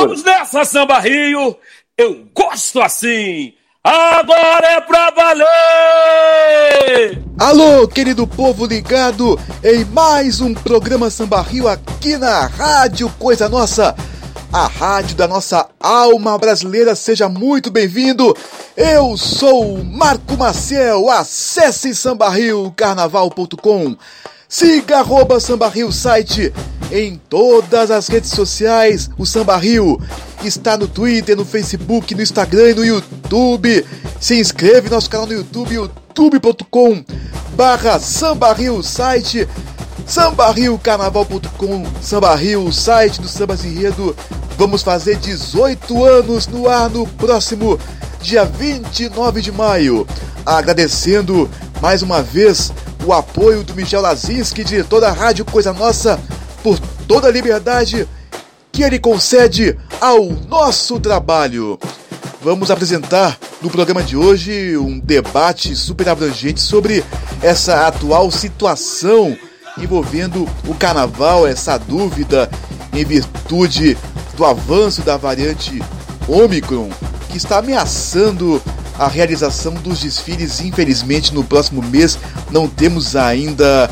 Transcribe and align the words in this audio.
Vamos 0.00 0.24
nessa, 0.24 0.64
Samba 0.64 0.98
Rio! 0.98 1.54
Eu 1.94 2.24
gosto 2.34 2.80
assim! 2.80 3.52
Agora 3.84 4.66
é 4.66 4.80
pra 4.80 5.10
valer! 5.10 5.46
Alô, 7.38 7.86
querido 7.86 8.26
povo 8.26 8.64
ligado 8.64 9.38
em 9.62 9.84
mais 9.84 10.40
um 10.40 10.54
programa 10.54 11.10
Samba 11.10 11.42
Rio 11.42 11.68
aqui 11.68 12.16
na 12.16 12.46
Rádio 12.46 13.10
Coisa 13.18 13.46
Nossa, 13.46 13.94
a 14.50 14.66
rádio 14.68 15.16
da 15.16 15.28
nossa 15.28 15.68
alma 15.78 16.38
brasileira. 16.38 16.94
Seja 16.94 17.28
muito 17.28 17.70
bem-vindo. 17.70 18.34
Eu 18.74 19.18
sou 19.18 19.84
Marco 19.84 20.34
Maciel. 20.34 21.10
Acesse 21.10 21.94
sambarriocarnaval.com. 21.94 23.98
Siga 24.52 24.98
arroba 24.98 25.38
Samba 25.38 25.68
Rio 25.68 25.92
site 25.92 26.52
em 26.90 27.14
todas 27.28 27.88
as 27.88 28.08
redes 28.08 28.30
sociais. 28.30 29.08
O 29.16 29.24
Samba 29.24 29.56
Rio 29.56 29.96
está 30.42 30.76
no 30.76 30.88
Twitter, 30.88 31.36
no 31.36 31.44
Facebook, 31.44 32.16
no 32.16 32.20
Instagram 32.20 32.70
e 32.70 32.74
no 32.74 32.84
YouTube. 32.84 33.86
Se 34.18 34.40
inscreve 34.40 34.88
no 34.88 34.96
nosso 34.96 35.08
canal 35.08 35.28
no 35.28 35.34
YouTube, 35.34 35.74
youtube.com 35.74 37.04
barra 37.54 38.00
Samba 38.00 38.52
Rio 38.52 38.82
site. 38.82 39.46
sambarriocarnaval.com 40.04 41.84
Samba 42.02 42.34
Rio, 42.34 42.72
site 42.72 43.20
do 43.20 43.28
Samba 43.28 43.54
Enredo. 43.54 44.16
Vamos 44.58 44.82
fazer 44.82 45.14
18 45.14 46.04
anos 46.04 46.48
no 46.48 46.68
ar 46.68 46.90
no 46.90 47.06
próximo 47.06 47.78
dia 48.20 48.44
29 48.44 49.42
de 49.42 49.52
maio. 49.52 50.04
Agradecendo 50.44 51.48
mais 51.80 52.02
uma 52.02 52.20
vez 52.20 52.72
o 53.10 53.12
apoio 53.12 53.64
do 53.64 53.74
Michel 53.74 54.00
Lazinski, 54.00 54.62
diretor 54.62 55.00
da 55.00 55.10
Rádio 55.10 55.44
Coisa 55.44 55.72
Nossa, 55.72 56.20
por 56.62 56.78
toda 57.08 57.26
a 57.26 57.30
liberdade 57.30 58.06
que 58.70 58.84
ele 58.84 59.00
concede 59.00 59.76
ao 60.00 60.26
nosso 60.48 61.00
trabalho. 61.00 61.76
Vamos 62.40 62.70
apresentar 62.70 63.36
no 63.60 63.68
programa 63.68 64.00
de 64.00 64.16
hoje 64.16 64.76
um 64.76 65.00
debate 65.00 65.74
super 65.74 66.08
abrangente 66.08 66.60
sobre 66.60 67.04
essa 67.42 67.88
atual 67.88 68.30
situação 68.30 69.36
envolvendo 69.76 70.48
o 70.68 70.74
carnaval, 70.74 71.48
essa 71.48 71.76
dúvida 71.78 72.48
em 72.92 73.04
virtude 73.04 73.98
do 74.36 74.44
avanço 74.44 75.02
da 75.02 75.16
variante 75.16 75.82
Omicron 76.28 76.88
que 77.28 77.38
está 77.38 77.58
ameaçando 77.58 78.62
a 79.00 79.08
realização 79.08 79.72
dos 79.72 80.00
desfiles. 80.00 80.60
Infelizmente, 80.60 81.32
no 81.32 81.42
próximo 81.42 81.82
mês 81.82 82.18
não 82.50 82.68
temos 82.68 83.16
ainda 83.16 83.90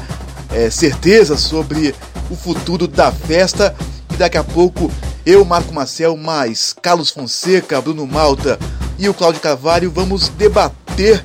é, 0.53 0.69
certeza 0.69 1.35
sobre 1.35 1.95
o 2.31 2.37
futuro 2.37 2.87
da 2.87 3.11
festa. 3.11 3.75
E 4.13 4.17
daqui 4.19 4.37
a 4.37 4.45
pouco 4.45 4.93
eu, 5.25 5.43
Marco 5.47 5.73
Marcel, 5.73 6.15
mais 6.15 6.75
Carlos 6.83 7.09
Fonseca, 7.09 7.81
Bruno 7.81 8.07
Malta 8.07 8.59
e 8.99 9.09
o 9.09 9.15
Cláudio 9.15 9.41
Carvalho 9.41 9.91
vamos 9.91 10.29
debater 10.29 11.25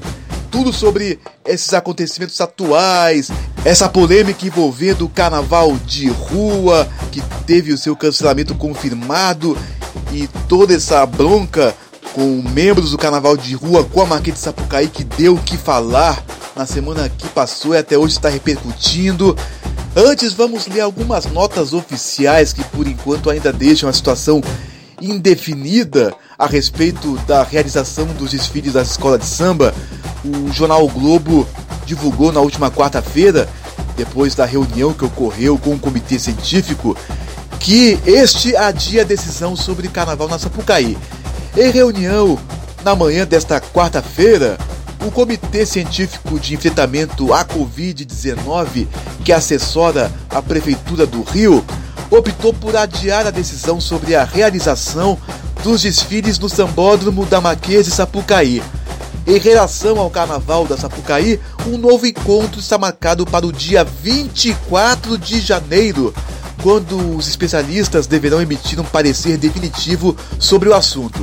tudo 0.50 0.72
sobre 0.72 1.20
esses 1.46 1.74
acontecimentos 1.74 2.40
atuais, 2.40 3.32
essa 3.66 3.90
polêmica 3.90 4.46
envolvendo 4.46 5.06
o 5.06 5.10
carnaval 5.10 5.76
de 5.86 6.08
rua, 6.08 6.88
que 7.12 7.22
teve 7.46 7.74
o 7.74 7.78
seu 7.78 7.98
cancelamento 7.98 8.56
confirmado, 8.56 9.58
e 10.12 10.28
toda 10.48 10.76
essa 10.76 11.04
bronca 11.06 11.76
com 12.14 12.44
membros 12.54 12.92
do 12.92 12.98
Carnaval 12.98 13.36
de 13.36 13.56
Rua 13.56 13.84
com 13.84 14.02
a 14.02 14.06
Marquês 14.06 14.36
de 14.36 14.42
Sapucaí 14.42 14.88
que 14.88 15.04
deu 15.04 15.34
o 15.36 15.42
que 15.42 15.58
falar 15.58 16.24
na 16.56 16.66
semana 16.66 17.10
que 17.10 17.28
passou 17.30 17.74
e 17.74 17.78
até 17.78 17.98
hoje 17.98 18.14
está 18.14 18.30
repercutindo. 18.30 19.36
Antes, 19.96 20.34
vamos 20.34 20.68
ler 20.68 20.82
algumas 20.82 21.26
notas 21.26 21.74
oficiais 21.74 22.54
que 22.54 22.64
por 22.66 22.88
enquanto 22.88 23.30
ainda 23.30 23.52
deixam 23.52 23.90
a 23.90 23.94
situação 23.94 24.42
indefinida 25.02 26.14
a 26.38 26.46
respeito 26.46 27.18
da 27.28 27.44
realização 27.44 28.06
dos 28.06 28.32
desfiles 28.32 28.74
das 28.74 28.92
escolas 28.92 29.20
de 29.20 29.26
samba. 29.26 29.74
O 30.24 30.52
jornal 30.52 30.86
o 30.86 30.90
Globo 30.90 31.48
divulgou 31.86 32.32
na 32.32 32.40
última 32.40 32.72
quarta-feira, 32.72 33.50
depois 33.98 34.36
da 34.36 34.46
reunião 34.46 34.94
que 34.94 35.04
ocorreu 35.04 35.58
com 35.58 35.74
o 35.74 35.80
comitê 35.80 36.18
científico, 36.18 36.96
que 37.60 38.00
este 38.06 38.56
adia 38.56 39.02
a 39.02 39.06
decisão 39.06 39.56
sobre 39.56 39.88
carnaval 39.88 40.28
na 40.28 40.40
Sapucaí. 40.40 40.98
Em 41.56 41.70
reunião 41.70 42.40
na 42.84 42.96
manhã 42.96 43.28
desta 43.28 43.62
quarta-feira, 43.62 44.58
o 45.06 45.12
Comitê 45.12 45.68
Científico 45.68 46.40
de 46.40 46.56
Enfrentamento 46.56 47.32
à 47.32 47.46
Covid-19, 47.46 48.88
que 49.24 49.32
assessora 49.32 50.12
a 50.32 50.42
Prefeitura 50.42 51.06
do 51.06 51.22
Rio, 51.22 51.64
optou 52.10 52.56
por 52.56 52.76
adiar 52.76 53.28
a 53.28 53.32
decisão 53.32 53.80
sobre 53.80 54.16
a 54.16 54.24
realização 54.24 55.16
dos 55.64 55.84
desfiles 55.84 56.40
no 56.40 56.50
Sambódromo 56.50 57.24
da 57.24 57.40
Marquês 57.40 57.86
de 57.86 57.92
Sapucaí. 57.92 58.64
Em 59.28 59.38
relação 59.38 60.00
ao 60.00 60.10
Carnaval 60.10 60.66
da 60.66 60.76
Sapucaí, 60.76 61.40
um 61.68 61.78
novo 61.78 62.08
encontro 62.08 62.60
está 62.60 62.80
marcado 62.80 63.28
para 63.28 63.46
o 63.46 63.54
dia 63.54 63.84
24 63.84 65.20
de 65.20 65.40
janeiro, 65.40 66.14
quando 66.64 67.18
os 67.18 67.28
especialistas 67.28 68.08
deverão 68.08 68.42
emitir 68.42 68.80
um 68.80 68.86
parecer 68.86 69.38
definitivo 69.38 70.16
sobre 70.40 70.70
o 70.70 70.74
assunto. 70.74 71.22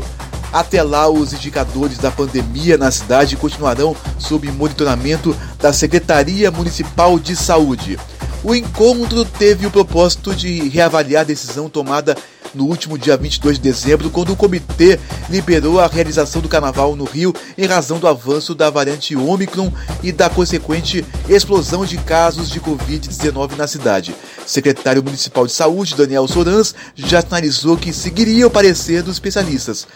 Até 0.53 0.83
lá, 0.83 1.09
os 1.09 1.33
indicadores 1.33 1.97
da 1.97 2.11
pandemia 2.11 2.77
na 2.77 2.91
cidade 2.91 3.39
continuarão 3.39 3.97
sob 4.19 4.51
monitoramento 4.53 5.35
da 5.59 5.73
Secretaria 5.73 6.51
Municipal 6.51 7.19
de 7.19 7.35
Saúde. 7.35 7.99
O 8.45 8.55
encontro 8.55 9.25
teve 9.25 9.65
o 9.65 9.71
propósito 9.71 10.35
de 10.35 10.69
reavaliar 10.69 11.23
a 11.23 11.25
decisão 11.25 11.71
tomada 11.71 12.15
no 12.55 12.65
último 12.65 12.99
dia 12.99 13.17
22 13.17 13.57
de 13.57 13.63
dezembro, 13.63 14.11
quando 14.11 14.33
o 14.33 14.37
comitê 14.37 14.99
liberou 15.29 15.81
a 15.81 15.87
realização 15.87 16.43
do 16.43 16.49
carnaval 16.49 16.97
no 16.97 17.05
Rio 17.05 17.35
em 17.57 17.67
razão 17.67 17.99
do 17.99 18.09
avanço 18.09 18.55
da 18.55 18.71
variante 18.71 19.17
Omicron 19.17 19.73
e 20.03 20.13
da 20.13 20.29
consequente 20.29 21.05
explosão 21.29 21.85
de 21.85 21.97
casos 21.99 22.51
de 22.51 22.61
Covid-19 22.61 23.57
na 23.57 23.67
cidade. 23.67 24.15
Secretário 24.47 25.03
Municipal 25.03 25.47
de 25.47 25.53
Saúde, 25.53 25.97
Daniel 25.97 26.27
Sorans, 26.27 26.75
já 26.95 27.21
sinalizou 27.21 27.77
que 27.77 27.93
seguiria 27.93 28.47
o 28.47 28.51
parecer 28.51 29.03
dos 29.03 29.15
especialistas. 29.15 29.87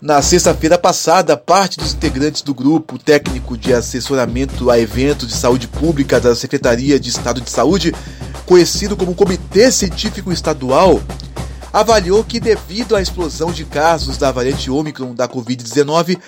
Na 0.00 0.22
sexta-feira 0.22 0.78
passada, 0.78 1.36
parte 1.36 1.78
dos 1.78 1.92
integrantes 1.92 2.40
do 2.40 2.54
grupo 2.54 2.98
técnico 2.98 3.54
de 3.54 3.74
assessoramento 3.74 4.70
a 4.70 4.78
eventos 4.78 5.28
de 5.28 5.34
saúde 5.34 5.68
pública 5.68 6.18
da 6.18 6.34
Secretaria 6.34 6.98
de 6.98 7.10
Estado 7.10 7.38
de 7.38 7.50
Saúde, 7.50 7.94
conhecido 8.46 8.96
como 8.96 9.14
Comitê 9.14 9.70
Científico 9.70 10.32
Estadual, 10.32 11.02
avaliou 11.72 12.24
que, 12.24 12.40
devido 12.40 12.96
à 12.96 13.02
explosão 13.02 13.52
de 13.52 13.64
casos 13.64 14.16
da 14.16 14.30
variante 14.30 14.70
Ômicron 14.70 15.14
da 15.14 15.28
Covid-19, 15.28 16.18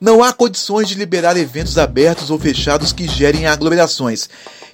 não 0.00 0.22
há 0.22 0.32
condições 0.32 0.88
de 0.88 0.94
liberar 0.94 1.36
eventos 1.36 1.76
abertos 1.76 2.30
ou 2.30 2.38
fechados 2.38 2.92
que 2.92 3.06
gerem 3.06 3.46
aglomerações 3.46 4.28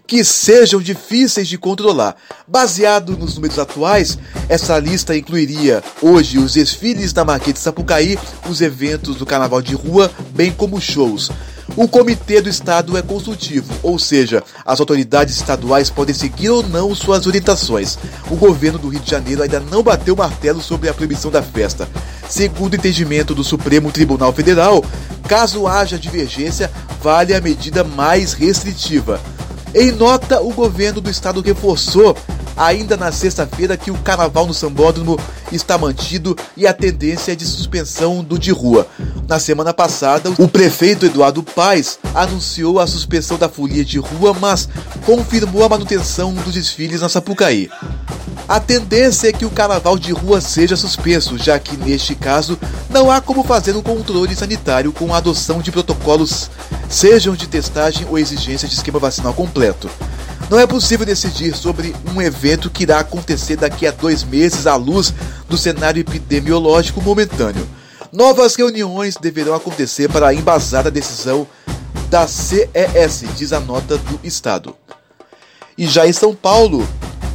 que 0.07 0.23
sejam 0.23 0.81
difíceis 0.81 1.49
de 1.49 1.59
controlar. 1.59 2.17
Baseado 2.47 3.17
nos 3.17 3.35
números 3.35 3.59
atuais, 3.59 4.17
essa 4.49 4.79
lista 4.79 5.17
incluiria 5.17 5.83
hoje 6.01 6.39
os 6.39 6.53
desfiles 6.53 7.13
da 7.13 7.25
Marquês 7.25 7.55
de 7.55 7.61
Sapucaí, 7.61 8.19
os 8.49 8.61
eventos 8.61 9.17
do 9.17 9.27
Carnaval 9.27 9.61
de 9.61 9.75
Rua, 9.75 10.11
bem 10.31 10.53
como 10.53 10.81
shows. 10.81 11.31
O 11.75 11.89
Comitê 11.89 12.41
do 12.41 12.49
Estado 12.49 12.97
é 12.97 13.03
consultivo, 13.03 13.75
ou 13.83 13.99
seja, 13.99 14.43
as 14.65 14.79
autoridades 14.79 15.35
estaduais 15.37 15.91
podem 15.91 16.15
seguir 16.15 16.51
ou 16.51 16.63
não 16.63 16.95
suas 16.95 17.27
orientações. 17.27 17.99
O 18.31 18.37
governo 18.37 18.79
do 18.79 18.89
Rio 18.89 19.01
de 19.01 19.11
Janeiro 19.11 19.43
ainda 19.43 19.59
não 19.59 19.83
bateu 19.83 20.15
o 20.15 20.17
martelo 20.17 20.61
sobre 20.61 20.89
a 20.89 20.95
proibição 20.95 21.31
da 21.31 21.43
festa. 21.43 21.89
Segundo 22.29 22.75
o 22.75 22.77
entendimento 22.77 23.35
do 23.35 23.43
Supremo 23.43 23.91
Tribunal 23.91 24.33
Federal, 24.33 24.85
caso 25.29 25.67
haja 25.67 25.99
divergência, 25.99 26.71
vale 27.03 27.35
a 27.35 27.41
medida 27.41 27.83
mais 27.83 28.33
restritiva. 28.33 29.21
Em 29.75 29.93
nota, 29.93 30.41
o 30.41 30.53
governo 30.53 31.01
do 31.01 31.11
estado 31.11 31.41
reforçou 31.43 32.17
ainda 32.57 32.97
na 32.97 33.13
sexta-feira 33.13 33.77
que 33.77 33.91
o 33.91 33.99
carnaval 33.99 34.47
no 34.47 34.55
Sambódromo 34.55 35.19
está 35.53 35.77
mantido 35.77 36.37
e 36.57 36.67
a 36.67 36.73
tendência 36.73 37.33
é 37.33 37.35
de 37.35 37.45
suspensão 37.45 38.25
do 38.25 38.39
de 38.39 38.51
rua. 38.51 38.87
Na 39.29 39.39
semana 39.39 39.75
passada, 39.75 40.31
o 40.39 40.49
prefeito 40.49 41.07
Eduardo 41.07 41.43
Paes 41.43 41.99
anunciou 42.15 42.81
a 42.81 42.87
suspensão 42.87 43.37
da 43.37 43.49
folia 43.49 43.85
de 43.85 43.99
rua, 43.99 44.35
mas 44.41 44.69
confirmou 45.05 45.65
a 45.65 45.69
manutenção 45.69 46.33
dos 46.33 46.55
desfiles 46.55 47.01
na 47.01 47.09
Sapucaí. 47.09 47.69
A 48.49 48.61
tendência 48.61 49.29
é 49.29 49.33
que 49.33 49.45
o 49.45 49.51
carnaval 49.51 49.99
de 49.99 50.13
rua 50.13 50.41
seja 50.41 50.77
suspenso, 50.77 51.37
já 51.37 51.59
que 51.59 51.77
neste 51.77 52.15
caso 52.15 52.57
não 52.89 53.11
há 53.11 53.21
como 53.21 53.43
fazer 53.43 53.77
um 53.77 53.83
controle 53.83 54.37
sanitário 54.37 54.93
com 54.93 55.13
a 55.13 55.17
adoção 55.17 55.61
de 55.61 55.73
protocolos, 55.73 56.49
sejam 56.89 57.35
de 57.35 57.49
testagem 57.49 58.07
ou 58.09 58.17
exigência 58.17 58.69
de 58.69 58.75
esquema 58.75 59.01
vacinal 59.01 59.35
completo. 59.35 59.91
Não 60.49 60.61
é 60.61 60.67
possível 60.67 61.05
decidir 61.05 61.57
sobre 61.57 61.95
um 62.15 62.23
evento 62.23 62.71
que 62.71 62.85
irá 62.85 63.01
acontecer 63.01 63.57
daqui 63.57 63.87
a 63.87 63.91
dois 63.91 64.23
meses 64.23 64.67
à 64.67 64.77
luz 64.77 65.13
do 65.49 65.59
cenário 65.59 66.01
epidemiológico 66.01 67.03
momentâneo. 67.03 67.67
Novas 68.13 68.55
reuniões 68.55 69.17
deverão 69.21 69.55
acontecer 69.55 70.09
para 70.09 70.33
embasar 70.33 70.87
a 70.87 70.91
decisão 70.91 71.49
da 72.09 72.29
CES, 72.29 73.25
diz 73.37 73.53
a 73.53 73.59
nota 73.59 73.99
do 73.99 74.21
Estado. 74.23 74.77
E 75.77 75.85
já 75.87 76.07
em 76.07 76.13
São 76.13 76.33
Paulo, 76.33 76.87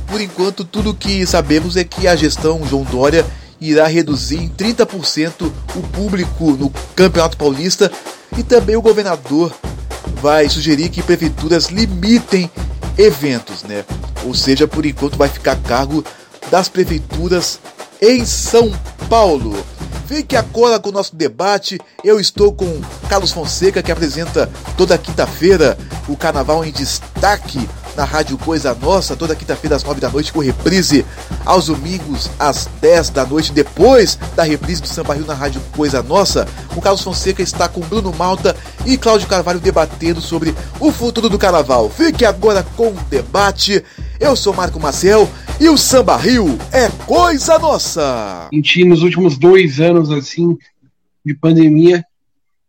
por 0.07 0.21
enquanto, 0.21 0.63
tudo 0.63 0.91
o 0.91 0.95
que 0.95 1.25
sabemos 1.25 1.75
é 1.75 1.83
que 1.83 2.07
a 2.07 2.15
gestão 2.15 2.65
João 2.65 2.83
Dória 2.83 3.25
irá 3.59 3.87
reduzir 3.87 4.37
em 4.37 4.49
30% 4.49 5.51
o 5.75 5.81
público 5.89 6.51
no 6.51 6.69
Campeonato 6.95 7.37
Paulista 7.37 7.91
e 8.37 8.41
também 8.41 8.77
o 8.77 8.81
governador 8.81 9.53
vai 10.21 10.49
sugerir 10.49 10.89
que 10.89 11.03
prefeituras 11.03 11.67
limitem 11.67 12.49
eventos, 12.97 13.63
né? 13.63 13.83
Ou 14.25 14.33
seja, 14.33 14.67
por 14.67 14.85
enquanto 14.85 15.17
vai 15.17 15.29
ficar 15.29 15.53
a 15.53 15.55
cargo 15.55 16.03
das 16.49 16.69
prefeituras 16.69 17.59
em 18.01 18.25
São 18.25 18.71
Paulo. 19.09 19.55
Fique 20.07 20.35
agora 20.35 20.79
com 20.79 20.89
o 20.89 20.91
nosso 20.91 21.15
debate. 21.15 21.79
Eu 22.03 22.19
estou 22.19 22.51
com 22.51 22.81
Carlos 23.07 23.31
Fonseca, 23.31 23.81
que 23.81 23.91
apresenta 23.91 24.49
toda 24.75 24.97
quinta-feira 24.97 25.77
o 26.07 26.17
Carnaval 26.17 26.65
em 26.65 26.71
Destaque 26.71 27.69
na 27.95 28.03
Rádio 28.03 28.37
Coisa 28.37 28.73
Nossa, 28.73 29.15
toda 29.15 29.35
quinta-feira 29.35 29.75
às 29.75 29.83
9 29.83 29.99
da 29.99 30.09
noite, 30.09 30.31
com 30.31 30.39
reprise 30.39 31.05
aos 31.45 31.67
domingos 31.67 32.29
às 32.39 32.67
10 32.81 33.09
da 33.09 33.25
noite, 33.25 33.51
depois 33.51 34.17
da 34.35 34.43
reprise 34.43 34.81
do 34.81 34.87
Samba 34.87 35.13
Rio 35.13 35.25
na 35.25 35.33
Rádio 35.33 35.61
Coisa 35.75 36.01
Nossa. 36.01 36.47
O 36.75 36.81
Carlos 36.81 37.01
Fonseca 37.01 37.41
está 37.41 37.67
com 37.67 37.81
Bruno 37.81 38.13
Malta 38.13 38.55
e 38.85 38.97
Cláudio 38.97 39.27
Carvalho 39.27 39.59
debatendo 39.59 40.21
sobre 40.21 40.55
o 40.79 40.91
futuro 40.91 41.29
do 41.29 41.37
carnaval. 41.37 41.89
Fique 41.89 42.25
agora 42.25 42.63
com 42.75 42.89
o 42.89 43.03
debate. 43.09 43.83
Eu 44.19 44.35
sou 44.35 44.53
Marco 44.53 44.79
Marcel 44.79 45.27
e 45.59 45.69
o 45.69 45.77
Samba 45.77 46.17
Rio 46.17 46.57
é 46.71 46.89
coisa 47.05 47.57
nossa. 47.59 48.47
Senti 48.53 48.85
nos 48.85 49.03
últimos 49.03 49.37
dois 49.37 49.79
anos 49.79 50.11
assim 50.11 50.57
de 51.25 51.35
pandemia, 51.35 52.03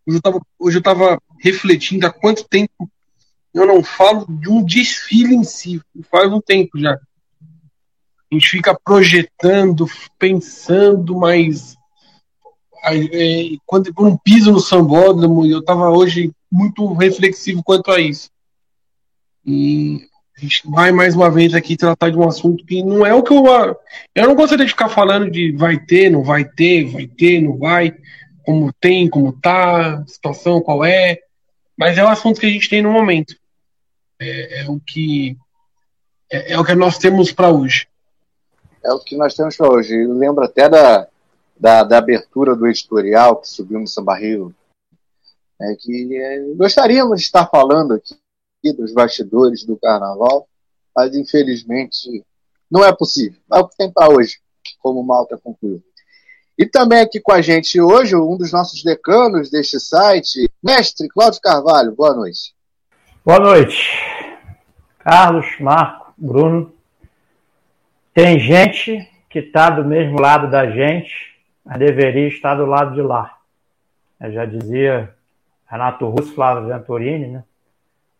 hoje 0.06 0.18
eu 0.18 0.22
tava, 0.22 0.40
hoje 0.58 0.78
eu 0.78 0.82
tava 0.82 1.18
refletindo 1.40 2.06
há 2.06 2.10
quanto 2.10 2.44
tempo 2.44 2.90
eu 3.54 3.66
não 3.66 3.82
falo 3.82 4.26
de 4.28 4.48
um 4.48 4.64
desfile 4.64 5.34
em 5.34 5.44
si, 5.44 5.80
faz 6.10 6.32
um 6.32 6.40
tempo 6.40 6.78
já. 6.78 6.94
A 6.94 8.34
gente 8.34 8.48
fica 8.48 8.78
projetando, 8.82 9.86
pensando, 10.18 11.14
mas 11.14 11.76
é, 12.84 13.50
quando 13.66 13.92
não 13.98 14.16
piso 14.16 14.50
no 14.50 14.58
sambódromo, 14.58 15.44
eu 15.44 15.58
estava 15.58 15.90
hoje 15.90 16.32
muito 16.50 16.94
reflexivo 16.94 17.62
quanto 17.62 17.90
a 17.90 18.00
isso. 18.00 18.30
E 19.44 20.00
a 20.36 20.40
gente 20.40 20.62
vai 20.64 20.90
mais 20.90 21.14
uma 21.14 21.30
vez 21.30 21.52
aqui 21.52 21.76
tratar 21.76 22.08
de 22.08 22.16
um 22.16 22.26
assunto 22.26 22.64
que 22.64 22.82
não 22.82 23.04
é 23.04 23.12
o 23.12 23.22
que 23.22 23.34
eu. 23.34 23.44
Eu 24.14 24.28
não 24.28 24.34
gostaria 24.34 24.64
de 24.64 24.72
ficar 24.72 24.88
falando 24.88 25.30
de 25.30 25.52
vai 25.52 25.78
ter, 25.78 26.08
não 26.08 26.22
vai 26.22 26.44
ter, 26.44 26.86
vai 26.86 27.06
ter, 27.06 27.42
não 27.42 27.58
vai, 27.58 27.92
como 28.46 28.72
tem, 28.80 29.10
como 29.10 29.32
tá, 29.32 30.02
situação 30.06 30.60
qual 30.62 30.82
é. 30.82 31.18
Mas 31.76 31.98
é 31.98 32.04
o 32.04 32.08
assunto 32.08 32.40
que 32.40 32.46
a 32.46 32.50
gente 32.50 32.68
tem 32.68 32.80
no 32.80 32.90
momento 32.90 33.41
é, 34.22 34.62
é 34.62 34.70
o 34.70 34.80
que 34.80 35.36
é, 36.30 36.52
é, 36.52 36.58
o 36.58 36.64
que 36.64 36.74
nós 36.74 36.96
temos 36.96 37.30
para 37.30 37.50
hoje. 37.50 37.86
É 38.82 38.92
o 38.92 38.98
que 38.98 39.16
nós 39.16 39.34
temos 39.34 39.56
para 39.56 39.70
hoje. 39.70 39.94
Eu 39.94 40.14
lembro 40.14 40.42
até 40.42 40.68
da, 40.68 41.06
da, 41.58 41.84
da, 41.84 41.98
abertura 41.98 42.56
do 42.56 42.66
editorial 42.66 43.36
que 43.36 43.48
subiu 43.48 43.78
no 43.78 43.86
Samba 43.86 44.16
Rio, 44.16 44.54
é, 45.60 45.74
que 45.76 46.16
é, 46.16 46.40
gostaríamos 46.54 47.20
de 47.20 47.26
estar 47.26 47.46
falando 47.46 47.92
aqui 47.94 48.72
dos 48.72 48.92
bastidores 48.92 49.64
do 49.64 49.76
Carnaval, 49.76 50.48
mas 50.96 51.14
infelizmente 51.14 52.24
não 52.70 52.82
é 52.82 52.92
possível. 52.94 53.38
É 53.52 53.58
o 53.58 53.68
que 53.68 53.76
tem 53.76 53.90
para 53.90 54.10
hoje, 54.10 54.38
como 54.80 55.00
o 55.00 55.04
Malta 55.04 55.36
concluiu. 55.36 55.82
E 56.58 56.66
também 56.66 57.00
aqui 57.00 57.20
com 57.20 57.32
a 57.32 57.42
gente 57.42 57.80
hoje, 57.80 58.16
um 58.16 58.36
dos 58.36 58.52
nossos 58.52 58.82
decanos 58.82 59.50
deste 59.50 59.78
site, 59.78 60.50
mestre 60.62 61.08
Cláudio 61.08 61.40
Carvalho. 61.40 61.94
Boa 61.94 62.14
noite. 62.14 62.54
Boa 63.24 63.38
noite, 63.38 63.88
Carlos, 64.98 65.46
Marco, 65.60 66.12
Bruno. 66.18 66.74
Tem 68.12 68.40
gente 68.40 69.08
que 69.30 69.38
está 69.38 69.70
do 69.70 69.84
mesmo 69.84 70.20
lado 70.20 70.50
da 70.50 70.68
gente, 70.68 71.40
mas 71.64 71.78
deveria 71.78 72.26
estar 72.26 72.56
do 72.56 72.66
lado 72.66 72.96
de 72.96 73.00
lá. 73.00 73.38
Eu 74.20 74.32
já 74.32 74.44
dizia 74.44 75.14
Renato 75.70 76.08
Russo, 76.08 76.34
Flávio 76.34 76.66
Venturini, 76.66 77.28
né? 77.28 77.44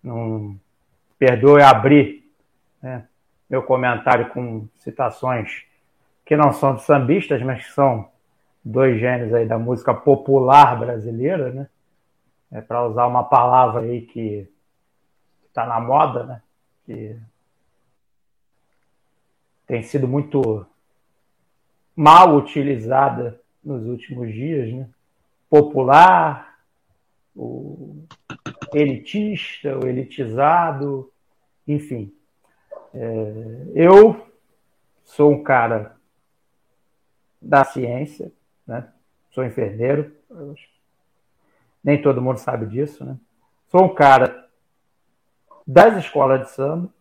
Não 0.04 0.56
perdoe 1.18 1.62
abrir 1.62 2.24
né? 2.80 3.04
meu 3.50 3.64
comentário 3.64 4.28
com 4.28 4.68
citações 4.78 5.64
que 6.24 6.36
não 6.36 6.52
são 6.52 6.76
de 6.76 6.82
sambistas, 6.82 7.42
mas 7.42 7.66
que 7.66 7.72
são 7.72 8.08
dois 8.64 9.00
gênios 9.00 9.34
aí 9.34 9.46
da 9.46 9.58
música 9.58 9.92
popular 9.92 10.78
brasileira, 10.78 11.50
né? 11.50 11.66
É 12.52 12.60
para 12.60 12.86
usar 12.86 13.08
uma 13.08 13.24
palavra 13.24 13.82
aí 13.82 14.02
que 14.02 14.48
está 15.52 15.66
na 15.66 15.78
moda, 15.78 16.24
né? 16.24 16.42
Que 16.86 17.16
tem 19.66 19.82
sido 19.82 20.08
muito 20.08 20.66
mal 21.94 22.34
utilizada 22.34 23.38
nos 23.62 23.86
últimos 23.86 24.32
dias, 24.32 24.72
né? 24.72 24.88
Popular, 25.50 26.58
o 27.36 28.02
elitista, 28.72 29.78
o 29.78 29.86
elitizado, 29.86 31.12
enfim. 31.68 32.12
É, 32.94 33.66
eu 33.74 34.26
sou 35.04 35.30
um 35.30 35.42
cara 35.42 35.96
da 37.40 37.62
ciência, 37.62 38.32
né? 38.66 38.90
Sou 39.30 39.44
enfermeiro, 39.44 40.14
nem 41.84 42.00
todo 42.00 42.22
mundo 42.22 42.38
sabe 42.38 42.66
disso, 42.66 43.04
né? 43.04 43.18
Sou 43.68 43.84
um 43.84 43.94
cara 43.94 44.41
das 45.66 45.96
escolas 45.96 46.40
de 46.40 46.50
samba 46.50 46.92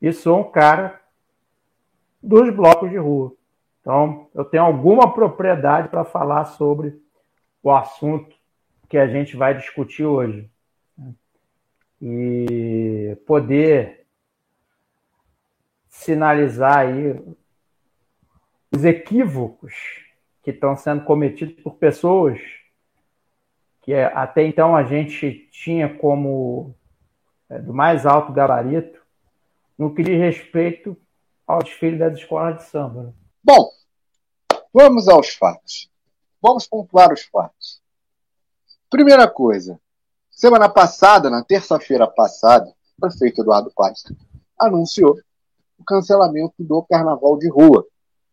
e 0.00 0.12
sou 0.12 0.40
um 0.40 0.50
cara 0.50 1.00
dos 2.22 2.54
blocos 2.54 2.90
de 2.90 2.96
rua. 2.96 3.34
Então, 3.80 4.28
eu 4.34 4.44
tenho 4.44 4.62
alguma 4.62 5.12
propriedade 5.12 5.88
para 5.88 6.04
falar 6.04 6.44
sobre 6.46 6.98
o 7.62 7.70
assunto 7.70 8.34
que 8.88 8.96
a 8.96 9.06
gente 9.06 9.36
vai 9.36 9.54
discutir 9.56 10.04
hoje. 10.04 10.50
E 12.00 13.16
poder 13.26 14.06
sinalizar 15.88 16.78
aí 16.78 17.18
os 18.70 18.84
equívocos 18.84 19.74
que 20.42 20.50
estão 20.50 20.76
sendo 20.76 21.04
cometidos 21.04 21.54
por 21.62 21.76
pessoas 21.76 22.38
que 23.84 23.92
até 23.94 24.42
então 24.42 24.74
a 24.74 24.82
gente 24.82 25.46
tinha 25.50 25.94
como 25.94 26.74
do 27.58 27.72
mais 27.72 28.06
alto 28.06 28.32
gabarito 28.32 29.00
no 29.78 29.94
que 29.94 30.02
diz 30.02 30.18
respeito 30.18 30.96
ao 31.46 31.62
desfile 31.62 31.98
das 31.98 32.18
escolas 32.18 32.58
de 32.58 32.64
samba. 32.64 33.04
Né? 33.04 33.12
Bom, 33.42 33.70
vamos 34.72 35.08
aos 35.08 35.30
fatos. 35.30 35.90
Vamos 36.40 36.66
pontuar 36.66 37.12
os 37.12 37.22
fatos. 37.22 37.80
Primeira 38.90 39.28
coisa, 39.28 39.80
semana 40.30 40.68
passada, 40.68 41.28
na 41.30 41.42
terça-feira 41.42 42.06
passada, 42.06 42.72
o 42.96 43.00
prefeito 43.00 43.42
Eduardo 43.42 43.72
Paes 43.74 44.04
anunciou 44.58 45.18
o 45.78 45.84
cancelamento 45.84 46.54
do 46.58 46.82
carnaval 46.82 47.36
de 47.38 47.48
rua, 47.48 47.86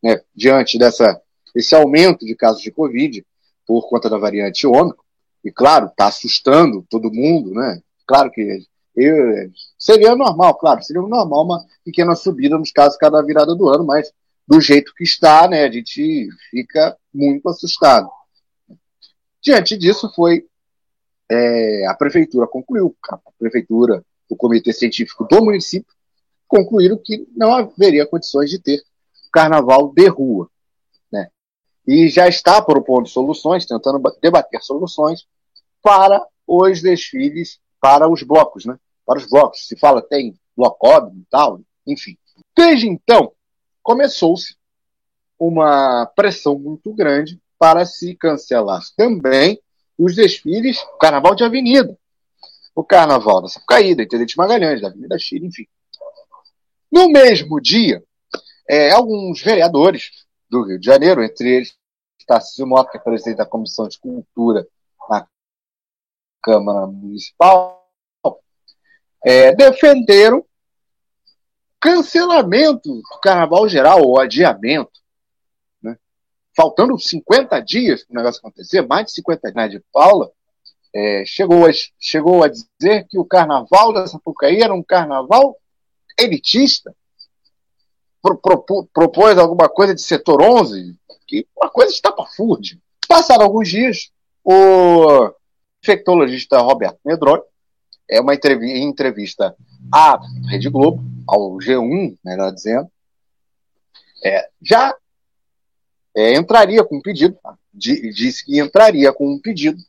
né, 0.03 0.21
diante 0.35 0.77
dessa, 0.77 1.19
desse 1.53 1.73
aumento 1.73 2.25
de 2.25 2.35
casos 2.35 2.61
de 2.61 2.71
Covid 2.71 3.25
por 3.65 3.89
conta 3.89 4.09
da 4.09 4.17
variante 4.17 4.67
Ômicron, 4.67 5.03
e 5.43 5.51
claro, 5.51 5.87
está 5.87 6.07
assustando 6.07 6.85
todo 6.89 7.11
mundo, 7.11 7.51
né? 7.53 7.81
Claro 8.05 8.29
que 8.29 8.63
eu, 8.95 9.51
seria 9.77 10.15
normal, 10.15 10.55
claro, 10.55 10.83
seria 10.83 11.01
normal 11.01 11.45
uma 11.45 11.65
pequena 11.83 12.15
subida 12.15 12.57
nos 12.57 12.71
casos 12.71 12.97
cada 12.97 13.21
virada 13.23 13.55
do 13.55 13.69
ano, 13.69 13.85
mas 13.85 14.11
do 14.47 14.59
jeito 14.59 14.93
que 14.95 15.03
está, 15.03 15.47
né, 15.47 15.63
a 15.63 15.71
gente 15.71 16.27
fica 16.49 16.97
muito 17.13 17.47
assustado. 17.47 18.09
Diante 19.41 19.77
disso, 19.77 20.11
foi 20.13 20.45
é, 21.29 21.87
a 21.87 21.93
prefeitura 21.93 22.45
concluiu, 22.47 22.95
a 23.09 23.17
prefeitura, 23.39 24.03
o 24.29 24.35
comitê 24.35 24.73
científico 24.73 25.25
do 25.25 25.43
município 25.43 25.93
concluíram 26.47 26.97
que 27.01 27.25
não 27.35 27.53
haveria 27.53 28.05
condições 28.05 28.49
de 28.49 28.59
ter 28.59 28.83
carnaval 29.31 29.93
de 29.93 30.07
rua, 30.09 30.49
né? 31.09 31.29
E 31.87 32.09
já 32.09 32.27
está 32.27 32.61
propondo 32.61 33.07
soluções, 33.07 33.65
tentando 33.65 34.01
debater 34.21 34.61
soluções 34.61 35.25
para 35.81 36.25
os 36.45 36.81
desfiles 36.81 37.59
para 37.81 38.07
os 38.07 38.23
blocos, 38.23 38.65
né? 38.65 38.77
Para 39.05 39.19
os 39.19 39.25
blocos. 39.25 39.67
Se 39.67 39.77
fala 39.77 40.01
tem 40.01 40.39
blocódromo 40.55 41.19
e 41.19 41.25
tal, 41.29 41.59
enfim. 41.85 42.17
Desde 42.55 42.87
então, 42.87 43.33
começou-se 43.83 44.55
uma 45.39 46.05
pressão 46.15 46.57
muito 46.57 46.93
grande 46.93 47.39
para 47.57 47.85
se 47.85 48.15
cancelar 48.15 48.81
também 48.95 49.59
os 49.97 50.15
desfiles, 50.15 50.79
o 50.95 50.97
carnaval 50.97 51.35
de 51.35 51.43
avenida, 51.43 51.97
o 52.75 52.83
carnaval 52.83 53.41
da 53.41 53.47
Sapucaí, 53.47 53.93
da 53.93 54.03
Intendente 54.03 54.37
Magalhães, 54.37 54.81
da 54.81 54.87
Avenida 54.87 55.17
Chile, 55.19 55.47
enfim. 55.47 55.67
No 56.91 57.09
mesmo 57.09 57.59
dia, 57.59 58.03
é, 58.69 58.91
alguns 58.91 59.41
vereadores 59.41 60.11
do 60.49 60.63
Rio 60.63 60.79
de 60.79 60.85
Janeiro, 60.85 61.23
entre 61.23 61.49
eles 61.49 61.75
Tarcísio 62.31 62.65
Mota, 62.65 62.91
que 62.91 62.97
é 62.97 63.01
presidente 63.01 63.37
da 63.37 63.45
Comissão 63.45 63.87
de 63.87 63.99
Cultura 63.99 64.65
na 65.09 65.27
Câmara 66.41 66.87
Municipal, 66.87 67.81
é, 69.23 69.53
defenderam 69.53 70.43
cancelamento 71.79 72.93
do 72.93 73.19
carnaval 73.21 73.67
geral, 73.67 74.01
ou 74.01 74.19
adiamento. 74.19 74.91
Né? 75.81 75.97
faltando 76.55 76.97
50 76.97 77.59
dias 77.61 78.03
para 78.03 78.13
o 78.13 78.17
negócio 78.17 78.39
acontecer, 78.39 78.81
mais 78.81 79.07
de 79.07 79.13
50 79.13 79.51
dias 79.51 79.69
de 79.71 79.83
Paula, 79.91 80.31
é, 80.93 81.23
chegou, 81.25 81.65
a, 81.65 81.71
chegou 81.99 82.43
a 82.43 82.49
dizer 82.49 83.07
que 83.09 83.17
o 83.17 83.25
carnaval 83.25 83.93
da 83.93 84.07
Sapucaí 84.07 84.61
era 84.61 84.73
um 84.73 84.83
carnaval 84.83 85.57
elitista. 86.19 86.93
Pro, 88.21 88.37
pro, 88.37 88.87
propôs 88.93 89.37
alguma 89.39 89.67
coisa 89.67 89.95
de 89.95 90.01
setor 90.01 90.43
11, 90.43 90.95
que 91.25 91.47
uma 91.57 91.71
coisa 91.71 91.91
estapafúrdia. 91.91 92.77
Passaram 93.07 93.45
alguns 93.45 93.67
dias, 93.67 94.11
o 94.43 95.33
infectologista 95.81 96.59
Roberto 96.59 96.99
Medrone, 97.03 97.43
é 98.09 98.19
uma 98.19 98.33
entrevista 98.35 99.55
à 99.91 100.19
Rede 100.49 100.69
Globo, 100.69 101.01
ao 101.27 101.57
G1, 101.57 102.17
melhor 102.23 102.51
dizendo, 102.51 102.89
é, 104.23 104.49
já 104.61 104.95
é, 106.15 106.35
entraria 106.35 106.83
com 106.83 106.97
um 106.97 107.01
pedido, 107.01 107.37
disse 107.73 108.45
que 108.45 108.59
entraria 108.59 109.11
com 109.13 109.33
um 109.33 109.39
pedido 109.39 109.81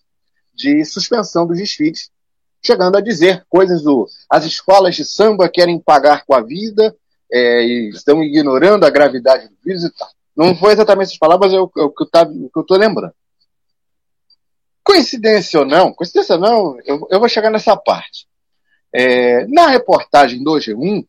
de 0.54 0.84
suspensão 0.84 1.46
dos 1.46 1.58
desfiles, 1.58 2.10
chegando 2.64 2.96
a 2.96 3.00
dizer 3.00 3.44
coisas 3.48 3.82
do 3.82 4.08
as 4.30 4.44
escolas 4.44 4.94
de 4.94 5.04
samba 5.04 5.48
querem 5.48 5.80
pagar 5.80 6.24
com 6.24 6.34
a 6.34 6.40
vida 6.40 6.94
é, 7.30 7.64
e 7.64 7.90
estão 7.90 8.22
ignorando 8.22 8.84
a 8.84 8.90
gravidade 8.90 9.48
do 9.48 9.56
vírus 9.64 9.84
e 9.84 9.90
tal. 9.90 10.08
Não 10.34 10.54
foi 10.54 10.72
exatamente 10.72 11.08
essas 11.08 11.18
palavras, 11.18 11.52
é 11.52 11.60
o, 11.60 11.70
é 11.76 11.82
o 11.82 11.90
que 11.90 12.04
eu 12.04 12.62
estou 12.62 12.78
lembrando. 12.78 13.14
Coincidência 14.84 15.60
ou 15.60 15.66
não, 15.66 15.92
coincidência 15.92 16.34
ou 16.34 16.40
não, 16.40 16.78
eu, 16.84 17.06
eu 17.10 17.20
vou 17.20 17.28
chegar 17.28 17.50
nessa 17.50 17.76
parte. 17.76 18.26
É, 18.92 19.46
na 19.46 19.68
reportagem 19.68 20.42
do 20.42 20.52
G1, 20.52 21.06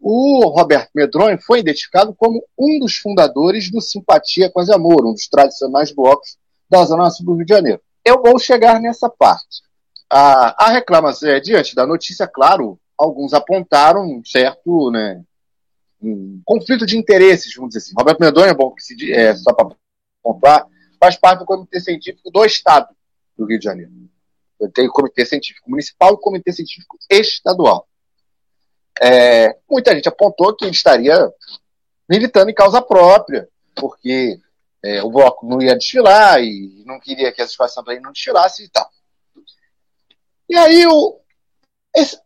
o 0.00 0.48
Roberto 0.48 0.90
Medronho 0.94 1.38
foi 1.40 1.60
identificado 1.60 2.14
como 2.14 2.44
um 2.58 2.78
dos 2.78 2.96
fundadores 2.96 3.70
do 3.70 3.80
Simpatia 3.80 4.50
com 4.50 4.60
Amor, 4.60 5.06
um 5.06 5.12
dos 5.12 5.26
tradicionais 5.28 5.92
blocos 5.92 6.36
da 6.68 6.84
Zona 6.84 7.10
Sul 7.10 7.24
do 7.24 7.34
Rio 7.36 7.46
de 7.46 7.54
Janeiro. 7.54 7.80
Eu 8.04 8.20
vou 8.22 8.38
chegar 8.38 8.80
nessa 8.80 9.08
parte. 9.08 9.62
A, 10.10 10.66
a 10.66 10.70
reclamação, 10.70 11.30
é, 11.30 11.40
diante 11.40 11.74
da 11.74 11.86
notícia, 11.86 12.26
claro, 12.26 12.78
alguns 12.98 13.32
apontaram 13.32 14.02
um 14.02 14.22
certo 14.22 14.90
né, 14.90 15.22
um 16.02 16.40
conflito 16.44 16.84
de 16.84 16.98
interesses, 16.98 17.54
vamos 17.54 17.70
dizer 17.70 17.86
assim. 17.86 17.94
Roberto 17.96 18.20
Medonha, 18.20 18.50
é 18.50 18.54
bom 18.54 18.74
se 18.78 19.12
é, 19.12 19.34
só 19.34 19.52
para 19.52 19.74
apontar, 20.22 20.66
faz 21.04 21.16
parte 21.16 21.40
do 21.40 21.44
Comitê 21.44 21.80
Científico 21.80 22.30
do 22.30 22.44
Estado 22.44 22.88
do 23.36 23.44
Rio 23.44 23.58
de 23.58 23.64
Janeiro. 23.64 23.92
Tem 24.72 24.88
o 24.88 24.92
Comitê 24.92 25.26
Científico 25.26 25.68
Municipal 25.68 26.12
e 26.12 26.14
o 26.14 26.18
Comitê 26.18 26.52
Científico 26.52 26.96
Estadual. 27.10 27.86
É, 29.02 29.56
muita 29.68 29.94
gente 29.94 30.08
apontou 30.08 30.54
que 30.56 30.64
ele 30.64 30.72
estaria 30.72 31.30
militando 32.08 32.50
em 32.50 32.54
causa 32.54 32.80
própria, 32.80 33.48
porque 33.74 34.38
é, 34.82 35.02
o 35.02 35.10
bloco 35.10 35.46
não 35.46 35.60
ia 35.60 35.76
desfilar 35.76 36.42
e 36.42 36.82
não 36.86 36.98
queria 36.98 37.32
que 37.32 37.42
as 37.42 37.50
escolas 37.50 37.74
também 37.74 38.00
não 38.00 38.12
desfilassem 38.12 38.64
e 38.64 38.68
tal. 38.68 38.88
E 40.48 40.56
aí 40.56 40.86
o, 40.86 41.20
esse, 41.94 42.18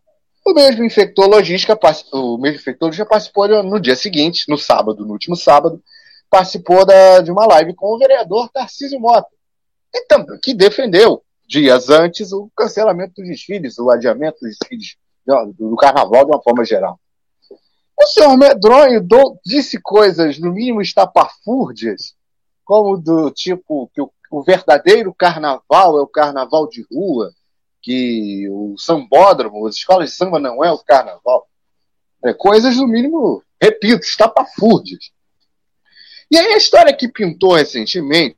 o 0.44 0.52
mesmo 0.52 0.84
infectologista, 0.84 1.76
o 2.12 2.38
mesmo 2.38 2.58
infectologista 2.58 3.06
participou 3.06 3.48
no 3.64 3.80
dia 3.80 3.96
seguinte, 3.96 4.44
no 4.48 4.58
sábado, 4.58 5.04
no 5.04 5.12
último 5.12 5.34
sábado, 5.34 5.82
participou 6.30 6.84
da, 6.84 7.20
de 7.20 7.30
uma 7.30 7.46
live 7.46 7.74
com 7.74 7.94
o 7.94 7.98
vereador 7.98 8.48
Tarcísio 8.50 9.00
Mota, 9.00 9.28
então, 9.94 10.24
que 10.42 10.54
defendeu 10.54 11.22
dias 11.46 11.88
antes 11.88 12.32
o 12.32 12.50
cancelamento 12.54 13.14
dos 13.16 13.26
desfiles, 13.26 13.78
o 13.78 13.90
adiamento 13.90 14.38
dos 14.40 14.56
desfiles 14.58 14.96
do, 15.26 15.70
do 15.70 15.76
carnaval 15.76 16.24
de 16.24 16.30
uma 16.32 16.42
forma 16.42 16.64
geral. 16.64 17.00
O 17.98 18.06
senhor 18.06 18.36
Medronho 18.36 19.02
do, 19.02 19.38
disse 19.44 19.80
coisas, 19.80 20.38
no 20.38 20.52
mínimo, 20.52 20.80
estapafúrdias, 20.80 22.14
como 22.64 22.96
do 22.96 23.30
tipo 23.30 23.90
que 23.94 24.00
o, 24.00 24.12
o 24.30 24.42
verdadeiro 24.42 25.12
carnaval 25.14 25.98
é 25.98 26.02
o 26.02 26.06
carnaval 26.06 26.68
de 26.68 26.86
rua, 26.92 27.32
que 27.82 28.48
o 28.50 28.76
sambódromo, 28.78 29.66
as 29.66 29.76
escolas 29.76 30.10
de 30.10 30.16
samba 30.16 30.38
não 30.38 30.62
é 30.62 30.70
o 30.70 30.78
carnaval. 30.78 31.48
É, 32.24 32.34
coisas, 32.34 32.76
no 32.76 32.86
mínimo, 32.86 33.42
repito, 33.60 34.04
estapafúrdias. 34.04 35.10
E 36.30 36.36
aí 36.36 36.52
a 36.52 36.56
história 36.56 36.94
que 36.94 37.08
pintou 37.08 37.54
recentemente 37.54 38.36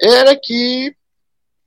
era 0.00 0.36
que 0.36 0.94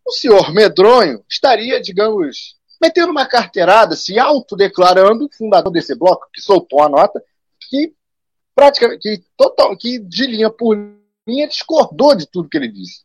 o 0.06 0.12
senhor 0.12 0.54
Medronho 0.54 1.24
estaria, 1.30 1.82
digamos, 1.82 2.56
metendo 2.82 3.12
uma 3.12 3.28
carteirada, 3.28 3.96
se 3.96 4.18
autodeclarando 4.20 5.30
fundador 5.32 5.72
desse 5.72 5.96
bloco, 5.96 6.28
que 6.34 6.42
soltou 6.42 6.82
a 6.82 6.90
nota, 6.90 7.24
que 7.70 7.94
praticamente, 8.56 9.02
que, 9.02 9.24
total, 9.38 9.76
que 9.78 10.00
de 10.00 10.28
linha 10.28 10.50
por 10.50 10.78
linha 11.28 11.48
discordou 11.48 12.16
de 12.16 12.26
tudo 12.26 12.50
que 12.50 12.58
ele 12.58 12.68
disse. 12.68 13.04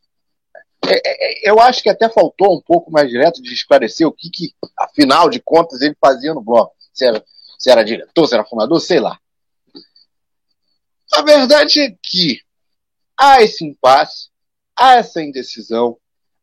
É, 0.85 0.95
é, 0.95 1.47
é, 1.47 1.51
eu 1.51 1.59
acho 1.59 1.83
que 1.83 1.89
até 1.89 2.07
faltou 2.09 2.55
um 2.55 2.61
pouco 2.61 2.91
mais 2.91 3.09
direto 3.09 3.41
de 3.41 3.53
esclarecer 3.53 4.07
o 4.07 4.11
que, 4.11 4.29
que 4.29 4.53
afinal 4.77 5.29
de 5.29 5.39
contas, 5.39 5.81
ele 5.81 5.95
fazia 5.99 6.33
no 6.33 6.41
bloco. 6.41 6.75
Se 6.93 7.05
era, 7.05 7.23
se 7.57 7.69
era 7.69 7.83
diretor, 7.83 8.27
se 8.27 8.33
era 8.33 8.45
fundador, 8.45 8.79
sei 8.79 8.99
lá. 8.99 9.19
A 11.17 11.23
verdade 11.23 11.81
é 11.81 11.97
que 11.99 12.41
há 13.19 13.41
esse 13.41 13.65
impasse, 13.65 14.29
há 14.77 14.97
essa 14.97 15.19
indecisão, 15.19 15.97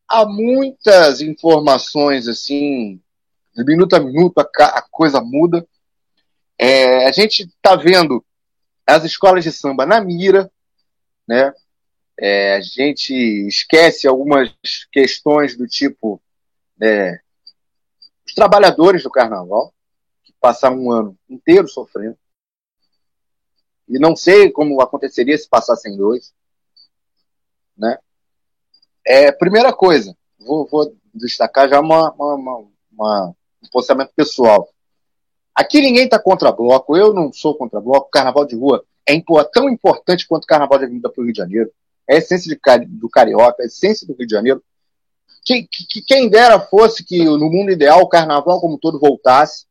há 0.05 0.25
muitas 0.25 1.21
informações 1.21 2.27
assim, 2.27 3.01
de 3.55 3.63
minuto 3.63 3.95
a 3.95 4.01
minuto 4.01 4.37
a, 4.37 4.81
coisa 4.91 5.21
muda. 5.21 5.65
É, 6.59 7.07
a 7.07 7.11
gente 7.13 7.43
está 7.43 7.77
vendo 7.77 8.21
as 8.85 9.05
escolas 9.05 9.45
de 9.45 9.51
samba 9.53 9.85
na 9.85 10.01
mira, 10.01 10.51
né? 11.25 11.53
É, 12.19 12.57
a 12.57 12.61
gente 12.61 13.13
esquece 13.47 14.05
algumas 14.05 14.53
questões 14.91 15.55
do 15.55 15.65
tipo 15.65 16.21
é, 16.81 17.17
os 18.27 18.33
trabalhadores 18.33 19.03
do 19.03 19.09
carnaval, 19.09 19.73
que 20.21 20.33
passaram 20.37 20.77
um 20.77 20.91
ano 20.91 21.17
inteiro 21.29 21.65
sofrendo. 21.65 22.17
E 23.87 23.99
não 23.99 24.15
sei 24.15 24.51
como 24.51 24.81
aconteceria 24.81 25.37
se 25.37 25.47
passassem 25.47 25.95
dois. 25.95 26.33
Né? 27.77 27.97
É, 29.05 29.31
primeira 29.31 29.71
coisa, 29.73 30.15
vou, 30.39 30.67
vou 30.67 30.95
destacar 31.13 31.69
já 31.69 31.79
uma, 31.79 32.11
uma, 32.13 32.65
uma, 32.91 33.35
um 33.63 33.69
posicionamento 33.71 34.13
pessoal. 34.15 34.69
Aqui 35.53 35.81
ninguém 35.81 36.05
está 36.05 36.19
contra 36.19 36.51
bloco, 36.51 36.97
eu 36.97 37.13
não 37.13 37.31
sou 37.31 37.55
contra 37.55 37.79
bloco, 37.79 38.09
carnaval 38.09 38.45
de 38.45 38.55
rua 38.55 38.85
é 39.07 39.21
tão 39.53 39.69
importante 39.69 40.27
quanto 40.27 40.45
o 40.45 40.47
carnaval 40.47 40.79
de 40.79 40.85
avenida 40.85 41.09
para 41.09 41.21
o 41.21 41.23
Rio 41.23 41.33
de 41.33 41.37
Janeiro 41.37 41.71
é 42.07 42.15
a 42.15 42.17
essência 42.17 42.49
de, 42.49 42.85
do 42.85 43.09
carioca, 43.09 43.63
a 43.63 43.65
essência 43.65 44.05
do 44.05 44.15
Rio 44.15 44.27
de 44.27 44.33
Janeiro. 44.33 44.63
Que, 45.43 45.67
que, 45.67 46.01
quem 46.01 46.27
dera 46.27 46.59
fosse 46.59 47.03
que 47.03 47.23
no 47.23 47.49
mundo 47.51 47.71
ideal 47.71 48.01
o 48.01 48.09
carnaval 48.09 48.59
como 48.59 48.79
todo 48.79 48.99
voltasse 48.99 49.65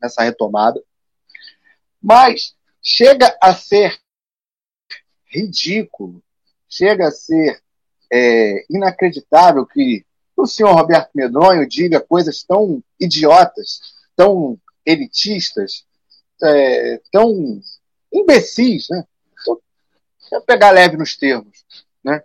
nessa 0.00 0.22
retomada. 0.22 0.80
Mas 2.00 2.54
chega 2.86 3.36
a 3.42 3.52
ser 3.52 3.98
ridículo, 5.28 6.22
chega 6.68 7.08
a 7.08 7.10
ser 7.10 7.60
é, 8.12 8.64
inacreditável 8.70 9.66
que 9.66 10.06
o 10.36 10.46
senhor 10.46 10.72
Roberto 10.72 11.10
Medonho 11.12 11.68
diga 11.68 12.00
coisas 12.00 12.44
tão 12.44 12.80
idiotas, 13.00 13.80
tão 14.14 14.56
elitistas, 14.84 15.84
é, 16.40 17.00
tão 17.10 17.60
imbecis, 18.12 18.86
né? 18.88 19.04
Pegar 20.46 20.70
leve 20.70 20.96
nos 20.96 21.16
termos. 21.16 21.64
Né? 22.04 22.22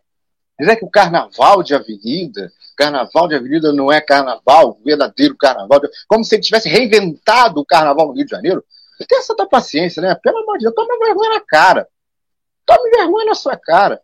Dizer 0.59 0.75
que 0.75 0.85
o 0.85 0.89
carnaval 0.89 1.63
de 1.63 1.73
avenida, 1.73 2.51
carnaval 2.75 3.27
de 3.27 3.35
avenida 3.35 3.73
não 3.73 3.91
é 3.91 3.99
carnaval, 3.99 4.79
verdadeiro 4.83 5.35
carnaval, 5.35 5.81
como 6.07 6.23
se 6.23 6.35
ele 6.35 6.43
tivesse 6.43 6.69
reinventado 6.69 7.59
o 7.59 7.65
carnaval 7.65 8.07
no 8.07 8.13
Rio 8.13 8.25
de 8.25 8.31
Janeiro. 8.31 8.63
Tenha 9.05 9.19
essa 9.19 9.35
paciência, 9.47 10.01
né? 10.01 10.15
Pelo 10.15 10.39
amor 10.39 10.57
de 10.57 10.65
Deus, 10.65 10.75
tome 10.75 10.97
vergonha 10.97 11.29
na 11.29 11.41
cara. 11.41 11.87
Tome 12.65 12.89
vergonha 12.89 13.25
na 13.25 13.35
sua 13.35 13.57
cara. 13.57 14.01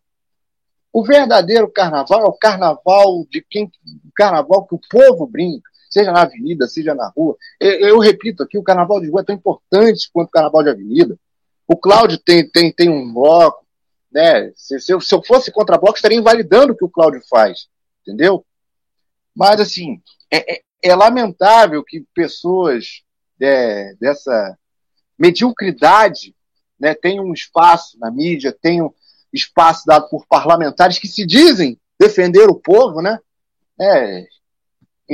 O 0.92 1.04
verdadeiro 1.04 1.72
carnaval 1.72 2.22
é 2.22 2.26
o 2.26 2.34
carnaval 2.34 3.26
de 3.30 3.46
quem. 3.48 3.66
O 4.06 4.12
carnaval 4.16 4.66
que 4.66 4.76
o 4.76 4.82
povo 4.90 5.28
brinca, 5.28 5.70
seja 5.90 6.12
na 6.12 6.22
avenida, 6.22 6.68
seja 6.68 6.96
na 6.96 7.08
rua. 7.16 7.38
Eu, 7.60 7.72
eu 7.80 8.00
repito 8.00 8.44
aqui, 8.44 8.58
o 8.58 8.64
carnaval 8.64 9.00
de 9.00 9.10
rua 9.10 9.22
é 9.22 9.26
tão 9.26 9.36
importante 9.36 10.10
quanto 10.12 10.30
o 10.30 10.32
carnaval 10.32 10.64
de 10.64 10.70
avenida. 10.70 11.18
O 11.68 11.76
Cláudio 11.76 12.18
tem, 12.18 12.50
tem, 12.50 12.72
tem 12.72 12.90
um 12.90 13.14
bloco, 13.14 13.66
né? 14.12 14.52
Se, 14.56 14.80
se, 14.80 14.92
eu, 14.94 15.02
se 15.02 15.14
eu 15.14 15.22
fosse 15.22 15.52
contra 15.52 15.78
bloco, 15.78 15.98
estaria 15.98 16.18
invalidando 16.18 16.74
o 16.74 16.78
que 16.78 16.86
o 16.86 16.90
Cláudio 16.90 17.22
faz, 17.30 17.68
entendeu? 18.02 18.46
Mas, 19.36 19.60
assim, 19.60 20.02
é, 20.32 20.56
é, 20.56 20.62
é 20.82 20.96
lamentável 20.96 21.84
que 21.84 22.06
pessoas 22.14 23.04
é, 23.40 23.94
dessa 24.00 24.58
mediocridade 25.18 26.36
né, 26.80 26.94
tenham 26.94 27.26
um 27.26 27.34
espaço 27.34 27.98
na 28.00 28.12
mídia, 28.12 28.56
tenham 28.62 28.94
espaço 29.34 29.86
dado 29.86 30.10
por 30.10 30.26
parlamentares 30.28 31.00
que 31.00 31.08
se 31.08 31.26
dizem 31.26 31.80
defender 32.00 32.50
o 32.50 32.56
povo, 32.56 33.02
né? 33.02 33.20
É, 33.80 34.26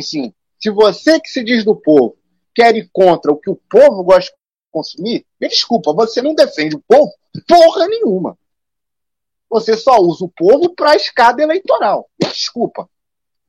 se 0.02 0.70
você 0.70 1.20
que 1.20 1.30
se 1.30 1.44
diz 1.44 1.64
do 1.64 1.76
povo 1.76 2.18
quer 2.56 2.76
ir 2.76 2.90
contra 2.92 3.32
o 3.32 3.38
que 3.38 3.50
o 3.50 3.60
povo 3.70 4.04
gosta 4.04 4.32
de 4.32 4.38
consumir, 4.72 5.26
me 5.40 5.48
desculpa, 5.48 5.94
você 5.94 6.22
não 6.22 6.36
defende 6.36 6.76
o 6.76 6.84
povo 6.88 7.12
porra 7.48 7.88
nenhuma. 7.88 8.38
você 9.50 9.76
só 9.76 9.98
usa 10.00 10.26
o 10.26 10.30
povo 10.30 10.74
para 10.74 10.92
a 10.92 10.96
escada 10.96 11.42
eleitoral. 11.42 12.10
Desculpa. 12.20 12.90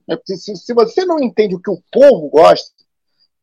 É 0.08 0.18
se, 0.36 0.74
você 0.74 1.04
não 1.04 1.18
entende 1.18 1.54
o 1.54 1.60
que 1.60 1.70
o 1.70 1.82
povo 1.90 2.28
gosta, 2.28 2.73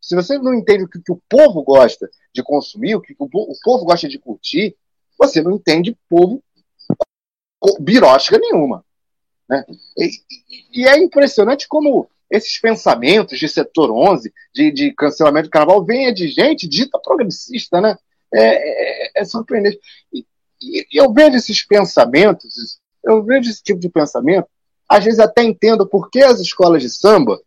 se 0.01 0.15
você 0.15 0.38
não 0.39 0.53
entende 0.53 0.84
o 0.84 0.89
que, 0.89 1.00
que 1.00 1.12
o 1.12 1.22
povo 1.29 1.62
gosta 1.63 2.10
de 2.34 2.41
consumir, 2.43 2.96
o 2.96 3.01
que 3.01 3.15
o, 3.20 3.25
o 3.25 3.55
povo 3.63 3.86
gosta 3.86 4.08
de 4.10 4.17
curtir, 4.17 4.75
você 5.17 5.41
não 5.41 5.51
entende 5.51 5.98
povo 6.10 6.43
birosca 7.79 8.39
nenhuma. 8.39 8.84
Né? 9.48 9.63
E, 9.98 10.10
e, 10.74 10.88
é 10.88 10.98
impressionante 10.98 11.67
como 11.67 12.10
esses 12.29 12.60
pensamentos 12.60 13.38
de 13.38 13.48
setor 13.48 13.91
11, 13.91 14.34
de, 14.53 14.72
de 14.72 14.93
cancelamento 14.93 15.50
do 15.50 15.51
carnaval, 15.51 15.86
vêm 15.86 16.13
de 16.13 16.29
gente 16.29 16.67
dita 16.67 17.00
progressista, 17.00 17.81
né? 17.81 17.98
É, 18.34 18.39
é, 18.39 19.12
é 19.17 19.25
surpreendente. 19.25 19.77
E, 20.13 20.25
e, 20.62 20.88
eu 20.93 21.12
vejo 21.13 21.36
esses 21.36 21.65
pensamentos, 21.65 22.79
eu 23.03 23.22
vejo 23.24 23.50
esse 23.50 23.62
tipo 23.62 23.79
de 23.79 23.89
pensamento, 23.89 24.48
às 24.88 25.03
vezes 25.03 25.20
até 25.20 25.43
entendo 25.43 25.86
por 25.86 26.10
que 26.10 26.24
as 26.24 26.39
escolas 26.39 26.81
de 26.81 26.89
samba, 26.89 27.39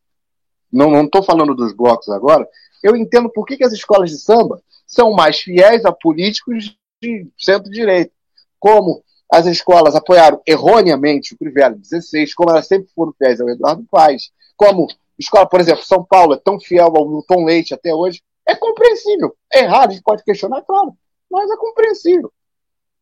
não 0.74 1.04
estou 1.04 1.22
falando 1.22 1.54
dos 1.54 1.72
blocos 1.72 2.08
agora, 2.08 2.46
eu 2.82 2.96
entendo 2.96 3.30
por 3.30 3.46
que, 3.46 3.56
que 3.56 3.64
as 3.64 3.72
escolas 3.72 4.10
de 4.10 4.18
samba 4.18 4.60
são 4.86 5.12
mais 5.12 5.40
fiéis 5.40 5.84
a 5.84 5.92
políticos 5.92 6.76
de 7.02 7.26
centro-direita, 7.38 8.12
como 8.58 9.02
as 9.30 9.46
escolas 9.46 9.94
apoiaram 9.94 10.40
erroneamente 10.46 11.34
o 11.34 11.38
Crivella 11.38 11.74
16, 11.74 12.34
como 12.34 12.50
elas 12.50 12.66
sempre 12.66 12.88
foram 12.94 13.14
fiéis 13.16 13.40
ao 13.40 13.48
Eduardo 13.48 13.84
Paes, 13.90 14.30
como 14.56 14.86
escola, 15.18 15.48
por 15.48 15.60
exemplo, 15.60 15.84
São 15.84 16.04
Paulo 16.04 16.34
é 16.34 16.36
tão 16.36 16.60
fiel 16.60 16.92
ao 16.94 17.08
Milton 17.08 17.44
Leite 17.44 17.74
até 17.74 17.94
hoje, 17.94 18.22
é 18.46 18.54
compreensível. 18.54 19.34
É 19.52 19.60
errado, 19.60 19.90
a 19.90 19.92
gente 19.92 20.02
pode 20.02 20.22
questionar, 20.22 20.62
claro, 20.62 20.94
mas 21.30 21.50
é 21.50 21.56
compreensível. 21.56 22.32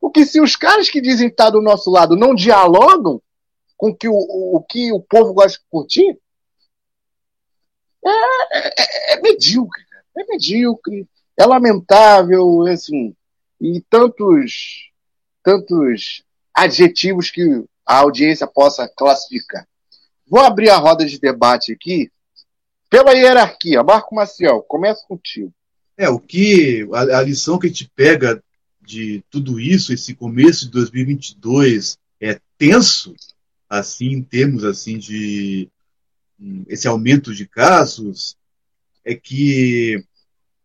Porque 0.00 0.25
se 0.25 0.41
os 0.41 0.57
caras 0.57 0.88
que 0.91 1.00
dizem 1.00 1.29
estar 1.29 1.50
do 1.50 1.61
nosso 1.61 1.91
lado 1.91 2.17
não 2.17 2.35
dialogam 2.35 3.21
com 3.76 3.95
que 3.95 4.09
o, 4.09 4.14
o 4.14 4.62
que 4.69 4.93
o 4.93 5.00
povo 5.00 5.33
gosta 5.33 5.59
de 5.59 5.64
curtir, 5.71 6.19
é, 8.04 8.68
é, 8.68 9.14
é, 9.14 9.21
medíocre. 9.21 9.82
É 10.16 10.25
medíocre, 10.25 11.09
é 11.38 11.47
lamentável, 11.47 12.66
assim, 12.66 13.14
e 13.61 13.80
tantos, 13.88 14.90
tantos 15.42 16.23
adjetivos 16.54 17.30
que 17.30 17.64
a 17.87 17.99
audiência 17.99 18.47
possa 18.47 18.88
classificar. 18.88 19.66
Vou 20.26 20.40
abrir 20.40 20.71
a 20.71 20.76
roda 20.76 21.04
de 21.04 21.18
debate 21.18 21.73
aqui 21.73 22.11
pela 22.90 23.12
hierarquia. 23.12 23.82
Marco 23.82 24.14
Maciel, 24.14 24.62
começa 24.62 25.02
contigo. 25.06 25.52
É, 25.97 26.09
o 26.09 26.18
que 26.18 26.87
a, 26.92 27.18
a, 27.18 27.23
lição 27.23 27.59
que 27.59 27.66
a 27.66 27.71
gente 27.71 27.90
pega 27.94 28.42
de 28.80 29.23
tudo 29.30 29.59
isso, 29.59 29.92
esse 29.92 30.14
começo 30.14 30.66
de 30.66 30.73
2022 30.73 31.97
é 32.21 32.38
tenso, 32.59 33.14
assim, 33.68 34.09
em 34.09 34.23
termos 34.23 34.64
assim 34.64 34.99
de 34.99 35.68
esse 36.69 36.89
aumento 36.89 37.35
de 37.35 37.47
casos, 37.47 38.37
é 39.05 39.15
que 39.15 40.05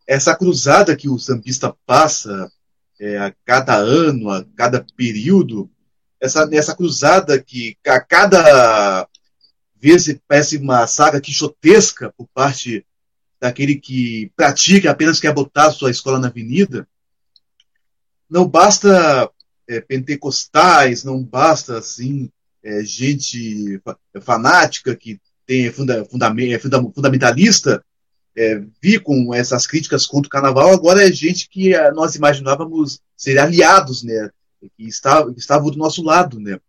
essa 0.06 0.36
cruzada 0.36 0.96
que 0.96 1.10
o 1.10 1.20
sambista 1.20 1.76
passa 1.86 2.52
é, 3.00 3.18
a 3.18 3.34
cada 3.46 3.76
ano, 3.76 4.30
a 4.30 4.46
cada 4.56 4.86
período, 4.96 5.70
essa, 6.20 6.48
essa 6.52 6.76
cruzada 6.76 7.42
que 7.42 7.78
a 7.86 8.00
cada 8.00 9.08
vez 9.80 10.18
parece 10.28 10.58
uma 10.58 10.88
saga 10.88 11.22
quixotesca 11.22 12.14
por 12.18 12.28
parte 12.34 12.86
daquele 13.40 13.76
que 13.76 14.32
pratica 14.36 14.90
apenas 14.90 15.20
quer 15.20 15.34
botar 15.34 15.72
sua 15.72 15.92
escola 15.92 16.20
na 16.20 16.28
avenida. 16.28 16.88
Não 18.30 18.48
basta 18.48 19.30
é, 19.68 19.80
pentecostais, 19.80 21.04
não 21.04 21.24
basta 21.24 21.78
assim 21.78 22.32
é, 22.64 22.84
gente 22.84 23.80
fanática 24.22 24.96
que 24.96 25.20
tem 25.48 25.72
funda, 25.72 26.06
funda, 26.06 26.28
é 26.28 26.60
fundamentalista 26.60 27.84
é, 28.36 28.62
vir 28.82 29.02
com 29.02 29.34
essas 29.34 29.66
críticas 29.66 30.06
contra 30.06 30.28
o 30.28 30.30
carnaval. 30.30 30.72
Agora 30.72 31.08
é 31.08 31.12
gente 31.12 31.50
que 31.50 31.74
é, 31.74 31.92
nós 31.92 32.14
imaginávamos 32.14 33.00
ser 33.16 33.40
aliados, 33.40 34.04
né? 34.04 34.30
Que 34.78 34.88
estavam 34.88 35.34
estava 35.36 35.72
do 35.72 35.78
nosso 35.78 36.04
lado, 36.04 36.40
né? 36.40 36.60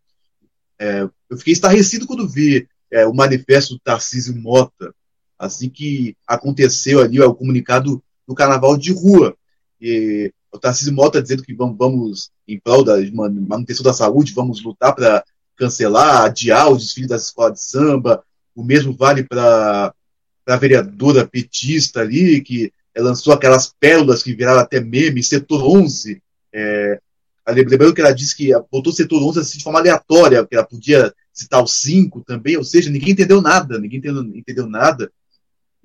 É, 0.79 1.03
eu 1.29 1.37
fiquei 1.37 1.53
estarrecido 1.53 2.07
quando 2.07 2.29
vi 2.29 2.67
é, 2.91 3.07
o 3.07 3.13
manifesto 3.13 3.75
do 3.75 3.81
Tarcísio 3.81 4.35
Mota, 4.37 4.95
assim 5.39 5.69
que 5.69 6.17
aconteceu 6.27 7.01
ali 7.01 7.21
o 7.21 7.35
comunicado 7.35 8.03
do 8.27 8.35
carnaval 8.35 8.77
de 8.77 8.93
rua. 8.93 9.37
E 9.81 10.33
o 10.53 10.59
Tarcísio 10.59 10.95
Mota 10.95 11.21
dizendo 11.21 11.43
que 11.43 11.55
vamos, 11.55 11.77
vamos 11.77 12.31
em 12.47 12.59
prol 12.59 12.85
da 12.85 12.97
manutenção 13.13 13.85
da 13.85 13.93
saúde, 13.93 14.33
vamos 14.33 14.63
lutar 14.63 14.95
para 14.95 15.25
cancelar, 15.57 16.23
adiar 16.23 16.71
o 16.71 16.77
desfile 16.77 17.09
das 17.09 17.27
escolas 17.27 17.55
de 17.55 17.65
samba. 17.65 18.25
O 18.59 18.65
mesmo 18.65 18.93
vale 18.93 19.23
para 19.23 19.95
a 20.45 20.57
vereadora 20.57 21.25
petista 21.25 22.01
ali, 22.01 22.41
que 22.41 22.73
lançou 22.97 23.33
aquelas 23.33 23.73
pérolas 23.79 24.21
que 24.21 24.35
viraram 24.35 24.59
até 24.59 24.81
meme, 24.81 25.23
setor 25.23 25.63
11. 25.63 26.21
É, 26.53 26.99
lembrando 27.47 27.95
que 27.95 28.01
ela 28.01 28.11
disse 28.11 28.37
que 28.37 28.51
botou 28.69 28.93
setor 28.93 29.23
11 29.23 29.39
assim, 29.39 29.59
de 29.59 29.63
forma 29.63 29.79
aleatória, 29.79 30.45
que 30.45 30.57
ela 30.57 30.67
podia 30.67 31.15
citar 31.33 31.63
o 31.63 31.69
5 31.69 32.25
também, 32.27 32.57
ou 32.57 32.65
seja, 32.65 32.91
ninguém 32.91 33.11
entendeu 33.11 33.41
nada, 33.41 33.79
ninguém 33.79 34.01
entendeu, 34.01 34.25
entendeu 34.25 34.67
nada. 34.69 35.09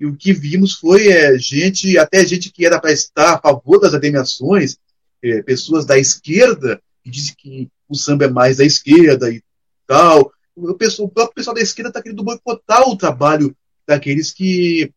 E 0.00 0.04
o 0.04 0.16
que 0.16 0.32
vimos 0.32 0.74
foi 0.74 1.06
é, 1.06 1.38
gente, 1.38 1.96
até 1.96 2.26
gente 2.26 2.50
que 2.50 2.66
era 2.66 2.80
para 2.80 2.90
estar 2.90 3.34
a 3.34 3.40
favor 3.40 3.78
das 3.78 3.94
agremiações, 3.94 4.78
é, 5.22 5.42
pessoas 5.42 5.86
da 5.86 5.96
esquerda, 5.96 6.82
que 7.04 7.10
dizem 7.10 7.36
que 7.38 7.68
o 7.88 7.94
samba 7.94 8.24
é 8.24 8.28
mais 8.28 8.56
da 8.56 8.64
esquerda 8.64 9.30
e 9.30 9.40
tal. 9.86 10.33
O, 10.56 10.74
pessoal, 10.74 11.08
o 11.08 11.10
próprio 11.10 11.34
pessoal 11.34 11.54
da 11.54 11.62
esquerda 11.62 11.88
está 11.88 12.02
querendo 12.02 12.22
boicotar 12.22 12.88
o 12.88 12.96
trabalho 12.96 13.54
daqueles 13.86 14.32
que 14.32 14.92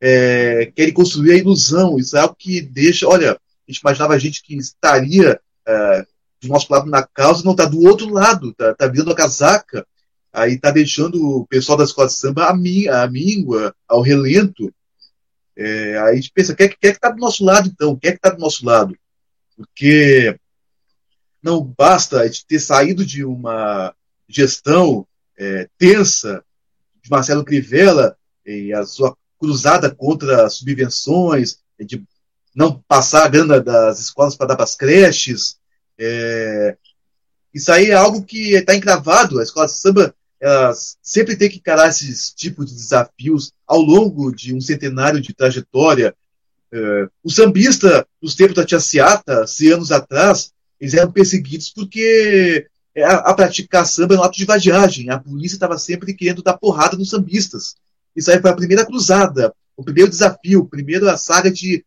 é, 0.00 0.72
querem 0.74 0.92
construir 0.92 1.32
a 1.32 1.38
ilusão. 1.38 1.98
Isso 1.98 2.16
é 2.16 2.20
algo 2.20 2.34
que 2.38 2.60
deixa. 2.60 3.08
Olha, 3.08 3.32
a 3.32 3.70
gente 3.70 3.80
imaginava 3.80 4.14
a 4.14 4.18
gente 4.18 4.42
que 4.42 4.56
estaria 4.56 5.40
é, 5.66 6.06
do 6.40 6.48
nosso 6.48 6.72
lado 6.72 6.90
na 6.90 7.02
causa, 7.02 7.44
não 7.44 7.52
está 7.52 7.64
do 7.64 7.80
outro 7.82 8.08
lado, 8.12 8.50
está 8.50 8.74
tá 8.74 8.86
virando 8.86 9.12
a 9.12 9.16
casaca 9.16 9.86
aí 10.36 10.58
tá 10.58 10.70
deixando 10.70 11.38
o 11.38 11.46
pessoal 11.46 11.78
da 11.78 11.84
escola 11.84 12.08
de 12.08 12.12
samba 12.12 12.50
a, 12.50 12.54
mí, 12.54 12.86
a 12.86 13.08
míngua, 13.08 13.74
ao 13.88 14.02
relento. 14.02 14.72
É, 15.56 15.98
aí 15.98 16.12
a 16.12 16.14
gente 16.14 16.30
pensa, 16.30 16.54
quem 16.54 16.68
quem 16.68 16.90
é 16.90 16.90
que 16.90 16.98
está 16.98 17.08
do 17.08 17.18
nosso 17.18 17.42
lado, 17.42 17.70
então? 17.72 17.96
Quem 17.96 18.10
é 18.10 18.12
que 18.12 18.18
está 18.18 18.28
do 18.28 18.38
nosso 18.38 18.64
lado? 18.64 18.94
Porque 19.56 20.38
não 21.42 21.64
basta 21.64 22.20
a 22.20 22.26
gente 22.26 22.46
ter 22.46 22.58
saído 22.58 23.04
de 23.06 23.24
uma 23.24 23.94
gestão 24.28 25.06
é, 25.38 25.68
tensa 25.78 26.42
de 27.02 27.10
Marcelo 27.10 27.44
Crivella 27.44 28.16
e 28.44 28.72
a 28.72 28.84
sua 28.84 29.16
cruzada 29.38 29.94
contra 29.94 30.48
subvenções, 30.48 31.58
de 31.78 32.02
não 32.54 32.82
passar 32.88 33.24
a 33.24 33.28
grana 33.28 33.60
das 33.60 34.00
escolas 34.00 34.34
para 34.34 34.48
dar 34.48 34.56
para 34.56 34.64
as 34.64 34.74
creches. 34.74 35.58
É, 35.98 36.76
isso 37.52 37.70
aí 37.70 37.90
é 37.90 37.94
algo 37.94 38.24
que 38.24 38.54
está 38.54 38.74
encravado. 38.74 39.38
A 39.38 39.42
escola 39.42 39.66
de 39.66 39.72
samba 39.72 40.14
sempre 41.02 41.36
têm 41.36 41.48
que 41.48 41.56
encarar 41.56 41.88
esses 41.88 42.30
tipos 42.32 42.66
de 42.66 42.74
desafios 42.74 43.52
ao 43.66 43.80
longo 43.80 44.34
de 44.34 44.54
um 44.54 44.60
centenário 44.60 45.20
de 45.20 45.34
trajetória. 45.34 46.14
É, 46.72 47.08
o 47.22 47.30
sambista, 47.30 48.06
nos 48.20 48.34
tempos 48.34 48.56
da 48.56 48.64
Tia 48.64 48.80
Seata, 48.80 49.46
100 49.46 49.72
anos 49.72 49.92
atrás, 49.92 50.52
eles 50.80 50.94
eram 50.94 51.10
perseguidos 51.10 51.70
porque 51.70 52.66
a, 53.04 53.30
a 53.30 53.34
praticar 53.34 53.86
samba 53.86 54.14
era 54.14 54.22
um 54.22 54.24
ato 54.24 54.38
de 54.38 54.44
vadiagem. 54.44 55.10
A 55.10 55.18
polícia 55.18 55.56
estava 55.56 55.78
sempre 55.78 56.14
querendo 56.14 56.42
dar 56.42 56.56
porrada 56.56 56.96
nos 56.96 57.10
sambistas. 57.10 57.76
Isso 58.14 58.30
aí 58.30 58.40
foi 58.40 58.50
a 58.50 58.56
primeira 58.56 58.86
cruzada, 58.86 59.52
o 59.76 59.84
primeiro 59.84 60.10
desafio, 60.10 60.62
a 60.62 60.66
primeira 60.68 61.16
saga 61.16 61.50
de 61.50 61.84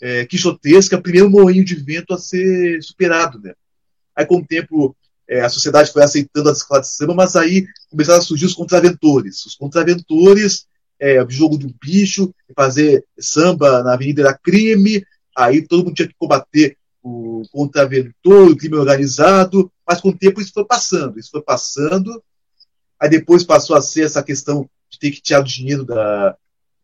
é, 0.00 0.26
quixotesca, 0.26 0.96
o 0.96 1.02
primeiro 1.02 1.30
moinho 1.30 1.64
de 1.64 1.74
vento 1.74 2.12
a 2.12 2.18
ser 2.18 2.82
superado. 2.82 3.40
Né? 3.40 3.54
Aí, 4.14 4.26
com 4.26 4.36
o 4.36 4.46
tempo, 4.46 4.94
é, 5.26 5.40
a 5.40 5.48
sociedade 5.48 5.90
foi 5.92 6.02
aceitando 6.02 6.50
as 6.50 6.58
escolas 6.58 6.88
de 6.88 6.94
samba, 6.94 7.14
mas 7.14 7.34
aí 7.36 7.66
começaram 7.90 8.18
a 8.18 8.22
surgir 8.22 8.44
os 8.44 8.54
contraventores. 8.54 9.46
Os 9.46 9.54
contraventores, 9.54 10.66
é, 11.00 11.24
jogo 11.28 11.56
do 11.56 11.74
bicho, 11.80 12.34
fazer 12.54 13.04
samba 13.18 13.82
na 13.82 13.94
avenida 13.94 14.20
era 14.20 14.38
crime, 14.38 15.02
aí 15.36 15.66
todo 15.66 15.84
mundo 15.84 15.94
tinha 15.94 16.08
que 16.08 16.14
combater 16.18 16.76
o 17.04 17.42
contraventor, 17.52 18.50
o 18.50 18.56
crime 18.56 18.76
organizado, 18.76 19.70
mas 19.86 20.00
com 20.00 20.08
o 20.08 20.16
tempo 20.16 20.40
isso 20.40 20.52
foi 20.54 20.64
passando, 20.64 21.18
isso 21.18 21.30
foi 21.30 21.42
passando, 21.42 22.22
aí 22.98 23.10
depois 23.10 23.44
passou 23.44 23.76
a 23.76 23.82
ser 23.82 24.04
essa 24.06 24.22
questão 24.22 24.68
de 24.88 24.98
ter 24.98 25.10
que 25.10 25.20
tirar 25.20 25.40
o 25.40 25.44
dinheiro 25.44 25.84
da, 25.84 26.34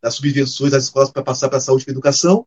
das 0.02 0.14
subvenções 0.14 0.72
das 0.72 0.85
escolas 0.85 1.11
para 1.11 1.22
passar 1.22 1.48
para 1.48 1.56
a 1.56 1.61
saúde 1.61 1.83
e 1.83 1.85
para 1.87 1.92
a 1.92 1.96
educação, 1.96 2.46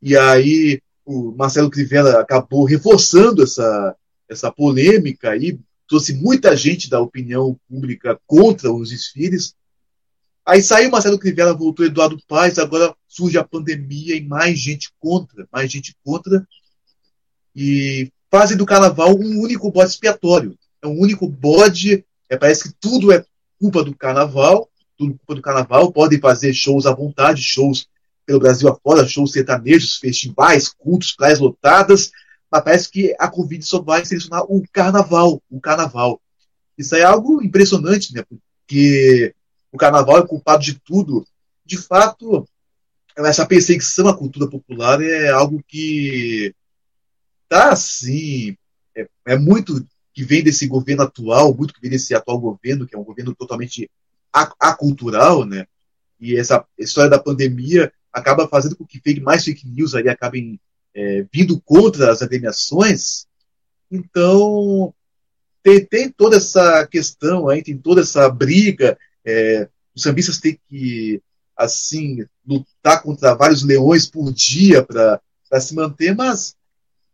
e 0.00 0.16
aí 0.16 0.80
o 1.04 1.32
Marcelo 1.32 1.68
Crivella 1.68 2.20
acabou 2.20 2.64
reforçando 2.64 3.42
essa, 3.42 3.96
essa 4.28 4.50
polêmica 4.50 5.30
aí, 5.30 5.58
trouxe 5.88 6.14
muita 6.14 6.56
gente 6.56 6.90
da 6.90 7.00
opinião 7.00 7.58
pública 7.68 8.18
contra 8.26 8.72
os 8.72 8.90
desfiles. 8.90 9.54
Aí 10.46 10.62
saiu 10.62 10.92
Marcelo 10.92 11.18
Crivella, 11.18 11.52
voltou 11.52 11.84
Eduardo 11.84 12.16
Paes, 12.28 12.56
agora 12.56 12.94
surge 13.08 13.36
a 13.36 13.42
pandemia 13.42 14.14
e 14.14 14.24
mais 14.24 14.56
gente 14.56 14.92
contra, 15.00 15.48
mais 15.52 15.72
gente 15.72 15.96
contra. 16.04 16.46
E 17.54 18.12
fazem 18.30 18.56
do 18.56 18.64
carnaval 18.64 19.10
um 19.10 19.40
único 19.40 19.72
bode 19.72 19.90
expiatório. 19.90 20.56
É 20.80 20.86
um 20.86 21.00
único 21.00 21.28
bode, 21.28 22.04
é, 22.28 22.36
parece 22.36 22.68
que 22.68 22.74
tudo 22.78 23.10
é 23.10 23.24
culpa 23.58 23.82
do 23.82 23.92
carnaval, 23.92 24.70
tudo 24.96 25.14
culpa 25.14 25.34
do 25.34 25.42
carnaval, 25.42 25.90
podem 25.90 26.20
fazer 26.20 26.54
shows 26.54 26.86
à 26.86 26.94
vontade, 26.94 27.42
shows 27.42 27.88
pelo 28.24 28.38
Brasil 28.38 28.68
afora, 28.68 29.06
shows 29.06 29.32
sertanejos, 29.32 29.96
festivais, 29.96 30.68
cultos, 30.68 31.12
praias 31.12 31.40
lotadas, 31.40 32.12
mas 32.50 32.62
parece 32.62 32.88
que 32.88 33.16
a 33.18 33.28
Covid 33.28 33.64
só 33.64 33.80
vai 33.80 34.04
selecionar 34.04 34.44
o 34.44 34.62
carnaval, 34.72 35.42
o 35.50 35.60
carnaval. 35.60 36.20
Isso 36.78 36.94
é 36.94 37.02
algo 37.02 37.42
impressionante, 37.42 38.14
né? 38.14 38.22
Porque 38.22 39.34
o 39.76 39.78
carnaval 39.78 40.18
é 40.18 40.26
culpado 40.26 40.64
de 40.64 40.74
tudo. 40.80 41.26
De 41.64 41.76
fato, 41.76 42.48
essa 43.14 43.46
perseguição 43.46 44.08
à 44.08 44.16
cultura 44.16 44.48
popular 44.48 45.02
é 45.02 45.28
algo 45.28 45.62
que 45.68 46.54
tá 47.48 47.70
assim, 47.70 48.56
é, 48.96 49.06
é 49.26 49.38
muito 49.38 49.86
que 50.12 50.24
vem 50.24 50.42
desse 50.42 50.66
governo 50.66 51.02
atual, 51.02 51.54
muito 51.54 51.74
que 51.74 51.80
vem 51.80 51.90
desse 51.90 52.14
atual 52.14 52.40
governo, 52.40 52.86
que 52.86 52.96
é 52.96 52.98
um 52.98 53.04
governo 53.04 53.34
totalmente 53.34 53.88
acultural, 54.58 55.44
né? 55.44 55.66
E 56.18 56.36
essa 56.36 56.64
história 56.78 57.10
da 57.10 57.18
pandemia 57.18 57.92
acaba 58.10 58.48
fazendo 58.48 58.76
com 58.76 58.86
que 58.86 58.98
fake, 58.98 59.20
mais 59.20 59.44
fake 59.44 59.68
news 59.68 59.94
aí 59.94 60.08
acabem 60.08 60.58
é, 60.94 61.26
vindo 61.30 61.60
contra 61.60 62.10
as 62.10 62.22
agremiações. 62.22 63.26
Então, 63.90 64.94
tem, 65.62 65.84
tem, 65.84 66.10
toda 66.10 66.36
essa 66.36 66.86
questão 66.86 67.48
aí, 67.48 67.62
tem 67.62 67.76
toda 67.76 68.00
essa 68.00 68.28
briga. 68.30 68.96
É, 69.26 69.68
os 69.94 70.02
sambistas 70.02 70.38
têm 70.38 70.58
que, 70.68 71.20
assim, 71.56 72.24
lutar 72.46 73.02
contra 73.02 73.34
vários 73.34 73.64
leões 73.64 74.06
por 74.06 74.32
dia 74.32 74.84
para 74.84 75.20
se 75.60 75.74
manter, 75.74 76.14
mas 76.14 76.54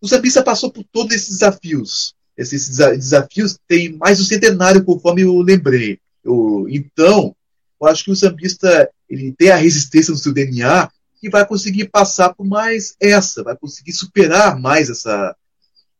o 0.00 0.06
sambista 0.06 0.42
passou 0.42 0.70
por 0.70 0.84
todos 0.92 1.14
esses 1.14 1.30
desafios. 1.30 2.14
Esses 2.36 2.76
desafios 2.76 3.58
têm 3.66 3.96
mais 3.96 4.20
um 4.20 4.24
centenário, 4.24 4.84
conforme 4.84 5.22
eu 5.22 5.40
lembrei. 5.40 5.98
Eu, 6.24 6.66
então, 6.68 7.34
eu 7.80 7.86
acho 7.86 8.04
que 8.04 8.10
o 8.10 8.16
sambista 8.16 8.90
ele 9.08 9.32
tem 9.32 9.50
a 9.50 9.56
resistência 9.56 10.12
no 10.12 10.18
seu 10.18 10.32
DNA 10.32 10.90
e 11.22 11.30
vai 11.30 11.46
conseguir 11.46 11.88
passar 11.88 12.34
por 12.34 12.44
mais 12.44 12.96
essa, 13.00 13.42
vai 13.42 13.56
conseguir 13.56 13.92
superar 13.92 14.58
mais 14.58 14.90
essa, 14.90 15.36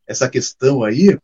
essa 0.05 0.29
questão 0.29 0.83
aí. 0.83 1.17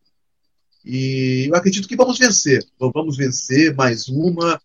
E 0.85 1.47
eu 1.49 1.55
acredito 1.55 1.87
que 1.87 1.95
vamos 1.95 2.17
vencer. 2.17 2.65
Vamos 2.79 3.17
vencer 3.17 3.75
mais 3.75 4.07
uma 4.07 4.59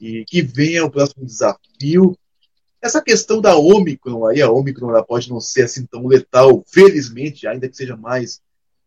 e 0.00 0.24
que 0.24 0.42
venha 0.42 0.84
o 0.84 0.90
próximo 0.90 1.24
desafio. 1.24 2.16
Essa 2.80 3.02
questão 3.02 3.40
da 3.40 3.56
Omicron 3.56 4.26
aí, 4.26 4.40
a 4.40 4.50
Omicron 4.50 4.90
ela 4.90 5.04
pode 5.04 5.28
não 5.28 5.40
ser 5.40 5.62
assim 5.62 5.84
tão 5.84 6.06
letal, 6.06 6.64
felizmente, 6.66 7.46
ainda 7.46 7.68
que 7.68 7.76
seja 7.76 7.96
mais 7.96 8.40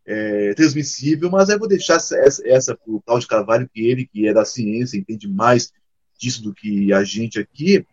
é, 0.06 0.54
transmissível, 0.56 1.30
mas 1.30 1.50
eu 1.50 1.60
vou 1.60 1.68
deixar 1.68 1.96
essa, 1.96 2.18
essa 2.46 2.76
para 2.76 3.16
o 3.16 3.20
de 3.20 3.28
Carvalho, 3.28 3.70
que 3.72 3.86
ele, 3.86 4.08
que 4.08 4.28
é 4.28 4.34
da 4.34 4.44
ciência, 4.44 4.98
entende 4.98 5.28
mais 5.28 5.72
disso 6.18 6.42
do 6.42 6.54
que 6.54 6.92
a 6.92 7.04
gente 7.04 7.40
aqui. 7.40 7.86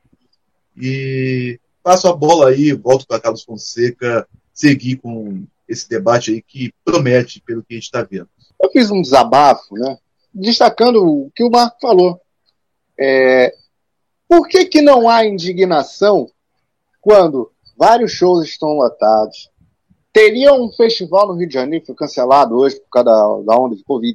E 0.77 1.61
passo 1.83 2.09
a 2.09 2.17
bola 2.17 2.49
aí, 2.49 2.73
volto 2.73 3.07
para 3.07 3.21
Carlos 3.21 3.43
Fonseca 3.43 4.27
seguir 4.53 4.97
com 4.97 5.45
esse 5.69 5.89
debate 5.89 6.33
aí 6.33 6.43
que 6.43 6.73
promete 6.85 7.41
pelo 7.41 7.63
que 7.63 7.75
a 7.75 7.77
gente 7.77 7.85
está 7.85 8.03
vendo. 8.03 8.29
Eu 8.63 8.71
fiz 8.71 8.91
um 8.91 9.01
desabafo, 9.01 9.75
né, 9.75 9.97
destacando 10.35 11.03
o 11.03 11.31
que 11.35 11.45
o 11.45 11.51
Marco 11.51 11.79
falou. 11.81 12.21
É, 13.01 13.55
por 14.29 14.47
que, 14.47 14.67
que 14.67 14.83
não 14.83 15.09
há 15.09 15.25
indignação 15.25 16.31
quando 17.01 17.51
vários 17.77 18.13
shows 18.13 18.45
estão 18.45 18.75
lotados? 18.75 19.51
Teria 20.13 20.53
um 20.53 20.71
festival 20.73 21.29
no 21.29 21.35
Rio 21.35 21.49
de 21.49 21.55
Janeiro, 21.55 21.87
foi 21.87 21.95
cancelado 21.95 22.57
hoje 22.57 22.79
por 22.81 22.91
causa 22.91 23.07
da, 23.07 23.55
da 23.55 23.61
onda 23.61 23.75
de 23.75 23.85
Covid. 23.85 24.15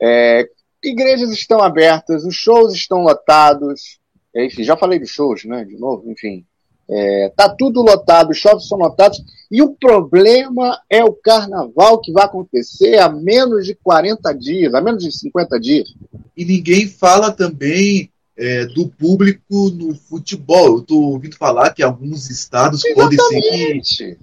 É, 0.00 0.48
igrejas 0.82 1.30
estão 1.30 1.60
abertas, 1.60 2.24
os 2.24 2.34
shows 2.34 2.74
estão 2.74 3.02
lotados, 3.02 4.00
enfim, 4.34 4.64
já 4.64 4.76
falei 4.76 4.98
dos 4.98 5.10
shows, 5.10 5.44
né? 5.44 5.64
De 5.64 5.78
novo, 5.78 6.10
enfim. 6.10 6.44
É, 6.88 7.32
tá 7.36 7.48
tudo 7.48 7.82
lotado, 7.82 8.30
os 8.30 8.38
shows 8.38 8.68
são 8.68 8.78
lotados, 8.78 9.22
e 9.50 9.62
o 9.62 9.74
problema 9.74 10.80
é 10.88 11.04
o 11.04 11.12
carnaval 11.12 12.00
que 12.00 12.12
vai 12.12 12.24
acontecer 12.24 12.98
a 12.98 13.08
menos 13.08 13.66
de 13.66 13.74
40 13.74 14.32
dias, 14.32 14.74
a 14.74 14.80
menos 14.80 15.02
de 15.02 15.12
50 15.12 15.60
dias. 15.60 15.94
E 16.36 16.44
ninguém 16.44 16.88
fala 16.88 17.30
também 17.30 18.10
é, 18.36 18.66
do 18.66 18.88
público 18.88 19.70
no 19.70 19.94
futebol. 19.94 20.66
Eu 20.66 20.78
estou 20.78 21.02
ouvindo 21.12 21.36
falar 21.36 21.70
que 21.70 21.82
alguns 21.82 22.30
estados 22.30 22.84
Exatamente. 22.84 23.16
podem 23.16 23.82
ser 23.84 24.14
que 24.14 24.18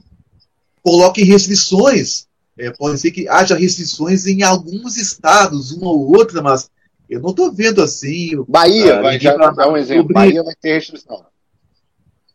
coloquem 0.81 1.25
restrições. 1.25 2.27
É, 2.57 2.71
pode 2.71 2.99
ser 2.99 3.11
que 3.11 3.27
haja 3.27 3.55
restrições 3.55 4.25
em 4.25 4.43
alguns 4.43 4.97
estados, 4.97 5.71
uma 5.71 5.89
ou 5.89 6.17
outra, 6.17 6.41
mas 6.41 6.69
eu 7.09 7.21
não 7.21 7.29
estou 7.29 7.51
vendo 7.51 7.81
assim. 7.81 8.43
Bahia, 8.47 8.99
ah, 8.99 9.01
vai, 9.01 9.19
já 9.19 9.35
dar 9.35 9.69
um 9.69 9.77
exemplo. 9.77 10.01
Sobre... 10.01 10.13
Bahia 10.13 10.43
vai 10.43 10.55
ter 10.55 10.73
restrição. 10.73 11.23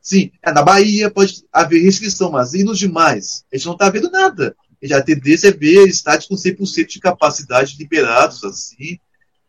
Sim, 0.05 0.31
é, 0.43 0.53
na 0.53 0.63
Bahia 0.63 1.11
pode 1.11 1.47
haver 1.51 1.83
restrição, 1.83 2.31
mas 2.31 2.53
e 2.53 2.63
nos 2.63 2.79
demais? 2.79 3.43
A 3.51 3.57
gente 3.57 3.65
não 3.65 3.73
está 3.73 3.89
vendo 3.89 4.11
nada. 4.11 4.55
A 4.93 5.01
tendência 5.01 5.49
é 5.49 5.51
ver 5.51 5.89
estádios 5.89 6.29
com 6.29 6.35
100% 6.35 6.89
de 6.89 7.01
capacidade 7.01 7.75
liberados, 7.79 8.45
assim. 8.45 8.99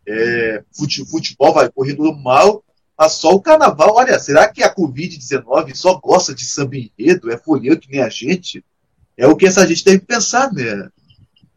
É, 0.08 0.63
futebol 1.12 1.54
vai 1.54 1.70
correndo 1.70 2.10
mal, 2.15 2.63
mas 2.98 3.12
só 3.12 3.32
o 3.32 3.41
carnaval. 3.41 3.96
Olha, 3.96 4.18
será 4.18 4.48
que 4.48 4.63
a 4.63 4.74
Covid-19 4.74 5.76
só 5.76 6.00
gosta 6.00 6.34
de 6.34 6.46
samba 6.46 6.78
enredo? 6.78 7.30
É 7.30 7.38
folheiro 7.38 7.78
que 7.78 7.91
nem 7.91 8.02
a 8.02 8.08
gente? 8.08 8.63
É 9.18 9.28
o 9.28 9.36
que 9.36 9.46
essa 9.46 9.68
gente 9.68 9.84
deve 9.84 10.00
pensar, 10.00 10.54
né? 10.54 10.88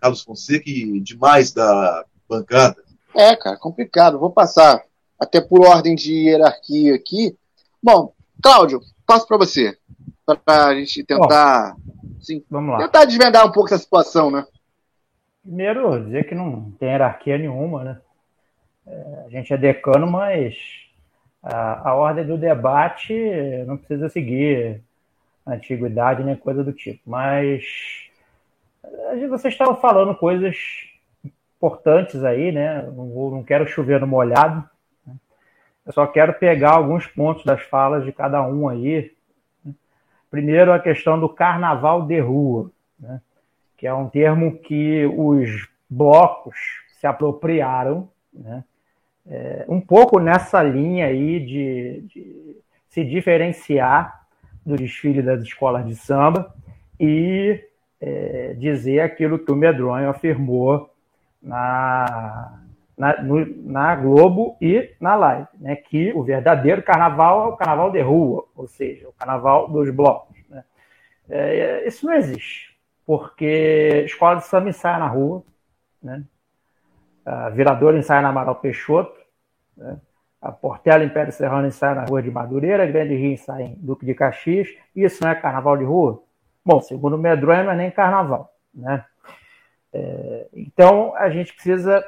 Carlos 0.00 0.22
Fonseca 0.22 0.68
e 0.68 0.98
demais 0.98 1.52
da 1.52 2.04
bancada. 2.28 2.82
É, 3.14 3.36
cara, 3.36 3.56
complicado. 3.56 4.18
Vou 4.18 4.32
passar 4.32 4.82
até 5.20 5.40
por 5.40 5.64
ordem 5.64 5.94
de 5.94 6.12
hierarquia 6.12 6.96
aqui. 6.96 7.36
Bom, 7.80 8.12
Cláudio, 8.42 8.80
passo 9.06 9.26
para 9.26 9.36
você. 9.36 9.76
Para 10.44 10.66
a 10.66 10.74
gente 10.74 11.04
tentar, 11.04 11.74
sim, 12.20 12.44
vamos 12.50 12.72
lá. 12.72 12.78
tentar 12.78 13.04
desvendar 13.06 13.46
um 13.46 13.52
pouco 13.52 13.68
essa 13.68 13.82
situação, 13.82 14.30
né? 14.30 14.44
Primeiro, 15.42 16.04
dizer 16.04 16.28
que 16.28 16.34
não 16.34 16.70
tem 16.72 16.90
hierarquia 16.90 17.38
nenhuma, 17.38 17.84
né? 17.84 18.00
É, 18.86 19.24
a 19.26 19.28
gente 19.30 19.52
é 19.52 19.56
decano, 19.56 20.06
mas 20.06 20.54
a, 21.42 21.90
a, 21.90 21.94
ordem 21.94 22.26
do 22.26 22.36
debate 22.36 23.14
não 23.66 23.76
precisa 23.78 24.08
seguir 24.08 24.82
a 25.46 25.54
antiguidade 25.54 26.22
nem 26.22 26.36
coisa 26.36 26.62
do 26.62 26.72
tipo. 26.72 27.00
Mas 27.06 27.64
vocês 29.30 29.54
estavam 29.54 29.76
falando 29.76 30.14
coisas 30.14 30.56
importantes 31.24 32.22
aí, 32.24 32.52
né? 32.52 32.82
Não, 32.82 33.30
não 33.30 33.42
quero 33.42 33.66
chover 33.66 34.00
no 34.00 34.06
molhado. 34.06 34.68
Eu 35.88 35.94
só 35.94 36.06
quero 36.06 36.34
pegar 36.34 36.72
alguns 36.72 37.06
pontos 37.06 37.42
das 37.46 37.62
falas 37.62 38.04
de 38.04 38.12
cada 38.12 38.46
um 38.46 38.68
aí. 38.68 39.10
Né? 39.64 39.72
Primeiro, 40.30 40.70
a 40.70 40.78
questão 40.78 41.18
do 41.18 41.30
carnaval 41.30 42.02
de 42.02 42.20
rua, 42.20 42.70
né? 43.00 43.22
que 43.74 43.86
é 43.86 43.94
um 43.94 44.06
termo 44.06 44.58
que 44.58 45.06
os 45.06 45.66
blocos 45.88 46.56
se 47.00 47.06
apropriaram, 47.06 48.06
né? 48.30 48.62
É, 49.30 49.64
um 49.68 49.80
pouco 49.80 50.18
nessa 50.18 50.62
linha 50.62 51.06
aí 51.06 51.40
de, 51.40 52.00
de 52.08 52.56
se 52.88 53.04
diferenciar 53.04 54.26
do 54.64 54.76
desfile 54.76 55.22
das 55.22 55.42
escolas 55.42 55.86
de 55.86 55.94
samba 55.94 56.54
e 56.98 57.62
é, 58.00 58.54
dizer 58.58 59.00
aquilo 59.00 59.38
que 59.38 59.52
o 59.52 59.56
Medronho 59.56 60.08
afirmou 60.08 60.90
na, 61.42 62.57
na, 62.98 63.22
no, 63.22 63.46
na 63.70 63.94
Globo 63.94 64.56
e 64.60 64.90
na 65.00 65.14
live, 65.14 65.46
né? 65.60 65.76
que 65.76 66.12
o 66.12 66.24
verdadeiro 66.24 66.82
carnaval 66.82 67.44
é 67.44 67.48
o 67.52 67.56
carnaval 67.56 67.92
de 67.92 68.00
rua, 68.00 68.44
ou 68.56 68.66
seja, 68.66 69.08
o 69.08 69.12
carnaval 69.12 69.68
dos 69.68 69.88
blocos. 69.90 70.36
Né? 70.50 70.64
É, 71.30 71.86
isso 71.86 72.04
não 72.04 72.14
existe, 72.14 72.76
porque 73.06 74.02
escola 74.04 74.36
de 74.36 74.46
samba 74.46 74.68
ensaia 74.68 74.98
na 74.98 75.06
rua, 75.06 75.44
né? 76.02 76.24
a 77.24 77.48
Viradora 77.50 77.96
ensaia 77.96 78.20
na 78.20 78.30
Amaral 78.30 78.56
Peixoto, 78.56 79.16
né? 79.76 79.98
a 80.42 80.50
Portela 80.50 81.04
Império 81.04 81.32
Serrano 81.32 81.68
ensaia 81.68 81.94
na 81.94 82.04
Rua 82.04 82.22
de 82.22 82.30
Madureira, 82.30 82.86
Grande 82.86 83.14
Rio 83.14 83.32
ensaia 83.32 83.64
em 83.64 83.76
Duque 83.76 84.04
de 84.04 84.14
Caxias, 84.14 84.68
isso 84.94 85.22
não 85.22 85.30
é 85.30 85.34
carnaval 85.36 85.76
de 85.76 85.84
rua? 85.84 86.22
Bom, 86.64 86.80
segundo 86.80 87.14
o 87.14 87.18
Medronho, 87.18 87.64
não 87.64 87.72
é 87.72 87.76
nem 87.76 87.90
carnaval, 87.90 88.52
né? 88.74 89.04
É, 89.92 90.48
então, 90.52 91.14
a 91.16 91.30
gente 91.30 91.54
precisa 91.54 92.04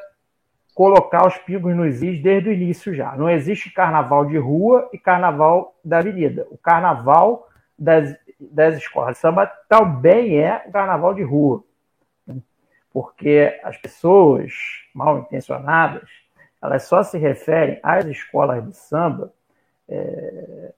colocar 0.80 1.26
os 1.26 1.36
pingos 1.36 1.76
nos 1.76 2.02
is 2.02 2.22
desde 2.22 2.48
o 2.48 2.52
início 2.54 2.94
já. 2.94 3.14
Não 3.14 3.28
existe 3.28 3.70
carnaval 3.70 4.24
de 4.24 4.38
rua 4.38 4.88
e 4.94 4.98
carnaval 4.98 5.78
da 5.84 5.98
avenida. 5.98 6.46
O 6.50 6.56
carnaval 6.56 7.50
das, 7.78 8.16
das 8.40 8.78
escolas 8.78 9.16
de 9.16 9.18
samba 9.20 9.46
também 9.68 10.38
é 10.38 10.64
o 10.66 10.72
carnaval 10.72 11.12
de 11.12 11.22
rua. 11.22 11.62
Porque 12.90 13.60
as 13.62 13.76
pessoas 13.76 14.54
mal 14.94 15.18
intencionadas, 15.18 16.08
elas 16.62 16.84
só 16.84 17.02
se 17.02 17.18
referem 17.18 17.78
às 17.82 18.06
escolas 18.06 18.66
de 18.66 18.74
samba 18.74 19.34
é, 19.86 20.72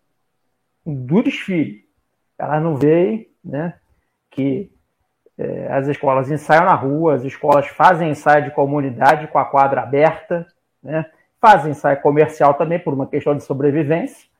do 0.84 1.22
desfile. 1.22 1.88
Elas 2.36 2.60
não 2.60 2.74
veem 2.74 3.30
né, 3.44 3.78
que 4.32 4.68
as 5.70 5.88
escolas 5.88 6.30
ensaiam 6.30 6.64
na 6.64 6.74
rua, 6.74 7.14
as 7.14 7.24
escolas 7.24 7.66
fazem 7.68 8.10
ensaio 8.10 8.44
de 8.44 8.50
comunidade 8.50 9.26
com 9.28 9.38
a 9.38 9.44
quadra 9.44 9.82
aberta, 9.82 10.46
né? 10.82 11.06
fazem 11.40 11.72
ensaio 11.72 12.00
comercial 12.00 12.54
também 12.54 12.78
por 12.78 12.94
uma 12.94 13.06
questão 13.06 13.34
de 13.36 13.42
sobrevivência. 13.42 14.30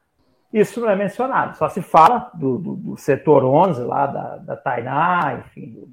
Isso 0.53 0.81
não 0.81 0.91
é 0.91 0.95
mencionado, 0.95 1.57
só 1.57 1.69
se 1.69 1.81
fala 1.81 2.31
do, 2.35 2.59
do, 2.59 2.77
do 2.77 2.97
setor 2.97 3.43
11 3.43 3.83
lá 3.85 4.07
da, 4.07 4.37
da 4.37 4.57
Tainá, 4.57 5.41
enfim, 5.41 5.71
do, 5.71 5.89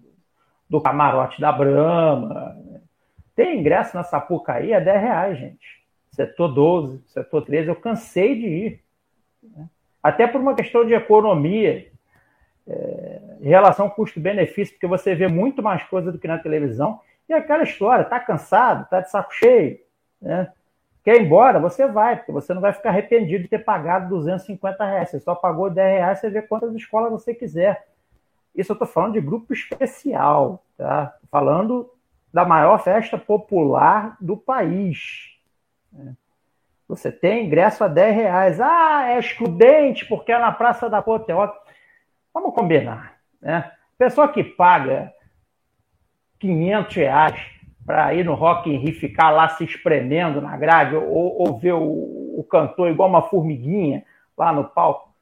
do 0.70 0.82
camarote 0.82 1.40
da 1.40 1.52
Brama. 1.52 2.58
Tem 3.36 3.58
ingresso 3.58 3.96
na 3.96 4.04
Sapucaí 4.04 4.74
a 4.74 4.82
10 4.82 5.02
reais, 5.02 5.40
gente. 5.40 5.80
Setor 6.12 6.50
12, 6.50 7.02
setor 7.08 7.46
13, 7.46 7.70
eu 7.70 7.76
cansei 7.76 8.36
de 8.36 8.48
ir. 8.48 8.84
Né? 9.42 9.66
Até 10.04 10.28
por 10.28 10.42
uma 10.42 10.54
questão 10.54 10.86
de 10.86 10.94
economia, 10.94 11.88
é, 12.68 13.09
em 13.40 13.48
relação 13.48 13.90
custo-benefício, 13.90 14.74
porque 14.74 14.88
você 14.88 15.16
vê 15.16 15.28
muito 15.28 15.64
mais 15.64 15.84
coisa 15.84 16.12
do 16.12 16.20
que 16.20 16.28
na 16.28 16.38
televisão. 16.38 17.00
E 17.28 17.34
aquela 17.34 17.64
história, 17.64 18.04
tá 18.04 18.20
cansado, 18.20 18.88
tá 18.90 19.02
de 19.02 19.10
saco 19.10 19.34
cheio, 19.34 19.80
né? 20.22 20.52
Quer 21.04 21.16
ir 21.16 21.26
embora? 21.26 21.60
Você 21.60 21.88
vai, 21.88 22.18
porque 22.18 22.32
você 22.32 22.54
não 22.54 22.62
vai 22.62 22.74
ficar 22.74 22.90
arrependido 22.90 23.44
de 23.44 23.50
ter 23.50 23.60
pagado 23.60 24.10
250 24.10 24.86
reais. 24.86 25.10
Você 25.10 25.20
só 25.20 25.34
pagou 25.34 25.70
10 25.70 25.98
reais, 25.98 26.20
você 26.20 26.30
vê 26.30 26.42
quantas 26.42 26.74
escolas 26.76 27.12
você 27.12 27.34
quiser. 27.34 27.88
Isso 28.54 28.72
eu 28.72 28.74
estou 28.74 28.88
falando 28.88 29.14
de 29.14 29.22
grupo 29.22 29.54
especial, 29.54 30.64
tá? 30.78 31.16
Falando 31.32 31.90
da 32.34 32.46
maior 32.46 32.78
festa 32.84 33.18
popular 33.18 34.18
do 34.20 34.36
país. 34.36 35.36
Né? 35.92 36.14
Você 36.88 37.12
tem 37.12 37.46
ingresso 37.46 37.84
a 37.84 37.88
10 37.88 38.16
reais. 38.16 38.60
Ah, 38.60 39.10
é 39.10 39.20
excludente 39.20 40.06
porque 40.06 40.32
é 40.32 40.40
na 40.40 40.52
Praça 40.52 40.90
da 40.90 40.98
Apoteose. 40.98 41.54
Vamos 42.34 42.54
combinar. 42.54 43.19
Né? 43.42 43.72
Pessoa 43.98 44.28
que 44.28 44.44
paga 44.44 45.14
500 46.40 46.96
reais 46.96 47.42
para 47.86 48.14
ir 48.14 48.24
no 48.24 48.36
Rock 48.36 48.70
in 48.70 48.78
Rio 48.78 49.00
ficar 49.00 49.32
lá 49.32 49.50
se 49.50 49.64
espremendo 49.64 50.42
na 50.42 50.56
grade 50.56 50.96
ou, 50.96 51.42
ou 51.42 51.58
ver 51.58 51.74
o, 51.74 51.82
o 51.82 52.46
cantor 52.50 52.90
igual 52.90 53.10
uma 53.10 53.24
formiguinha 53.24 54.06
lá 54.38 54.54
no 54.54 54.64
palco, 54.64 55.14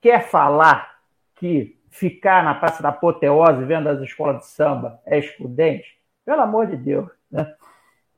quer 0.00 0.28
falar 0.28 0.98
que 1.34 1.78
ficar 1.90 2.42
na 2.42 2.54
Praça 2.54 2.82
da 2.82 2.90
Apoteose 2.90 3.64
vendo 3.64 3.88
as 3.88 4.00
escolas 4.00 4.38
de 4.38 4.46
samba 4.46 5.00
é 5.04 5.18
excludente? 5.18 5.98
Pelo 6.24 6.40
amor 6.40 6.66
de 6.66 6.76
Deus. 6.76 7.10
Né? 7.30 7.54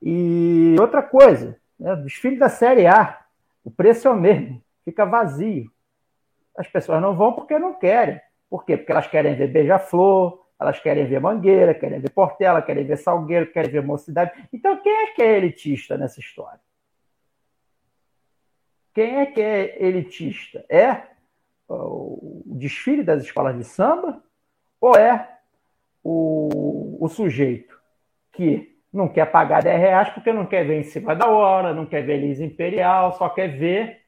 E 0.03 0.77
outra 0.79 1.03
coisa, 1.03 1.59
né? 1.79 1.97
desfile 1.97 2.37
da 2.37 2.49
Série 2.49 2.87
A, 2.87 3.19
o 3.65 3.71
preço 3.71 4.09
é 4.09 4.11
o 4.11 4.17
mesmo, 4.17 4.63
fica 4.85 5.05
vazio. 5.05 5.71
As 6.57 6.67
pessoas 6.67 7.01
não 7.01 7.15
vão 7.15 7.33
porque 7.33 7.59
não 7.59 7.75
querem. 7.75 8.21
Por 8.51 8.65
quê? 8.65 8.77
Porque 8.77 8.91
elas 8.91 9.07
querem 9.07 9.37
ver 9.37 9.47
beija-flor, 9.47 10.45
elas 10.61 10.79
querem 10.81 11.07
ver 11.07 11.21
Mangueira, 11.21 11.73
querem 11.73 12.01
ver 12.01 12.11
Portela, 12.11 12.61
querem 12.61 12.85
ver 12.85 12.99
Salgueiro, 12.99 13.51
querem 13.51 13.71
ver 13.71 13.83
Mocidade. 13.83 14.33
Então, 14.53 14.77
quem 14.83 14.93
é 14.93 15.07
que 15.13 15.23
é 15.23 15.39
elitista 15.39 15.97
nessa 15.97 16.21
história? 16.21 16.61
Quem 18.93 19.21
é 19.21 19.27
que 19.27 19.41
é 19.41 19.83
elitista? 19.83 20.65
É 20.69 21.05
o 21.69 22.43
desfile 22.47 23.05
das 23.05 23.23
escolas 23.23 23.57
de 23.57 23.63
samba 23.63 24.23
ou 24.81 24.97
é 24.97 25.39
o, 26.03 26.99
o 27.01 27.09
sujeito 27.09 27.81
que 28.33 28.77
não 28.93 29.09
quer 29.09 29.27
pagar 29.31 29.63
10 29.63 29.79
reais 29.79 30.09
porque 30.11 30.33
não 30.33 30.47
quer 30.47 30.65
ver 30.67 30.81
em 30.81 30.83
cima 30.83 31.15
da 31.15 31.29
hora, 31.29 31.73
não 31.73 31.87
quer 31.87 32.03
ver 32.03 32.19
Lisa 32.19 32.45
Imperial, 32.45 33.13
só 33.13 33.29
quer 33.29 33.57
ver 33.57 34.01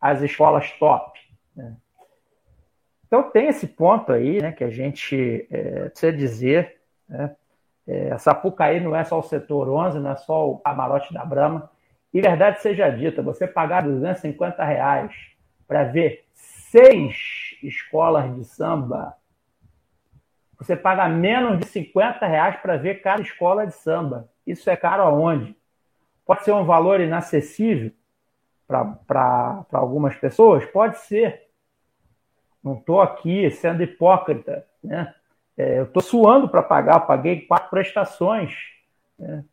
as 0.00 0.22
escolas 0.22 0.70
top. 0.78 1.20
Né? 1.54 1.76
Então 3.12 3.24
tem 3.24 3.48
esse 3.48 3.66
ponto 3.66 4.10
aí 4.10 4.40
né, 4.40 4.52
que 4.52 4.64
a 4.64 4.70
gente 4.70 5.46
é, 5.50 5.90
precisa 5.90 6.10
dizer. 6.10 6.80
Né? 7.06 7.36
É, 7.86 8.16
Sapucaí 8.16 8.80
não 8.80 8.96
é 8.96 9.04
só 9.04 9.18
o 9.18 9.22
setor 9.22 9.68
11, 9.68 9.98
não 9.98 10.12
é 10.12 10.16
só 10.16 10.48
o 10.48 10.58
camarote 10.60 11.12
da 11.12 11.22
Brama. 11.22 11.70
E 12.10 12.22
verdade 12.22 12.62
seja 12.62 12.88
dita, 12.88 13.20
você 13.20 13.46
pagar 13.46 13.82
250 13.82 14.64
reais 14.64 15.14
para 15.68 15.84
ver 15.84 16.24
seis 16.32 17.54
escolas 17.62 18.34
de 18.34 18.46
samba, 18.46 19.14
você 20.56 20.74
paga 20.74 21.06
menos 21.06 21.58
de 21.58 21.66
50 21.66 22.26
reais 22.26 22.56
para 22.62 22.78
ver 22.78 23.02
cada 23.02 23.20
escola 23.20 23.66
de 23.66 23.74
samba. 23.74 24.26
Isso 24.46 24.70
é 24.70 24.76
caro 24.76 25.02
aonde? 25.02 25.54
Pode 26.24 26.44
ser 26.44 26.52
um 26.52 26.64
valor 26.64 26.98
inacessível 26.98 27.92
para 28.66 29.66
algumas 29.70 30.16
pessoas? 30.16 30.64
Pode 30.64 30.96
ser. 31.00 31.51
Não 32.62 32.74
estou 32.74 33.00
aqui 33.00 33.50
sendo 33.50 33.82
hipócrita. 33.82 34.66
Né? 34.82 35.12
É, 35.56 35.78
eu 35.78 35.84
estou 35.84 36.02
suando 36.02 36.48
para 36.48 36.62
pagar. 36.62 37.00
Paguei 37.00 37.40
quatro 37.40 37.70
prestações 37.70 38.54
né? 39.18 39.44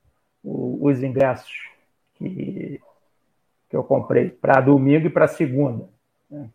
os 0.44 1.02
ingressos 1.04 1.70
que, 2.16 2.80
que 3.70 3.76
eu 3.76 3.84
comprei 3.84 4.30
para 4.30 4.62
domingo 4.62 5.08
e 5.08 5.10
para 5.10 5.28
segunda. 5.28 5.90
Né? 6.30 6.50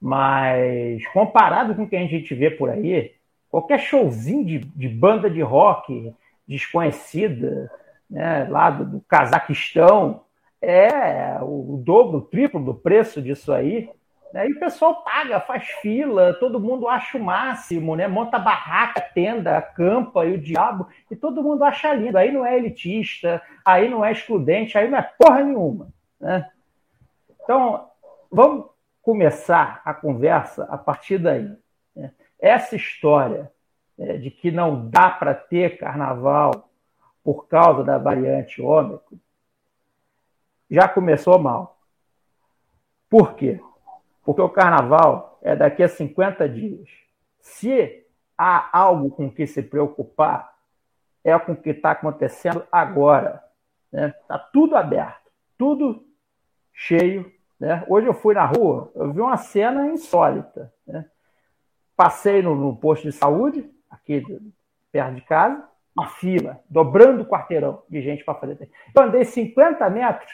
Mas 0.00 1.06
comparado 1.08 1.74
com 1.74 1.84
o 1.84 1.88
que 1.88 1.96
a 1.96 2.06
gente 2.06 2.34
vê 2.34 2.50
por 2.50 2.70
aí, 2.70 3.14
qualquer 3.50 3.80
showzinho 3.80 4.44
de, 4.44 4.58
de 4.58 4.88
banda 4.88 5.30
de 5.30 5.40
rock 5.40 6.14
desconhecida, 6.46 7.70
né, 8.08 8.46
lá 8.48 8.70
do, 8.70 8.84
do 8.84 9.00
Cazaquistão, 9.00 10.22
é 10.60 11.38
o 11.42 11.80
dobro, 11.84 12.18
o 12.18 12.22
triplo 12.22 12.64
do 12.64 12.74
preço 12.74 13.20
disso 13.20 13.52
aí. 13.52 13.90
Aí 14.36 14.52
o 14.52 14.58
pessoal 14.58 15.02
paga, 15.02 15.40
faz 15.40 15.66
fila, 15.80 16.34
todo 16.34 16.60
mundo 16.60 16.88
acha 16.88 17.16
o 17.16 17.22
máximo, 17.22 17.96
né? 17.96 18.06
Monta 18.06 18.38
barraca, 18.38 19.00
tenda, 19.00 19.56
acampa 19.56 20.24
e 20.26 20.34
o 20.34 20.40
diabo, 20.40 20.88
e 21.10 21.16
todo 21.16 21.42
mundo 21.42 21.64
acha 21.64 21.94
lindo. 21.94 22.18
Aí 22.18 22.30
não 22.30 22.44
é 22.44 22.56
elitista, 22.56 23.40
aí 23.64 23.88
não 23.88 24.04
é 24.04 24.12
excludente, 24.12 24.76
aí 24.76 24.90
não 24.90 24.98
é 24.98 25.02
porra 25.02 25.42
nenhuma. 25.42 25.88
Né? 26.20 26.50
Então, 27.42 27.88
vamos 28.30 28.66
começar 29.00 29.80
a 29.84 29.94
conversa 29.94 30.64
a 30.64 30.76
partir 30.76 31.18
daí. 31.18 31.56
Né? 31.94 32.12
Essa 32.38 32.76
história 32.76 33.50
né, 33.96 34.18
de 34.18 34.30
que 34.30 34.50
não 34.50 34.88
dá 34.90 35.10
para 35.10 35.34
ter 35.34 35.78
carnaval 35.78 36.68
por 37.24 37.46
causa 37.48 37.82
da 37.82 37.98
variante 37.98 38.60
ômicron 38.60 39.18
já 40.70 40.88
começou 40.88 41.38
mal. 41.38 41.78
Por 43.08 43.34
quê? 43.34 43.60
Porque 44.26 44.42
o 44.42 44.48
carnaval 44.48 45.38
é 45.40 45.54
daqui 45.54 45.84
a 45.84 45.88
50 45.88 46.48
dias. 46.48 46.88
Se 47.40 48.04
há 48.36 48.76
algo 48.76 49.08
com 49.08 49.30
que 49.30 49.46
se 49.46 49.62
preocupar, 49.62 50.52
é 51.22 51.38
com 51.38 51.52
o 51.52 51.56
que 51.56 51.70
está 51.70 51.92
acontecendo 51.92 52.66
agora. 52.70 53.40
Está 53.92 54.06
né? 54.08 54.14
Tá 54.26 54.36
tudo 54.36 54.76
aberto, 54.76 55.30
tudo 55.56 56.04
cheio. 56.74 57.32
Né? 57.58 57.84
Hoje 57.88 58.08
eu 58.08 58.14
fui 58.14 58.34
na 58.34 58.44
rua, 58.44 58.90
eu 58.96 59.12
vi 59.12 59.20
uma 59.20 59.36
cena 59.36 59.86
insólita. 59.86 60.72
Né? 60.84 61.08
Passei 61.96 62.42
no, 62.42 62.56
no, 62.56 62.76
posto 62.76 63.04
de 63.04 63.12
saúde, 63.12 63.70
aqui 63.88 64.24
perto 64.90 65.14
de 65.14 65.20
casa, 65.20 65.68
uma 65.96 66.08
fila, 66.08 66.60
dobrando 66.68 67.22
o 67.22 67.26
quarteirão 67.26 67.84
de 67.88 68.02
gente 68.02 68.24
para 68.24 68.34
fazer. 68.34 68.70
Eu 68.92 69.02
andei 69.04 69.24
50 69.24 69.88
metros, 69.88 70.32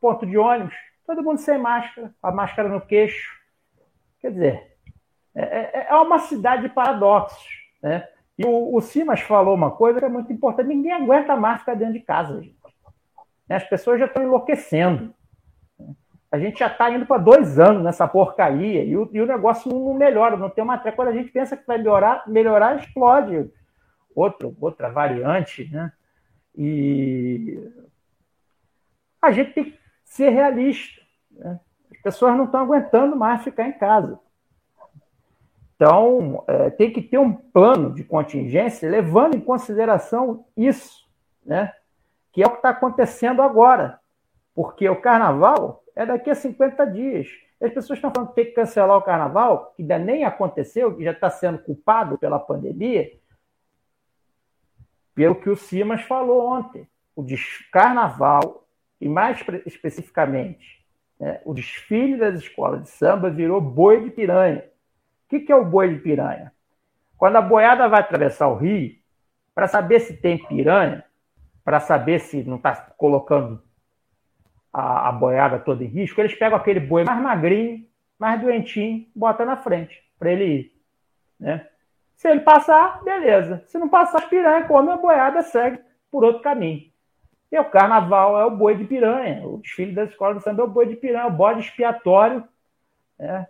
ponto 0.00 0.24
de 0.24 0.38
ônibus, 0.38 0.74
todo 1.06 1.22
mundo 1.22 1.38
sem 1.38 1.58
máscara, 1.58 2.14
a 2.22 2.32
máscara 2.32 2.68
no 2.68 2.80
queixo. 2.80 3.30
Quer 4.20 4.32
dizer, 4.32 4.76
é, 5.34 5.42
é, 5.42 5.86
é 5.90 5.94
uma 5.94 6.18
cidade 6.18 6.62
de 6.62 6.68
paradoxos. 6.68 7.46
Né? 7.82 8.06
E 8.38 8.44
o, 8.44 8.74
o 8.74 8.80
Simas 8.80 9.20
falou 9.20 9.54
uma 9.54 9.70
coisa 9.70 9.98
que 9.98 10.04
é 10.04 10.08
muito 10.08 10.32
importante: 10.32 10.68
ninguém 10.68 10.92
aguenta 10.92 11.36
máscara 11.36 11.78
dentro 11.78 11.94
de 11.94 12.00
casa. 12.00 12.40
Gente. 12.40 12.56
As 13.48 13.64
pessoas 13.64 14.00
já 14.00 14.06
estão 14.06 14.22
enlouquecendo. 14.22 15.14
A 16.32 16.38
gente 16.38 16.58
já 16.58 16.66
está 16.66 16.90
indo 16.90 17.06
para 17.06 17.22
dois 17.22 17.60
anos 17.60 17.84
nessa 17.84 18.08
porcaria 18.08 18.82
e 18.82 18.96
o, 18.96 19.08
e 19.12 19.20
o 19.20 19.26
negócio 19.26 19.70
não 19.70 19.94
melhora, 19.94 20.36
não 20.36 20.50
tem 20.50 20.64
uma 20.64 20.78
trégua. 20.78 20.96
Quando 20.96 21.08
a 21.08 21.16
gente 21.16 21.30
pensa 21.30 21.56
que 21.56 21.64
vai 21.64 21.78
melhorar, 21.78 22.24
melhorar 22.26 22.76
explode 22.76 23.52
outro, 24.14 24.56
outra 24.60 24.90
variante, 24.90 25.70
né? 25.72 25.92
E 26.56 27.70
a 29.22 29.30
gente 29.30 29.52
tem 29.52 29.64
que 29.64 29.83
ser 30.14 30.30
realista. 30.30 31.02
Né? 31.32 31.58
As 31.90 31.98
pessoas 31.98 32.36
não 32.36 32.44
estão 32.44 32.60
aguentando 32.60 33.16
mais 33.16 33.42
ficar 33.42 33.66
em 33.66 33.72
casa. 33.72 34.18
Então, 35.74 36.44
é, 36.46 36.70
tem 36.70 36.92
que 36.92 37.02
ter 37.02 37.18
um 37.18 37.32
plano 37.32 37.92
de 37.92 38.04
contingência 38.04 38.88
levando 38.88 39.34
em 39.34 39.40
consideração 39.40 40.46
isso, 40.56 41.04
né? 41.44 41.72
que 42.32 42.42
é 42.44 42.46
o 42.46 42.50
que 42.50 42.56
está 42.56 42.70
acontecendo 42.70 43.42
agora. 43.42 43.98
Porque 44.54 44.88
o 44.88 45.00
carnaval 45.00 45.82
é 45.96 46.06
daqui 46.06 46.30
a 46.30 46.34
50 46.34 46.86
dias. 46.86 47.28
As 47.60 47.72
pessoas 47.72 47.96
estão 47.96 48.12
falando 48.12 48.28
que 48.28 48.36
tem 48.36 48.44
que 48.44 48.52
cancelar 48.52 48.96
o 48.96 49.02
carnaval, 49.02 49.72
que 49.74 49.82
ainda 49.82 49.98
nem 49.98 50.24
aconteceu, 50.24 50.96
que 50.96 51.02
já 51.02 51.10
está 51.10 51.28
sendo 51.28 51.58
culpado 51.58 52.16
pela 52.18 52.38
pandemia, 52.38 53.10
pelo 55.12 55.34
que 55.34 55.50
o 55.50 55.56
Simas 55.56 56.02
falou 56.02 56.46
ontem. 56.46 56.88
O 57.16 57.24
carnaval 57.72 58.63
e 59.04 59.08
mais 59.08 59.38
especificamente, 59.66 60.82
né, 61.20 61.38
o 61.44 61.52
desfile 61.52 62.16
das 62.16 62.36
escolas 62.36 62.84
de 62.84 62.88
samba 62.88 63.28
virou 63.28 63.60
boi 63.60 64.02
de 64.02 64.10
piranha. 64.10 64.64
O 65.26 65.28
que, 65.28 65.40
que 65.40 65.52
é 65.52 65.54
o 65.54 65.62
boi 65.64 65.92
de 65.92 66.00
piranha? 66.00 66.50
Quando 67.18 67.36
a 67.36 67.42
boiada 67.42 67.86
vai 67.86 68.00
atravessar 68.00 68.48
o 68.48 68.56
rio, 68.56 68.96
para 69.54 69.68
saber 69.68 70.00
se 70.00 70.16
tem 70.16 70.38
piranha, 70.38 71.04
para 71.62 71.80
saber 71.80 72.18
se 72.18 72.42
não 72.44 72.56
está 72.56 72.74
colocando 72.96 73.62
a, 74.72 75.10
a, 75.10 75.12
boiada 75.12 75.58
toda 75.58 75.84
em 75.84 75.86
risco, 75.86 76.18
eles 76.18 76.34
pegam 76.34 76.56
aquele 76.56 76.80
boi 76.80 77.04
mais 77.04 77.20
magrinho, 77.20 77.86
mais 78.18 78.40
doentinho, 78.40 79.06
bota 79.14 79.44
na 79.44 79.58
frente 79.58 80.02
para 80.18 80.32
ele 80.32 80.44
ir. 80.44 80.72
Né? 81.38 81.68
Se 82.16 82.26
ele 82.26 82.40
passar, 82.40 83.04
beleza. 83.04 83.62
Se 83.66 83.76
não 83.76 83.88
passar, 83.88 84.20
as 84.20 84.24
piranha 84.24 84.66
come 84.66 84.90
a 84.90 84.96
boiada, 84.96 85.42
segue 85.42 85.78
por 86.10 86.24
outro 86.24 86.40
caminho. 86.40 86.90
E 87.54 87.58
o 87.60 87.64
carnaval 87.64 88.36
é 88.40 88.44
o 88.44 88.50
boi 88.50 88.74
de 88.74 88.82
piranha. 88.82 89.46
O 89.46 89.58
desfile 89.58 89.92
da 89.92 90.02
escola 90.02 90.34
do 90.34 90.40
samba 90.40 90.62
é 90.62 90.64
o 90.64 90.68
boi 90.68 90.86
de 90.86 90.96
piranha, 90.96 91.28
o 91.28 91.30
bode 91.30 91.60
expiatório. 91.60 92.42
Né? 93.16 93.46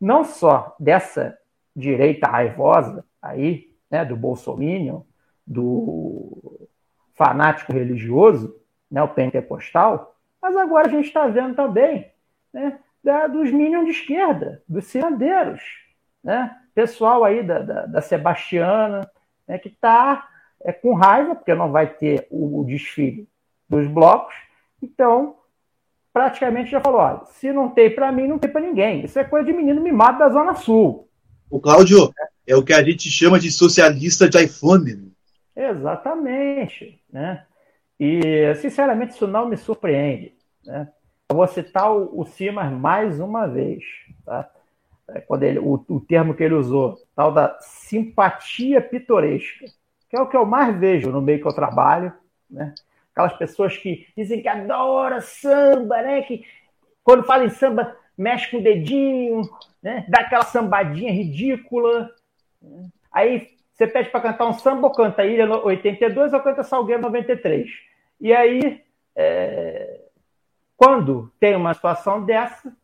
Não 0.00 0.22
só 0.22 0.76
dessa 0.78 1.36
direita 1.74 2.28
raivosa 2.28 3.04
aí, 3.20 3.74
né, 3.90 4.04
do 4.04 4.16
bolsominion, 4.16 5.00
do 5.44 6.68
fanático 7.14 7.72
religioso, 7.72 8.54
né, 8.88 9.02
o 9.02 9.08
pentecostal, 9.08 10.16
mas 10.40 10.56
agora 10.56 10.86
a 10.86 10.90
gente 10.90 11.06
está 11.06 11.26
vendo 11.26 11.56
também 11.56 12.08
né, 12.52 12.78
da, 13.02 13.26
dos 13.26 13.50
minions 13.50 13.84
de 13.84 13.90
esquerda, 13.90 14.62
dos 14.68 14.84
cirandeiros, 14.84 15.60
né, 16.22 16.56
pessoal 16.72 17.24
aí 17.24 17.42
da, 17.42 17.58
da, 17.58 17.86
da 17.86 18.00
Sebastiana, 18.00 19.10
né, 19.44 19.58
que 19.58 19.68
está 19.68 20.28
é, 20.62 20.72
com 20.72 20.94
raiva, 20.94 21.34
porque 21.34 21.52
não 21.52 21.72
vai 21.72 21.88
ter 21.88 22.28
o, 22.30 22.60
o 22.60 22.64
desfile 22.64 23.28
dos 23.70 23.86
blocos, 23.86 24.34
então 24.82 25.36
praticamente 26.12 26.70
já 26.70 26.80
falou: 26.80 27.00
olha, 27.00 27.24
se 27.26 27.52
não 27.52 27.70
tem 27.70 27.94
para 27.94 28.10
mim, 28.12 28.26
não 28.26 28.38
tem 28.38 28.50
para 28.50 28.60
ninguém. 28.60 29.04
Isso 29.04 29.18
é 29.18 29.24
coisa 29.24 29.46
de 29.46 29.52
menino 29.56 29.80
mimado 29.80 30.18
da 30.18 30.28
Zona 30.28 30.54
Sul. 30.54 31.08
O 31.48 31.60
Cláudio 31.60 32.12
é 32.46 32.54
o 32.56 32.64
que 32.64 32.72
a 32.72 32.82
gente 32.82 33.10
chama 33.10 33.38
de 33.38 33.50
socialista 33.50 34.28
de 34.28 34.42
iPhone. 34.42 35.12
Exatamente. 35.56 37.00
Né? 37.12 37.44
E, 37.98 38.54
sinceramente, 38.56 39.14
isso 39.14 39.26
não 39.26 39.48
me 39.48 39.56
surpreende. 39.56 40.34
Né? 40.64 40.88
Eu 41.28 41.36
vou 41.36 41.46
citar 41.46 41.92
o, 41.92 42.20
o 42.20 42.24
Simas 42.24 42.72
mais 42.72 43.20
uma 43.20 43.46
vez. 43.46 43.82
Tá? 44.24 44.48
É, 45.08 45.20
quando 45.20 45.42
ele, 45.42 45.58
o, 45.58 45.84
o 45.88 46.00
termo 46.00 46.34
que 46.34 46.42
ele 46.42 46.54
usou, 46.54 46.98
tal 47.14 47.32
da 47.32 47.58
simpatia 47.60 48.80
pitoresca, 48.80 49.66
que 50.08 50.16
é 50.16 50.20
o 50.20 50.28
que 50.28 50.36
eu 50.36 50.46
mais 50.46 50.78
vejo 50.78 51.10
no 51.10 51.20
meio 51.20 51.40
que 51.40 51.46
eu 51.46 51.52
trabalho. 51.52 52.12
Né? 52.48 52.74
Aquelas 53.20 53.38
pessoas 53.38 53.76
que 53.76 54.06
dizem 54.16 54.40
que 54.40 54.48
adoram 54.48 55.20
samba, 55.20 56.00
né? 56.00 56.22
que 56.22 56.44
quando 57.04 57.24
falam 57.24 57.46
em 57.46 57.50
samba 57.50 57.94
mexe 58.16 58.50
com 58.50 58.58
o 58.58 58.62
dedinho, 58.62 59.42
né? 59.82 60.06
dá 60.08 60.20
aquela 60.20 60.44
sambadinha 60.44 61.12
ridícula. 61.12 62.10
Aí 63.12 63.48
você 63.72 63.86
pede 63.86 64.10
para 64.10 64.20
cantar 64.20 64.46
um 64.46 64.54
samba 64.54 64.88
ou 64.88 64.94
canta 64.94 65.24
Ilha 65.24 65.48
82 65.48 66.32
ou 66.32 66.40
canta 66.40 66.62
Salgueiro 66.62 67.02
93. 67.02 67.70
E 68.20 68.32
aí, 68.34 68.82
é... 69.16 70.00
quando 70.76 71.32
tem 71.40 71.56
uma 71.56 71.74
situação 71.74 72.24
dessa, 72.24 72.74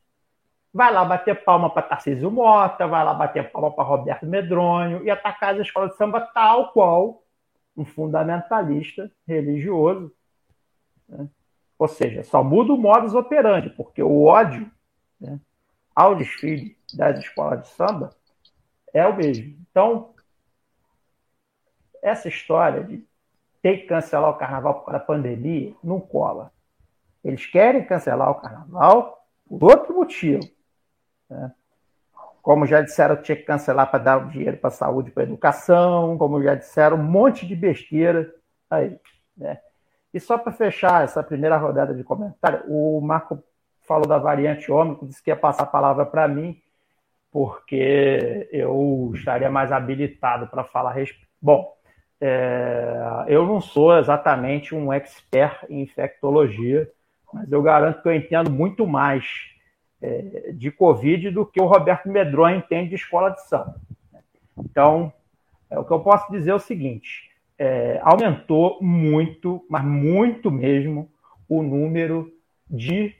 vai 0.72 0.92
lá 0.92 1.04
bater 1.04 1.44
palma 1.44 1.70
para 1.70 1.82
Tarcísio 1.82 2.30
Mota, 2.30 2.86
vai 2.86 3.04
lá 3.04 3.14
bater 3.14 3.50
palma 3.50 3.70
para 3.70 3.84
Roberto 3.84 4.26
Medronho 4.26 5.02
e 5.02 5.10
atacar 5.10 5.54
a 5.54 5.62
escola 5.62 5.88
de 5.88 5.96
samba 5.96 6.20
tal 6.20 6.72
qual 6.72 7.22
um 7.76 7.84
fundamentalista 7.84 9.10
religioso. 9.28 10.10
Né? 11.08 11.28
Ou 11.78 11.88
seja, 11.88 12.22
só 12.24 12.42
muda 12.42 12.72
o 12.72 12.78
modus 12.78 13.14
operandi, 13.14 13.70
porque 13.70 14.02
o 14.02 14.24
ódio 14.24 14.70
né, 15.20 15.38
ao 15.94 16.14
desfile 16.14 16.76
das 16.94 17.18
escolas 17.18 17.62
de 17.62 17.68
samba 17.68 18.10
é 18.92 19.06
o 19.06 19.16
mesmo. 19.16 19.56
Então, 19.70 20.14
essa 22.02 22.28
história 22.28 22.82
de 22.84 23.06
ter 23.60 23.78
que 23.78 23.86
cancelar 23.86 24.30
o 24.30 24.38
carnaval 24.38 24.74
por 24.74 24.86
causa 24.86 24.98
da 25.00 25.04
pandemia 25.04 25.74
não 25.82 26.00
cola. 26.00 26.52
Eles 27.24 27.44
querem 27.46 27.84
cancelar 27.84 28.30
o 28.30 28.36
carnaval 28.36 29.26
por 29.48 29.64
outro 29.64 29.94
motivo. 29.94 30.42
Né? 31.28 31.52
Como 32.40 32.64
já 32.64 32.80
disseram, 32.80 33.20
tinha 33.20 33.34
que 33.34 33.42
cancelar 33.42 33.90
para 33.90 33.98
dar 33.98 34.28
dinheiro 34.28 34.56
para 34.56 34.68
a 34.68 34.70
saúde, 34.70 35.10
para 35.10 35.24
a 35.24 35.26
educação, 35.26 36.16
como 36.16 36.40
já 36.40 36.54
disseram, 36.54 36.96
um 36.96 37.02
monte 37.02 37.44
de 37.44 37.56
besteira 37.56 38.32
aí. 38.70 38.96
Né? 39.36 39.60
E 40.16 40.20
só 40.20 40.38
para 40.38 40.50
fechar 40.50 41.04
essa 41.04 41.22
primeira 41.22 41.58
rodada 41.58 41.92
de 41.92 42.02
comentário, 42.02 42.62
o 42.68 43.02
Marco 43.02 43.44
falou 43.86 44.06
da 44.06 44.16
variante 44.16 44.72
ômicron, 44.72 45.06
disse 45.06 45.22
que 45.22 45.28
ia 45.28 45.36
passar 45.36 45.64
a 45.64 45.66
palavra 45.66 46.06
para 46.06 46.26
mim, 46.26 46.58
porque 47.30 48.48
eu 48.50 49.12
estaria 49.14 49.50
mais 49.50 49.70
habilitado 49.70 50.46
para 50.46 50.64
falar 50.64 50.88
a 50.88 50.94
respeito. 50.94 51.28
Bom, 51.38 51.70
é, 52.18 53.26
eu 53.28 53.44
não 53.44 53.60
sou 53.60 53.94
exatamente 53.98 54.74
um 54.74 54.90
expert 54.90 55.66
em 55.68 55.82
infectologia, 55.82 56.90
mas 57.30 57.52
eu 57.52 57.60
garanto 57.60 58.00
que 58.00 58.08
eu 58.08 58.14
entendo 58.14 58.50
muito 58.50 58.86
mais 58.86 59.26
é, 60.00 60.50
de 60.54 60.70
Covid 60.70 61.30
do 61.30 61.44
que 61.44 61.60
o 61.60 61.66
Roberto 61.66 62.08
Medronho 62.08 62.56
entende 62.56 62.88
de 62.88 62.94
escola 62.94 63.28
de 63.28 63.46
samba. 63.46 63.78
Então, 64.56 65.12
é, 65.68 65.78
o 65.78 65.84
que 65.84 65.92
eu 65.92 66.00
posso 66.00 66.32
dizer 66.32 66.52
é 66.52 66.54
o 66.54 66.58
seguinte: 66.58 67.25
é, 67.58 67.98
aumentou 68.02 68.78
muito, 68.80 69.64
mas 69.68 69.84
muito 69.84 70.50
mesmo, 70.50 71.10
o 71.48 71.62
número 71.62 72.32
de 72.68 73.14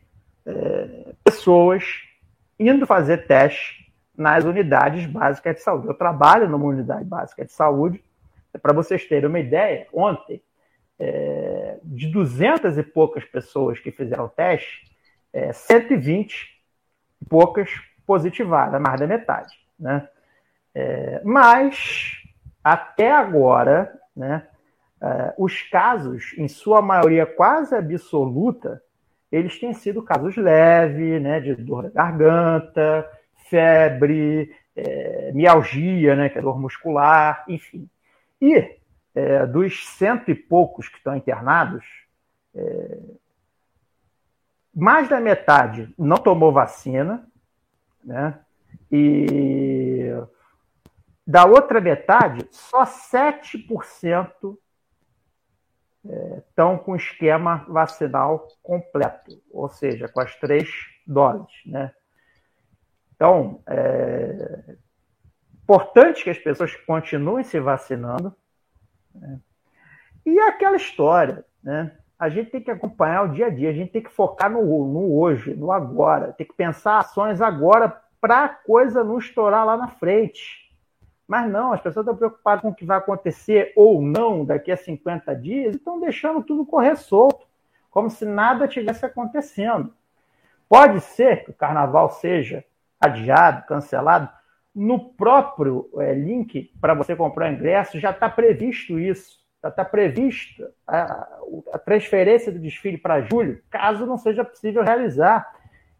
é, 0.44 1.12
pessoas 1.24 1.84
indo 2.58 2.86
fazer 2.86 3.26
teste 3.26 3.92
nas 4.16 4.44
unidades 4.44 5.06
básicas 5.06 5.56
de 5.56 5.62
saúde. 5.62 5.86
Eu 5.86 5.94
trabalho 5.94 6.48
numa 6.48 6.64
unidade 6.64 7.04
básica 7.04 7.44
de 7.44 7.52
saúde 7.52 8.02
para 8.62 8.72
vocês 8.72 9.04
terem 9.06 9.28
uma 9.28 9.38
ideia, 9.38 9.86
ontem, 9.92 10.42
é, 10.98 11.78
de 11.84 12.08
200 12.08 12.78
e 12.78 12.82
poucas 12.82 13.24
pessoas 13.24 13.78
que 13.78 13.90
fizeram 13.90 14.28
teste, 14.28 14.90
é, 15.32 15.52
120 15.52 16.58
e 17.20 17.24
poucas 17.26 17.70
positivadas, 18.06 18.80
mais 18.80 18.98
da 18.98 19.06
metade. 19.06 19.54
Né? 19.78 20.08
É, 20.74 21.20
mas, 21.22 22.12
até 22.64 23.12
agora, 23.12 24.00
né, 24.16 24.46
é, 25.00 25.34
os 25.36 25.62
casos, 25.62 26.34
em 26.38 26.48
sua 26.48 26.80
maioria 26.80 27.26
quase 27.26 27.74
absoluta, 27.74 28.82
eles 29.30 29.58
têm 29.58 29.74
sido 29.74 30.02
casos 30.02 30.36
leves, 30.36 31.20
né, 31.20 31.40
de 31.40 31.54
dor 31.54 31.84
da 31.84 31.90
garganta, 31.90 33.10
febre, 33.50 34.54
é, 34.74 35.32
mialgia, 35.32 36.16
né, 36.16 36.28
que 36.28 36.38
é 36.38 36.42
dor 36.42 36.58
muscular, 36.58 37.44
enfim. 37.48 37.88
E 38.40 38.76
é, 39.14 39.46
dos 39.46 39.86
cento 39.96 40.30
e 40.30 40.34
poucos 40.34 40.88
que 40.88 40.98
estão 40.98 41.16
internados, 41.16 41.84
é, 42.54 42.98
mais 44.74 45.08
da 45.08 45.18
metade 45.20 45.92
não 45.98 46.18
tomou 46.18 46.52
vacina, 46.52 47.26
né? 48.04 48.38
E 48.92 50.12
da 51.26 51.44
outra 51.44 51.80
metade, 51.80 52.46
só 52.50 52.84
7% 52.84 54.56
é, 56.08 56.38
estão 56.38 56.78
com 56.78 56.94
esquema 56.94 57.64
vacinal 57.68 58.46
completo, 58.62 59.42
ou 59.50 59.68
seja, 59.68 60.08
com 60.08 60.20
as 60.20 60.34
três 60.36 60.68
doses, 61.06 61.52
né? 61.66 61.92
Então, 63.14 63.62
é, 63.66 64.76
importante 65.62 66.22
que 66.22 66.30
as 66.30 66.38
pessoas 66.38 66.76
continuem 66.76 67.42
se 67.42 67.58
vacinando. 67.58 68.32
Né? 69.14 69.40
E 70.24 70.38
é 70.38 70.48
aquela 70.48 70.76
história, 70.76 71.44
né? 71.62 71.96
A 72.18 72.28
gente 72.28 72.50
tem 72.50 72.62
que 72.62 72.70
acompanhar 72.70 73.24
o 73.24 73.32
dia 73.32 73.46
a 73.46 73.50
dia, 73.50 73.70
a 73.70 73.72
gente 73.72 73.92
tem 73.92 74.02
que 74.02 74.10
focar 74.10 74.50
no, 74.50 74.62
no 74.62 75.18
hoje, 75.18 75.54
no 75.54 75.70
agora, 75.72 76.32
tem 76.32 76.46
que 76.46 76.54
pensar 76.54 76.98
ações 76.98 77.42
agora 77.42 78.00
para 78.20 78.44
a 78.44 78.48
coisa 78.48 79.04
não 79.04 79.18
estourar 79.18 79.66
lá 79.66 79.76
na 79.76 79.88
frente. 79.88 80.65
Mas 81.26 81.50
não, 81.50 81.72
as 81.72 81.80
pessoas 81.80 82.04
estão 82.04 82.16
preocupadas 82.16 82.62
com 82.62 82.68
o 82.68 82.74
que 82.74 82.84
vai 82.84 82.98
acontecer 82.98 83.72
ou 83.74 84.00
não 84.00 84.44
daqui 84.44 84.70
a 84.70 84.76
50 84.76 85.34
dias 85.34 85.74
e 85.74 85.78
estão 85.78 85.98
deixando 85.98 86.42
tudo 86.42 86.64
correr 86.64 86.96
solto, 86.96 87.46
como 87.90 88.08
se 88.08 88.24
nada 88.24 88.68
tivesse 88.68 89.04
acontecendo. 89.04 89.92
Pode 90.68 91.00
ser 91.00 91.44
que 91.44 91.50
o 91.50 91.54
carnaval 91.54 92.10
seja 92.10 92.64
adiado, 93.00 93.66
cancelado, 93.66 94.28
no 94.74 94.98
próprio 94.98 95.88
é, 95.98 96.12
link 96.12 96.70
para 96.80 96.92
você 96.92 97.16
comprar 97.16 97.50
ingresso 97.50 97.98
já 97.98 98.10
está 98.10 98.28
previsto 98.28 98.98
isso. 98.98 99.38
Já 99.62 99.70
está 99.70 99.84
prevista 99.84 100.70
a, 100.86 101.28
a, 101.72 101.78
transferência 101.78 102.52
do 102.52 102.58
desfile 102.58 102.98
para 102.98 103.22
julho, 103.22 103.60
caso 103.70 104.06
não 104.06 104.18
seja 104.18 104.44
possível 104.44 104.84
realizar 104.84 105.50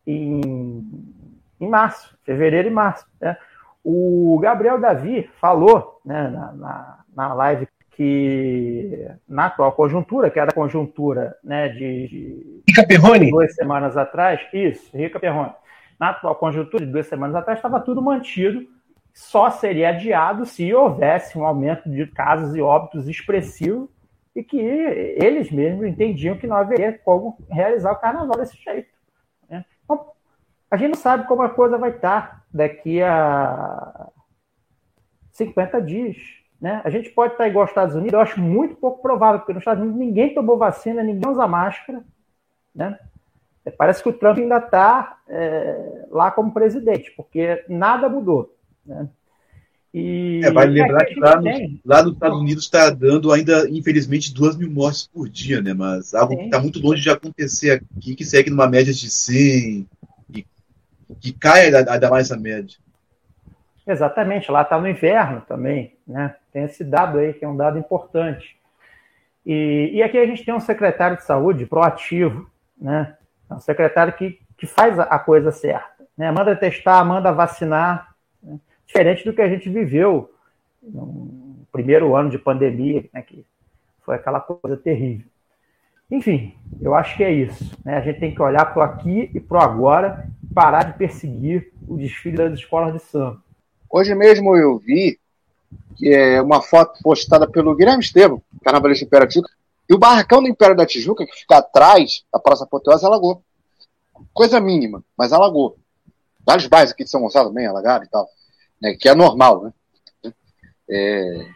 em, 0.06 1.14
em 1.58 1.68
março, 1.68 2.16
fevereiro 2.22 2.68
e 2.68 2.70
março. 2.70 3.06
Né? 3.18 3.36
O 3.88 4.38
Gabriel 4.40 4.80
Davi 4.80 5.30
falou 5.40 6.00
né, 6.04 6.28
na, 6.28 6.52
na, 6.52 6.98
na, 7.14 7.34
live 7.34 7.68
que 7.92 9.08
na 9.28 9.46
atual 9.46 9.70
conjuntura, 9.72 10.28
que 10.28 10.40
era 10.40 10.50
a 10.50 10.54
conjuntura 10.54 11.36
né, 11.42 11.68
de, 11.68 12.62
Rica 12.68 12.84
Perrone. 12.86 13.30
duas 13.30 13.54
semanas 13.54 13.96
atrás, 13.96 14.40
isso, 14.52 14.90
Rica 14.96 15.20
Perrone 15.20 15.52
na 15.98 16.10
atual 16.10 16.34
conjuntura 16.34 16.84
de 16.84 16.92
duas 16.92 17.06
semanas 17.06 17.34
atrás, 17.36 17.58
estava 17.58 17.80
tudo 17.80 18.02
mantido 18.02 18.66
só 19.16 19.50
seria 19.50 19.88
adiado 19.88 20.44
se 20.44 20.74
houvesse 20.74 21.38
um 21.38 21.46
aumento 21.46 21.88
de 21.88 22.06
casos 22.06 22.54
e 22.54 22.60
óbitos 22.60 23.08
expressivo 23.08 23.90
e 24.34 24.44
que 24.44 24.58
eles 24.58 25.50
mesmos 25.50 25.86
entendiam 25.86 26.36
que 26.36 26.46
não 26.46 26.54
haveria 26.54 26.92
como 27.02 27.38
realizar 27.50 27.92
o 27.92 27.96
carnaval 27.96 28.36
desse 28.36 28.58
jeito. 28.62 28.90
A 30.70 30.76
gente 30.76 30.90
não 30.90 30.96
sabe 30.96 31.26
como 31.26 31.42
a 31.42 31.48
coisa 31.48 31.78
vai 31.78 31.90
estar 31.90 32.44
daqui 32.52 33.02
a 33.02 34.08
50 35.32 35.80
dias. 35.82 36.16
Né? 36.60 36.80
A 36.84 36.90
gente 36.90 37.10
pode 37.10 37.32
estar 37.32 37.46
igual 37.46 37.62
aos 37.62 37.70
Estados 37.70 37.94
Unidos, 37.94 38.14
eu 38.14 38.20
acho 38.20 38.40
muito 38.40 38.74
pouco 38.76 39.02
provável, 39.02 39.40
porque 39.40 39.52
nos 39.52 39.60
Estados 39.60 39.82
Unidos 39.82 39.98
ninguém 39.98 40.34
tomou 40.34 40.56
vacina, 40.56 41.02
ninguém 41.02 41.30
usa 41.30 41.46
máscara. 41.46 42.02
Né? 42.74 42.98
Parece 43.76 44.02
que 44.02 44.08
o 44.08 44.12
Trump 44.12 44.38
ainda 44.38 44.58
está 44.58 45.18
é, 45.28 46.04
lá 46.10 46.30
como 46.30 46.52
presidente, 46.52 47.12
porque 47.16 47.64
nada 47.68 48.08
mudou. 48.08 48.54
Né? 48.84 49.08
E 49.92 50.40
é, 50.44 50.50
vale 50.50 50.72
lembrar 50.72 51.06
que, 51.06 51.18
lá, 51.18 51.40
no, 51.40 51.50
lá, 51.84 52.02
nos 52.02 52.12
Estados 52.12 52.38
Unidos 52.38 52.64
está 52.64 52.90
dando 52.90 53.32
ainda, 53.32 53.68
infelizmente, 53.70 54.32
duas 54.32 54.54
mil 54.54 54.70
mortes 54.70 55.06
por 55.06 55.26
dia, 55.26 55.62
né? 55.62 55.72
Mas 55.72 56.12
algo 56.12 56.34
Sim. 56.34 56.38
que 56.38 56.44
está 56.44 56.60
muito 56.60 56.80
longe 56.80 57.02
de 57.02 57.08
acontecer 57.08 57.70
aqui, 57.70 58.14
que 58.14 58.24
segue 58.24 58.50
numa 58.50 58.68
média 58.68 58.92
de 58.92 59.08
100, 59.08 59.38
e, 59.38 59.86
que 61.20 61.32
cai 61.32 61.72
ainda 61.74 62.10
mais 62.10 62.30
essa 62.30 62.40
média. 62.40 62.76
Exatamente, 63.86 64.50
lá 64.50 64.62
está 64.62 64.78
no 64.78 64.88
inverno 64.88 65.40
também, 65.42 65.96
né? 66.06 66.34
Tem 66.52 66.64
esse 66.64 66.82
dado 66.82 67.18
aí, 67.18 67.32
que 67.32 67.44
é 67.44 67.48
um 67.48 67.56
dado 67.56 67.78
importante. 67.78 68.56
E, 69.44 69.90
e 69.92 70.02
aqui 70.02 70.18
a 70.18 70.26
gente 70.26 70.44
tem 70.44 70.52
um 70.52 70.60
secretário 70.60 71.16
de 71.16 71.22
saúde 71.22 71.66
proativo, 71.66 72.50
né? 72.76 73.16
É 73.48 73.54
um 73.54 73.60
secretário 73.60 74.12
que, 74.14 74.40
que 74.56 74.66
faz 74.66 74.98
a 74.98 75.18
coisa 75.20 75.52
certa, 75.52 76.04
né? 76.18 76.32
Manda 76.32 76.56
testar, 76.56 77.04
manda 77.04 77.30
vacinar, 77.30 78.12
né? 78.42 78.58
diferente 78.84 79.24
do 79.24 79.32
que 79.32 79.40
a 79.40 79.48
gente 79.48 79.70
viveu 79.70 80.34
no 80.82 81.64
primeiro 81.70 82.16
ano 82.16 82.28
de 82.28 82.38
pandemia, 82.38 83.04
né? 83.12 83.22
Que 83.22 83.46
foi 84.00 84.16
aquela 84.16 84.40
coisa 84.40 84.76
terrível. 84.76 85.26
Enfim, 86.10 86.54
eu 86.80 86.94
acho 86.94 87.16
que 87.16 87.24
é 87.24 87.30
isso. 87.30 87.76
Né? 87.84 87.96
A 87.96 88.00
gente 88.00 88.20
tem 88.20 88.34
que 88.34 88.40
olhar 88.40 88.64
para 88.66 88.80
o 88.80 88.82
aqui 88.82 89.30
e 89.34 89.40
para 89.40 89.58
o 89.58 89.62
agora, 89.62 90.28
parar 90.56 90.84
de 90.84 90.96
perseguir 90.96 91.70
o 91.86 91.98
desfile 91.98 92.38
das 92.38 92.54
escolas 92.54 92.94
de 92.94 92.98
samba. 92.98 93.42
Hoje 93.90 94.14
mesmo 94.14 94.56
eu 94.56 94.78
vi 94.78 95.20
que 95.98 96.08
é 96.08 96.40
uma 96.40 96.62
foto 96.62 96.98
postada 97.02 97.46
pelo 97.46 97.76
Guilherme 97.76 98.02
Estevam, 98.02 98.42
carnavalista 98.64 99.26
Tijuca, 99.26 99.50
e 99.86 99.94
o 99.94 99.98
barracão 99.98 100.42
do 100.42 100.48
Império 100.48 100.74
da 100.74 100.86
Tijuca, 100.86 101.26
que 101.26 101.36
fica 101.36 101.58
atrás 101.58 102.24
da 102.32 102.38
Praça 102.38 102.64
Apoteose, 102.64 103.04
alagou. 103.04 103.42
Coisa 104.32 104.58
mínima, 104.58 105.04
mas 105.14 105.30
alagou. 105.30 105.76
Vários 106.40 106.66
bairros 106.66 106.92
aqui 106.92 107.04
de 107.04 107.10
São 107.10 107.20
Gonçalo 107.20 107.48
também 107.48 107.66
alagaram 107.66 108.04
e 108.04 108.08
tal, 108.08 108.26
né, 108.80 108.96
que 108.98 109.10
é 109.10 109.14
normal, 109.14 109.62
né? 109.62 110.32
É, 110.88 111.46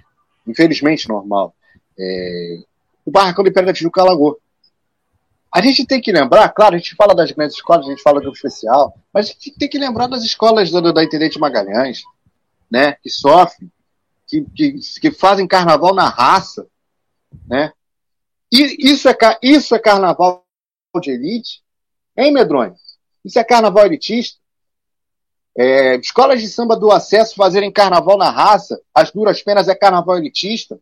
infelizmente 0.47 1.09
normal. 1.09 1.55
É, 1.99 2.59
o 3.07 3.11
barracão 3.11 3.43
do 3.43 3.49
Império 3.49 3.69
da 3.69 3.73
Tijuca 3.73 4.03
alagou. 4.03 4.39
A 5.53 5.61
gente 5.61 5.85
tem 5.85 6.01
que 6.01 6.13
lembrar, 6.13 6.49
claro, 6.51 6.77
a 6.77 6.79
gente 6.79 6.95
fala 6.95 7.15
das 7.15 7.33
grandes 7.33 7.57
escolas, 7.57 7.87
a 7.87 7.91
gente 7.91 8.03
fala 8.03 8.21
do 8.21 8.33
especial, 8.33 8.97
mas 9.13 9.27
a 9.27 9.33
gente 9.33 9.53
tem 9.59 9.69
que 9.69 9.79
lembrar 9.79 10.07
das 10.07 10.23
escolas 10.23 10.71
da, 10.71 11.03
Intendente 11.03 11.41
Magalhães, 11.41 12.03
né, 12.71 12.93
que 13.03 13.11
sofrem, 13.11 13.71
que, 14.29 14.43
que, 14.55 14.79
que 15.01 15.11
fazem 15.11 15.49
carnaval 15.49 15.93
na 15.93 16.09
raça, 16.09 16.69
né? 17.49 17.73
E 18.53 18.91
isso 18.91 19.09
é, 19.09 19.17
isso 19.43 19.75
é 19.75 19.79
carnaval 19.79 20.45
de 21.01 21.11
elite, 21.11 21.63
hein, 22.17 22.33
Medrões? 22.33 22.79
Isso 23.25 23.39
é 23.39 23.45
carnaval 23.45 23.87
elitista? 23.87 24.39
É, 25.57 25.97
escolas 25.97 26.41
de 26.41 26.49
samba 26.49 26.77
do 26.77 26.93
acesso 26.93 27.35
fazerem 27.35 27.73
carnaval 27.73 28.17
na 28.17 28.31
raça, 28.31 28.81
as 28.95 29.11
duras 29.11 29.43
penas 29.43 29.69
é 29.69 29.75
carnaval 29.75 30.17
elitista? 30.17 30.81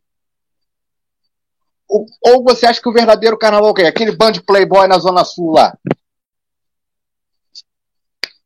Ou, 1.89 2.45
você 2.45 2.67
acha 2.67 2.81
que 2.81 2.89
o 2.89 2.93
verdadeiro 2.93 3.39
carnaval 3.39 3.73
é 3.79 3.87
aquele 3.87 4.15
band 4.15 4.33
playboy 4.47 4.87
na 4.87 4.99
Zona 4.99 5.25
Sul 5.25 5.53
lá? 5.53 5.77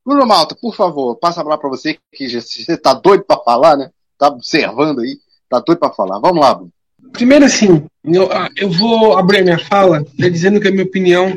Bruno 0.05 0.27
Malta, 0.27 0.55
por 0.55 0.75
favor, 0.75 1.17
passa 1.17 1.43
lá 1.43 1.57
para 1.57 1.69
você, 1.69 1.99
que 2.13 2.29
você 2.29 2.77
tá 2.77 2.95
doido 2.95 3.25
para 3.25 3.41
falar, 3.41 3.77
né? 3.77 3.91
Tá 4.19 4.29
observando 4.29 5.01
aí, 5.01 5.19
tá 5.49 5.61
doido 5.61 5.79
para 5.79 5.93
falar. 5.93 6.19
Vamos 6.19 6.41
lá, 6.41 6.55
Bruno. 6.55 6.73
Primeiro, 7.13 7.45
assim, 7.45 7.85
eu, 8.05 8.31
ah, 8.33 8.49
eu 8.57 8.71
vou 8.71 9.19
abrir 9.19 9.39
a 9.39 9.45
minha 9.45 9.59
fala 9.59 10.01
né, 10.19 10.31
dizendo 10.31 10.61
que 10.61 10.69
a 10.69 10.71
minha 10.71 10.85
opinião 10.85 11.37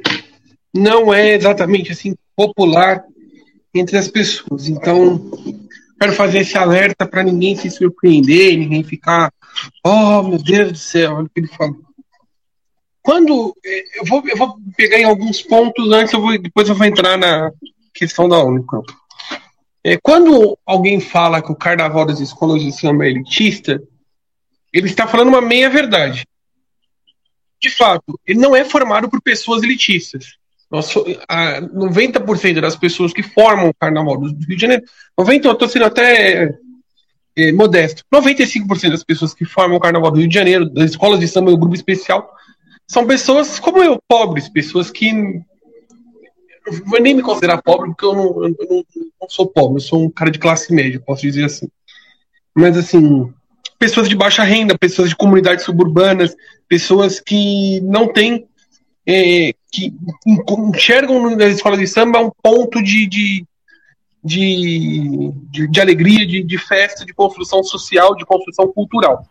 não 0.73 1.13
é 1.13 1.33
exatamente 1.33 1.91
assim 1.91 2.15
popular 2.35 3.03
entre 3.73 3.97
as 3.97 4.07
pessoas. 4.07 4.67
Então, 4.67 5.19
quero 5.99 6.13
fazer 6.13 6.39
esse 6.39 6.57
alerta 6.57 7.05
para 7.05 7.23
ninguém 7.23 7.55
se 7.55 7.69
surpreender, 7.69 8.57
ninguém 8.57 8.83
ficar, 8.83 9.31
oh 9.83 10.23
meu 10.23 10.41
Deus 10.41 10.71
do 10.71 10.77
céu, 10.77 11.15
olha 11.15 11.25
o 11.25 11.29
que 11.29 11.39
ele 11.39 11.47
falou. 11.47 11.84
Quando 13.05 13.55
eh, 13.63 13.99
eu 13.99 14.03
vou, 14.03 14.23
eu 14.27 14.35
vou 14.35 14.57
pegar 14.75 14.97
em 14.97 15.03
alguns 15.03 15.39
pontos 15.39 15.91
antes, 15.91 16.11
eu 16.11 16.19
vou, 16.19 16.35
depois 16.41 16.67
eu 16.67 16.73
vou 16.73 16.87
entrar 16.87 17.15
na 17.15 17.51
questão 17.93 18.27
da 18.27 18.43
Unicamp. 18.43 18.91
É, 19.83 19.95
quando 20.01 20.57
alguém 20.65 20.99
fala 20.99 21.39
que 21.39 21.51
o 21.51 21.55
carnaval 21.55 22.03
das 22.03 22.19
escolas 22.19 22.63
de 22.63 22.71
samba 22.71 23.05
é 23.05 23.11
elitista, 23.11 23.79
ele 24.73 24.87
está 24.87 25.05
falando 25.05 25.27
uma 25.27 25.39
meia 25.39 25.69
verdade. 25.69 26.25
De 27.61 27.69
fato, 27.69 28.19
ele 28.25 28.39
não 28.39 28.55
é 28.55 28.65
formado 28.65 29.07
por 29.07 29.21
pessoas 29.21 29.61
elitistas. 29.61 30.37
Nós, 30.71 30.91
a 31.29 31.61
90% 31.61 32.59
das 32.59 32.75
pessoas 32.75 33.13
que 33.13 33.21
formam 33.21 33.69
o 33.69 33.73
carnaval 33.75 34.17
do 34.17 34.25
Rio 34.47 34.55
de 34.55 34.61
Janeiro, 34.61 34.83
90, 35.15 35.47
eu 35.47 35.51
estou 35.51 35.69
sendo 35.69 35.85
até 35.85 36.57
é, 37.37 37.51
modesto, 37.51 38.03
95% 38.11 38.89
das 38.89 39.03
pessoas 39.03 39.31
que 39.31 39.45
formam 39.45 39.77
o 39.77 39.79
carnaval 39.79 40.09
do 40.09 40.17
Rio 40.17 40.27
de 40.27 40.33
Janeiro, 40.33 40.67
das 40.67 40.89
escolas 40.89 41.19
de 41.19 41.27
samba 41.27 41.51
e 41.51 41.55
grupo 41.55 41.75
especial, 41.75 42.33
são 42.87 43.05
pessoas 43.05 43.59
como 43.59 43.83
eu, 43.83 43.99
pobres, 44.07 44.49
pessoas 44.49 44.91
que 44.91 45.11
não 45.11 45.45
vou 46.85 46.99
nem 46.99 47.13
me 47.13 47.21
considerar 47.21 47.61
pobre, 47.61 47.89
porque 47.89 48.05
eu 48.05 48.13
não, 48.15 48.43
eu 48.43 48.55
não, 48.69 48.85
não, 49.21 49.29
sou 49.29 49.47
pobre, 49.47 49.77
eu 49.77 49.81
sou 49.81 50.03
um 50.03 50.09
cara 50.09 50.31
de 50.31 50.39
classe 50.39 50.73
média, 50.73 50.99
posso 50.99 51.21
dizer 51.21 51.45
assim. 51.45 51.67
Mas, 52.55 52.77
assim, 52.77 53.31
pessoas 53.77 54.09
de 54.09 54.15
baixa 54.15 54.43
renda, 54.43 54.77
pessoas 54.77 55.09
de 55.09 55.15
comunidades 55.15 55.65
suburbanas, 55.65 56.35
pessoas 56.67 57.19
que 57.19 57.81
não 57.81 58.11
têm. 58.11 58.47
É, 59.07 59.53
que 59.71 59.93
enxergam 60.73 61.35
na 61.35 61.45
escola 61.45 61.77
de 61.77 61.85
samba 61.85 62.19
um 62.19 62.31
ponto 62.41 62.81
de, 62.81 63.05
de, 63.05 63.45
de, 64.23 65.31
de, 65.51 65.67
de 65.67 65.81
alegria, 65.81 66.25
de, 66.25 66.41
de 66.41 66.57
festa, 66.57 67.05
de 67.05 67.13
construção 67.13 67.63
social, 67.63 68.15
de 68.15 68.25
construção 68.25 68.71
cultural. 68.71 69.23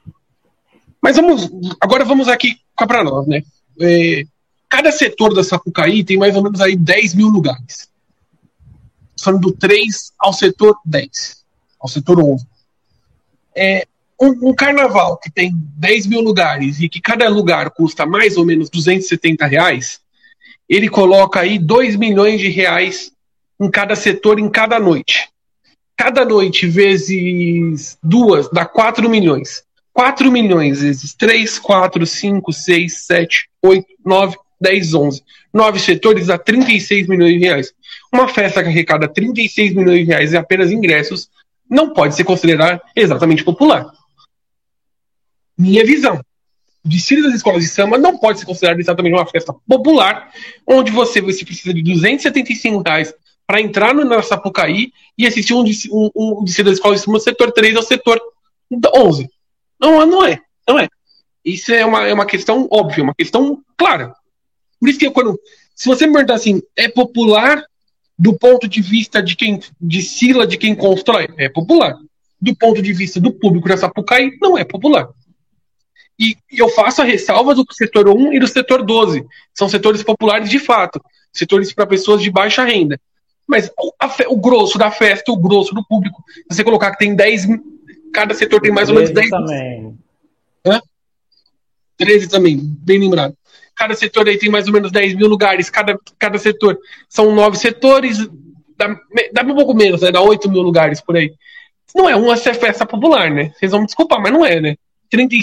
Mas 1.04 1.16
vamos. 1.16 1.50
Agora 1.78 2.02
vamos 2.02 2.28
aqui 2.28 2.56
para 2.74 3.04
nós, 3.04 3.26
né? 3.26 3.42
É, 3.78 4.24
cada 4.70 4.90
setor 4.90 5.34
da 5.34 5.44
Sapucaí 5.44 6.02
tem 6.02 6.16
mais 6.16 6.34
ou 6.34 6.42
menos 6.42 6.62
aí 6.62 6.74
10 6.74 7.12
mil 7.12 7.28
lugares. 7.28 7.90
Falando 9.20 9.42
do 9.42 9.52
3 9.52 10.12
ao 10.18 10.32
setor 10.32 10.78
10, 10.82 11.44
ao 11.78 11.88
setor 11.90 12.18
11. 12.20 12.46
É, 13.54 13.86
um, 14.18 14.48
um, 14.48 14.54
carnaval 14.54 15.18
que 15.18 15.30
tem 15.30 15.52
10 15.76 16.06
mil 16.06 16.22
lugares 16.22 16.80
e 16.80 16.88
que 16.88 17.02
cada 17.02 17.28
lugar 17.28 17.70
custa 17.72 18.06
mais 18.06 18.38
ou 18.38 18.46
menos 18.46 18.70
270 18.70 19.44
reais, 19.44 20.00
ele 20.66 20.88
coloca 20.88 21.40
aí 21.40 21.58
2 21.58 21.96
milhões 21.96 22.40
de 22.40 22.48
reais 22.48 23.12
em 23.60 23.70
cada 23.70 23.94
setor, 23.94 24.38
em 24.38 24.48
cada 24.48 24.80
noite. 24.80 25.28
Cada 25.98 26.24
noite 26.24 26.66
vezes 26.66 27.98
duas 28.02 28.48
dá 28.48 28.64
4 28.64 29.06
milhões. 29.10 29.64
4 29.94 30.30
milhões 30.30 30.80
vezes 30.80 31.14
3, 31.14 31.58
4, 31.60 32.04
5, 32.04 32.52
6, 32.52 33.06
7, 33.06 33.48
8, 33.62 33.86
9, 34.04 34.36
10, 34.60 34.94
11. 34.94 35.22
Nove 35.52 35.78
setores 35.78 36.26
dá 36.26 36.36
36 36.36 37.06
milhões 37.06 37.34
de 37.34 37.38
reais. 37.38 37.72
Uma 38.12 38.26
festa 38.26 38.60
que 38.60 38.68
arrecada 38.68 39.06
36 39.06 39.72
milhões 39.72 40.00
de 40.00 40.04
reais 40.06 40.32
em 40.32 40.36
apenas 40.36 40.72
ingressos 40.72 41.30
não 41.70 41.92
pode 41.92 42.16
ser 42.16 42.24
considerada 42.24 42.82
exatamente 42.96 43.44
popular. 43.44 43.86
Minha 45.56 45.84
visão. 45.84 46.20
O 46.84 46.88
desfile 46.88 47.22
das 47.22 47.34
escolas 47.34 47.62
de 47.62 47.68
samba 47.68 47.96
não 47.96 48.18
pode 48.18 48.40
ser 48.40 48.46
considerado 48.46 48.80
exatamente 48.80 49.14
uma 49.14 49.26
festa 49.26 49.54
popular, 49.66 50.30
onde 50.66 50.90
você, 50.90 51.20
você 51.20 51.44
precisa 51.44 51.72
de 51.72 51.82
275 51.82 52.82
reais 52.84 53.14
para 53.46 53.60
entrar 53.60 53.94
no, 53.94 54.04
na 54.04 54.22
Sapucaí 54.22 54.92
e 55.16 55.26
assistir 55.26 55.54
um, 55.54 55.64
um, 55.92 56.10
um 56.40 56.44
desfile 56.44 56.68
das 56.68 56.78
escolas 56.78 57.00
de 57.00 57.06
samba 57.06 57.20
setor 57.20 57.52
3 57.52 57.76
ao 57.76 57.82
setor 57.82 58.20
11. 58.96 59.30
Não, 59.80 60.04
não 60.06 60.24
é. 60.24 60.40
Não 60.68 60.78
é. 60.78 60.88
Isso 61.44 61.72
é 61.72 61.84
uma, 61.84 62.06
é 62.06 62.14
uma 62.14 62.26
questão 62.26 62.66
óbvia, 62.70 63.04
uma 63.04 63.14
questão 63.14 63.62
clara. 63.76 64.14
Por 64.80 64.88
isso 64.88 64.98
que 64.98 65.06
eu, 65.06 65.12
quando. 65.12 65.38
Se 65.74 65.86
você 65.86 66.06
me 66.06 66.12
perguntar 66.12 66.34
assim, 66.34 66.62
é 66.76 66.88
popular 66.88 67.62
do 68.18 68.32
ponto 68.38 68.68
de 68.68 68.80
vista 68.80 69.22
de 69.22 69.36
quem. 69.36 69.60
de 69.80 70.02
Sila, 70.02 70.46
de 70.46 70.56
quem 70.56 70.74
constrói? 70.74 71.28
É 71.36 71.48
popular. 71.48 71.96
Do 72.40 72.54
ponto 72.56 72.80
de 72.80 72.92
vista 72.92 73.20
do 73.20 73.32
público 73.32 73.68
da 73.68 73.76
Sapucaí, 73.76 74.36
não 74.40 74.56
é 74.56 74.64
popular. 74.64 75.08
E, 76.18 76.36
e 76.50 76.58
eu 76.58 76.68
faço 76.68 77.02
a 77.02 77.04
ressalva 77.04 77.54
do 77.54 77.64
setor 77.72 78.08
1 78.08 78.34
e 78.34 78.38
do 78.38 78.46
setor 78.46 78.84
12. 78.84 79.24
São 79.52 79.68
setores 79.68 80.02
populares 80.02 80.48
de 80.48 80.58
fato. 80.58 81.02
Setores 81.32 81.72
para 81.72 81.86
pessoas 81.86 82.22
de 82.22 82.30
baixa 82.30 82.64
renda. 82.64 83.00
Mas 83.46 83.70
o, 83.78 83.92
a, 83.98 84.14
o 84.28 84.36
grosso 84.36 84.78
da 84.78 84.90
festa, 84.90 85.32
o 85.32 85.36
grosso 85.36 85.74
do 85.74 85.84
público, 85.84 86.22
se 86.50 86.56
você 86.56 86.64
colocar 86.64 86.92
que 86.92 86.98
tem 86.98 87.14
10. 87.14 87.46
Cada 88.14 88.32
setor 88.32 88.60
tem 88.60 88.70
mais 88.70 88.88
ou 88.88 88.94
menos 88.94 89.10
10. 89.10 89.28
também. 89.28 89.98
Hã? 90.64 90.80
13 91.96 92.28
também, 92.28 92.58
bem 92.62 93.00
lembrado. 93.00 93.36
Cada 93.74 93.94
setor 93.94 94.28
aí 94.28 94.38
tem 94.38 94.48
mais 94.48 94.68
ou 94.68 94.72
menos 94.72 94.92
10 94.92 95.14
mil 95.14 95.26
lugares, 95.26 95.68
cada, 95.68 95.98
cada 96.16 96.38
setor. 96.38 96.78
São 97.08 97.34
nove 97.34 97.58
setores, 97.58 98.18
dá, 98.78 98.96
dá 99.32 99.42
um 99.42 99.54
pouco 99.56 99.74
menos, 99.74 100.00
né? 100.00 100.12
Dá 100.12 100.20
8 100.20 100.48
mil 100.48 100.62
lugares 100.62 101.00
por 101.00 101.16
aí. 101.16 101.34
Não 101.92 102.08
é 102.08 102.14
uma 102.14 102.36
festa 102.36 102.86
popular, 102.86 103.30
né? 103.30 103.52
Vocês 103.56 103.72
vão 103.72 103.80
me 103.80 103.86
desculpar, 103.86 104.20
mas 104.20 104.32
não 104.32 104.46
é, 104.46 104.60
né? 104.60 104.76
30, 105.10 105.34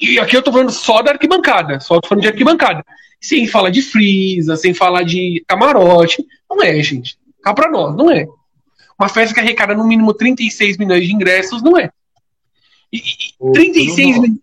e 0.00 0.18
aqui 0.20 0.36
eu 0.36 0.42
tô 0.42 0.52
falando 0.52 0.70
só 0.70 1.02
da 1.02 1.10
arquibancada, 1.10 1.80
só 1.80 2.00
tô 2.00 2.08
falando 2.08 2.22
de 2.22 2.28
arquibancada. 2.28 2.84
Sem 3.20 3.48
falar 3.48 3.70
de 3.70 3.82
frisa, 3.82 4.56
sem 4.56 4.72
falar 4.72 5.02
de 5.02 5.44
camarote. 5.46 6.24
Não 6.48 6.62
é, 6.62 6.80
gente. 6.82 7.16
Cá 7.42 7.52
pra 7.52 7.70
nós, 7.70 7.96
não 7.96 8.10
é. 8.10 8.26
Uma 8.98 9.08
festa 9.08 9.34
que 9.34 9.40
arrecada 9.40 9.74
no 9.74 9.86
mínimo 9.86 10.14
36 10.14 10.76
milhões 10.76 11.04
de 11.04 11.12
ingressos, 11.12 11.62
não 11.62 11.76
é. 11.76 11.90
E, 12.92 12.98
e 12.98 13.52
36 13.52 14.18
milhões. 14.20 14.38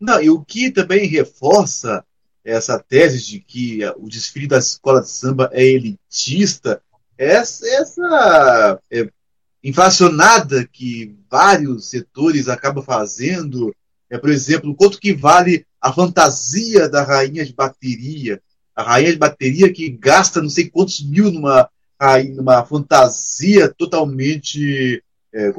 Não, 0.00 0.22
e 0.22 0.28
o 0.30 0.44
que 0.44 0.70
também 0.70 1.06
reforça 1.06 2.04
essa 2.44 2.78
tese 2.78 3.24
de 3.24 3.40
que 3.40 3.80
o 3.96 4.08
desfile 4.08 4.46
da 4.46 4.58
escola 4.58 5.00
de 5.00 5.08
samba 5.08 5.48
é 5.52 5.64
elitista, 5.64 6.82
essa, 7.16 7.66
essa 7.66 8.80
é, 8.90 9.08
inflacionada 9.62 10.68
que 10.70 11.16
vários 11.30 11.88
setores 11.88 12.48
acabam 12.48 12.84
fazendo, 12.84 13.74
é, 14.10 14.18
por 14.18 14.28
exemplo, 14.28 14.74
quanto 14.74 15.00
que 15.00 15.14
vale 15.14 15.64
a 15.80 15.92
fantasia 15.92 16.88
da 16.88 17.02
rainha 17.02 17.44
de 17.44 17.54
bateria, 17.54 18.42
a 18.76 18.82
rainha 18.82 19.12
de 19.12 19.18
bateria 19.18 19.72
que 19.72 19.88
gasta 19.88 20.42
não 20.42 20.50
sei 20.50 20.68
quantos 20.68 21.02
mil 21.02 21.30
numa, 21.30 21.68
numa 22.34 22.64
fantasia 22.66 23.72
totalmente 23.72 25.02
é, 25.32 25.52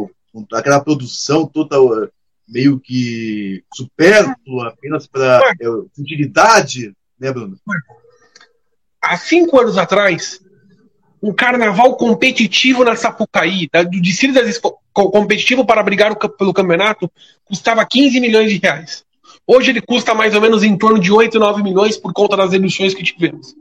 aquela 0.54 0.80
produção 0.80 1.46
total 1.46 2.10
meio 2.48 2.80
que 2.80 3.64
supérflua 3.74 4.70
apenas 4.70 5.08
para 5.08 5.42
é, 5.60 5.70
utilidade, 6.00 6.94
né, 7.20 7.32
Bruno? 7.32 7.58
Há 9.02 9.18
cinco 9.18 9.60
anos 9.60 9.78
atrás, 9.78 10.42
um 11.22 11.34
carnaval 11.34 11.96
competitivo 11.96 12.84
na 12.84 12.96
Sapucaí, 12.96 13.70
do 13.92 14.02
desfile 14.02 14.34
das 14.34 14.60
competitivo 14.94 15.66
para 15.66 15.84
brigar 15.84 16.12
o, 16.12 16.30
pelo 16.30 16.54
campeonato, 16.54 17.12
custava 17.44 17.86
15 17.86 18.20
milhões 18.20 18.52
de 18.52 18.58
reais. 18.58 19.04
Hoje 19.46 19.72
ele 19.72 19.82
custa 19.82 20.14
mais 20.14 20.34
ou 20.34 20.42
menos 20.42 20.64
em 20.64 20.78
torno 20.78 21.00
de 21.00 21.12
8, 21.12 21.38
9 21.38 21.62
milhões 21.62 21.98
por 21.98 22.14
conta 22.14 22.38
das 22.38 22.54
emissões 22.54 22.94
que 22.94 23.04
tivemos. 23.04 23.56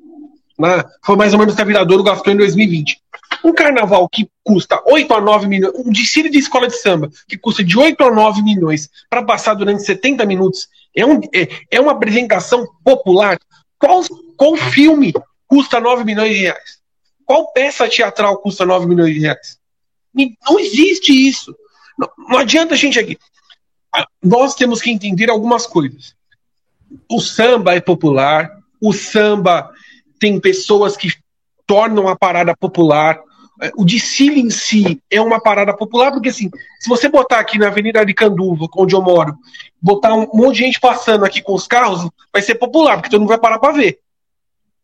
Né? 0.59 0.85
Foi 1.05 1.17
mais 1.17 1.33
ou 1.33 1.39
menos 1.39 1.55
o 1.55 1.57
que 1.57 1.63
a 1.63 1.65
Viradouro 1.65 2.03
gastou 2.03 2.33
em 2.33 2.37
2020. 2.37 3.01
Um 3.45 3.53
carnaval 3.53 4.09
que 4.09 4.29
custa 4.43 4.83
8 4.87 5.13
a 5.15 5.21
9 5.21 5.47
milhões, 5.47 5.75
um 5.77 5.91
desfile 5.91 6.31
de 6.31 6.39
escola 6.39 6.67
de 6.67 6.77
samba 6.77 7.11
que 7.29 7.37
custa 7.37 7.63
de 7.63 7.79
8 7.79 8.03
a 8.03 8.11
9 8.11 8.43
milhões 8.43 8.89
para 9.09 9.23
passar 9.23 9.55
durante 9.55 9.83
70 9.83 10.25
minutos, 10.25 10.69
é, 10.97 11.05
um, 11.05 11.21
é, 11.35 11.49
é 11.71 11.81
uma 11.81 11.93
apresentação 11.93 12.67
popular. 12.83 13.39
Qual, 13.79 14.03
qual 14.37 14.57
filme 14.57 15.13
custa 15.47 15.81
9 15.81 16.05
milhões 16.05 16.35
de 16.35 16.43
reais? 16.43 16.79
Qual 17.25 17.53
peça 17.53 17.89
teatral 17.89 18.39
custa 18.39 18.65
9 18.65 18.87
milhões 18.87 19.15
de 19.15 19.21
reais? 19.21 19.59
Não 20.15 20.59
existe 20.59 21.13
isso. 21.13 21.55
Não, 21.99 22.09
não 22.29 22.39
adianta 22.39 22.75
a 22.75 22.77
gente 22.77 22.99
aqui. 22.99 23.19
Ah, 23.93 24.07
nós 24.23 24.55
temos 24.55 24.81
que 24.81 24.91
entender 24.91 25.31
algumas 25.31 25.67
coisas. 25.67 26.15
O 27.11 27.21
samba 27.21 27.75
é 27.75 27.81
popular, 27.81 28.51
o 28.81 28.93
samba 28.93 29.71
tem 30.19 30.39
pessoas 30.41 30.97
que 30.97 31.09
tornam 31.67 32.09
a 32.09 32.17
parada 32.17 32.57
popular. 32.57 33.21
É, 33.63 33.71
o 33.77 33.85
desfile 33.85 34.41
em 34.41 34.51
si 34.51 35.01
é 35.11 35.21
uma 35.21 35.41
parada 35.41 35.75
popular, 35.77 36.11
porque 36.11 36.29
assim, 36.29 36.51
se 36.81 36.89
você 36.89 37.09
botar 37.09 37.39
aqui 37.39 37.59
na 37.59 37.69
Avenida 37.69 38.01
Aricanduva, 38.01 38.67
onde 38.77 38.95
eu 38.95 39.03
moro, 39.03 39.37
botar 39.81 40.15
um 40.15 40.29
monte 40.35 40.57
de 40.57 40.65
gente 40.65 40.81
passando 40.81 41.25
aqui 41.25 41.41
com 41.41 41.55
os 41.55 41.67
carros, 41.67 42.09
vai 42.33 42.43
ser 42.43 42.57
popular, 42.57 42.97
porque 42.97 43.11
todo 43.11 43.21
mundo 43.21 43.29
vai 43.29 43.39
parar 43.39 43.59
para 43.59 43.73
ver. 43.73 44.01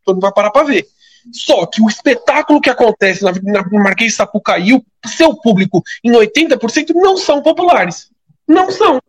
Todo 0.04 0.16
mundo 0.16 0.22
vai 0.22 0.32
parar 0.32 0.50
para 0.50 0.66
ver. 0.66 0.86
Só 1.32 1.66
que 1.66 1.82
o 1.82 1.88
espetáculo 1.88 2.60
que 2.60 2.70
acontece 2.70 3.22
na, 3.22 3.32
na 3.32 3.82
Marquês 3.82 4.12
de 4.12 4.16
Sapucaí, 4.16 4.72
o 4.72 4.84
seu 5.06 5.34
público, 5.34 5.82
em 6.02 6.12
80%, 6.12 6.92
não 6.94 7.16
são 7.16 7.42
populares. 7.42 8.10
Não 8.46 8.70
são. 8.70 9.00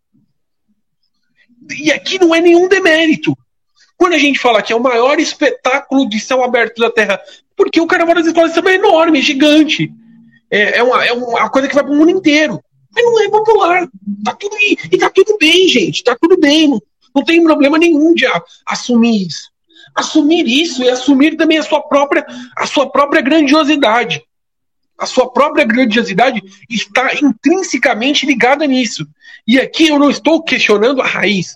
E 1.77 1.91
aqui 1.91 2.19
não 2.19 2.35
é 2.35 2.41
nenhum 2.41 2.67
demérito. 2.67 3.37
Quando 3.97 4.13
a 4.13 4.17
gente 4.17 4.39
fala 4.39 4.61
que 4.61 4.73
é 4.73 4.75
o 4.75 4.81
maior 4.81 5.19
espetáculo 5.19 6.09
de 6.09 6.19
céu 6.19 6.43
aberto 6.43 6.79
da 6.79 6.91
Terra, 6.91 7.21
porque 7.61 7.79
o 7.79 7.87
Carnaval 7.87 8.15
das 8.15 8.25
Escolas 8.25 8.55
é 8.55 8.73
enorme, 8.73 9.19
é 9.19 9.21
gigante. 9.21 9.91
É, 10.49 10.79
é, 10.79 10.83
uma, 10.83 11.05
é 11.05 11.13
uma 11.13 11.49
coisa 11.49 11.67
que 11.67 11.75
vai 11.75 11.83
para 11.83 11.93
o 11.93 11.95
mundo 11.95 12.09
inteiro. 12.09 12.59
Mas 12.93 13.05
não 13.05 13.23
é 13.23 13.29
popular. 13.29 13.87
Tá 14.23 14.33
tudo, 14.33 14.55
e, 14.57 14.77
e 14.91 14.97
tá 14.97 15.09
tudo 15.09 15.37
bem, 15.39 15.67
gente. 15.67 16.03
Tá 16.03 16.17
tudo 16.19 16.39
bem. 16.39 16.67
Não, 16.67 16.81
não 17.15 17.23
tem 17.23 17.43
problema 17.43 17.77
nenhum 17.77 18.13
de 18.13 18.25
assumir 18.67 19.27
isso. 19.27 19.49
Assumir 19.95 20.47
isso 20.47 20.83
e 20.83 20.89
assumir 20.89 21.37
também 21.37 21.57
a 21.57 21.63
sua 21.63 21.81
própria, 21.81 22.25
a 22.57 22.65
sua 22.65 22.89
própria 22.89 23.21
grandiosidade. 23.21 24.23
A 24.97 25.05
sua 25.05 25.31
própria 25.31 25.65
grandiosidade 25.65 26.41
está 26.69 27.11
intrinsecamente 27.21 28.25
ligada 28.25 28.65
nisso. 28.65 29.05
E 29.47 29.59
aqui 29.59 29.87
eu 29.87 29.99
não 29.99 30.09
estou 30.09 30.43
questionando 30.43 31.01
a 31.01 31.07
raiz 31.07 31.55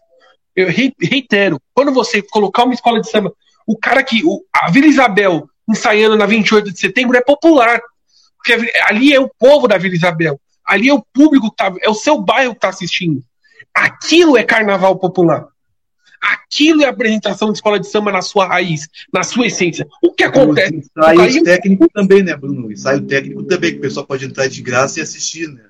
eu 0.56 0.70
reitero, 0.70 1.62
quando 1.74 1.92
você 1.92 2.22
colocar 2.22 2.64
uma 2.64 2.74
escola 2.74 3.02
de 3.02 3.10
samba, 3.10 3.34
o 3.68 3.78
cara 3.78 4.02
que. 4.02 4.24
O, 4.24 4.42
a 4.54 4.72
Vila 4.72 4.88
Isabel 4.88 5.50
ensaiando 5.68 6.16
na 6.16 6.26
28 6.26 6.72
de 6.72 6.80
setembro 6.80 7.18
é 7.18 7.22
popular. 7.22 7.82
Porque 8.38 8.72
ali 8.88 9.14
é 9.14 9.20
o 9.20 9.30
povo 9.30 9.68
da 9.68 9.78
Vila 9.78 9.96
Isabel. 9.96 10.40
Ali 10.66 10.90
é 10.90 10.94
o 10.94 11.06
público 11.14 11.50
que 11.50 11.56
tá. 11.56 11.74
É 11.82 11.90
o 11.90 11.96
seu 11.96 12.20
bairro 12.20 12.52
que 12.52 12.58
está 12.58 12.70
assistindo. 12.70 13.24
Aquilo 13.74 14.38
é 14.38 14.44
carnaval 14.44 14.98
popular. 14.98 15.48
Aquilo 16.22 16.82
é 16.82 16.86
a 16.86 16.90
apresentação 16.90 17.52
de 17.52 17.58
escola 17.58 17.80
de 17.80 17.88
samba 17.88 18.12
na 18.12 18.22
sua 18.22 18.48
raiz, 18.48 18.88
na 19.14 19.22
sua 19.24 19.46
essência. 19.46 19.88
O 20.02 20.12
que 20.12 20.24
acontece? 20.24 20.84
Ensaio 20.98 21.42
o 21.42 21.44
técnico 21.44 21.90
também, 21.94 22.24
né, 22.24 22.36
Bruno? 22.36 22.68
O 22.68 22.72
ensaio 22.72 23.02
técnico 23.02 23.44
também, 23.44 23.74
que 23.74 23.78
o 23.78 23.82
pessoal 23.82 24.06
pode 24.08 24.26
entrar 24.26 24.48
de 24.48 24.62
graça 24.62 25.00
e 25.00 25.04
assistir, 25.04 25.48
né? 25.48 25.66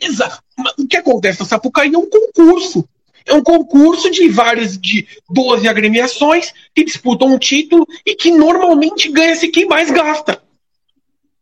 Exato. 0.00 0.42
Mas 0.56 0.72
o 0.78 0.86
que 0.86 0.96
acontece? 0.96 1.42
O 1.42 1.44
Sapucaí 1.44 1.92
é 1.92 1.98
um 1.98 2.08
concurso. 2.08 2.88
É 3.26 3.32
um 3.32 3.42
concurso 3.42 4.10
de 4.10 4.28
várias, 4.28 4.78
de 4.78 5.06
12 5.30 5.66
agremiações 5.66 6.52
que 6.74 6.84
disputam 6.84 7.28
um 7.28 7.38
título 7.38 7.86
e 8.04 8.14
que 8.14 8.30
normalmente 8.30 9.10
ganha-se 9.10 9.48
quem 9.48 9.66
mais 9.66 9.90
gasta. 9.90 10.42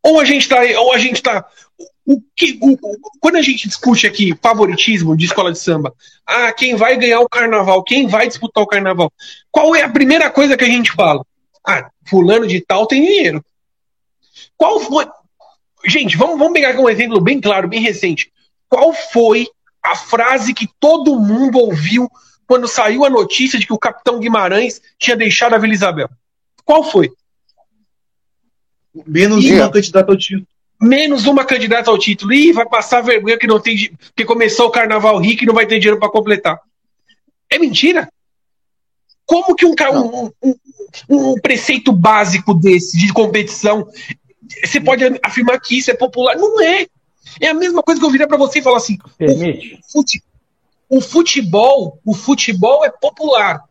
Ou 0.02 0.20
a 0.20 0.24
gente 0.24 0.42
está. 0.42 0.60
Ou 0.80 0.92
a 0.92 0.98
gente 0.98 1.22
tá. 1.22 1.44
O 2.04 2.20
que, 2.36 2.58
o, 2.60 2.76
quando 3.20 3.36
a 3.36 3.42
gente 3.42 3.68
discute 3.68 4.06
aqui 4.06 4.36
favoritismo 4.42 5.16
de 5.16 5.24
escola 5.24 5.52
de 5.52 5.58
samba, 5.58 5.94
ah, 6.26 6.52
quem 6.52 6.74
vai 6.74 6.96
ganhar 6.96 7.20
o 7.20 7.28
carnaval, 7.28 7.82
quem 7.84 8.08
vai 8.08 8.26
disputar 8.26 8.62
o 8.62 8.66
carnaval, 8.66 9.12
qual 9.52 9.74
é 9.74 9.82
a 9.82 9.88
primeira 9.88 10.28
coisa 10.28 10.56
que 10.56 10.64
a 10.64 10.68
gente 10.68 10.90
fala? 10.92 11.24
Ah, 11.64 11.88
fulano 12.04 12.46
de 12.46 12.60
tal 12.60 12.86
tem 12.86 13.04
dinheiro. 13.04 13.44
Qual 14.56 14.80
foi. 14.80 15.06
Gente, 15.86 16.16
vamos, 16.16 16.38
vamos 16.38 16.52
pegar 16.52 16.76
um 16.78 16.88
exemplo 16.88 17.20
bem 17.20 17.40
claro, 17.40 17.68
bem 17.68 17.80
recente. 17.80 18.32
Qual 18.68 18.92
foi 18.92 19.46
a 19.82 19.96
frase 19.96 20.54
que 20.54 20.68
todo 20.78 21.18
mundo 21.18 21.58
ouviu 21.58 22.08
quando 22.46 22.68
saiu 22.68 23.04
a 23.04 23.10
notícia 23.10 23.58
de 23.58 23.66
que 23.66 23.72
o 23.72 23.78
capitão 23.78 24.18
Guimarães 24.18 24.80
tinha 24.98 25.16
deixado 25.16 25.54
a 25.54 25.58
Vila 25.58 25.74
Isabel? 25.74 26.08
Qual 26.64 26.84
foi? 26.84 27.10
Menos 29.06 29.44
e, 29.44 29.52
uma 29.54 29.70
candidata 29.70 30.12
ao 30.12 30.18
título. 30.18 30.46
Menos 30.80 31.26
uma 31.26 31.44
candidata 31.44 31.90
ao 31.90 31.98
título. 31.98 32.32
Ih, 32.32 32.52
vai 32.52 32.68
passar 32.68 33.00
vergonha 33.00 33.38
que 33.38 33.46
não 33.46 33.58
tem 33.58 33.96
que 34.14 34.24
começou 34.24 34.66
o 34.66 34.70
carnaval 34.70 35.18
rico 35.18 35.44
e 35.44 35.46
não 35.46 35.54
vai 35.54 35.66
ter 35.66 35.78
dinheiro 35.78 35.98
para 35.98 36.10
completar. 36.10 36.60
É 37.50 37.58
mentira. 37.58 38.08
Como 39.24 39.54
que 39.54 39.64
um, 39.64 39.74
um, 39.80 40.30
um, 40.42 40.56
um 41.08 41.34
preceito 41.40 41.92
básico 41.92 42.52
desse 42.52 42.98
de 42.98 43.12
competição 43.12 43.88
você 44.64 44.80
pode 44.80 45.04
afirmar 45.22 45.60
que 45.60 45.78
isso 45.78 45.90
é 45.90 45.94
popular? 45.94 46.36
Não 46.36 46.60
é. 46.60 46.86
É 47.40 47.48
a 47.48 47.54
mesma 47.54 47.82
coisa 47.82 48.00
que 48.00 48.06
eu 48.06 48.10
viria 48.10 48.28
para 48.28 48.36
você 48.36 48.58
e 48.58 48.62
falar 48.62 48.78
assim: 48.78 48.98
Permite. 49.16 49.80
O, 50.88 51.00
futebol, 51.00 51.98
o 52.04 52.14
futebol 52.14 52.84
é 52.84 52.90
popular. 52.90 53.62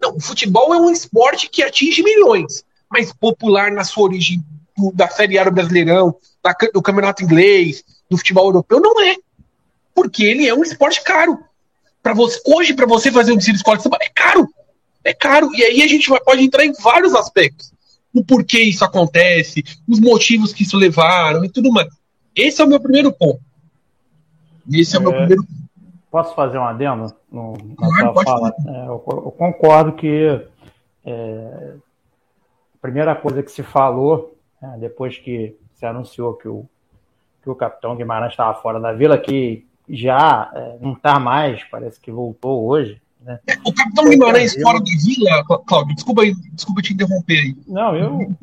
Não, 0.00 0.16
o 0.16 0.20
futebol 0.20 0.74
é 0.74 0.78
um 0.78 0.90
esporte 0.90 1.48
que 1.48 1.62
atinge 1.62 2.02
milhões, 2.02 2.64
mas 2.90 3.12
popular 3.12 3.70
na 3.70 3.84
sua 3.84 4.04
origem 4.04 4.44
do, 4.76 4.92
da 4.92 5.08
Série 5.08 5.38
A 5.38 5.44
do 5.44 5.52
Brasileirão, 5.52 6.16
da, 6.42 6.54
do 6.72 6.82
Campeonato 6.82 7.22
Inglês, 7.22 7.84
do 8.10 8.16
futebol 8.16 8.46
europeu, 8.46 8.80
não 8.80 9.00
é. 9.02 9.16
Porque 9.94 10.24
ele 10.24 10.48
é 10.48 10.54
um 10.54 10.62
esporte 10.62 11.02
caro. 11.02 11.38
Pra 12.02 12.12
você, 12.12 12.40
hoje, 12.44 12.74
para 12.74 12.86
você 12.86 13.10
fazer 13.10 13.32
um 13.32 13.36
desfile 13.36 13.54
de 13.54 13.60
escola 13.60 13.76
de 13.76 13.82
samba, 13.82 13.98
é 14.00 14.08
caro. 14.08 14.48
É 15.02 15.14
caro. 15.14 15.54
E 15.54 15.62
aí 15.62 15.82
a 15.82 15.88
gente 15.88 16.10
pode 16.24 16.42
entrar 16.42 16.64
em 16.64 16.72
vários 16.72 17.14
aspectos. 17.14 17.72
O 18.12 18.24
porquê 18.24 18.60
isso 18.60 18.84
acontece, 18.84 19.64
os 19.88 19.98
motivos 20.00 20.52
que 20.52 20.62
isso 20.62 20.76
levaram 20.76 21.44
e 21.44 21.48
tudo 21.48 21.72
mais. 21.72 21.88
Esse 22.34 22.60
é 22.60 22.64
o 22.64 22.68
meu 22.68 22.80
primeiro 22.80 23.12
ponto. 23.12 23.40
Esse 24.70 24.96
é, 24.96 24.98
é 24.98 25.00
o 25.00 25.02
meu 25.02 25.12
é. 25.12 25.16
primeiro 25.18 25.42
ponto. 25.44 25.64
Posso 26.10 26.34
fazer 26.34 26.58
um 26.58 26.64
adendo? 26.64 27.12
No, 27.30 27.54
claro, 27.76 28.14
fala? 28.22 28.54
É, 28.66 28.86
eu, 28.86 29.04
eu, 29.06 29.34
concordo 29.36 29.92
que 29.92 30.46
é, 31.04 31.74
a 32.74 32.78
primeira 32.80 33.14
coisa 33.16 33.42
que 33.42 33.50
se 33.50 33.64
falou 33.64 34.36
né, 34.62 34.76
depois 34.80 35.18
que 35.18 35.56
se 35.74 35.84
anunciou 35.84 36.34
que 36.34 36.48
o, 36.48 36.64
que 37.42 37.50
o 37.50 37.54
capitão 37.54 37.96
Guimarães 37.96 38.32
estava 38.32 38.60
fora 38.60 38.78
da 38.78 38.92
vila, 38.92 39.18
que 39.18 39.66
já 39.88 40.50
é, 40.54 40.78
não 40.80 40.92
está 40.92 41.18
mais, 41.18 41.62
parece 41.64 42.00
que 42.00 42.10
voltou 42.10 42.64
hoje. 42.64 43.02
Né? 43.20 43.38
O 43.64 43.72
capitão 43.72 44.08
Guimarães 44.08 44.54
fora 44.60 44.78
da 44.78 44.84
vila, 44.84 45.44
Cláudio, 45.66 45.94
desculpa, 45.94 46.22
desculpa 46.52 46.82
te 46.82 46.92
interromper 46.92 47.38
aí. 47.38 47.56
Não, 47.66 47.96
eu. 47.96 48.36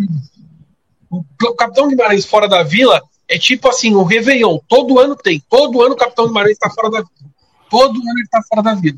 O 1.09 1.55
capitão 1.55 1.87
Guimarães 1.87 2.25
fora 2.25 2.47
da 2.47 2.63
vila 2.63 3.01
é 3.31 3.39
tipo 3.39 3.69
assim, 3.69 3.95
o 3.95 4.03
Réveillon. 4.03 4.59
Todo 4.67 4.99
ano 4.99 5.15
tem. 5.15 5.41
Todo 5.49 5.81
ano 5.81 5.93
o 5.93 5.97
capitão 5.97 6.27
Guimarães 6.27 6.51
está 6.51 6.69
fora 6.69 6.89
da 6.89 6.97
vila. 6.97 7.31
Todo 7.69 7.95
ano 7.95 8.17
ele 8.17 8.23
está 8.23 8.41
fora 8.43 8.61
da 8.61 8.75
vila. 8.75 8.97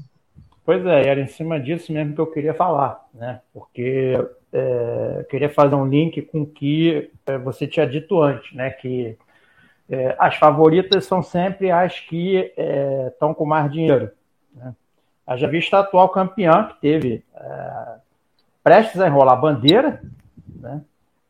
Pois 0.65 0.84
é, 0.86 1.07
era 1.07 1.21
em 1.21 1.27
cima 1.27 1.59
disso 1.59 1.93
mesmo 1.93 2.15
que 2.15 2.21
eu 2.21 2.27
queria 2.27 2.53
falar, 2.53 3.05
né? 3.13 3.41
Porque 3.53 4.17
é, 4.51 5.25
queria 5.29 5.49
fazer 5.49 5.75
um 5.75 5.86
link 5.86 6.21
com 6.23 6.41
o 6.41 6.45
que 6.47 7.11
é, 7.27 7.38
você 7.38 7.67
tinha 7.67 7.86
dito 7.86 8.19
antes, 8.19 8.51
né? 8.53 8.71
Que 8.71 9.15
é, 9.88 10.15
as 10.17 10.36
favoritas 10.38 11.05
são 11.05 11.21
sempre 11.21 11.69
as 11.69 11.99
que 11.99 12.51
estão 13.07 13.31
é, 13.31 13.34
com 13.36 13.45
mais 13.45 13.71
dinheiro. 13.71 14.09
Né? 14.55 14.73
a 15.27 15.79
atual 15.79 16.09
campeã, 16.09 16.65
que 16.65 16.81
teve 16.81 17.23
é, 17.36 17.95
prestes 18.63 18.99
a 18.99 19.07
enrolar 19.07 19.38
a 19.38 19.41
bandeira, 19.41 20.01
né? 20.59 20.81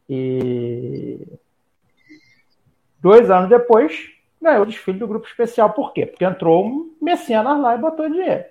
e 0.09 1.19
dois 3.03 3.29
anos 3.29 3.49
depois 3.49 4.09
ganhou 4.41 4.63
o 4.63 4.65
desfile 4.65 4.97
do 4.97 5.07
grupo 5.07 5.27
especial. 5.27 5.71
Por 5.71 5.93
quê? 5.93 6.05
Porque 6.05 6.23
entrou 6.25 6.65
um 6.65 6.95
mecenas 7.01 7.59
lá 7.59 7.75
e 7.75 7.77
botou 7.77 8.09
dinheiro. 8.09 8.45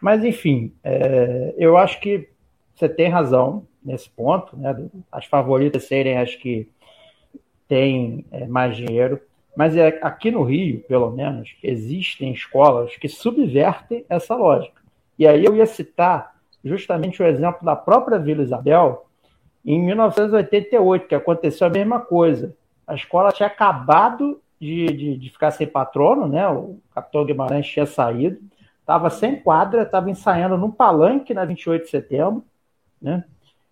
Mas, 0.00 0.24
enfim, 0.24 0.74
é, 0.82 1.54
eu 1.56 1.76
acho 1.76 2.00
que 2.00 2.28
você 2.74 2.88
tem 2.88 3.08
razão 3.08 3.66
nesse 3.84 4.10
ponto, 4.10 4.56
né? 4.56 4.74
As 5.10 5.26
favoritas 5.26 5.84
serem 5.84 6.18
as 6.18 6.34
que 6.34 6.68
têm 7.68 8.24
é, 8.32 8.46
mais 8.46 8.76
dinheiro. 8.76 9.20
Mas 9.56 9.76
é, 9.76 9.98
aqui 10.02 10.30
no 10.30 10.42
Rio, 10.42 10.80
pelo 10.88 11.10
menos, 11.10 11.54
existem 11.62 12.32
escolas 12.32 12.96
que 12.96 13.08
subvertem 13.08 14.04
essa 14.08 14.34
lógica. 14.34 14.80
E 15.18 15.26
aí 15.26 15.44
eu 15.44 15.54
ia 15.54 15.66
citar 15.66 16.34
justamente 16.64 17.22
o 17.22 17.26
exemplo 17.26 17.64
da 17.64 17.76
própria 17.76 18.18
Vila 18.18 18.42
Isabel, 18.42 19.06
em 19.64 19.80
1988, 19.80 21.06
que 21.06 21.14
aconteceu 21.14 21.66
a 21.66 21.70
mesma 21.70 22.00
coisa. 22.00 22.56
A 22.86 22.94
escola 22.94 23.32
tinha 23.32 23.46
acabado 23.46 24.40
de, 24.60 24.86
de, 24.86 25.16
de 25.16 25.30
ficar 25.30 25.50
sem 25.50 25.66
patrono, 25.66 26.28
né? 26.28 26.48
o 26.48 26.78
capitão 26.94 27.24
Guimarães 27.24 27.66
tinha 27.66 27.86
saído, 27.86 28.38
estava 28.80 29.10
sem 29.10 29.36
quadra, 29.36 29.82
estava 29.82 30.10
ensaiando 30.10 30.56
num 30.56 30.70
palanque 30.70 31.34
na 31.34 31.44
28 31.44 31.84
de 31.84 31.90
setembro, 31.90 32.44
né? 33.00 33.24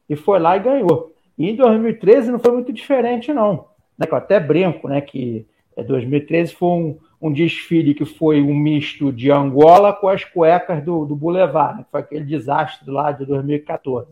e 0.09 0.17
foi 0.17 0.39
lá 0.39 0.57
e 0.57 0.61
ganhou. 0.61 1.15
E 1.39 1.49
em 1.49 1.57
2013 1.57 2.33
não 2.33 2.39
foi 2.39 2.53
muito 2.53 2.73
diferente, 2.73 3.33
não. 3.33 3.69
Né? 3.97 4.07
Eu 4.11 4.17
até 4.17 4.41
brinco 4.41 4.89
né, 4.89 5.01
que 5.01 5.47
2013 5.77 6.53
é, 6.53 6.57
foi 6.57 6.69
um, 6.69 6.99
um 7.21 7.33
desfile 7.33 7.95
que 7.95 8.05
foi 8.05 8.41
um 8.41 8.55
misto 8.55 9.13
de 9.13 9.31
Angola 9.31 9.93
com 9.93 10.09
as 10.09 10.25
cuecas 10.25 10.83
do, 10.83 11.05
do 11.05 11.15
Boulevard, 11.15 11.79
né? 11.79 11.87
foi 11.91 12.01
aquele 12.01 12.25
desastre 12.25 12.91
lá 12.91 13.13
de 13.13 13.25
2014. 13.25 14.09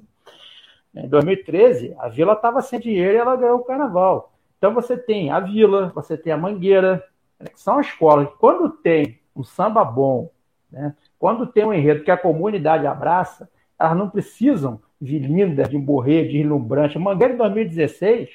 Em 0.94 1.08
2013, 1.08 1.94
a 1.98 2.08
Vila 2.08 2.32
estava 2.32 2.60
sem 2.62 2.80
dinheiro 2.80 3.14
e 3.14 3.16
ela 3.16 3.36
ganhou 3.36 3.58
o 3.58 3.64
carnaval. 3.64 4.32
Então 4.58 4.74
você 4.74 4.96
tem 4.96 5.30
a 5.30 5.40
Vila, 5.40 5.92
você 5.94 6.16
tem 6.16 6.32
a 6.32 6.36
Mangueira, 6.36 7.04
né? 7.38 7.46
que 7.46 7.60
são 7.60 7.80
escolas 7.80 8.28
que, 8.28 8.36
quando 8.36 8.68
tem 8.68 9.20
um 9.34 9.44
samba 9.44 9.84
bom, 9.84 10.30
né? 10.70 10.94
quando 11.18 11.46
tem 11.46 11.64
um 11.64 11.72
enredo 11.72 12.04
que 12.04 12.10
a 12.10 12.16
comunidade 12.16 12.86
abraça, 12.86 13.48
elas 13.78 13.96
não 13.96 14.10
precisam 14.10 14.80
de 15.00 15.18
linda, 15.18 15.62
de 15.62 15.78
morrer, 15.78 16.28
de 16.28 16.38
ilumbrante. 16.38 16.96
A 16.96 17.00
Mangueira 17.00 17.34
em 17.34 17.38
2016 17.38 18.28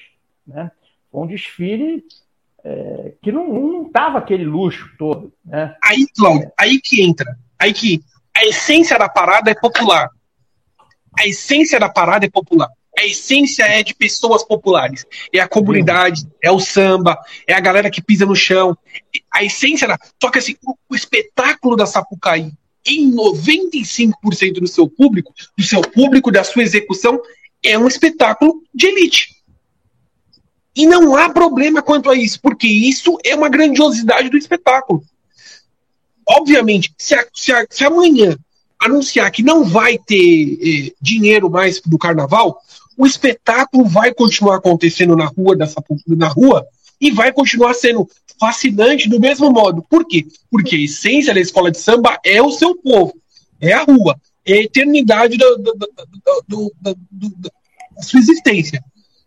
né? 0.47 0.71
foi 1.11 1.21
um 1.21 1.27
desfile 1.27 2.05
é, 2.63 3.13
que 3.21 3.31
não, 3.31 3.47
não 3.47 3.89
tava 3.91 4.17
aquele 4.17 4.45
luxo 4.45 4.89
todo. 4.97 5.33
Né? 5.43 5.75
Aí, 5.83 6.07
Cláudio, 6.15 6.51
aí 6.57 6.79
que 6.81 7.03
entra. 7.03 7.37
Aí 7.59 7.73
que 7.73 8.01
a 8.35 8.45
essência 8.45 8.97
da 8.97 9.09
parada 9.09 9.51
é 9.51 9.53
popular. 9.53 10.09
A 11.19 11.27
essência 11.27 11.79
da 11.79 11.89
parada 11.89 12.25
é 12.25 12.29
popular. 12.29 12.69
A 12.97 13.05
essência 13.05 13.63
é 13.63 13.81
de 13.81 13.93
pessoas 13.95 14.43
populares. 14.43 15.05
É 15.33 15.39
a 15.39 15.47
comunidade, 15.47 16.27
é 16.41 16.51
o 16.51 16.59
samba, 16.59 17.17
é 17.47 17.53
a 17.53 17.59
galera 17.59 17.89
que 17.89 18.01
pisa 18.01 18.25
no 18.25 18.35
chão. 18.35 18.77
A 19.33 19.43
essência 19.43 19.87
da. 19.87 19.97
Só 20.21 20.29
que 20.29 20.39
assim, 20.39 20.55
o, 20.63 20.75
o 20.89 20.95
espetáculo 20.95 21.75
da 21.75 21.85
Sapucaí, 21.85 22.51
em 22.85 23.11
95% 23.11 24.59
do 24.59 24.67
seu 24.67 24.87
público, 24.87 25.33
do 25.57 25.63
seu 25.63 25.81
público, 25.81 26.31
da 26.31 26.43
sua 26.43 26.63
execução, 26.63 27.19
é 27.63 27.77
um 27.77 27.87
espetáculo 27.87 28.61
de 28.73 28.87
elite. 28.87 29.43
E 30.75 30.85
não 30.85 31.15
há 31.15 31.29
problema 31.29 31.81
quanto 31.81 32.09
a 32.09 32.15
isso, 32.15 32.39
porque 32.41 32.67
isso 32.67 33.17
é 33.23 33.35
uma 33.35 33.49
grandiosidade 33.49 34.29
do 34.29 34.37
espetáculo. 34.37 35.03
Obviamente, 36.27 36.93
se, 36.97 37.13
a, 37.13 37.25
se, 37.33 37.51
a, 37.51 37.65
se 37.69 37.83
amanhã 37.83 38.37
anunciar 38.79 39.31
que 39.31 39.43
não 39.43 39.63
vai 39.63 39.97
ter 39.97 40.57
eh, 40.61 40.93
dinheiro 41.01 41.49
mais 41.49 41.79
do 41.81 41.97
carnaval, 41.97 42.59
o 42.97 43.05
espetáculo 43.05 43.85
vai 43.85 44.13
continuar 44.13 44.57
acontecendo 44.57 45.15
na 45.15 45.25
rua, 45.25 45.55
dessa, 45.55 45.83
na 46.07 46.27
rua 46.27 46.65
e 46.99 47.11
vai 47.11 47.31
continuar 47.33 47.73
sendo 47.73 48.07
fascinante 48.39 49.09
do 49.09 49.19
mesmo 49.19 49.51
modo. 49.51 49.83
Por 49.89 50.05
quê? 50.05 50.25
Porque 50.49 50.75
a 50.75 50.79
essência 50.79 51.33
da 51.33 51.39
escola 51.39 51.71
de 51.71 51.79
samba 51.79 52.17
é 52.25 52.41
o 52.41 52.51
seu 52.51 52.75
povo, 52.75 53.13
é 53.59 53.73
a 53.73 53.83
rua, 53.83 54.19
é 54.45 54.53
a 54.53 54.61
eternidade 54.61 55.37
do, 55.37 55.57
do, 55.57 56.73
do, 56.81 57.33
da 57.39 58.01
sua 58.01 58.19
existência. 58.19 58.83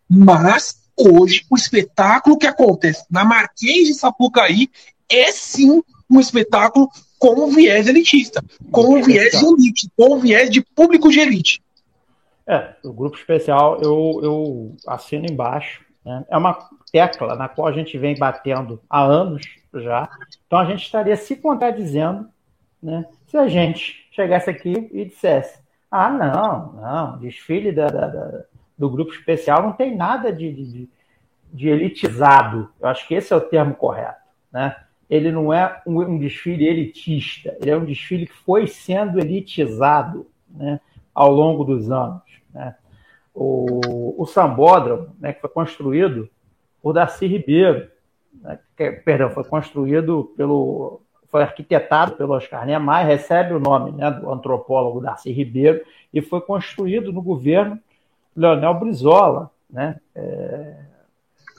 Mas 0.09 0.77
hoje 0.95 1.45
o 1.49 1.55
espetáculo 1.55 2.37
que 2.37 2.47
acontece 2.47 3.03
na 3.09 3.23
Marquês 3.23 3.87
de 3.87 3.93
Sapucaí 3.93 4.69
é 5.09 5.31
sim 5.31 5.81
um 6.09 6.19
espetáculo 6.19 6.89
com 7.19 7.45
um 7.45 7.49
viés 7.49 7.87
elitista, 7.87 8.43
com 8.71 8.95
um 8.95 9.01
viés 9.01 9.31
de 9.31 9.45
elite, 9.45 9.89
com 9.95 10.15
um 10.15 10.19
viés 10.19 10.49
de 10.49 10.61
público 10.61 11.09
de 11.09 11.19
elite. 11.19 11.61
É, 12.47 12.75
o 12.83 12.93
grupo 12.93 13.17
especial 13.17 13.79
eu, 13.81 14.19
eu 14.23 14.75
assino 14.87 15.25
embaixo. 15.25 15.85
Né? 16.05 16.25
É 16.29 16.37
uma 16.37 16.57
tecla 16.91 17.35
na 17.35 17.49
qual 17.49 17.67
a 17.67 17.71
gente 17.73 17.97
vem 17.97 18.17
batendo 18.17 18.81
há 18.89 19.03
anos 19.03 19.43
já. 19.73 20.09
Então 20.45 20.59
a 20.59 20.65
gente 20.65 20.83
estaria 20.83 21.15
se 21.15 21.35
contradizendo 21.35 22.29
né, 22.81 23.05
se 23.27 23.37
a 23.37 23.47
gente 23.47 24.07
chegasse 24.11 24.49
aqui 24.49 24.89
e 24.91 25.05
dissesse: 25.05 25.59
ah, 25.91 26.09
não, 26.09 26.73
não, 26.73 27.17
desfile 27.17 27.71
da, 27.71 27.87
da, 27.87 28.07
da 28.07 28.43
do 28.77 28.89
grupo 28.89 29.11
especial 29.11 29.63
não 29.63 29.73
tem 29.73 29.95
nada 29.95 30.31
de, 30.31 30.53
de, 30.53 30.89
de, 31.51 31.67
elitizado. 31.67 32.69
Eu 32.79 32.87
acho 32.87 33.07
que 33.07 33.15
esse 33.15 33.33
é 33.33 33.35
o 33.35 33.41
termo 33.41 33.73
correto. 33.73 34.21
Né? 34.51 34.75
Ele 35.09 35.31
não 35.31 35.51
é 35.51 35.81
um, 35.85 35.99
um, 36.01 36.19
desfile 36.19 36.67
elitista, 36.67 37.57
ele 37.59 37.71
é 37.71 37.77
um 37.77 37.85
desfile 37.85 38.27
que 38.27 38.33
foi 38.33 38.67
sendo 38.67 39.19
elitizado 39.19 40.27
né, 40.49 40.79
ao 41.13 41.31
longo 41.31 41.63
dos 41.63 41.89
anos. 41.89 42.21
Né? 42.57 42.75
O, 43.33 44.15
o 44.21 44.25
Sambódromo, 44.25 45.15
né, 45.19 45.31
que 45.31 45.41
foi 45.41 45.49
construído 45.49 46.27
por 46.81 46.93
Darcy 46.93 47.27
Ribeiro, 47.27 47.87
né, 48.41 48.57
que, 48.75 48.91
perdão, 48.91 49.29
foi 49.29 49.43
construído 49.43 50.33
pelo. 50.35 51.01
Foi 51.29 51.43
arquitetado 51.43 52.13
pelo 52.13 52.33
Oscar 52.33 52.65
Niemeyer, 52.65 53.05
recebe 53.05 53.53
o 53.53 53.59
nome 53.59 53.91
né, 53.91 54.09
do 54.09 54.31
antropólogo 54.31 55.01
Darcy 55.01 55.29
Ribeiro, 55.29 55.83
e 56.13 56.21
foi 56.21 56.39
construído 56.39 57.11
no 57.11 57.21
governo 57.21 57.77
Leonel 58.35 58.73
Brizola, 58.75 59.51
né? 59.69 59.99
É... 60.15 60.75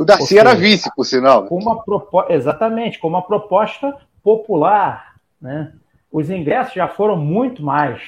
O 0.01 0.05
Darcy 0.05 0.29
seja, 0.29 0.41
era 0.41 0.55
vice, 0.55 0.91
por 0.95 1.05
sinal. 1.05 1.47
Com 1.47 1.59
uma 1.59 1.83
propo... 1.85 2.25
Exatamente, 2.29 2.99
com 2.99 3.09
uma 3.09 3.21
proposta 3.23 3.95
popular. 4.23 5.17
Né? 5.41 5.73
Os 6.11 6.31
ingressos 6.31 6.75
já 6.75 6.89
foram 6.89 7.17
muito 7.17 7.63
mais 7.63 8.01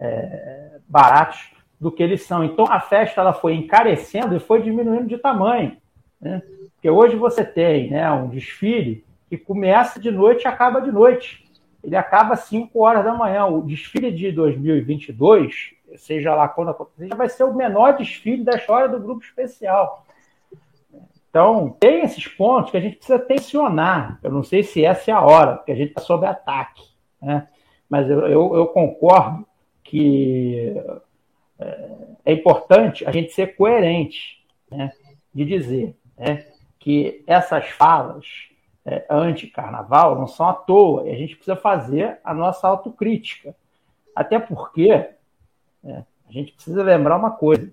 é, 0.00 0.78
baratos 0.88 1.53
do 1.80 1.90
que 1.90 2.02
eles 2.02 2.22
são. 2.22 2.44
Então 2.44 2.66
a 2.68 2.80
festa 2.80 3.20
ela 3.20 3.32
foi 3.32 3.54
encarecendo 3.54 4.36
e 4.36 4.40
foi 4.40 4.62
diminuindo 4.62 5.06
de 5.06 5.18
tamanho. 5.18 5.76
Né? 6.20 6.42
Porque 6.74 6.90
hoje 6.90 7.16
você 7.16 7.44
tem 7.44 7.90
né, 7.90 8.10
um 8.10 8.28
desfile 8.28 9.04
que 9.28 9.36
começa 9.36 9.98
de 9.98 10.10
noite 10.10 10.44
e 10.44 10.48
acaba 10.48 10.80
de 10.80 10.92
noite. 10.92 11.44
Ele 11.82 11.96
acaba 11.96 12.34
às 12.34 12.40
5 12.44 12.78
horas 12.80 13.04
da 13.04 13.14
manhã. 13.14 13.46
O 13.46 13.62
desfile 13.62 14.10
de 14.10 14.32
2022 14.32 15.74
seja 15.96 16.34
lá 16.34 16.48
quando 16.48 16.70
acontecer, 16.70 17.14
vai 17.14 17.28
ser 17.28 17.44
o 17.44 17.54
menor 17.54 17.96
desfile 17.96 18.44
da 18.44 18.56
história 18.56 18.88
do 18.88 18.98
grupo 18.98 19.24
especial. 19.24 20.04
Então, 21.28 21.76
tem 21.80 22.02
esses 22.02 22.28
pontos 22.28 22.70
que 22.70 22.76
a 22.76 22.80
gente 22.80 22.96
precisa 22.96 23.18
tensionar. 23.18 24.18
Eu 24.22 24.30
não 24.30 24.42
sei 24.42 24.62
se 24.62 24.84
essa 24.84 25.10
é 25.10 25.14
a 25.14 25.20
hora, 25.20 25.56
porque 25.56 25.72
a 25.72 25.74
gente 25.74 25.88
está 25.88 26.00
sob 26.00 26.24
ataque. 26.26 26.82
Né? 27.20 27.48
Mas 27.88 28.08
eu, 28.08 28.20
eu, 28.20 28.54
eu 28.54 28.66
concordo 28.68 29.44
que 29.82 30.74
é, 31.58 31.90
é, 32.24 32.32
importante 32.32 33.06
a 33.06 33.12
gente 33.12 33.32
ser 33.32 33.56
coerente 33.56 34.44
né? 34.70 34.92
de 35.32 35.44
dizer 35.44 35.96
né? 36.16 36.46
que 36.78 37.22
essas 37.26 37.68
falas 37.70 38.26
é, 38.84 39.06
anti-carnaval 39.08 40.18
não 40.18 40.26
são 40.26 40.48
à 40.48 40.52
toa, 40.52 41.08
e 41.08 41.12
a 41.12 41.16
gente 41.16 41.36
precisa 41.36 41.56
fazer 41.56 42.18
a 42.22 42.34
nossa 42.34 42.68
autocrítica. 42.68 43.54
Até 44.14 44.38
porque 44.38 44.90
é, 44.90 46.04
a 46.28 46.32
gente 46.32 46.52
precisa 46.52 46.82
lembrar 46.82 47.16
uma 47.16 47.30
coisa. 47.30 47.70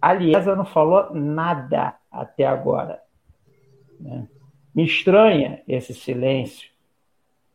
A 0.00 0.12
Liesa 0.12 0.54
não 0.54 0.64
falou 0.64 1.12
nada. 1.14 1.96
até 2.10 2.46
agora. 2.46 3.02
Né? 3.98 4.28
Me 4.74 4.84
estranha 4.84 5.62
esse 5.66 5.94
silêncio 5.94 6.70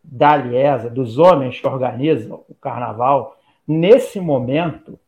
da 0.04 0.36
Liesa, 0.36 0.90
dos 0.90 1.18
homens 1.18 1.60
que 1.60 1.68
organizam 1.68 2.44
o 2.50 2.56
carnaval, 2.56 3.40
nesse 3.68 4.20
momento 4.20 5.00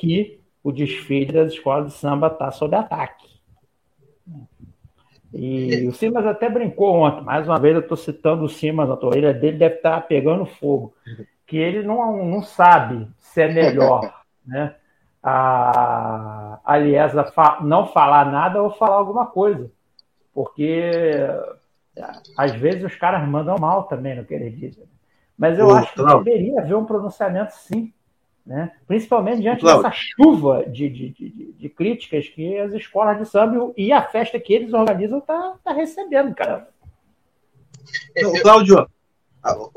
que 0.00 0.40
o 0.64 0.72
desfile 0.72 1.30
das 1.30 1.52
escolas 1.52 1.92
de 1.92 1.92
samba 1.92 2.28
está 2.28 2.50
sob 2.50 2.74
ataque. 2.74 3.28
E 5.32 5.86
o 5.86 5.92
Simas 5.92 6.26
até 6.26 6.48
brincou 6.48 6.96
ontem, 6.96 7.22
mais 7.22 7.46
uma 7.46 7.58
vez 7.58 7.74
eu 7.74 7.82
estou 7.82 7.98
citando 7.98 8.44
o 8.44 8.48
Simas, 8.48 8.88
a 8.88 8.94
orelha 8.94 9.34
dele 9.34 9.58
deve 9.58 9.74
estar 9.76 10.00
tá 10.00 10.00
pegando 10.00 10.46
fogo, 10.46 10.94
que 11.46 11.58
ele 11.58 11.82
não, 11.82 12.24
não 12.24 12.42
sabe 12.42 13.08
se 13.18 13.42
é 13.42 13.52
melhor 13.52 14.24
né, 14.44 14.74
a, 15.22 16.58
a 16.64 16.76
Liesa 16.78 17.24
fa 17.24 17.58
não 17.60 17.86
falar 17.86 18.32
nada 18.32 18.62
ou 18.62 18.70
falar 18.70 18.96
alguma 18.96 19.26
coisa, 19.26 19.70
porque 20.32 20.90
às 22.36 22.52
vezes 22.52 22.84
os 22.84 22.96
caras 22.96 23.28
mandam 23.28 23.56
mal 23.58 23.84
também 23.84 24.16
no 24.16 24.24
que 24.24 24.32
eles 24.32 24.58
dizem. 24.58 24.84
Mas 25.38 25.58
eu 25.58 25.70
acho 25.70 25.92
que 25.94 26.04
deveria 26.04 26.60
haver 26.60 26.74
um 26.74 26.84
pronunciamento 26.84 27.52
sim 27.52 27.92
né? 28.46 28.72
principalmente 28.86 29.42
diante 29.42 29.60
Cláudio. 29.60 29.82
dessa 29.82 29.94
chuva 29.94 30.64
de, 30.66 30.88
de, 30.88 31.08
de, 31.10 31.54
de, 31.58 31.68
críticas 31.68 32.28
que 32.28 32.58
as 32.58 32.72
escolas 32.72 33.18
de 33.18 33.26
samba 33.26 33.72
e 33.76 33.92
a 33.92 34.02
festa 34.02 34.40
que 34.40 34.52
eles 34.52 34.72
organizam 34.72 35.18
está 35.18 35.54
tá 35.62 35.72
recebendo, 35.72 36.34
cara. 36.34 36.68
Cláudio, 38.42 38.86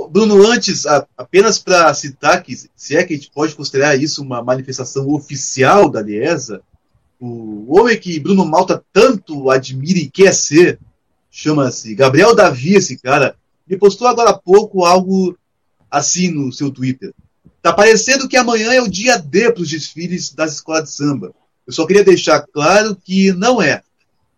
Bruno, 0.10 0.46
antes, 0.46 0.86
apenas 1.18 1.58
para 1.60 1.94
citar 1.94 2.44
que, 2.44 2.54
se 2.76 2.98
é 2.98 3.04
que 3.04 3.14
a 3.14 3.18
gente 3.18 3.32
pode 3.32 3.56
considerar 3.56 3.96
isso 3.96 4.22
uma 4.22 4.44
manifestação 4.44 5.10
oficial 5.10 5.90
da 5.90 6.02
Liesa, 6.02 6.62
o 7.20 7.80
homem 7.80 7.98
que 7.98 8.20
Bruno 8.20 8.46
Malta 8.46 8.84
tanto 8.92 9.50
admira 9.50 10.00
e 10.00 10.10
quer 10.10 10.34
ser, 10.34 10.80
chama-se 11.32 11.96
Gabriel 11.96 12.36
Davi, 12.36 12.76
esse 12.76 12.98
cara, 12.98 13.36
ele 13.68 13.80
postou 13.80 14.08
agora 14.08 14.32
há 14.32 14.38
pouco 14.38 14.84
algo 14.84 15.38
assim 15.90 16.30
no 16.30 16.52
seu 16.52 16.70
Twitter. 16.70 17.14
Tá 17.64 17.72
parecendo 17.72 18.28
que 18.28 18.36
amanhã 18.36 18.74
é 18.74 18.82
o 18.82 18.90
dia 18.90 19.18
D 19.18 19.50
para 19.50 19.62
os 19.62 19.70
desfiles 19.70 20.34
das 20.34 20.56
escolas 20.56 20.84
de 20.84 20.92
samba. 20.92 21.34
Eu 21.66 21.72
só 21.72 21.88
queria 21.88 22.04
deixar 22.04 22.42
claro 22.42 22.94
que 22.94 23.32
não 23.32 23.62
é. 23.62 23.82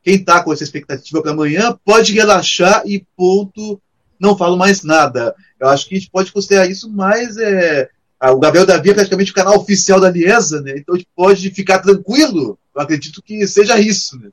Quem 0.03 0.17
está 0.17 0.43
com 0.43 0.53
essa 0.53 0.63
expectativa 0.63 1.23
para 1.23 1.31
amanhã 1.31 1.75
pode 1.83 2.13
relaxar 2.13 2.83
e 2.85 3.03
ponto, 3.17 3.81
não 4.19 4.37
falo 4.37 4.55
mais 4.55 4.83
nada. 4.83 5.33
Eu 5.59 5.67
acho 5.69 5.89
que 5.89 5.95
a 5.95 5.97
gente 5.97 6.11
pode 6.11 6.31
considerar 6.31 6.69
isso 6.69 6.87
mais. 6.87 7.35
É, 7.37 7.89
o 8.21 8.37
Gabriel 8.37 8.67
Davi 8.67 8.91
é 8.91 8.93
praticamente 8.93 9.31
o 9.31 9.35
canal 9.35 9.57
oficial 9.57 9.99
da 9.99 10.11
Liesa, 10.11 10.61
né? 10.61 10.75
então 10.77 10.93
a 10.93 10.97
gente 10.99 11.09
pode 11.15 11.49
ficar 11.49 11.79
tranquilo. 11.79 12.59
Eu 12.75 12.81
acredito 12.83 13.23
que 13.23 13.47
seja 13.47 13.79
isso. 13.79 14.19
Né? 14.19 14.29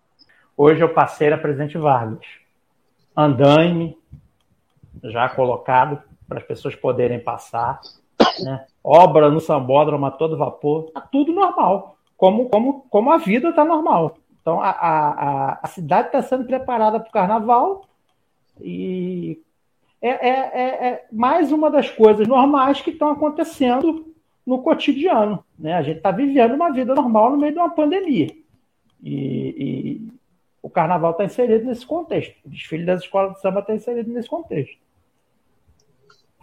Hoje 0.54 0.82
eu 0.82 0.90
passei 0.90 1.30
na 1.30 1.38
Presidente 1.38 1.78
Vargas. 1.78 2.26
Andaime, 3.16 3.96
já 5.02 5.30
colocado 5.30 6.02
para 6.28 6.40
as 6.40 6.44
pessoas 6.44 6.74
poderem 6.74 7.18
passar 7.18 7.80
né? 8.40 8.64
obra 8.82 9.30
no 9.30 9.40
sambódromo 9.40 10.06
a 10.06 10.10
todo 10.10 10.36
vapor, 10.36 10.90
tá 10.90 11.00
tudo 11.00 11.32
normal, 11.32 11.96
como, 12.16 12.48
como, 12.48 12.86
como 12.88 13.12
a 13.12 13.18
vida 13.18 13.50
está 13.50 13.64
normal. 13.64 14.16
Então 14.40 14.60
a, 14.60 14.70
a, 14.70 15.60
a 15.62 15.66
cidade 15.68 16.08
está 16.08 16.22
sendo 16.22 16.44
preparada 16.44 16.98
para 16.98 17.08
o 17.08 17.12
carnaval 17.12 17.84
e 18.60 19.40
é, 20.00 20.08
é, 20.08 20.30
é, 20.30 20.88
é, 20.88 21.06
mais 21.12 21.52
uma 21.52 21.70
das 21.70 21.88
coisas 21.88 22.26
normais 22.26 22.80
que 22.80 22.90
estão 22.90 23.10
acontecendo 23.10 24.12
no 24.44 24.62
cotidiano. 24.62 25.44
Né? 25.56 25.74
A 25.74 25.82
gente 25.82 25.98
está 25.98 26.10
vivendo 26.10 26.54
uma 26.54 26.72
vida 26.72 26.92
normal 26.92 27.30
no 27.30 27.38
meio 27.38 27.52
de 27.52 27.58
uma 27.58 27.70
pandemia. 27.70 28.28
E, 29.00 29.14
e 29.14 30.08
o 30.60 30.68
carnaval 30.68 31.12
está 31.12 31.24
inserido 31.24 31.64
nesse 31.64 31.86
contexto. 31.86 32.34
O 32.44 32.48
desfile 32.48 32.84
das 32.84 33.02
escolas 33.02 33.34
de 33.34 33.40
samba 33.40 33.60
está 33.60 33.74
inserido 33.74 34.10
nesse 34.10 34.28
contexto. 34.28 34.76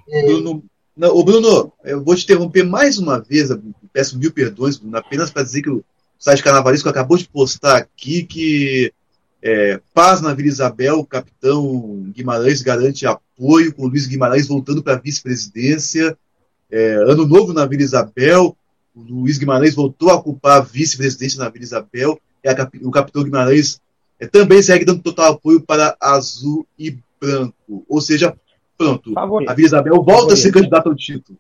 Bruno, 0.07 0.63
não, 0.99 1.15
ô 1.15 1.23
Bruno, 1.23 1.71
eu 1.85 2.03
vou 2.03 2.13
te 2.13 2.25
interromper 2.25 2.65
mais 2.65 2.97
uma 2.97 3.21
vez, 3.21 3.49
peço 3.93 4.19
mil 4.19 4.33
perdões, 4.33 4.75
Bruno, 4.77 4.97
apenas 4.97 5.31
para 5.31 5.43
dizer 5.43 5.61
que 5.61 5.69
o 5.69 5.81
site 6.19 6.43
Carnavalesco 6.43 6.89
acabou 6.89 7.15
de 7.15 7.25
postar 7.25 7.77
aqui 7.77 8.23
que 8.23 8.93
é, 9.41 9.79
paz 9.93 10.19
na 10.19 10.33
Vila 10.33 10.49
Isabel, 10.49 10.99
o 10.99 11.05
capitão 11.05 12.11
Guimarães 12.13 12.61
garante 12.61 13.05
apoio, 13.05 13.73
com 13.73 13.87
Luiz 13.87 14.07
Guimarães 14.07 14.49
voltando 14.49 14.83
para 14.83 14.95
a 14.95 14.99
vice-presidência. 14.99 16.17
É, 16.69 16.95
ano 16.95 17.25
novo 17.25 17.53
na 17.53 17.65
Vila 17.65 17.81
Isabel, 17.81 18.53
o 18.93 18.99
Luiz 19.01 19.37
Guimarães 19.37 19.75
voltou 19.75 20.09
a 20.09 20.15
ocupar 20.15 20.57
a 20.57 20.61
vice-presidência 20.61 21.39
na 21.39 21.47
Vila 21.47 21.63
Isabel, 21.63 22.19
e 22.43 22.49
a, 22.49 22.69
o 22.81 22.91
capitão 22.91 23.23
Guimarães 23.23 23.79
é, 24.19 24.27
também 24.27 24.61
segue 24.61 24.83
dando 24.83 25.01
total 25.01 25.31
apoio 25.31 25.61
para 25.61 25.95
azul 26.01 26.67
e 26.77 26.97
branco. 27.21 27.85
Ou 27.87 28.01
seja, 28.01 28.35
Pronto. 28.79 29.11
Favorito. 29.13 29.49
A 29.49 29.53
Vila 29.53 29.67
Isabel 29.67 29.93
volta 29.95 30.11
Favorito. 30.11 30.33
a 30.33 30.37
ser 30.37 30.51
candidata 30.53 30.89
ao 30.89 30.95
título. 30.95 31.37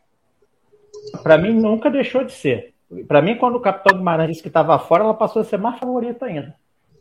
Para 1.23 1.37
mim, 1.37 1.53
nunca 1.53 1.89
deixou 1.89 2.25
de 2.25 2.33
ser. 2.33 2.73
Para 3.07 3.21
mim, 3.21 3.37
quando 3.37 3.55
o 3.55 3.61
capitão 3.61 3.97
Guimarães 3.97 4.29
disse 4.29 4.41
que 4.41 4.49
estava 4.49 4.77
fora, 4.77 5.05
ela 5.05 5.13
passou 5.13 5.41
a 5.41 5.45
ser 5.45 5.57
mais 5.57 5.79
favorita 5.79 6.25
ainda. 6.25 6.53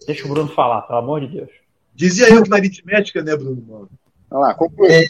Deixa 0.07 0.25
o 0.25 0.29
Bruno 0.29 0.49
falar, 0.49 0.83
pelo 0.83 1.01
amor 1.01 1.21
de 1.23 1.27
Deus. 1.27 1.51
Dizia 1.93 2.29
eu 2.33 2.45
que 2.45 2.49
na 2.49 2.57
aritmética, 2.57 3.21
né, 3.23 3.37
Bruno? 3.37 3.89
Olha 4.31 4.41
lá, 4.41 4.55
conclui. 4.55 4.89
É, 4.89 5.07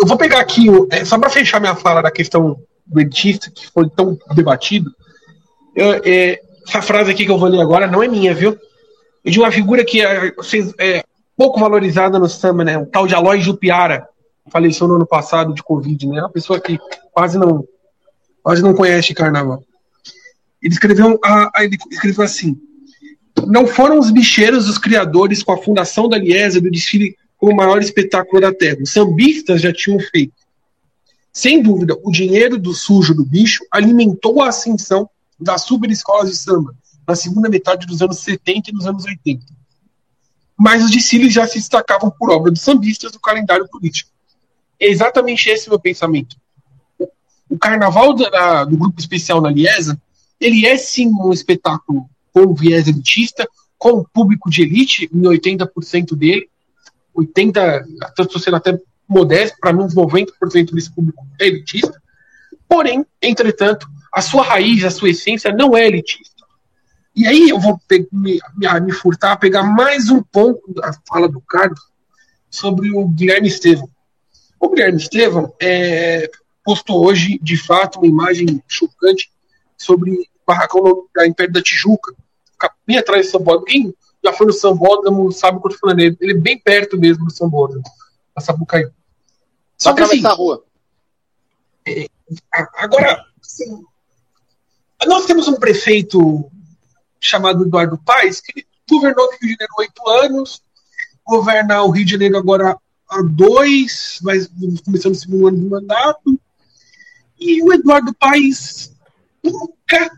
eu 0.00 0.06
vou 0.06 0.16
pegar 0.16 0.38
aqui, 0.38 0.66
é, 0.92 1.04
só 1.04 1.18
para 1.18 1.28
fechar 1.28 1.58
minha 1.58 1.74
fala 1.74 2.00
da 2.00 2.12
questão 2.12 2.62
do 2.86 3.00
elitista, 3.00 3.50
que 3.50 3.66
foi 3.66 3.90
tão 3.90 4.16
debatido. 4.34 4.94
Eu, 5.74 5.94
é, 6.04 6.40
essa 6.66 6.80
frase 6.80 7.10
aqui 7.10 7.24
que 7.24 7.30
eu 7.30 7.38
vou 7.38 7.48
ler 7.48 7.60
agora 7.60 7.88
não 7.88 8.02
é 8.02 8.06
minha, 8.06 8.32
viu? 8.32 8.56
É 9.24 9.30
de 9.30 9.40
uma 9.40 9.50
figura 9.50 9.84
que 9.84 10.00
é, 10.00 10.32
vocês, 10.32 10.72
é, 10.78 11.02
pouco 11.38 11.60
valorizada 11.60 12.18
no 12.18 12.28
samba, 12.28 12.64
né? 12.64 12.76
O 12.76 12.84
tal 12.84 13.06
de 13.06 13.14
Aloy 13.14 13.40
Jupiara, 13.40 14.08
faleceu 14.50 14.88
no 14.88 14.96
ano 14.96 15.06
passado 15.06 15.54
de 15.54 15.62
Covid, 15.62 16.08
né? 16.08 16.20
Uma 16.20 16.30
pessoa 16.30 16.60
que 16.60 16.76
quase 17.12 17.38
não, 17.38 17.64
quase 18.42 18.60
não 18.60 18.74
conhece 18.74 19.14
carnaval. 19.14 19.62
Ele 20.60 20.74
escreveu, 20.74 21.20
ele 21.60 21.78
escreveu 21.92 22.24
assim: 22.24 22.60
Não 23.46 23.68
foram 23.68 24.00
os 24.00 24.10
bicheiros 24.10 24.68
os 24.68 24.78
criadores 24.78 25.44
com 25.44 25.52
a 25.52 25.62
fundação 25.62 26.08
da 26.08 26.18
Liesa 26.18 26.60
do 26.60 26.68
desfile 26.68 27.16
como 27.36 27.52
o 27.52 27.56
maior 27.56 27.80
espetáculo 27.80 28.40
da 28.40 28.52
Terra. 28.52 28.78
Os 28.82 28.90
sambistas 28.90 29.60
já 29.60 29.72
tinham 29.72 30.00
feito. 30.00 30.34
Sem 31.32 31.62
dúvida, 31.62 31.96
o 32.02 32.10
dinheiro 32.10 32.58
do 32.58 32.74
sujo 32.74 33.14
do 33.14 33.24
bicho 33.24 33.64
alimentou 33.70 34.42
a 34.42 34.48
ascensão 34.48 35.08
das 35.38 35.62
super 35.62 35.88
escolas 35.88 36.30
de 36.30 36.36
samba 36.36 36.74
na 37.06 37.14
segunda 37.14 37.48
metade 37.48 37.86
dos 37.86 38.02
anos 38.02 38.18
70 38.18 38.70
e 38.70 38.72
dos 38.72 38.88
anos 38.88 39.04
80 39.04 39.57
mas 40.58 40.84
os 40.84 40.90
desfiles 40.90 41.32
já 41.32 41.46
se 41.46 41.58
destacavam 41.58 42.10
por 42.10 42.30
obra 42.30 42.50
dos 42.50 42.62
sambistas 42.62 43.12
do 43.12 43.20
calendário 43.20 43.68
político. 43.68 44.10
É 44.80 44.88
exatamente 44.88 45.48
esse 45.48 45.68
o 45.68 45.70
meu 45.70 45.78
pensamento. 45.78 46.36
O 47.48 47.56
carnaval 47.58 48.12
da, 48.12 48.64
do 48.64 48.76
grupo 48.76 48.98
especial 48.98 49.40
na 49.40 49.50
Liesa, 49.50 50.00
ele 50.40 50.66
é 50.66 50.76
sim 50.76 51.08
um 51.08 51.32
espetáculo 51.32 52.10
com 52.32 52.54
viés 52.54 52.88
elitista, 52.88 53.48
com 53.78 54.04
público 54.12 54.50
de 54.50 54.62
elite, 54.62 55.08
em 55.12 55.22
80% 55.22 56.16
dele, 56.16 56.48
80%, 57.16 57.84
estou 58.18 58.40
sendo 58.40 58.56
até 58.56 58.78
modesto, 59.08 59.56
para 59.60 59.72
mim 59.72 59.82
uns 59.82 59.94
90% 59.94 60.74
desse 60.74 60.90
público 60.90 61.24
é 61.40 61.46
elitista, 61.46 62.02
porém, 62.68 63.06
entretanto, 63.22 63.88
a 64.12 64.20
sua 64.20 64.42
raiz, 64.42 64.84
a 64.84 64.90
sua 64.90 65.10
essência 65.10 65.52
não 65.52 65.76
é 65.76 65.86
elitista. 65.86 66.27
E 67.14 67.26
aí 67.26 67.48
eu 67.48 67.58
vou 67.58 67.80
me, 68.12 68.40
me, 68.56 68.80
me 68.80 68.92
furtar 68.92 69.32
a 69.32 69.36
pegar 69.36 69.62
mais 69.62 70.08
um 70.08 70.22
ponto 70.22 70.72
da 70.74 70.92
fala 71.06 71.28
do 71.28 71.40
Carlos 71.40 71.80
sobre 72.50 72.90
o 72.90 73.08
Guilherme 73.08 73.48
Estevam. 73.48 73.88
O 74.60 74.68
Guilherme 74.68 74.98
Estevam 74.98 75.52
é, 75.60 76.30
postou 76.64 77.04
hoje, 77.04 77.38
de 77.42 77.56
fato, 77.56 77.98
uma 77.98 78.06
imagem 78.06 78.62
chocante 78.68 79.30
sobre 79.76 80.10
o 80.12 80.26
barracão 80.46 81.06
da 81.14 81.26
Império 81.26 81.52
da 81.52 81.62
Tijuca, 81.62 82.14
bem 82.86 82.98
atrás 82.98 83.26
do 83.26 83.30
Sambódromo. 83.32 83.66
Quem 83.66 83.94
já 84.24 84.32
foi 84.32 84.46
no 84.46 84.52
Sambódromo 84.52 85.32
sabe 85.32 85.58
o 85.58 85.60
que 85.60 85.68
eu 85.68 85.72
estou 85.72 85.88
falando. 85.88 86.00
Ele 86.00 86.32
é 86.32 86.34
bem 86.34 86.58
perto 86.58 86.98
mesmo 86.98 87.24
do 87.24 87.32
Sambódromo, 87.32 87.82
na 88.34 88.42
Sabucaí. 88.42 88.88
Só 89.76 89.92
que 89.92 90.02
assim, 90.02 90.20
rua. 90.20 90.64
É, 91.86 92.06
agora, 92.74 93.24
assim, 93.42 93.82
nós 95.06 95.26
temos 95.26 95.46
um 95.48 95.54
prefeito 95.54 96.50
chamado 97.20 97.64
Eduardo 97.64 97.98
Paes, 97.98 98.40
que 98.40 98.66
governou 98.88 99.26
o 99.26 99.30
Rio 99.30 99.40
de 99.40 99.50
Janeiro 99.50 99.74
oito 99.78 100.08
anos, 100.08 100.62
governa 101.26 101.82
o 101.82 101.90
Rio 101.90 102.04
de 102.04 102.12
Janeiro 102.12 102.38
agora 102.38 102.76
há 103.08 103.22
dois, 103.22 104.18
mas 104.22 104.48
começando 104.84 105.14
o 105.14 105.18
segundo 105.18 105.48
ano 105.48 105.58
de 105.58 105.66
mandato. 105.66 106.40
E 107.38 107.62
o 107.62 107.72
Eduardo 107.72 108.14
Paes 108.14 108.92
nunca, 109.42 110.10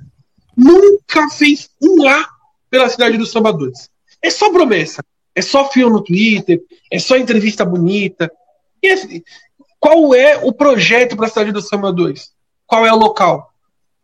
nunca 0.56 1.28
fez 1.30 1.68
um 1.80 2.08
A 2.08 2.28
pela 2.70 2.88
cidade 2.88 3.18
dos 3.18 3.30
Salvadores. 3.30 3.90
É 4.22 4.30
só 4.30 4.50
promessa. 4.50 5.02
É 5.34 5.42
só 5.42 5.70
fio 5.70 5.88
no 5.88 6.02
Twitter, 6.02 6.60
é 6.90 6.98
só 6.98 7.16
entrevista 7.16 7.64
bonita. 7.64 8.30
E 8.82 8.88
assim, 8.88 9.22
qual 9.78 10.14
é 10.14 10.38
o 10.44 10.52
projeto 10.52 11.16
para 11.16 11.26
a 11.26 11.28
cidade 11.28 11.52
dos 11.52 11.68
Salvadores? 11.68 12.32
Qual 12.66 12.86
é 12.86 12.92
o 12.92 12.96
local? 12.96 13.49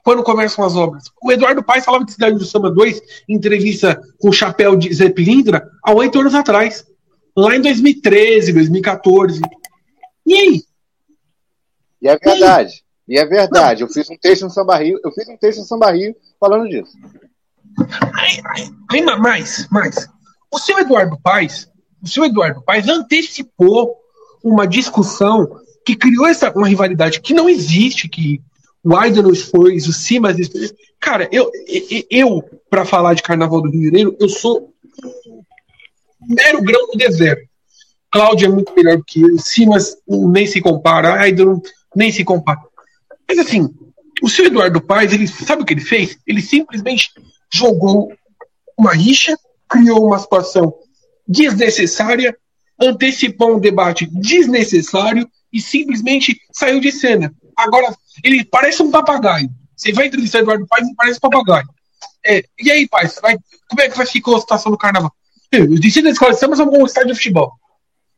Quando 0.06 0.22
começam 0.22 0.64
as 0.64 0.76
obras. 0.76 1.10
O 1.20 1.32
Eduardo 1.32 1.64
Paes 1.64 1.84
falava 1.84 2.04
de 2.04 2.12
Cidade 2.12 2.38
do 2.38 2.44
Samba 2.44 2.70
2 2.70 3.02
em 3.28 3.34
entrevista 3.34 4.00
com 4.20 4.28
o 4.28 4.32
chapéu 4.32 4.76
de 4.76 4.94
Zé 4.94 5.08
Pilindra 5.08 5.68
há 5.82 5.92
oito 5.92 6.20
anos 6.20 6.32
atrás. 6.32 6.86
Lá 7.36 7.56
em 7.56 7.60
2013, 7.60 8.52
2014. 8.52 9.40
E 10.24 10.32
aí? 10.32 10.62
E 12.00 12.06
é 12.06 12.16
verdade. 12.16 12.84
E 13.08 13.18
é 13.18 13.26
verdade. 13.26 13.82
Eu 13.82 13.88
fiz 13.88 14.08
um 14.08 14.16
texto 14.16 14.42
no 14.42 14.50
Samba 14.50 14.76
Rio, 14.76 15.00
eu 15.04 15.10
fiz 15.10 15.28
um 15.28 15.36
texto 15.36 15.58
no 15.58 15.64
Samba 15.64 15.90
Rio 15.90 16.14
falando 16.38 16.68
disso. 16.68 16.92
Aí, 18.14 18.40
aí, 18.54 18.70
aí, 18.92 19.02
mais, 19.02 19.66
mais. 19.72 20.08
O 20.52 20.60
seu 20.60 20.78
Eduardo 20.78 21.18
Paes, 21.20 21.68
o 22.00 22.06
seu 22.06 22.24
Eduardo 22.24 22.62
Paes 22.62 22.88
antecipou 22.88 23.96
uma 24.44 24.68
discussão 24.68 25.60
que 25.84 25.96
criou 25.96 26.28
essa 26.28 26.52
uma 26.52 26.68
rivalidade 26.68 27.20
que 27.20 27.34
não 27.34 27.48
existe, 27.48 28.08
que 28.08 28.40
o 28.86 28.96
Aidan 28.96 29.28
expôs, 29.32 29.88
o 29.88 29.92
Simas. 29.92 30.36
Cara, 31.00 31.28
eu, 31.32 31.50
eu, 32.08 32.40
para 32.70 32.84
falar 32.84 33.14
de 33.14 33.22
Carnaval 33.22 33.60
do 33.60 33.68
Rio 33.68 33.80
de 33.80 33.86
Janeiro, 33.86 34.16
eu 34.20 34.28
sou 34.28 34.72
mero 36.28 36.62
grão 36.62 36.86
no 36.86 36.96
deserto. 36.96 37.48
Cláudia 38.12 38.46
é 38.46 38.48
muito 38.48 38.72
melhor 38.76 38.96
do 38.96 39.04
que 39.04 39.20
eu, 39.20 39.38
Simas 39.40 39.96
nem 40.08 40.46
se 40.46 40.60
compara, 40.60 41.20
Aidan 41.20 41.60
nem 41.96 42.12
se 42.12 42.22
compara. 42.22 42.60
Mas 43.28 43.40
assim, 43.40 43.68
o 44.22 44.28
seu 44.28 44.44
Eduardo 44.44 44.80
Paes, 44.80 45.12
ele 45.12 45.26
sabe 45.26 45.62
o 45.62 45.64
que 45.64 45.74
ele 45.74 45.80
fez? 45.80 46.16
Ele 46.24 46.40
simplesmente 46.40 47.10
jogou 47.52 48.12
uma 48.78 48.92
rixa, 48.92 49.36
criou 49.68 50.06
uma 50.06 50.18
situação 50.20 50.72
desnecessária, 51.26 52.36
antecipou 52.80 53.56
um 53.56 53.60
debate 53.60 54.06
desnecessário 54.06 55.28
e 55.52 55.60
simplesmente 55.60 56.40
saiu 56.52 56.78
de 56.78 56.92
cena. 56.92 57.34
Agora, 57.56 57.94
ele 58.22 58.44
parece 58.44 58.82
um 58.82 58.90
papagaio. 58.90 59.50
Você 59.76 59.92
vai 59.92 60.06
entrevistar 60.06 60.40
Eduardo 60.40 60.66
Paes 60.66 60.88
e 60.88 60.94
parece 60.94 61.18
um 61.18 61.30
papagaio. 61.30 61.68
É, 62.24 62.44
e 62.58 62.70
aí, 62.70 62.88
pai, 62.88 63.08
vai, 63.22 63.38
como 63.68 63.80
é 63.80 63.88
que 63.88 63.96
vai 63.96 64.06
ficar 64.06 64.36
a 64.36 64.40
situação 64.40 64.72
do 64.72 64.78
carnaval? 64.78 65.12
Os 65.52 65.80
desfiles 65.80 66.04
da 66.04 66.10
escola 66.10 66.32
de 66.32 66.38
samba 66.38 66.56
um 66.62 66.86
estádio 66.86 67.12
de 67.12 67.14
futebol. 67.14 67.52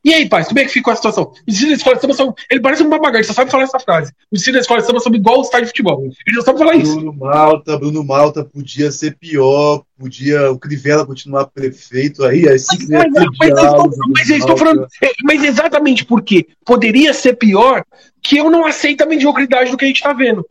E 0.04 0.14
aí, 0.14 0.28
pai, 0.28 0.44
como 0.44 0.58
é 0.60 0.64
que 0.64 0.70
ficou 0.70 0.92
a 0.92 0.96
situação? 0.96 1.32
Os 1.46 1.54
desfiles 1.54 1.70
da 1.70 1.76
escola 1.76 1.96
de 1.96 2.02
samba 2.02 2.14
são. 2.14 2.34
Ele 2.50 2.60
parece 2.60 2.82
um 2.82 2.90
papagaio, 2.90 3.16
ele 3.16 3.24
só 3.24 3.32
sabe 3.32 3.50
falar 3.50 3.64
essa 3.64 3.80
frase. 3.80 4.12
Os 4.30 4.40
desfiles 4.40 4.58
da 4.58 4.60
escola 4.60 4.80
de 4.80 4.86
samba 4.86 5.00
são 5.00 5.14
igual 5.14 5.38
o 5.38 5.42
estádio 5.42 5.66
de 5.66 5.70
futebol. 5.70 6.02
Ele 6.02 6.36
não 6.36 6.42
sabe 6.42 6.58
falar 6.58 6.76
isso. 6.76 6.94
Bruno 6.94 7.12
Malta, 7.12 7.78
Bruno 7.78 8.04
Malta 8.04 8.44
podia 8.44 8.92
ser 8.92 9.16
pior, 9.16 9.82
podia 9.98 10.50
o 10.52 10.58
Crivella 10.58 11.04
continuar 11.04 11.46
prefeito 11.46 12.24
aí, 12.24 12.48
assim 12.48 12.86
mas, 12.88 13.12
mas, 13.12 13.26
mas, 13.38 13.54
diálogo, 13.54 13.96
mas 14.14 14.30
eu 14.30 14.36
estou 14.36 14.56
falando. 14.56 14.86
É, 15.02 15.10
mas 15.24 15.42
exatamente 15.42 16.04
porque 16.04 16.46
poderia 16.64 17.12
ser 17.12 17.34
pior 17.34 17.84
que 18.22 18.38
eu 18.38 18.50
não 18.50 18.64
aceito 18.64 19.02
a 19.02 19.06
mediocridade 19.06 19.70
do 19.70 19.76
que 19.76 19.84
a 19.84 19.88
gente 19.88 19.96
está 19.96 20.12
vendo. 20.12 20.46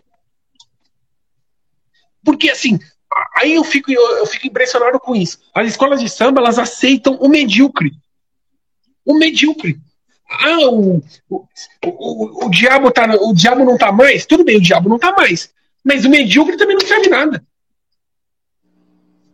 Porque 2.23 2.49
assim, 2.49 2.77
aí 3.37 3.55
eu 3.55 3.63
fico, 3.63 3.89
eu, 3.89 4.17
eu, 4.17 4.25
fico 4.25 4.47
impressionado 4.47 4.99
com 4.99 5.15
isso. 5.15 5.39
As 5.53 5.67
escolas 5.67 6.01
de 6.01 6.09
samba, 6.09 6.41
elas 6.41 6.59
aceitam 6.59 7.15
o 7.15 7.29
medíocre. 7.29 7.91
O 9.07 9.17
medíocre. 9.17 9.79
Ah, 10.29 10.67
o, 10.67 11.01
o, 11.29 11.45
o, 11.85 12.45
o, 12.45 12.49
diabo 12.49 12.91
tá, 12.91 13.05
o 13.21 13.33
diabo 13.33 13.63
não 13.63 13.77
tá 13.77 13.89
mais? 13.89 14.25
Tudo 14.25 14.43
bem, 14.43 14.57
o 14.57 14.61
diabo 14.61 14.89
não 14.89 14.99
tá 14.99 15.13
mais. 15.13 15.49
Mas 15.81 16.03
o 16.03 16.09
medíocre 16.09 16.57
também 16.57 16.75
não 16.75 16.85
serve 16.85 17.07
nada. 17.07 17.41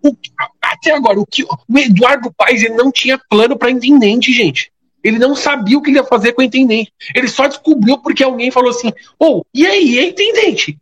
O, 0.04 0.16
até 0.62 0.92
agora, 0.92 1.20
o, 1.20 1.26
que, 1.26 1.44
o 1.44 1.80
Eduardo 1.80 2.32
Paes 2.32 2.62
ele 2.62 2.76
não 2.76 2.92
tinha 2.92 3.20
plano 3.28 3.58
para 3.58 3.72
intendente, 3.72 4.32
gente. 4.32 4.72
Ele 5.04 5.18
não 5.18 5.36
sabia 5.36 5.78
o 5.78 5.82
que 5.82 5.90
ele 5.90 5.98
ia 5.98 6.04
fazer 6.04 6.34
com 6.34 6.42
o 6.42 6.46
intendente. 6.46 6.94
Ele 7.16 7.28
só 7.28 7.48
descobriu 7.48 7.98
porque 7.98 8.24
alguém 8.24 8.52
falou 8.52 8.70
assim: 8.70 8.90
Ô, 9.20 9.40
oh, 9.40 9.46
e 9.54 9.66
aí, 9.66 9.98
é 9.98 10.10
intendente? 10.10 10.78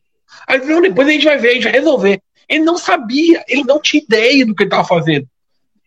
Aí 0.46 0.60
não, 0.66 0.82
depois 0.82 1.08
a 1.08 1.12
gente 1.12 1.26
vai 1.26 1.38
ver, 1.38 1.50
a 1.50 1.54
gente 1.54 1.64
vai 1.64 1.72
resolver. 1.72 2.22
Ele 2.50 2.64
não 2.66 2.78
sabia, 2.78 3.44
ele 3.48 3.64
não 3.64 3.82
tinha 3.82 4.04
ideia 4.04 4.46
do 4.46 4.54
que 4.54 4.64
ele 4.64 4.68
estava 4.68 4.86
fazendo. 4.88 5.26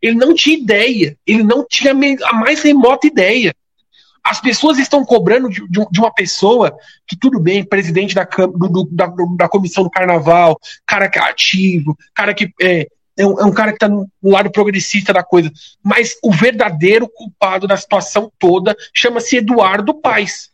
Ele 0.05 0.16
não 0.16 0.34
tinha 0.34 0.59
ideia, 0.59 1.16
ele 1.26 1.42
não 1.42 1.64
tinha 1.66 1.94
a 2.24 2.34
mais 2.34 2.61
remota 2.61 3.07
ideia. 3.07 3.55
As 4.22 4.38
pessoas 4.38 4.76
estão 4.76 5.02
cobrando 5.02 5.48
de, 5.48 5.66
de 5.66 5.98
uma 5.98 6.12
pessoa 6.12 6.76
que, 7.07 7.16
tudo 7.16 7.40
bem, 7.40 7.64
presidente 7.64 8.14
da, 8.14 8.24
do, 8.24 8.86
da, 8.92 9.07
da 9.34 9.48
comissão 9.48 9.82
do 9.82 9.88
carnaval, 9.88 10.61
cara 10.86 11.09
que 11.09 11.18
é 11.18 11.22
ativo, 11.22 11.96
cara 12.14 12.34
que 12.34 12.52
é, 12.61 12.86
é 13.16 13.26
um, 13.26 13.40
é 13.40 13.44
um, 13.46 13.52
cara 13.52 13.70
que 13.70 13.76
está 13.76 13.88
no 13.88 14.07
lado 14.22 14.50
progressista 14.50 15.11
da 15.11 15.22
coisa. 15.22 15.50
Mas 15.82 16.18
o 16.22 16.30
verdadeiro 16.30 17.09
culpado 17.09 17.66
da 17.66 17.76
situação 17.78 18.30
toda 18.38 18.76
chama-se 18.92 19.38
Eduardo 19.38 19.94
Paes. 19.94 20.50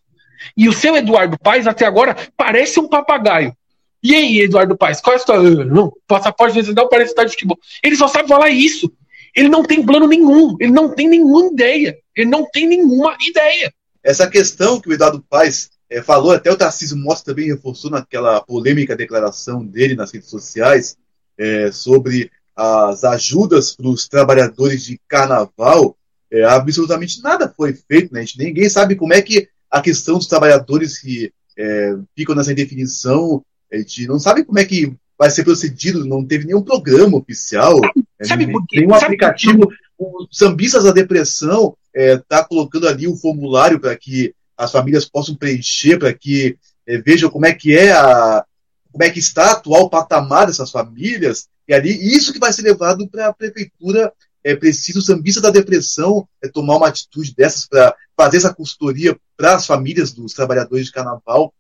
E 0.56 0.68
o 0.68 0.72
seu 0.72 0.94
Eduardo 0.94 1.36
Paes, 1.36 1.66
até 1.66 1.84
agora, 1.84 2.16
parece 2.36 2.78
um 2.78 2.88
papagaio. 2.88 3.52
E 4.00 4.14
aí, 4.14 4.42
Eduardo 4.42 4.76
Paes, 4.76 5.00
qual 5.00 5.14
é 5.14 5.16
a 5.16 5.20
história? 5.20 5.64
Não, 5.64 5.92
passaporte 6.06 6.54
vencedor 6.54 6.88
parece 6.88 7.10
estar 7.10 7.24
de 7.24 7.32
futebol. 7.32 7.58
Ele 7.82 7.96
só 7.96 8.06
sabe 8.06 8.28
falar 8.28 8.48
isso. 8.50 8.88
Ele 9.34 9.48
não 9.48 9.62
tem 9.62 9.84
plano 9.84 10.06
nenhum. 10.06 10.56
Ele 10.60 10.72
não 10.72 10.94
tem 10.94 11.08
nenhuma 11.08 11.52
ideia. 11.52 11.96
Ele 12.16 12.28
não 12.28 12.48
tem 12.50 12.66
nenhuma 12.66 13.16
ideia. 13.20 13.72
Essa 14.02 14.28
questão 14.28 14.80
que 14.80 14.88
o 14.88 14.92
Eduardo 14.92 15.24
Paes 15.28 15.70
é, 15.88 16.02
falou, 16.02 16.32
até 16.32 16.50
o 16.50 16.56
Tarcísio 16.56 16.96
Mostra 16.96 17.34
também 17.34 17.52
reforçou 17.52 17.90
naquela 17.90 18.40
polêmica 18.40 18.96
declaração 18.96 19.64
dele 19.64 19.94
nas 19.94 20.12
redes 20.12 20.30
sociais 20.30 20.96
é, 21.36 21.70
sobre 21.72 22.30
as 22.56 23.04
ajudas 23.04 23.74
para 23.74 23.88
os 23.88 24.08
trabalhadores 24.08 24.84
de 24.84 25.00
carnaval. 25.08 25.96
É, 26.30 26.44
absolutamente 26.44 27.22
nada 27.22 27.52
foi 27.56 27.74
feito, 27.74 28.14
né? 28.14 28.24
Ninguém 28.38 28.68
sabe 28.68 28.94
como 28.94 29.12
é 29.12 29.20
que 29.20 29.48
a 29.70 29.80
questão 29.80 30.16
dos 30.16 30.26
trabalhadores 30.26 30.98
que 30.98 31.32
é, 31.58 31.96
ficam 32.16 32.34
nessa 32.34 32.52
indefinição 32.52 33.44
a 33.72 33.78
gente 33.78 34.06
não 34.06 34.18
sabe 34.18 34.44
como 34.44 34.58
é 34.58 34.64
que 34.64 34.92
vai 35.18 35.30
ser 35.30 35.44
procedido, 35.44 36.04
não 36.04 36.24
teve 36.24 36.46
nenhum 36.46 36.62
programa 36.62 37.18
oficial, 37.18 37.78
sabe 38.24 38.46
nem, 38.46 38.56
nenhum 38.72 38.90
sabe 38.90 39.04
aplicativo. 39.04 39.68
O 39.98 40.26
Sambistas 40.30 40.84
da 40.84 40.92
Depressão 40.92 41.76
está 41.94 42.00
é, 42.02 42.18
tá 42.18 42.44
colocando 42.44 42.88
ali 42.88 43.06
um 43.06 43.16
formulário 43.16 43.80
para 43.80 43.96
que 43.96 44.34
as 44.56 44.72
famílias 44.72 45.04
possam 45.04 45.34
preencher, 45.34 45.98
para 45.98 46.12
que 46.12 46.56
é, 46.86 46.98
vejam 46.98 47.30
como 47.30 47.46
é 47.46 47.52
que 47.52 47.76
é 47.76 47.92
a 47.92 48.44
como 48.92 49.04
é 49.04 49.10
que 49.10 49.20
está 49.20 49.44
a 49.44 49.52
atual 49.52 49.88
patamar 49.88 50.48
dessas 50.48 50.70
famílias, 50.72 51.46
e 51.68 51.72
ali 51.72 51.90
isso 52.12 52.32
que 52.32 52.40
vai 52.40 52.52
ser 52.52 52.62
levado 52.62 53.08
para 53.08 53.28
a 53.28 53.32
prefeitura. 53.32 54.12
É 54.42 54.56
preciso 54.56 55.00
o 55.00 55.02
sambista 55.02 55.38
da 55.38 55.50
depressão 55.50 56.26
é, 56.42 56.48
tomar 56.48 56.78
uma 56.78 56.88
atitude 56.88 57.34
dessas 57.34 57.68
para 57.68 57.94
fazer 58.16 58.38
essa 58.38 58.54
consultoria 58.54 59.14
para 59.36 59.54
as 59.54 59.66
famílias 59.66 60.12
dos 60.12 60.32
trabalhadores 60.32 60.86
de 60.86 60.92
carnaval 60.92 61.52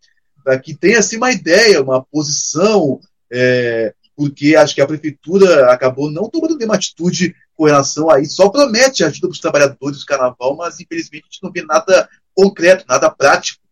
para 0.42 0.58
que 0.58 0.74
tenha 0.74 0.98
assim, 0.98 1.16
uma 1.16 1.32
ideia, 1.32 1.82
uma 1.82 2.02
posição, 2.02 3.00
é, 3.30 3.94
porque 4.20 4.54
acho 4.54 4.74
que 4.74 4.82
a 4.82 4.86
prefeitura 4.86 5.72
acabou 5.72 6.10
não 6.10 6.28
tomando 6.28 6.54
nenhuma 6.54 6.74
atitude 6.74 7.34
com 7.56 7.64
relação 7.64 8.10
a 8.10 8.20
isso, 8.20 8.34
só 8.34 8.50
promete 8.50 9.02
ajuda 9.02 9.28
para 9.28 9.32
os 9.32 9.40
trabalhadores 9.40 10.00
do 10.00 10.04
carnaval, 10.04 10.54
mas 10.56 10.78
infelizmente 10.78 11.24
a 11.24 11.32
gente 11.32 11.42
não 11.42 11.50
vê 11.50 11.62
nada 11.62 12.06
concreto, 12.34 12.84
nada 12.86 13.08
prático. 13.08 13.62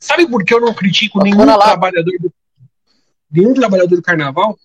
Sabe 0.00 0.26
por 0.26 0.44
que 0.44 0.52
eu 0.52 0.60
não 0.60 0.74
critico 0.74 1.22
nenhum 1.22 1.46
trabalhador 1.46 2.18
do, 2.18 2.32
nenhum 3.30 3.54
trabalhador 3.54 3.94
do 3.94 4.02
carnaval? 4.02 4.58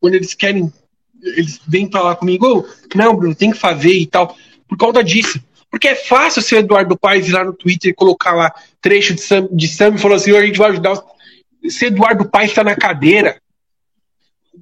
Quando 0.00 0.14
eles 0.14 0.34
querem, 0.34 0.72
eles 1.20 1.60
vêm 1.66 1.90
falar 1.90 2.14
comigo, 2.14 2.46
oh, 2.46 2.96
não, 2.96 3.16
Bruno, 3.16 3.34
tem 3.34 3.50
que 3.50 3.58
fazer 3.58 3.92
e 3.92 4.06
tal, 4.06 4.36
por 4.68 4.78
causa 4.78 5.02
disso. 5.02 5.42
Porque 5.68 5.88
é 5.88 5.96
fácil 5.96 6.42
se 6.42 6.54
o 6.54 6.58
Eduardo 6.58 6.96
Paes 6.96 7.26
ir 7.26 7.32
lá 7.32 7.42
no 7.42 7.52
Twitter 7.52 7.90
e 7.90 7.94
colocar 7.94 8.34
lá 8.34 8.54
trecho 8.80 9.14
de 9.14 9.20
Sam, 9.20 9.48
de 9.50 9.66
Sam 9.66 9.96
e 9.96 9.98
falar 9.98 10.14
assim: 10.14 10.36
a 10.36 10.46
gente 10.46 10.58
vai 10.58 10.70
ajudar. 10.70 10.92
Os... 10.92 11.02
Se 11.74 11.86
Eduardo 11.86 12.28
Paes 12.28 12.50
está 12.50 12.62
na 12.62 12.76
cadeira, 12.76 13.40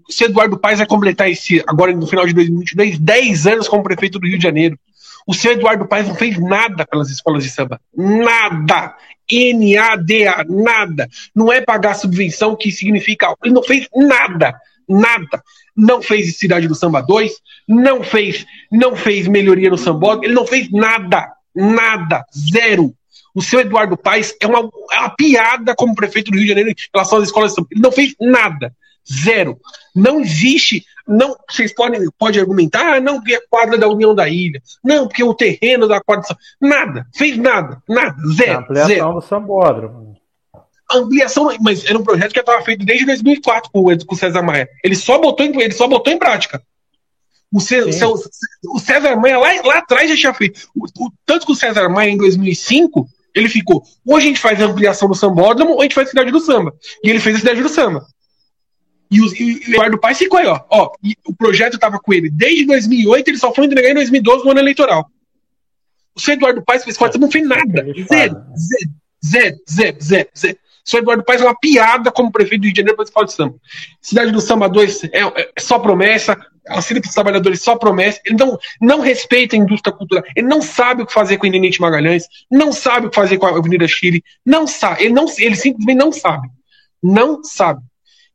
se 0.09 0.25
Eduardo 0.25 0.59
Paes 0.59 0.79
vai 0.79 0.87
completar 0.87 1.31
esse, 1.31 1.63
agora 1.67 1.93
no 1.93 2.07
final 2.07 2.27
de 2.27 2.35
2022, 2.35 2.99
10 2.99 3.47
anos 3.47 3.69
como 3.69 3.83
prefeito 3.83 4.19
do 4.19 4.27
Rio 4.27 4.39
de 4.39 4.45
Janeiro. 4.45 4.79
O 5.27 5.35
seu 5.35 5.53
Eduardo 5.53 5.87
Paes 5.87 6.09
não 6.09 6.15
fez 6.15 6.39
nada 6.39 6.87
pelas 6.87 7.11
escolas 7.11 7.45
de 7.45 7.51
samba. 7.51 7.81
Nada. 7.95 8.95
N-A-D-A, 9.31 10.45
nada. 10.49 11.09
Não 11.35 11.53
é 11.53 11.61
pagar 11.61 11.95
subvenção 11.95 12.57
que 12.57 12.73
significa. 12.73 13.35
Ele 13.45 13.53
não 13.53 13.63
fez 13.63 13.87
nada. 13.95 14.55
Nada 14.89 15.43
não 15.79 16.03
fez 16.03 16.37
Cidade 16.37 16.67
do 16.67 16.75
Samba 16.75 17.01
2, 17.01 17.33
não 17.69 18.03
fez, 18.03 18.45
não 18.71 18.97
fez 18.97 19.29
melhoria 19.29 19.71
no 19.71 19.79
sambódromo, 19.79 20.25
ele 20.25 20.35
não 20.35 20.45
fez 20.45 20.69
nada, 20.73 21.31
nada, 21.55 22.25
zero. 22.37 22.93
O 23.33 23.41
seu 23.41 23.61
Eduardo 23.61 23.97
Paes 23.97 24.35
é 24.41 24.47
uma, 24.49 24.69
é 24.91 24.99
uma 24.99 25.11
piada 25.11 25.77
como 25.77 25.95
prefeito 25.95 26.33
do 26.33 26.35
Rio 26.37 26.43
de 26.43 26.49
Janeiro 26.49 26.71
em 26.71 26.75
relação 26.93 27.19
às 27.19 27.25
escolas 27.25 27.53
de 27.53 27.55
samba. 27.55 27.69
Ele 27.71 27.81
não 27.81 27.93
fez 27.93 28.15
nada, 28.21 28.75
zero. 29.13 29.59
Não 29.95 30.21
existe, 30.21 30.85
não, 31.07 31.37
vocês 31.49 31.75
podem, 31.75 32.09
podem 32.19 32.41
argumentar, 32.41 32.97
ah, 32.97 33.01
não, 33.01 33.17
porque 33.17 33.35
é 33.35 33.41
quadra 33.49 33.79
da 33.79 33.89
União 33.89 34.15
da 34.15 34.29
Ilha, 34.29 34.61
não, 34.85 35.07
porque 35.09 35.25
o 35.25 35.35
terreno 35.35 35.89
da 35.89 36.01
quadra. 36.01 36.25
Nada, 36.61 37.07
fez 37.15 37.37
nada, 37.37 37.83
nada, 37.89 38.17
zero. 38.35 38.59
A 38.59 38.61
ampliação 38.61 38.89
zero. 38.89 39.13
do 39.13 39.21
sambódromo 39.21 40.19
ampliação, 40.91 41.55
mas 41.61 41.85
era 41.85 41.99
um 41.99 42.03
projeto 42.03 42.33
que 42.33 42.41
estava 42.41 42.63
feito 42.63 42.85
desde 42.85 43.05
2004 43.05 43.71
com 43.71 43.81
o, 43.81 44.07
com 44.07 44.15
o 44.15 44.19
César 44.19 44.43
Maia. 44.43 44.69
Ele 44.83 44.97
só 44.97 45.19
botou 45.19 45.45
em, 45.45 45.61
ele 45.61 45.75
só 45.75 45.87
botou 45.87 46.13
em 46.13 46.19
prática. 46.19 46.63
O, 47.53 47.61
César, 47.61 48.07
o 48.67 48.79
César 48.79 49.17
Maia 49.17 49.39
lá, 49.39 49.49
lá 49.65 49.79
atrás 49.79 50.09
já 50.09 50.17
tinha 50.17 50.35
feito. 50.35 50.69
O, 50.75 50.85
o, 50.85 51.13
tanto 51.25 51.47
que 51.47 51.53
o 51.53 51.57
César 51.57 51.89
Maia, 51.89 52.11
em 52.11 52.17
2005, 52.17 53.07
ele 53.35 53.49
ficou. 53.49 53.83
Ou 54.07 54.17
a 54.17 54.21
gente 54.21 54.41
faz 54.41 54.61
a 54.61 54.67
ampliação 54.67 55.09
do 55.09 55.15
sambódromo, 55.15 55.73
ou 55.73 55.81
a 55.81 55.83
gente 55.83 55.95
faz 55.95 56.09
a 56.09 56.11
cidade 56.11 56.31
do 56.31 56.41
samba. 56.41 56.75
E 57.03 57.11
ele 57.11 57.21
fez 57.21 57.37
a 57.37 57.39
cidade 57.41 57.63
do 57.63 57.69
samba. 57.69 58.07
E 59.11 59.21
o, 59.21 59.35
e 59.35 59.55
o 59.55 59.71
Eduardo 59.71 59.99
Paes 59.99 60.19
ficou 60.19 60.39
aí, 60.39 60.47
ó. 60.47 60.61
ó 60.71 60.93
o 61.27 61.35
projeto 61.35 61.75
estava 61.75 61.99
com 61.99 62.13
ele 62.13 62.29
desde 62.29 62.67
2008, 62.67 63.29
ele 63.29 63.39
só 63.39 63.55
foi 63.55 63.65
entregar 63.65 63.91
em 63.91 63.95
2012 63.95 64.45
no 64.45 64.51
ano 64.51 64.61
eleitoral. 64.61 65.11
O 66.15 66.21
senhor 66.21 66.37
Eduardo 66.37 66.63
Paes 66.63 66.85
fez 66.85 66.97
quase 66.97 67.19
não 67.19 67.31
fez 67.31 67.47
nada. 67.47 67.87
Zero, 68.07 68.07
zero, 68.07 68.93
zero, 69.25 69.57
zero, 69.71 69.97
zero, 70.03 70.29
zero. 70.37 70.59
O 70.85 70.91
senhor 70.91 71.03
Eduardo 71.03 71.25
Paes 71.25 71.41
é 71.41 71.45
uma 71.45 71.59
piada 71.59 72.11
como 72.11 72.33
prefeito 72.33 72.63
do 72.63 72.65
Rio 72.65 72.73
de 72.73 72.81
Janeiro 72.81 72.97
para 72.97 73.05
escola 73.05 73.27
de 73.27 73.33
samba. 73.33 73.55
Cidade 74.01 74.33
do 74.33 74.41
Samba 74.41 74.69
2 74.69 75.05
é, 75.05 75.21
é 75.21 75.61
só 75.61 75.79
promessa, 75.79 76.37
auxílio 76.69 77.03
para 77.03 77.09
os 77.09 77.15
trabalhadores 77.15 77.63
só 77.63 77.77
promessa. 77.77 78.21
Ele 78.25 78.37
não, 78.37 78.59
não 78.81 79.01
respeita 79.01 79.55
a 79.55 79.59
indústria 79.59 79.95
cultural. 79.95 80.25
Ele 80.35 80.47
não 80.47 80.63
sabe 80.63 81.03
o 81.03 81.07
que 81.07 81.13
fazer 81.13 81.37
com 81.37 81.45
o 81.45 81.49
Intendente 81.49 81.81
Magalhães, 81.81 82.25
não 82.51 82.73
sabe 82.73 83.07
o 83.07 83.11
que 83.11 83.17
fazer 83.17 83.39
com 83.39 83.47
a 83.47 83.51
Avenida 83.51 83.87
Chile, 83.87 84.25
não 84.45 84.67
sabe. 84.67 85.05
Ele, 85.05 85.15
não, 85.15 85.27
ele 85.39 85.57
simplesmente 85.57 85.99
não 85.99 86.11
sabe. 86.13 86.49
Não 87.03 87.45
sabe. 87.45 87.83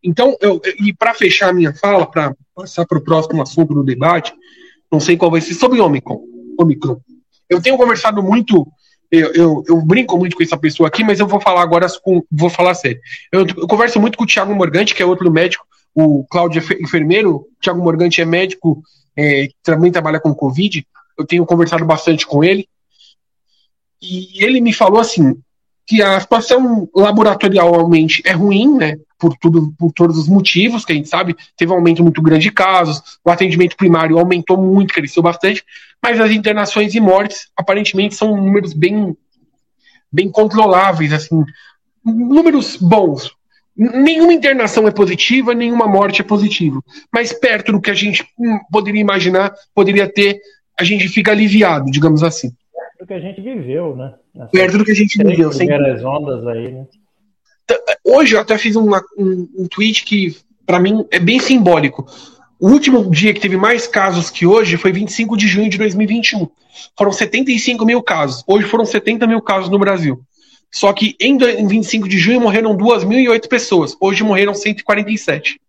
Então, 0.04 0.36
eu, 0.42 0.62
e 0.80 0.94
para 0.94 1.14
fechar 1.14 1.50
a 1.50 1.54
minha 1.54 1.74
fala, 1.74 2.06
para 2.06 2.36
passar 2.54 2.86
para 2.86 2.98
o 2.98 3.04
próximo 3.04 3.42
assunto 3.42 3.74
do 3.74 3.84
debate, 3.84 4.34
não 4.92 5.00
sei 5.00 5.16
qual 5.16 5.32
vai 5.32 5.42
ser, 5.42 5.54
sobre 5.54 5.80
Omicron. 5.80 6.22
Omicron. 6.60 7.00
Eu 7.50 7.62
tenho 7.62 7.78
conversado 7.78 8.22
muito, 8.22 8.68
eu, 9.10 9.32
eu, 9.34 9.64
eu, 9.68 9.82
brinco 9.82 10.18
muito 10.18 10.36
com 10.36 10.44
essa 10.44 10.58
pessoa 10.58 10.88
aqui, 10.88 11.04
mas 11.04 11.20
eu 11.20 11.28
vou 11.28 11.40
falar 11.40 11.62
agora, 11.62 11.88
com, 12.04 12.22
vou 12.32 12.50
falar 12.50 12.74
sério. 12.74 13.00
Eu, 13.32 13.46
eu, 13.48 13.68
converso 13.68 14.00
muito 14.00 14.18
com 14.18 14.24
o 14.24 14.28
Thiago 14.28 14.54
Morgante, 14.54 14.94
que 14.94 15.02
é 15.02 15.06
outro 15.06 15.32
médico, 15.32 15.66
o 15.96 16.26
Cláudio 16.26 16.62
é 16.62 16.84
enfermeiro, 16.84 17.36
o 17.36 17.48
Thiago 17.62 17.82
Morgante 17.82 18.22
é 18.22 18.26
médico, 18.26 18.84
é, 19.16 19.48
também 19.64 19.92
trabalha 19.92 20.20
com 20.20 20.34
Covid, 20.34 20.86
eu 21.18 21.26
tenho 21.26 21.46
conversado 21.46 21.86
bastante 21.86 22.28
com 22.28 22.44
ele, 22.44 22.68
e 24.02 24.44
ele 24.44 24.60
me 24.60 24.74
falou 24.74 25.00
assim, 25.00 25.38
que 25.86 26.02
a 26.02 26.20
situação 26.20 26.90
laboratorialmente 26.96 28.22
é 28.26 28.32
ruim, 28.32 28.78
né? 28.78 28.98
Por, 29.24 29.38
tudo, 29.38 29.74
por 29.80 29.94
todos 29.94 30.18
os 30.18 30.28
motivos 30.28 30.84
que 30.84 30.92
a 30.92 30.96
gente 30.96 31.08
sabe, 31.08 31.34
teve 31.56 31.72
um 31.72 31.76
aumento 31.76 32.04
muito 32.04 32.22
grande 32.22 32.44
de 32.44 32.52
casos, 32.52 33.02
o 33.24 33.32
atendimento 33.32 33.78
primário 33.78 34.20
aumentou 34.20 34.58
muito, 34.58 34.94
cresceu 34.94 35.24
bastante, 35.24 35.64
mas 36.02 36.20
as 36.20 36.30
internações 36.30 36.94
e 36.94 37.00
mortes 37.00 37.48
aparentemente 37.56 38.16
são 38.16 38.36
números 38.36 38.74
bem, 38.74 39.16
bem 40.12 40.30
controláveis, 40.30 41.14
assim, 41.14 41.42
números 42.04 42.76
bons. 42.76 43.32
Nenhuma 43.78 44.34
internação 44.34 44.90
é 44.90 44.92
positiva, 44.92 45.54
nenhuma 45.54 45.88
morte 45.88 46.20
é 46.20 46.26
positiva, 46.26 46.82
mas 47.10 47.32
perto 47.32 47.72
do 47.72 47.80
que 47.80 47.92
a 47.92 47.96
gente 47.96 48.28
poderia 48.70 49.00
imaginar, 49.00 49.54
poderia 49.74 50.06
ter, 50.06 50.42
a 50.78 50.84
gente 50.84 51.08
fica 51.08 51.32
aliviado, 51.32 51.90
digamos 51.90 52.24
assim 52.24 52.54
do 53.04 53.08
que 53.08 53.14
a 53.14 53.20
gente 53.20 53.42
viveu, 53.42 53.96
né? 53.96 54.14
Nessa 54.34 54.52
Perto 54.52 54.78
do 54.78 54.86
que 54.86 54.92
a 54.92 54.96
gente 54.96 55.22
viveu, 55.22 55.52
sem 55.52 55.68
primeiras 55.68 56.04
ondas 56.06 56.48
aí, 56.48 56.72
né? 56.72 56.88
Hoje 58.04 58.36
eu 58.36 58.40
até 58.40 58.58
fiz 58.58 58.76
uma, 58.76 59.04
um, 59.18 59.48
um 59.58 59.68
tweet 59.68 60.04
que, 60.04 60.38
para 60.66 60.80
mim, 60.80 61.06
é 61.12 61.20
bem 61.20 61.40
simbólico. 61.40 62.06
O 62.60 62.70
último 62.70 63.10
dia 63.10 63.34
que 63.34 63.40
teve 63.40 63.58
mais 63.58 63.88
casos 63.88 64.30
que 64.30 64.46
hoje 64.46 64.78
foi 64.78 64.92
25 64.92 65.36
de 65.36 65.48
junho 65.48 65.70
de 65.70 65.78
2021. 65.78 66.48
Foram 66.98 67.12
75 67.12 67.86
mil 67.86 68.02
casos. 68.02 68.44
Hoje 68.48 68.68
foram 68.68 68.86
70 68.86 69.28
mil 69.28 69.42
casos 69.42 69.70
no 69.70 69.80
Brasil. 69.80 70.22
Só 70.72 70.92
que 70.92 71.16
em 71.20 71.38
25 71.38 72.08
de 72.08 72.18
junho 72.18 72.42
morreram 72.42 72.76
2.008 72.76 73.48
pessoas. 73.48 73.96
Hoje 74.00 74.24
morreram 74.24 74.54
147. 74.54 75.60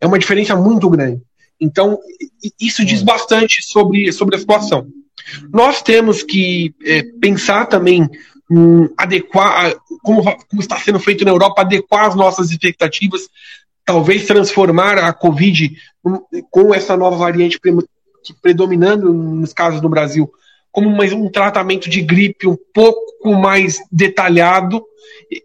É 0.00 0.06
uma 0.06 0.18
diferença 0.18 0.54
muito 0.56 0.90
grande. 0.90 1.22
Então, 1.60 1.98
isso 2.60 2.84
diz 2.84 3.02
hum. 3.02 3.04
bastante 3.04 3.62
sobre, 3.62 4.12
sobre 4.12 4.36
a 4.36 4.38
situação. 4.38 4.86
Nós 5.52 5.80
temos 5.80 6.22
que 6.22 6.74
é, 6.84 7.02
pensar 7.20 7.66
também 7.66 8.10
adequar, 8.96 9.74
como, 10.02 10.22
como 10.22 10.60
está 10.60 10.76
sendo 10.78 10.98
feito 10.98 11.24
na 11.24 11.30
Europa, 11.30 11.62
adequar 11.62 12.06
as 12.06 12.14
nossas 12.14 12.50
expectativas, 12.50 13.28
talvez 13.84 14.26
transformar 14.26 14.98
a 14.98 15.12
Covid 15.12 15.76
com 16.50 16.74
essa 16.74 16.96
nova 16.96 17.16
variante 17.16 17.60
predominando 18.40 19.12
nos 19.12 19.52
casos 19.52 19.80
no 19.80 19.88
Brasil 19.88 20.30
como 20.70 20.88
um 20.88 21.30
tratamento 21.30 21.90
de 21.90 22.00
gripe 22.00 22.48
um 22.48 22.56
pouco 22.72 23.30
mais 23.34 23.78
detalhado, 23.92 24.82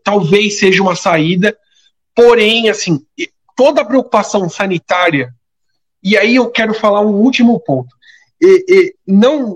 talvez 0.01 0.57
seja 0.57 0.81
uma 0.81 0.95
saída. 0.95 1.55
Porém, 2.15 2.69
assim, 2.69 3.05
toda 3.55 3.81
a 3.81 3.85
preocupação 3.85 4.49
sanitária 4.49 5.35
e 6.01 6.17
aí 6.17 6.35
eu 6.35 6.49
quero 6.49 6.73
falar 6.73 7.01
um 7.01 7.15
último 7.15 7.59
ponto. 7.59 7.93
E, 8.41 8.65
e, 8.69 8.95
não, 9.05 9.53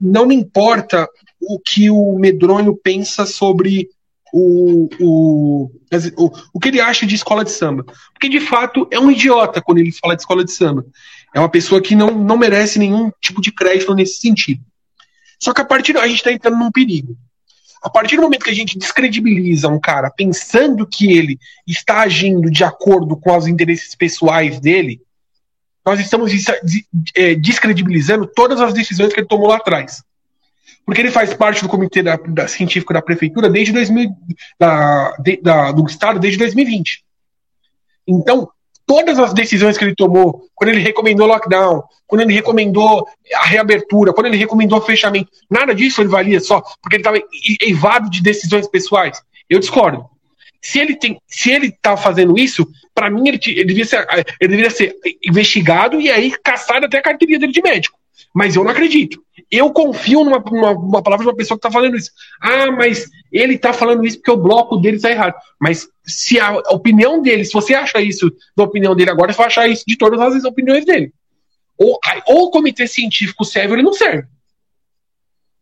não 0.00 0.24
me 0.24 0.34
importa 0.34 1.06
o 1.48 1.58
que 1.58 1.90
o 1.90 2.18
Medronho 2.18 2.76
pensa 2.76 3.26
sobre 3.26 3.88
o, 4.32 4.88
o, 5.00 5.70
o, 6.16 6.32
o 6.54 6.60
que 6.60 6.68
ele 6.68 6.80
acha 6.80 7.06
de 7.06 7.14
escola 7.14 7.44
de 7.44 7.50
samba. 7.50 7.84
Porque, 8.12 8.28
de 8.28 8.40
fato, 8.40 8.88
é 8.90 8.98
um 8.98 9.10
idiota 9.10 9.60
quando 9.60 9.78
ele 9.78 9.92
fala 9.92 10.16
de 10.16 10.22
escola 10.22 10.44
de 10.44 10.52
samba. 10.52 10.86
É 11.34 11.38
uma 11.38 11.48
pessoa 11.48 11.82
que 11.82 11.94
não, 11.94 12.10
não 12.10 12.38
merece 12.38 12.78
nenhum 12.78 13.10
tipo 13.20 13.40
de 13.40 13.52
crédito 13.52 13.94
nesse 13.94 14.20
sentido. 14.20 14.62
Só 15.38 15.52
que 15.52 15.60
a 15.60 15.64
partir 15.64 15.96
a 15.98 16.06
gente 16.06 16.18
está 16.18 16.32
entrando 16.32 16.58
num 16.58 16.70
perigo. 16.70 17.16
A 17.82 17.90
partir 17.90 18.16
do 18.16 18.22
momento 18.22 18.44
que 18.44 18.50
a 18.50 18.54
gente 18.54 18.78
descredibiliza 18.78 19.68
um 19.68 19.80
cara 19.80 20.08
pensando 20.08 20.86
que 20.86 21.12
ele 21.12 21.38
está 21.66 22.00
agindo 22.00 22.48
de 22.48 22.62
acordo 22.62 23.16
com 23.16 23.36
os 23.36 23.48
interesses 23.48 23.94
pessoais 23.96 24.60
dele, 24.60 25.00
nós 25.84 25.98
estamos 25.98 26.30
é, 27.16 27.34
descredibilizando 27.34 28.24
todas 28.24 28.60
as 28.60 28.72
decisões 28.72 29.12
que 29.12 29.18
ele 29.18 29.26
tomou 29.26 29.48
lá 29.48 29.56
atrás. 29.56 30.02
Porque 30.84 31.00
ele 31.00 31.10
faz 31.10 31.32
parte 31.32 31.62
do 31.62 31.68
comitê 31.68 32.02
da, 32.02 32.16
da 32.16 32.48
científico 32.48 32.92
da 32.92 33.00
prefeitura 33.00 33.48
desde 33.48 33.72
2000, 33.72 34.10
da, 34.58 35.16
de, 35.18 35.36
da, 35.36 35.72
do 35.72 35.86
estado 35.86 36.18
desde 36.18 36.38
2020. 36.38 37.04
Então, 38.06 38.48
todas 38.86 39.18
as 39.18 39.32
decisões 39.32 39.78
que 39.78 39.84
ele 39.84 39.94
tomou, 39.94 40.48
quando 40.54 40.70
ele 40.70 40.80
recomendou 40.80 41.26
lockdown, 41.26 41.82
quando 42.06 42.22
ele 42.22 42.34
recomendou 42.34 43.06
a 43.34 43.46
reabertura, 43.46 44.12
quando 44.12 44.26
ele 44.26 44.36
recomendou 44.36 44.80
fechamento, 44.80 45.30
nada 45.50 45.74
disso 45.74 46.02
ele 46.02 46.08
valia 46.08 46.40
só 46.40 46.60
porque 46.82 46.96
ele 46.96 47.02
estava 47.02 47.18
eivado 47.60 48.10
de 48.10 48.22
decisões 48.22 48.68
pessoais. 48.68 49.22
Eu 49.48 49.58
discordo. 49.58 50.04
Se 50.60 50.78
ele 50.78 50.94
tem, 50.94 51.18
se 51.26 51.50
ele 51.50 51.68
está 51.68 51.96
fazendo 51.96 52.38
isso, 52.38 52.68
para 52.94 53.10
mim 53.10 53.28
ele, 53.28 53.40
ele, 53.46 53.64
devia 53.64 53.84
ser, 53.84 54.06
ele 54.40 54.48
deveria 54.48 54.70
ser 54.70 54.94
investigado 55.24 56.00
e 56.00 56.10
aí 56.10 56.30
caçado 56.42 56.86
até 56.86 56.98
a 56.98 57.02
carteirinha 57.02 57.38
dele 57.38 57.52
de 57.52 57.62
médico. 57.62 57.98
Mas 58.34 58.56
eu 58.56 58.64
não 58.64 58.70
acredito. 58.70 59.22
Eu 59.50 59.72
confio 59.72 60.24
numa, 60.24 60.38
numa, 60.38 60.74
numa 60.74 61.02
palavra 61.02 61.24
de 61.24 61.30
uma 61.30 61.36
pessoa 61.36 61.58
que 61.58 61.66
está 61.66 61.70
falando 61.70 61.96
isso. 61.96 62.10
Ah, 62.40 62.70
mas 62.70 63.08
ele 63.30 63.54
está 63.54 63.72
falando 63.72 64.04
isso 64.04 64.18
porque 64.18 64.30
o 64.30 64.36
bloco 64.36 64.76
dele 64.76 64.96
está 64.96 65.10
errado. 65.10 65.34
Mas 65.60 65.88
se 66.04 66.38
a 66.38 66.58
opinião 66.70 67.20
dele, 67.22 67.44
se 67.44 67.52
você 67.52 67.74
acha 67.74 68.00
isso 68.00 68.32
da 68.56 68.64
opinião 68.64 68.94
dele 68.94 69.10
agora, 69.10 69.32
você 69.32 69.38
vai 69.38 69.46
achar 69.46 69.68
isso 69.68 69.84
de 69.86 69.96
todas 69.96 70.20
as 70.20 70.44
opiniões 70.44 70.84
dele. 70.84 71.12
Ou, 71.78 71.98
ou 72.26 72.44
o 72.44 72.50
comitê 72.50 72.86
científico 72.86 73.44
serve 73.44 73.68
ou 73.68 73.74
ele 73.74 73.82
não 73.82 73.92
serve. 73.92 74.26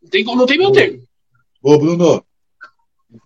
Não 0.03 0.11
tem, 0.11 0.25
não 0.25 0.47
tem 0.47 0.59
meu 0.59 0.73
termo. 0.73 1.03
Ô, 1.63 1.79
Bruno, 1.79 2.25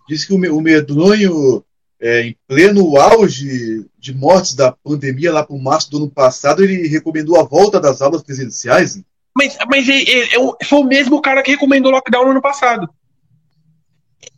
Diz 0.07 0.25
que 0.25 0.33
o 0.33 0.61
medronho, 0.61 1.63
é, 1.99 2.21
em 2.27 2.37
pleno 2.47 2.97
auge 2.97 3.85
de 3.97 4.13
mortes 4.13 4.53
da 4.53 4.71
pandemia, 4.71 5.33
lá 5.33 5.43
para 5.43 5.55
o 5.55 5.61
março 5.61 5.89
do 5.91 5.97
ano 5.97 6.09
passado, 6.09 6.63
ele 6.63 6.87
recomendou 6.87 7.39
a 7.39 7.43
volta 7.43 7.79
das 7.79 8.01
aulas 8.01 8.23
presenciais. 8.23 9.01
Mas, 9.35 9.57
mas 9.69 9.87
ele, 9.89 10.09
ele, 10.09 10.29
foi 10.63 10.79
o 10.79 10.83
mesmo 10.85 11.21
cara 11.21 11.43
que 11.43 11.51
recomendou 11.51 11.91
lockdown 11.91 12.23
no 12.23 12.31
ano 12.31 12.41
passado. 12.41 12.89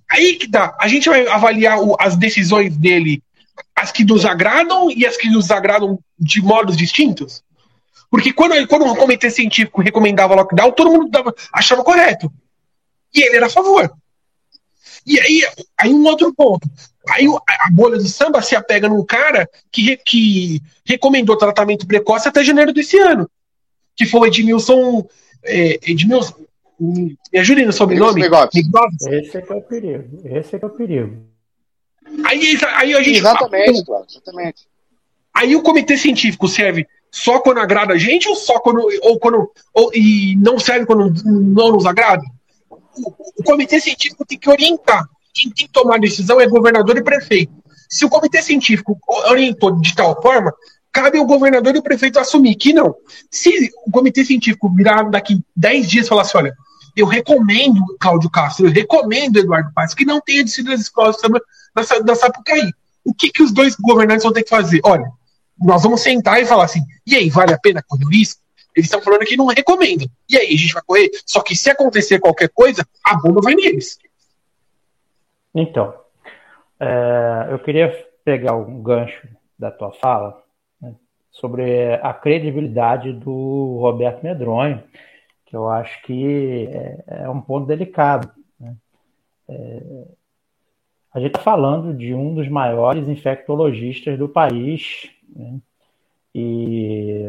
Aí 0.10 0.36
que 0.36 0.48
dá. 0.48 0.76
A 0.80 0.88
gente 0.88 1.08
vai 1.08 1.28
avaliar 1.28 1.80
o, 1.80 1.96
as 2.00 2.16
decisões 2.16 2.76
dele, 2.76 3.22
as 3.76 3.92
que 3.92 4.04
nos 4.04 4.26
agradam 4.26 4.90
e 4.90 5.06
as 5.06 5.16
que 5.16 5.30
nos 5.30 5.52
agradam 5.52 6.00
de 6.18 6.42
modos 6.42 6.76
distintos. 6.76 7.44
Porque 8.10 8.34
quando, 8.34 8.68
quando 8.68 8.86
o 8.86 8.96
comitê 8.96 9.30
científico 9.30 9.82
recomendava 9.82 10.34
lockdown, 10.34 10.72
todo 10.72 10.92
mundo 10.92 11.10
dava, 11.10 11.34
achava 11.54 11.84
correto. 11.84 12.32
E 13.14 13.22
ele 13.22 13.38
era 13.38 13.48
a 13.48 13.50
favor. 13.50 13.94
E 15.06 15.20
aí, 15.20 15.42
aí 15.78 15.94
um 15.94 16.06
outro 16.06 16.34
ponto. 16.34 16.68
Aí 17.10 17.26
a 17.48 17.70
bolha 17.72 17.98
do 17.98 18.08
samba 18.08 18.42
se 18.42 18.56
apega 18.56 18.90
num 18.90 19.06
cara 19.06 19.48
que, 19.72 19.96
que 19.98 20.62
recomendou 20.86 21.38
tratamento 21.38 21.88
precoce 21.88 22.28
até 22.28 22.44
janeiro 22.44 22.74
desse 22.74 22.98
ano. 22.98 23.30
Que 23.98 24.06
foi 24.06 24.22
o 24.22 24.26
Edmilson. 24.28 25.06
É, 25.44 25.80
Edmilson. 25.92 26.36
Me 26.80 27.18
ajudem 27.36 27.66
no 27.66 27.74
sobrenome. 27.74 28.22
Esse 28.22 29.38
é 29.38 29.42
que 29.42 29.52
é 29.52 29.56
o 29.56 29.62
perigo. 29.62 30.22
Esse 30.24 30.56
é 30.56 30.60
que 30.60 30.66
é 30.66 30.68
o 30.68 30.72
perigo. 30.72 31.26
Aí, 32.24 32.58
aí 32.76 32.94
a 32.94 33.02
gente. 33.02 33.18
Exatamente, 33.18 33.86
fala, 33.86 34.06
exatamente. 34.08 34.68
Aí 35.34 35.56
o 35.56 35.62
comitê 35.62 35.98
científico 35.98 36.48
serve 36.48 36.88
só 37.12 37.40
quando 37.40 37.60
agrada 37.60 37.94
a 37.94 37.98
gente 37.98 38.30
ou 38.30 38.36
só 38.36 38.60
quando. 38.60 38.88
Ou 39.02 39.20
quando 39.20 39.52
ou, 39.74 39.92
e 39.94 40.36
não 40.38 40.60
serve 40.60 40.86
quando 40.86 41.12
não 41.26 41.72
nos 41.72 41.86
agrada? 41.86 42.24
o 43.00 43.44
comitê 43.44 43.80
científico 43.80 44.26
tem 44.26 44.40
que 44.40 44.50
orientar. 44.50 45.04
Quem 45.34 45.52
tem 45.52 45.68
que 45.68 45.74
tomar 45.74 45.96
a 45.96 46.00
decisão 46.00 46.42
é 46.42 46.48
governador 46.48 46.98
e 46.98 47.04
prefeito. 47.04 47.54
Se 47.90 48.06
o 48.06 48.10
comitê 48.10 48.42
científico 48.42 49.00
orientou 49.30 49.80
de 49.80 49.96
tal 49.96 50.20
forma, 50.22 50.52
cabe 50.98 51.20
ao 51.20 51.26
governador 51.26 51.76
e 51.76 51.80
o 51.80 51.84
prefeito 51.84 52.20
assumir 52.20 52.56
que 52.56 52.74
não. 52.74 52.96
Se 53.30 53.72
o 53.86 53.92
comitê 53.92 54.26
científico 54.26 54.74
virar 54.74 55.04
daqui 55.04 55.40
10 55.56 55.88
dias 55.88 56.06
e 56.06 56.10
falar 56.10 56.24
assim: 56.24 56.38
olha, 56.38 56.56
eu 56.96 57.06
recomendo 57.06 57.80
Cláudio 58.00 58.30
Castro, 58.32 58.66
eu 58.66 58.72
recomendo 58.72 59.38
Eduardo 59.38 59.72
Paz 59.74 59.94
que 59.94 60.04
não 60.04 60.20
tenha 60.20 60.44
descido 60.44 60.72
das 60.72 60.82
escolas 60.82 61.18
da, 61.22 62.00
da 62.00 62.16
Sapucaí. 62.16 62.72
O 63.06 63.14
que, 63.14 63.30
que 63.30 63.44
os 63.44 63.54
dois 63.54 63.76
governantes 63.76 64.24
vão 64.24 64.34
ter 64.34 64.44
que 64.44 64.50
fazer? 64.50 64.82
Olha, 64.84 65.06
nós 65.60 65.84
vamos 65.84 66.02
sentar 66.02 66.42
e 66.42 66.46
falar 66.46 66.66
assim, 66.66 66.82
e 67.06 67.16
aí, 67.16 67.30
vale 67.30 67.54
a 67.54 67.60
pena 67.60 67.84
correr 67.88 68.06
o 68.06 68.10
risco? 68.10 68.42
Eles 68.76 68.88
estão 68.88 69.02
falando 69.02 69.26
que 69.26 69.38
não 69.38 69.46
recomendam. 69.46 70.08
E 70.30 70.38
aí, 70.38 70.54
a 70.54 70.58
gente 70.58 70.74
vai 70.74 70.84
correr? 70.86 71.10
Só 71.26 71.42
que 71.42 71.56
se 71.56 71.70
acontecer 71.70 72.20
qualquer 72.20 72.50
coisa, 72.50 72.86
a 73.06 73.16
bomba 73.16 73.42
vai 73.42 73.56
neles. 73.56 73.98
Então, 75.56 75.94
é, 76.80 77.48
eu 77.52 77.60
queria 77.60 77.90
pegar 78.26 78.56
um 78.56 78.84
gancho 78.84 79.28
da 79.58 79.72
tua 79.72 79.92
fala 79.94 80.47
sobre 81.40 81.94
a 81.96 82.14
credibilidade 82.14 83.14
do 83.14 83.78
Roberto 83.80 84.24
Medronho, 84.24 84.84
que 85.46 85.56
eu 85.56 85.70
acho 85.70 86.02
que 86.02 86.68
é, 86.68 87.04
é 87.24 87.30
um 87.30 87.40
ponto 87.40 87.68
delicado. 87.68 88.32
Né? 88.60 88.76
É, 89.48 89.84
a 91.14 91.20
gente 91.20 91.30
está 91.30 91.42
falando 91.42 91.94
de 91.94 92.14
um 92.14 92.34
dos 92.34 92.48
maiores 92.48 93.08
infectologistas 93.08 94.18
do 94.18 94.28
país, 94.28 95.12
né? 95.36 95.60
e 96.34 97.24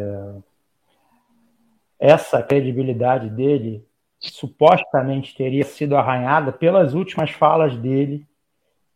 essa 1.99 2.43
credibilidade 2.43 3.29
dele 3.29 3.85
supostamente 4.19 5.35
teria 5.37 5.65
sido 5.65 5.97
arranhada 5.97 6.53
pelas 6.53 6.95
últimas 6.95 7.31
falas 7.31 7.77
dele 7.77 8.27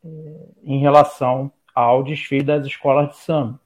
eh, 0.04 0.48
em 0.64 0.80
relação 0.80 1.52
ao 1.74 2.02
desfile 2.02 2.44
das 2.44 2.66
escolas 2.66 3.10
de 3.10 3.16
samba. 3.16 3.61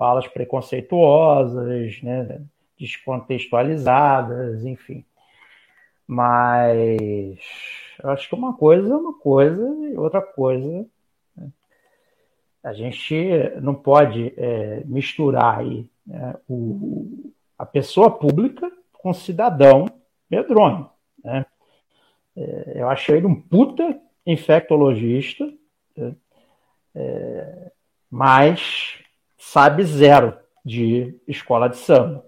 Falas 0.00 0.26
preconceituosas, 0.26 2.00
né, 2.00 2.40
descontextualizadas, 2.78 4.64
enfim. 4.64 5.04
Mas 6.06 7.38
acho 8.04 8.26
que 8.26 8.34
uma 8.34 8.54
coisa 8.56 8.94
é 8.94 8.96
uma 8.96 9.12
coisa 9.12 9.62
e 9.92 9.98
outra 9.98 10.22
coisa. 10.22 10.86
Né? 11.36 11.50
A 12.64 12.72
gente 12.72 13.14
não 13.60 13.74
pode 13.74 14.32
é, 14.38 14.82
misturar 14.86 15.58
aí 15.58 15.86
né, 16.06 16.34
o, 16.48 17.30
a 17.58 17.66
pessoa 17.66 18.10
pública 18.10 18.72
com 18.94 19.12
cidadão 19.12 19.84
medronho. 20.30 20.88
Né? 21.22 21.44
É, 22.34 22.72
eu 22.76 22.88
achei 22.88 23.18
ele 23.18 23.26
um 23.26 23.38
puta 23.38 24.00
infectologista, 24.24 25.44
né? 25.94 26.16
é, 26.94 27.70
mas 28.10 28.99
sabe 29.40 29.82
zero 29.84 30.36
de 30.64 31.18
escola 31.26 31.68
de 31.68 31.78
samba. 31.78 32.24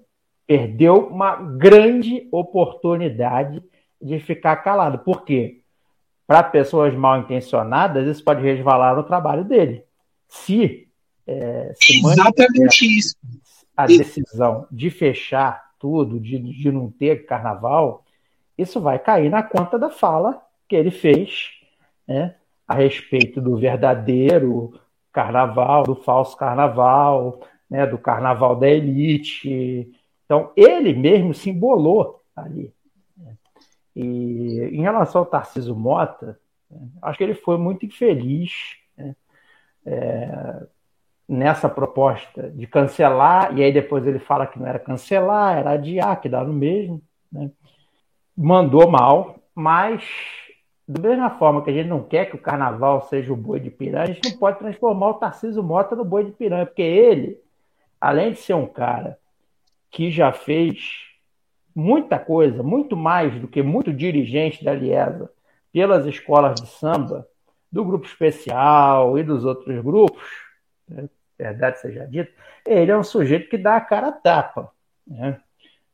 Perdeu 0.46 1.06
uma 1.06 1.36
grande 1.36 2.26
oportunidade 2.32 3.62
de 4.00 4.18
ficar 4.18 4.56
calado. 4.56 4.98
Por 4.98 5.22
quê? 5.22 5.60
Para 6.26 6.42
pessoas 6.42 6.94
mal 6.94 7.20
intencionadas, 7.20 8.08
isso 8.08 8.24
pode 8.24 8.42
resvalar 8.42 8.96
no 8.96 9.04
trabalho 9.04 9.44
dele. 9.44 9.84
Se, 10.26 10.88
é, 11.26 11.72
se 11.74 11.98
Exatamente 11.98 12.98
isso. 12.98 13.16
A 13.76 13.86
decisão 13.86 14.66
de 14.70 14.90
fechar 14.90 15.62
tudo, 15.78 16.18
de, 16.18 16.38
de 16.38 16.70
não 16.70 16.90
ter 16.90 17.26
carnaval, 17.26 18.04
isso 18.56 18.80
vai 18.80 18.98
cair 18.98 19.30
na 19.30 19.42
conta 19.42 19.78
da 19.78 19.90
fala 19.90 20.42
que 20.68 20.76
ele 20.76 20.90
fez 20.90 21.50
né, 22.06 22.36
a 22.66 22.74
respeito 22.74 23.40
do 23.40 23.56
verdadeiro 23.56 24.78
carnaval, 25.12 25.84
do 25.84 25.94
falso 25.94 26.36
carnaval, 26.36 27.40
né, 27.68 27.86
do 27.86 27.98
carnaval 27.98 28.56
da 28.56 28.68
elite. 28.68 29.90
Então, 30.24 30.50
ele 30.56 30.92
mesmo 30.94 31.34
se 31.34 31.50
embolou 31.50 32.22
ali. 32.34 32.72
E 33.94 34.70
em 34.72 34.82
relação 34.82 35.20
ao 35.20 35.26
Tarciso 35.26 35.76
Mota, 35.76 36.38
acho 37.02 37.18
que 37.18 37.24
ele 37.24 37.34
foi 37.34 37.58
muito 37.58 37.84
infeliz 37.84 38.76
né, 38.96 39.14
é, 39.84 40.66
nessa 41.28 41.68
proposta 41.68 42.50
de 42.50 42.66
cancelar, 42.66 43.56
e 43.56 43.62
aí 43.62 43.72
depois 43.72 44.06
ele 44.06 44.18
fala 44.18 44.46
que 44.46 44.58
não 44.58 44.66
era 44.66 44.78
cancelar, 44.78 45.58
era 45.58 45.72
adiar, 45.72 46.20
que 46.20 46.28
dá 46.28 46.42
no 46.42 46.52
mesmo. 46.52 47.02
Né? 47.30 47.50
Mandou 48.36 48.90
mal, 48.90 49.36
mas 49.54 50.02
da 50.92 51.08
mesma 51.08 51.30
forma 51.30 51.62
que 51.62 51.70
a 51.70 51.72
gente 51.72 51.88
não 51.88 52.02
quer 52.02 52.26
que 52.26 52.36
o 52.36 52.40
carnaval 52.40 53.02
seja 53.02 53.32
o 53.32 53.36
boi 53.36 53.58
de 53.58 53.70
piranha, 53.70 54.04
a 54.04 54.06
gente 54.12 54.30
não 54.30 54.38
pode 54.38 54.58
transformar 54.58 55.08
o 55.10 55.14
Tarcísio 55.14 55.62
Mota 55.62 55.96
no 55.96 56.04
boi 56.04 56.24
de 56.24 56.32
piranha, 56.32 56.66
porque 56.66 56.82
ele, 56.82 57.40
além 58.00 58.32
de 58.32 58.38
ser 58.38 58.54
um 58.54 58.66
cara 58.66 59.18
que 59.90 60.10
já 60.10 60.32
fez 60.32 61.06
muita 61.74 62.18
coisa, 62.18 62.62
muito 62.62 62.96
mais 62.96 63.40
do 63.40 63.48
que 63.48 63.62
muito 63.62 63.92
dirigente 63.92 64.64
da 64.64 64.74
Liesa, 64.74 65.30
pelas 65.72 66.04
escolas 66.06 66.60
de 66.60 66.68
samba, 66.68 67.26
do 67.70 67.84
grupo 67.84 68.04
especial 68.04 69.18
e 69.18 69.22
dos 69.22 69.44
outros 69.44 69.82
grupos, 69.82 70.22
né? 70.86 71.08
verdade 71.38 71.80
seja 71.80 72.06
dita, 72.06 72.30
ele 72.66 72.90
é 72.90 72.96
um 72.96 73.02
sujeito 73.02 73.48
que 73.48 73.56
dá 73.56 73.76
a 73.76 73.80
cara 73.80 74.08
a 74.08 74.12
tapa. 74.12 74.70
Né? 75.06 75.40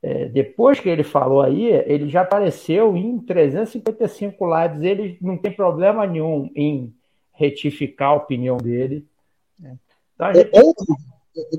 É, 0.03 0.27
depois 0.27 0.79
que 0.79 0.89
ele 0.89 1.03
falou 1.03 1.41
aí, 1.41 1.67
ele 1.87 2.09
já 2.09 2.21
apareceu 2.23 2.97
em 2.97 3.19
355 3.19 4.47
lives. 4.47 4.83
Ele 4.83 5.19
não 5.21 5.37
tem 5.37 5.53
problema 5.53 6.07
nenhum 6.07 6.51
em 6.55 6.93
retificar 7.33 8.11
a 8.11 8.17
opinião 8.17 8.57
dele. 8.57 9.05
Né? 9.59 9.77
Então, 10.15 10.35
gente... 10.35 10.51
Outro, 10.53 10.97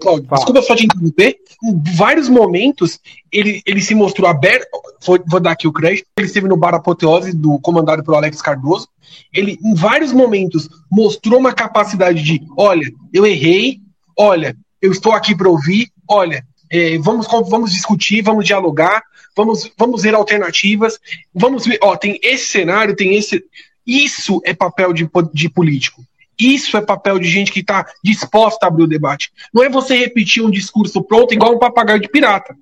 Claudio, 0.01 0.27
desculpa 0.29 0.61
só 0.61 0.75
te 0.75 0.85
interromper. 0.85 1.37
Em 1.63 1.81
vários 1.95 2.27
momentos 2.27 2.99
ele, 3.31 3.61
ele 3.65 3.81
se 3.81 3.95
mostrou 3.95 4.29
aberto. 4.29 4.67
Vou, 5.05 5.19
vou 5.27 5.39
dar 5.39 5.51
aqui 5.51 5.67
o 5.67 5.73
crédito. 5.73 6.07
Ele 6.17 6.27
esteve 6.27 6.47
no 6.47 6.57
bar 6.57 6.73
Apoteose, 6.73 7.35
do, 7.35 7.59
comandado 7.59 8.03
pelo 8.03 8.17
Alex 8.17 8.41
Cardoso. 8.41 8.87
Ele, 9.33 9.57
em 9.63 9.73
vários 9.73 10.11
momentos, 10.11 10.69
mostrou 10.91 11.39
uma 11.39 11.53
capacidade 11.53 12.21
de: 12.21 12.41
olha, 12.57 12.89
eu 13.13 13.25
errei, 13.25 13.79
olha, 14.17 14.55
eu 14.81 14.91
estou 14.91 15.13
aqui 15.13 15.35
para 15.35 15.49
ouvir, 15.49 15.89
olha, 16.07 16.45
é, 16.71 16.97
vamos, 16.97 17.27
vamos 17.27 17.73
discutir, 17.73 18.21
vamos 18.21 18.45
dialogar, 18.45 19.03
vamos, 19.35 19.71
vamos 19.77 20.03
ver 20.03 20.13
alternativas, 20.13 20.99
vamos 21.33 21.65
ver, 21.65 21.79
ó, 21.81 21.95
tem 21.95 22.19
esse 22.23 22.45
cenário, 22.47 22.95
tem 22.95 23.15
esse. 23.15 23.43
Isso 23.85 24.41
é 24.45 24.53
papel 24.53 24.93
de, 24.93 25.09
de 25.33 25.49
político. 25.49 26.01
Isso 26.39 26.77
é 26.77 26.81
papel 26.81 27.19
de 27.19 27.27
gente 27.27 27.51
que 27.51 27.59
está 27.59 27.85
disposta 28.03 28.65
a 28.65 28.69
abrir 28.69 28.83
o 28.83 28.87
debate. 28.87 29.31
Não 29.53 29.63
é 29.63 29.69
você 29.69 29.97
repetir 29.97 30.43
um 30.43 30.49
discurso 30.49 31.03
pronto 31.03 31.33
igual 31.33 31.53
um 31.53 31.59
papagaio 31.59 31.99
de 31.99 32.07
pirata. 32.07 32.55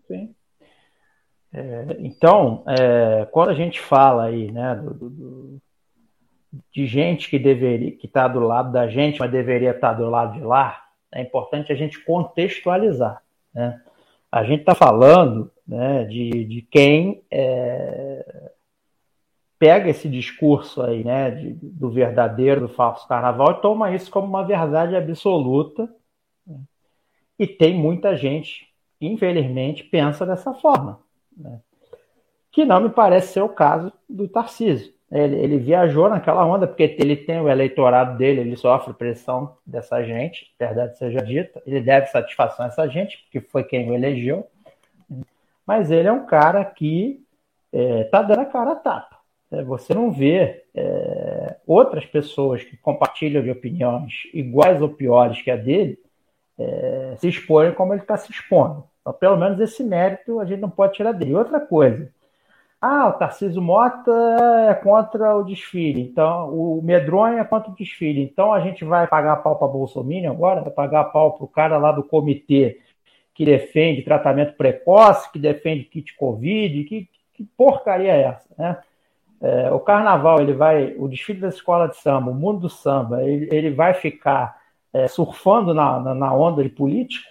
É, 1.54 1.98
então, 2.00 2.64
é, 2.68 3.28
quando 3.32 3.50
a 3.50 3.54
gente 3.54 3.80
fala 3.80 4.26
aí, 4.26 4.52
né, 4.52 4.76
do, 4.76 5.10
do, 5.10 5.62
de 6.74 6.88
gente 6.88 7.30
que 7.30 7.38
deveria, 7.38 7.92
que 7.92 8.08
está 8.08 8.28
do 8.28 8.40
lado 8.40 8.72
da 8.72 8.88
gente, 8.88 9.20
mas 9.20 9.32
deveria 9.32 9.72
estar 9.72 9.90
tá 9.90 9.94
do 9.94 10.10
lado 10.10 10.34
de 10.34 10.42
lá, 10.42 10.82
é 11.14 11.22
importante 11.22 11.72
a 11.72 11.76
gente 11.76 12.04
contextualizar. 12.04 13.22
Né? 13.54 13.80
A 14.32 14.44
gente 14.44 14.62
está 14.62 14.76
falando 14.76 15.52
né, 15.68 16.06
de, 16.06 16.46
de 16.46 16.62
quem 16.62 17.24
é, 17.32 18.52
pega 19.60 19.90
esse 19.90 20.08
discurso 20.08 20.82
aí, 20.82 21.04
né, 21.04 21.32
de, 21.32 21.54
do 21.54 21.90
verdadeiro, 21.90 22.62
do 22.62 22.70
falso 22.70 23.08
carnaval 23.08 23.52
e 23.52 23.62
toma 23.62 23.94
isso 23.94 24.12
como 24.12 24.28
uma 24.28 24.46
verdade 24.46 24.96
absoluta. 24.96 25.90
Né? 26.46 26.60
E 27.40 27.48
tem 27.48 27.78
muita 27.78 28.16
gente, 28.16 28.68
infelizmente, 29.00 29.84
pensa 29.84 30.26
dessa 30.26 30.54
forma. 30.54 31.00
Né? 31.36 31.60
Que 32.52 32.66
não 32.66 32.82
me 32.82 32.90
parece 32.90 33.34
ser 33.34 33.42
o 33.42 33.50
caso 33.50 33.92
do 34.10 34.28
Tarcísio. 34.28 34.97
Ele, 35.10 35.38
ele, 35.38 35.58
viajou 35.58 36.10
naquela 36.10 36.46
onda, 36.46 36.68
porque 36.68 36.98
ele 37.00 37.16
tem 37.16 37.40
o 37.40 37.48
eleitorado 37.48 38.18
dele, 38.18 38.42
ele 38.42 38.58
sofre 38.58 38.94
pressão 38.94 39.56
dessa 39.66 40.04
gente, 40.04 40.54
verdade 40.60 40.98
seja 40.98 41.22
dita. 41.22 41.62
Ele 41.66 41.80
deve 41.80 42.08
satisfação 42.08 42.66
a 42.66 42.68
essa 42.68 42.88
gente, 42.90 43.20
porque 43.20 43.40
foi 43.40 43.64
quem 43.64 43.90
o 43.90 43.94
elegeu. 43.94 44.46
Mas 45.66 45.92
ele 45.92 46.10
é 46.10 46.12
um 46.12 46.26
cara 46.26 46.64
que 46.66 47.24
está 47.72 47.80
é, 47.80 48.04
tá 48.06 48.22
dando 48.22 48.42
a 48.42 48.46
cara 48.46 48.72
a 48.72 48.76
tapa. 48.76 49.18
É, 49.50 49.64
você 49.64 49.94
não 49.94 50.12
vê 50.12 50.66
é, 50.76 51.56
outras 51.66 52.06
pessoas 52.06 52.64
que 52.64 52.76
compartilham 52.76 53.42
de 53.42 53.50
opiniões 53.50 54.24
iguais 54.34 54.82
ou 54.82 54.90
piores 54.90 55.42
que 55.42 55.50
a 55.50 55.56
dele 55.56 55.98
é, 56.58 57.16
se 57.18 57.30
exporem 57.30 57.74
como 57.74 57.94
ele 57.94 58.02
está 58.02 58.18
se 58.18 58.32
expondo. 58.32 58.84
Então, 59.02 59.14
pelo 59.14 59.38
menos 59.38 59.60
esse 59.60 59.84
mérito 59.84 60.40
a 60.40 60.46
gente 60.46 60.60
não 60.60 60.70
pode 60.70 60.94
tirar 60.94 61.14
dele. 61.14 61.36
Outra 61.36 61.62
coisa, 61.62 62.12
ah, 62.80 63.10
o 63.10 63.14
Tarcísio 63.14 63.62
Mota 63.62 64.12
é 64.70 64.74
contra 64.76 65.36
o 65.36 65.44
desfile, 65.44 66.02
então 66.02 66.50
o 66.54 66.82
Medronho 66.84 67.40
é 67.40 67.44
contra 67.44 67.72
o 67.72 67.76
desfile, 67.76 68.22
então 68.22 68.54
a 68.54 68.60
gente 68.60 68.86
vai 68.86 69.08
pagar 69.08 69.38
pau 69.38 69.58
para 69.58 69.68
Bolsonaro 69.68 70.30
agora, 70.30 70.62
vai 70.62 70.72
pagar 70.72 71.06
pau 71.06 71.34
para 71.34 71.44
o 71.44 71.48
cara 71.48 71.78
lá 71.78 71.92
do 71.92 72.04
comitê 72.04 72.80
que 73.34 73.46
defende 73.46 74.02
tratamento 74.02 74.56
precoce, 74.56 75.32
que 75.32 75.40
defende 75.40 75.84
kit 75.84 76.16
Covid, 76.16 76.84
que, 76.86 77.10
que 77.34 77.44
porcaria 77.56 78.12
é 78.12 78.22
essa, 78.24 78.50
né? 78.58 78.78
É, 79.40 79.72
o 79.72 79.80
carnaval, 79.80 80.42
ele 80.42 80.54
vai, 80.54 80.96
o 80.98 81.08
desfile 81.08 81.42
da 81.42 81.50
escola 81.50 81.88
de 81.88 81.98
samba, 81.98 82.32
o 82.32 82.34
mundo 82.34 82.62
do 82.62 82.70
samba, 82.70 83.24
ele, 83.24 83.48
ele 83.52 83.70
vai 83.70 83.94
ficar 83.94 84.60
é, 84.92 85.08
surfando 85.08 85.74
na, 85.74 86.00
na, 86.00 86.16
na, 86.16 86.34
onda 86.34 86.64
de 86.64 86.70
político? 86.70 87.30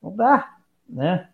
Não 0.00 0.14
dá, 0.14 0.56
né? 0.88 1.29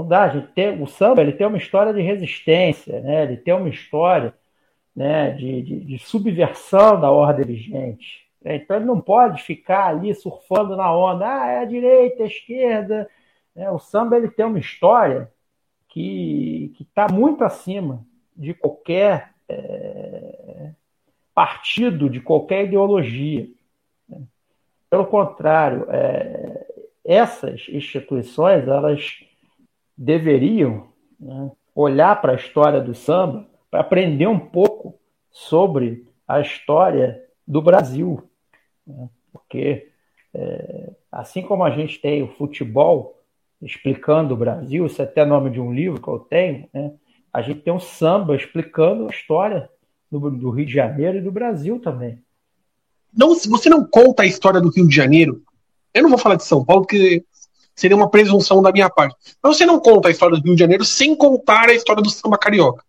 Não 0.00 0.08
dá. 0.08 0.24
A 0.24 0.28
gente 0.28 0.48
tem, 0.52 0.82
o 0.82 0.86
samba 0.86 1.20
ele 1.20 1.32
tem 1.32 1.46
uma 1.46 1.58
história 1.58 1.92
de 1.92 2.00
resistência, 2.00 3.00
né? 3.00 3.24
ele 3.24 3.36
tem 3.36 3.52
uma 3.52 3.68
história 3.68 4.34
né, 4.96 5.32
de, 5.32 5.62
de, 5.62 5.80
de 5.80 5.98
subversão 5.98 6.98
da 6.98 7.10
ordem 7.10 7.44
vigente. 7.44 8.26
É, 8.42 8.56
então 8.56 8.76
ele 8.76 8.86
não 8.86 8.98
pode 8.98 9.42
ficar 9.42 9.88
ali 9.88 10.14
surfando 10.14 10.74
na 10.74 10.90
onda. 10.94 11.26
Ah, 11.26 11.46
é 11.48 11.58
a 11.58 11.64
direita, 11.66 12.22
é 12.22 12.24
a 12.24 12.28
esquerda. 12.28 13.10
É, 13.54 13.70
o 13.70 13.78
samba 13.78 14.16
ele 14.16 14.30
tem 14.30 14.46
uma 14.46 14.58
história 14.58 15.30
que 15.88 16.74
está 16.80 17.06
muito 17.12 17.44
acima 17.44 18.06
de 18.34 18.54
qualquer 18.54 19.34
é, 19.48 20.70
partido, 21.34 22.08
de 22.08 22.20
qualquer 22.20 22.64
ideologia. 22.64 23.46
Né? 24.08 24.22
Pelo 24.88 25.04
contrário, 25.04 25.86
é, 25.90 26.66
essas 27.04 27.66
instituições 27.68 28.66
elas 28.66 29.20
deveriam 30.00 30.88
né, 31.20 31.52
olhar 31.74 32.18
para 32.22 32.32
a 32.32 32.36
história 32.36 32.80
do 32.80 32.94
samba 32.94 33.46
para 33.70 33.80
aprender 33.80 34.26
um 34.26 34.38
pouco 34.38 34.98
sobre 35.30 36.06
a 36.26 36.40
história 36.40 37.22
do 37.46 37.60
Brasil. 37.60 38.22
Né? 38.86 39.10
Porque, 39.30 39.90
é, 40.32 40.90
assim 41.12 41.42
como 41.42 41.62
a 41.62 41.70
gente 41.70 42.00
tem 42.00 42.22
o 42.22 42.34
futebol 42.34 43.20
explicando 43.60 44.32
o 44.32 44.38
Brasil, 44.38 44.86
isso 44.86 45.02
é 45.02 45.04
até 45.04 45.22
nome 45.22 45.50
de 45.50 45.60
um 45.60 45.70
livro 45.70 46.00
que 46.00 46.08
eu 46.08 46.18
tenho, 46.18 46.66
né? 46.72 46.94
a 47.30 47.42
gente 47.42 47.60
tem 47.60 47.72
um 47.72 47.78
samba 47.78 48.34
explicando 48.34 49.06
a 49.06 49.10
história 49.10 49.68
do, 50.10 50.30
do, 50.30 50.50
Rio 50.50 50.64
de 50.64 50.72
Janeiro 50.72 51.18
e 51.18 51.20
do 51.20 51.30
Brasil 51.30 51.78
também. 51.78 52.18
Não, 53.12 53.34
você 53.34 53.68
não 53.68 53.84
conta 53.84 54.22
a 54.22 54.26
história 54.26 54.62
do 54.62 54.70
Rio 54.70 54.88
de 54.88 54.96
Janeiro, 54.96 55.42
eu 55.92 56.02
não 56.02 56.10
vou 56.10 56.18
falar 56.18 56.36
de 56.36 56.44
São 56.44 56.64
Paulo, 56.64 56.82
porque 56.82 57.22
seria 57.80 57.96
uma 57.96 58.10
presunção 58.10 58.60
da 58.60 58.70
minha 58.70 58.90
parte. 58.90 59.16
Mas 59.42 59.56
você 59.56 59.64
não 59.64 59.80
conta 59.80 60.08
a 60.08 60.10
história 60.10 60.36
do 60.36 60.44
Rio 60.44 60.54
de 60.54 60.60
Janeiro 60.60 60.84
sem 60.84 61.16
contar 61.16 61.68
a 61.68 61.74
história 61.74 62.02
do 62.02 62.10
samba 62.10 62.36
carioca. 62.36 62.84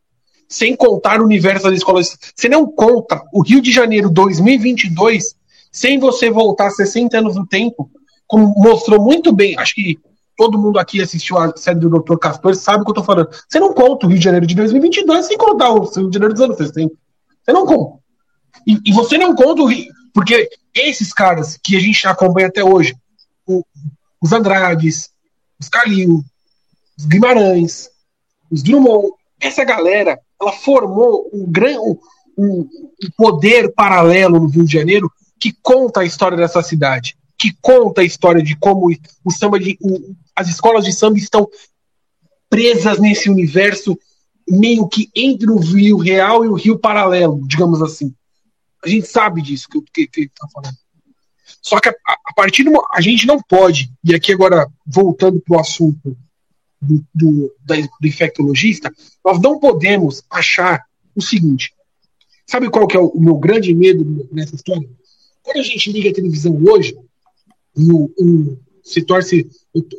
Sem 0.49 0.75
contar 0.75 1.21
o 1.21 1.23
universo 1.23 1.63
das 1.63 1.75
escolas. 1.75 2.17
Você 2.35 2.49
não 2.49 2.65
conta 2.65 3.21
o 3.31 3.41
Rio 3.41 3.61
de 3.61 3.71
Janeiro 3.71 4.09
2022 4.09 5.35
sem 5.71 5.97
você 5.97 6.29
voltar 6.29 6.69
60 6.69 7.17
anos 7.17 7.37
no 7.37 7.47
tempo, 7.47 7.89
como 8.27 8.53
mostrou 8.57 9.01
muito 9.01 9.31
bem. 9.33 9.57
Acho 9.57 9.75
que 9.75 9.97
todo 10.35 10.59
mundo 10.59 10.77
aqui 10.77 11.01
assistiu 11.01 11.37
a 11.37 11.55
série 11.55 11.79
do 11.79 11.89
Dr. 11.89 12.17
Castor 12.17 12.53
sabe 12.55 12.81
o 12.81 12.85
que 12.85 12.91
eu 12.91 12.95
tô 12.95 13.03
falando. 13.03 13.29
Você 13.47 13.59
não 13.59 13.73
conta 13.73 14.05
o 14.05 14.09
Rio 14.09 14.19
de 14.19 14.25
Janeiro 14.25 14.45
de 14.45 14.55
2022 14.55 15.25
sem 15.25 15.37
contar 15.37 15.71
o 15.71 15.85
Rio 15.85 16.09
de 16.09 16.13
Janeiro 16.13 16.33
dos 16.33 16.43
anos 16.43 16.57
60. 16.57 16.93
Você 17.43 17.53
não 17.53 17.65
conta. 17.65 18.01
E, 18.67 18.77
e, 18.85 18.91
você 18.91 19.17
não 19.17 19.33
conta 19.33 19.61
o 19.61 19.65
Rio. 19.65 19.87
Porque 20.13 20.49
esses 20.75 21.13
caras 21.13 21.57
que 21.63 21.77
a 21.77 21.79
gente 21.79 22.05
acompanha 22.05 22.47
até 22.47 22.61
hoje, 22.61 22.93
o, 23.47 23.63
os 24.21 24.31
Andrades, 24.31 25.09
os 25.59 25.67
Calil, 25.67 26.23
os 26.97 27.05
Guimarães, 27.05 27.89
os 28.51 28.61
Drummond, 28.61 29.13
essa 29.39 29.63
galera, 29.63 30.19
ela 30.39 30.51
formou 30.51 31.29
um, 31.33 31.49
gran, 31.49 31.79
um, 31.79 31.97
um 32.37 32.67
poder 33.17 33.73
paralelo 33.73 34.39
no 34.39 34.47
Rio 34.47 34.65
de 34.65 34.73
Janeiro 34.73 35.11
que 35.39 35.51
conta 35.63 36.01
a 36.01 36.05
história 36.05 36.37
dessa 36.37 36.61
cidade, 36.61 37.17
que 37.37 37.51
conta 37.59 38.01
a 38.01 38.05
história 38.05 38.43
de 38.43 38.55
como 38.55 38.91
o 39.25 39.31
samba 39.31 39.59
de, 39.59 39.77
o, 39.81 40.15
as 40.35 40.47
escolas 40.47 40.85
de 40.85 40.93
samba 40.93 41.17
estão 41.17 41.49
presas 42.47 42.99
nesse 42.99 43.29
universo 43.29 43.97
meio 44.47 44.87
que 44.87 45.09
entre 45.15 45.49
o 45.49 45.57
rio 45.57 45.97
real 45.97 46.45
e 46.45 46.49
o 46.49 46.53
rio 46.53 46.77
paralelo, 46.77 47.41
digamos 47.47 47.81
assim. 47.81 48.13
A 48.83 48.89
gente 48.89 49.07
sabe 49.07 49.41
disso 49.41 49.67
que, 49.69 50.01
ele 50.01 50.25
está 50.25 50.47
falando. 50.49 50.75
Só 51.61 51.79
que 51.79 51.89
a, 51.89 51.93
a 52.07 52.33
partir 52.35 52.63
do. 52.63 52.81
A 52.93 53.01
gente 53.01 53.25
não 53.25 53.41
pode, 53.41 53.91
e 54.03 54.15
aqui 54.15 54.31
agora 54.33 54.67
voltando 54.85 55.41
para 55.41 55.57
o 55.57 55.59
assunto 55.59 56.17
do, 56.81 57.03
do, 57.13 57.55
da, 57.63 57.75
do 57.75 58.07
infectologista, 58.07 58.91
nós 59.23 59.39
não 59.39 59.59
podemos 59.59 60.23
achar 60.29 60.83
o 61.15 61.21
seguinte. 61.21 61.73
Sabe 62.45 62.69
qual 62.69 62.87
que 62.87 62.97
é 62.97 62.99
o, 62.99 63.07
o 63.07 63.21
meu 63.21 63.35
grande 63.37 63.73
medo 63.73 64.27
nessa 64.31 64.55
história? 64.55 64.89
Quando 65.43 65.57
a 65.57 65.63
gente 65.63 65.91
liga 65.91 66.09
a 66.09 66.13
televisão 66.13 66.59
hoje, 66.63 66.95
o, 67.75 68.11
o, 68.17 68.59
se 68.83 69.01
torce, 69.01 69.47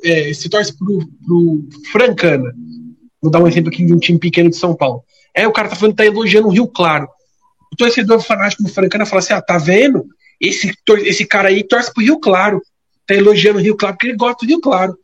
é, 0.04 0.32
se 0.34 0.48
torce 0.48 0.76
pro, 0.76 1.06
pro 1.24 1.68
Francana. 1.90 2.52
Vou 3.20 3.30
dar 3.30 3.42
um 3.42 3.46
exemplo 3.46 3.70
aqui 3.70 3.84
de 3.84 3.92
um 3.92 3.98
time 3.98 4.18
pequeno 4.18 4.50
de 4.50 4.56
São 4.56 4.74
Paulo. 4.74 5.04
É, 5.34 5.46
o 5.46 5.52
cara 5.52 5.68
tá 5.68 5.76
falando 5.76 5.96
tá 5.96 6.04
elogiando 6.04 6.48
o 6.48 6.50
Rio 6.50 6.66
Claro. 6.66 7.08
O 7.72 7.76
torcedor 7.76 8.20
fanático 8.20 8.62
do 8.62 8.68
Francana 8.68 9.06
fala 9.06 9.20
assim: 9.20 9.32
ah, 9.32 9.40
tá 9.40 9.56
vendo? 9.56 10.06
Esse, 10.42 10.72
esse 11.04 11.24
cara 11.24 11.48
aí 11.48 11.62
torce 11.62 11.94
pro 11.94 12.02
Rio 12.02 12.18
Claro. 12.18 12.60
Tá 13.06 13.14
elogiando 13.14 13.60
o 13.60 13.62
Rio 13.62 13.76
Claro 13.76 13.94
porque 13.94 14.08
ele 14.08 14.16
gosta 14.16 14.44
do 14.44 14.48
Rio 14.48 14.60
Claro. 14.60 14.98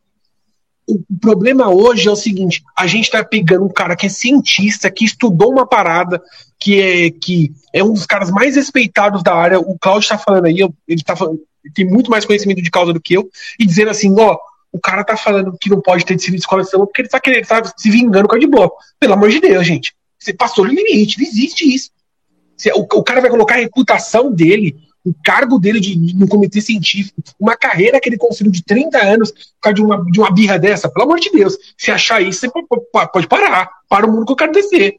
O, 0.84 1.00
problema 1.20 1.68
hoje 1.68 2.08
é 2.08 2.10
o 2.10 2.16
seguinte: 2.16 2.62
a 2.76 2.86
gente 2.88 3.10
tá 3.10 3.22
pegando 3.22 3.64
um 3.64 3.72
cara 3.72 3.94
que 3.94 4.06
é 4.06 4.08
cientista, 4.08 4.90
que 4.90 5.04
estudou 5.04 5.52
uma 5.52 5.66
parada, 5.66 6.20
que 6.58 6.80
é, 6.80 7.10
que 7.10 7.52
é 7.72 7.84
um 7.84 7.92
dos 7.92 8.06
caras 8.06 8.30
mais 8.30 8.56
respeitados 8.56 9.22
da 9.22 9.34
área. 9.34 9.60
O 9.60 9.78
Claudio 9.78 10.08
tá 10.08 10.18
falando 10.18 10.46
aí, 10.46 10.58
ele 10.88 11.02
tá 11.04 11.14
falando, 11.14 11.40
tem 11.74 11.84
muito 11.84 12.10
mais 12.10 12.24
conhecimento 12.24 12.62
de 12.62 12.70
causa 12.70 12.92
do 12.92 13.00
que 13.00 13.14
eu, 13.14 13.30
e 13.60 13.66
dizendo 13.66 13.90
assim: 13.90 14.12
ó, 14.18 14.36
o 14.72 14.80
cara 14.80 15.04
tá 15.04 15.16
falando 15.16 15.56
que 15.60 15.70
não 15.70 15.80
pode 15.80 16.04
ter 16.04 16.16
desfile 16.16 16.36
de 16.36 16.42
escola 16.42 16.62
de 16.62 16.70
samba 16.70 16.86
porque 16.86 17.02
ele 17.02 17.08
tá 17.08 17.20
querendo, 17.20 17.46
tá 17.46 17.62
se 17.76 17.90
vingando 17.90 18.26
com 18.26 18.34
a 18.34 18.38
de 18.38 18.46
bloco. 18.46 18.76
Pelo 18.98 19.12
amor 19.12 19.28
de 19.28 19.40
Deus, 19.40 19.66
gente. 19.66 19.94
Você 20.18 20.32
passou 20.32 20.64
no 20.64 20.72
limite, 20.72 21.18
não 21.18 21.26
existe 21.26 21.72
isso. 21.72 21.90
O, 22.74 22.98
o 22.98 23.04
cara 23.04 23.20
vai 23.20 23.30
colocar 23.30 23.54
a 23.54 23.58
reputação 23.58 24.32
dele, 24.32 24.74
o 25.04 25.14
cargo 25.24 25.58
dele 25.58 25.80
de, 25.80 26.14
no 26.14 26.28
comitê 26.28 26.60
científico, 26.60 27.22
uma 27.38 27.56
carreira 27.56 28.00
que 28.00 28.08
ele 28.08 28.18
construiu 28.18 28.52
de 28.52 28.62
30 28.62 28.98
anos 29.02 29.30
por 29.30 29.60
causa 29.62 29.74
de 29.74 29.82
uma, 29.82 30.04
de 30.04 30.20
uma 30.20 30.30
birra 30.30 30.58
dessa. 30.58 30.88
Pelo 30.88 31.06
amor 31.06 31.20
de 31.20 31.30
Deus. 31.30 31.56
Se 31.76 31.90
achar 31.90 32.20
isso, 32.20 32.40
você 32.40 32.50
pode 33.12 33.26
parar. 33.26 33.70
Para 33.88 34.06
o 34.06 34.12
mundo 34.12 34.26
que 34.26 34.32
eu 34.32 34.36
quero 34.36 34.52
descer. 34.52 34.98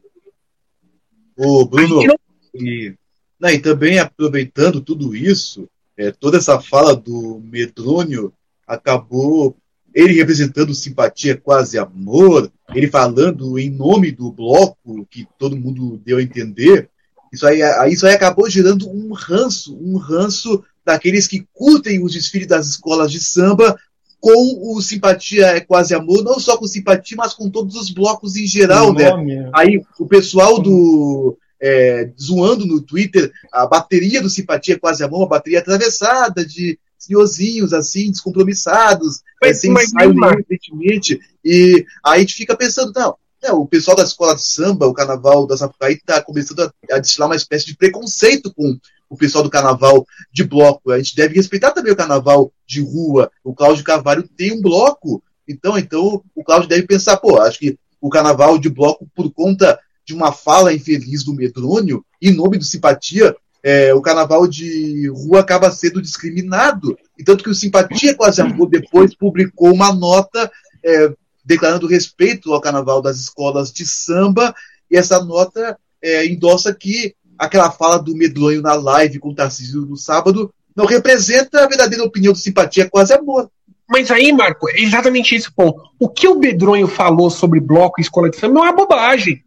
Ô, 1.36 1.64
Bruno, 1.64 2.02
não... 2.02 2.16
e, 2.54 2.94
não, 3.38 3.50
e 3.50 3.58
também 3.58 3.98
aproveitando 3.98 4.80
tudo 4.80 5.14
isso, 5.14 5.68
é, 5.96 6.10
toda 6.10 6.38
essa 6.38 6.60
fala 6.60 6.96
do 6.96 7.40
Medrônio 7.44 8.32
acabou 8.66 9.56
ele 9.94 10.14
representando 10.14 10.74
simpatia, 10.74 11.36
quase 11.36 11.78
amor, 11.78 12.50
ele 12.74 12.88
falando 12.88 13.58
em 13.58 13.70
nome 13.70 14.12
do 14.12 14.30
bloco, 14.30 15.06
que 15.10 15.26
todo 15.38 15.56
mundo 15.56 16.00
deu 16.04 16.18
a 16.18 16.22
entender, 16.22 16.89
isso 17.32 17.46
aí, 17.46 17.60
isso 17.92 18.06
aí 18.06 18.14
acabou 18.14 18.48
gerando 18.50 18.88
um 18.88 19.12
ranço, 19.12 19.76
um 19.80 19.96
ranço 19.96 20.62
daqueles 20.84 21.26
que 21.26 21.46
curtem 21.52 22.02
os 22.02 22.12
desfiles 22.12 22.46
das 22.46 22.66
escolas 22.66 23.10
de 23.12 23.20
samba 23.20 23.78
com 24.20 24.76
o 24.76 24.80
Simpatia 24.82 25.46
é 25.46 25.60
Quase 25.60 25.94
Amor, 25.94 26.22
não 26.22 26.38
só 26.38 26.56
com 26.56 26.66
Simpatia, 26.66 27.16
mas 27.16 27.32
com 27.32 27.48
todos 27.48 27.74
os 27.74 27.90
blocos 27.90 28.36
em 28.36 28.46
geral, 28.46 28.92
né? 28.92 29.08
É. 29.08 29.50
Aí 29.54 29.82
o 29.98 30.06
pessoal 30.06 30.60
do. 30.60 31.36
É, 31.62 32.10
zoando 32.18 32.64
no 32.64 32.80
Twitter 32.80 33.30
a 33.52 33.66
bateria 33.66 34.22
do 34.22 34.30
Simpatia 34.30 34.76
é 34.76 34.78
Quase 34.78 35.02
Amor, 35.04 35.20
uma 35.20 35.28
bateria 35.28 35.58
atravessada 35.58 36.44
de 36.44 36.78
senhorzinhos, 36.98 37.72
assim, 37.72 38.10
descompromissados, 38.10 39.20
mas, 39.42 39.50
é, 39.50 39.54
sem 39.54 39.72
ensaio 39.72 40.14
evidentemente. 40.32 41.18
E 41.44 41.84
aí 42.04 42.16
a 42.16 42.18
gente 42.18 42.34
fica 42.34 42.54
pensando, 42.54 42.92
não, 42.94 43.14
é, 43.42 43.52
o 43.52 43.66
pessoal 43.66 43.96
da 43.96 44.02
escola 44.02 44.34
de 44.34 44.42
samba, 44.42 44.86
o 44.86 44.94
carnaval 44.94 45.46
da 45.46 45.56
Sapucaí, 45.56 45.94
está 45.94 46.22
começando 46.22 46.60
a, 46.60 46.72
a 46.92 46.98
destilar 46.98 47.28
uma 47.28 47.36
espécie 47.36 47.66
de 47.66 47.76
preconceito 47.76 48.52
com 48.54 48.78
o 49.08 49.16
pessoal 49.16 49.42
do 49.42 49.50
carnaval 49.50 50.06
de 50.32 50.44
bloco. 50.44 50.92
A 50.92 50.98
gente 50.98 51.16
deve 51.16 51.34
respeitar 51.34 51.72
também 51.72 51.92
o 51.92 51.96
carnaval 51.96 52.52
de 52.66 52.80
rua. 52.80 53.30
O 53.42 53.54
Cláudio 53.54 53.84
Carvalho 53.84 54.28
tem 54.36 54.52
um 54.52 54.60
bloco. 54.60 55.22
Então, 55.48 55.76
então 55.76 56.22
o 56.34 56.44
Cláudio 56.44 56.68
deve 56.68 56.86
pensar, 56.86 57.16
pô, 57.16 57.40
acho 57.40 57.58
que 57.58 57.78
o 58.00 58.08
carnaval 58.08 58.58
de 58.58 58.68
bloco, 58.68 59.08
por 59.14 59.32
conta 59.32 59.78
de 60.04 60.14
uma 60.14 60.32
fala 60.32 60.72
infeliz 60.72 61.24
do 61.24 61.34
Medrônio, 61.34 62.04
em 62.22 62.32
nome 62.32 62.56
do 62.56 62.64
Simpatia, 62.64 63.34
é, 63.62 63.92
o 63.92 64.00
carnaval 64.00 64.46
de 64.46 65.08
rua 65.08 65.40
acaba 65.40 65.70
sendo 65.70 66.00
discriminado. 66.00 66.96
E 67.18 67.24
tanto 67.24 67.44
que 67.44 67.50
o 67.50 67.54
Simpatia 67.54 68.14
Quase 68.14 68.42
depois 68.70 69.14
publicou 69.14 69.72
uma 69.72 69.92
nota 69.92 70.50
é, 70.84 71.12
declarando 71.44 71.86
respeito 71.86 72.52
ao 72.52 72.60
carnaval 72.60 73.00
das 73.02 73.18
escolas 73.18 73.72
de 73.72 73.86
samba, 73.86 74.54
e 74.90 74.96
essa 74.96 75.22
nota 75.24 75.78
é, 76.02 76.26
endossa 76.26 76.74
que 76.74 77.14
aquela 77.38 77.70
fala 77.70 77.98
do 77.98 78.14
medonho 78.14 78.60
na 78.60 78.74
live 78.74 79.18
com 79.18 79.30
o 79.30 79.34
Tarcísio 79.34 79.86
no 79.86 79.96
sábado 79.96 80.52
não 80.76 80.84
representa 80.84 81.64
a 81.64 81.68
verdadeira 81.68 82.04
opinião 82.04 82.32
de 82.32 82.40
simpatia 82.40 82.88
quase 82.88 83.12
amor. 83.12 83.50
Mas 83.88 84.10
aí, 84.10 84.30
Marco, 84.30 84.68
é 84.70 84.80
exatamente 84.80 85.34
esse 85.34 85.50
ponto. 85.50 85.82
O 85.98 86.08
que 86.08 86.28
o 86.28 86.36
Bedronho 86.36 86.86
falou 86.86 87.28
sobre 87.28 87.58
bloco 87.58 88.00
e 88.00 88.02
escola 88.02 88.30
de 88.30 88.36
samba 88.36 88.54
não 88.54 88.66
é 88.66 88.72
bobagem. 88.72 89.42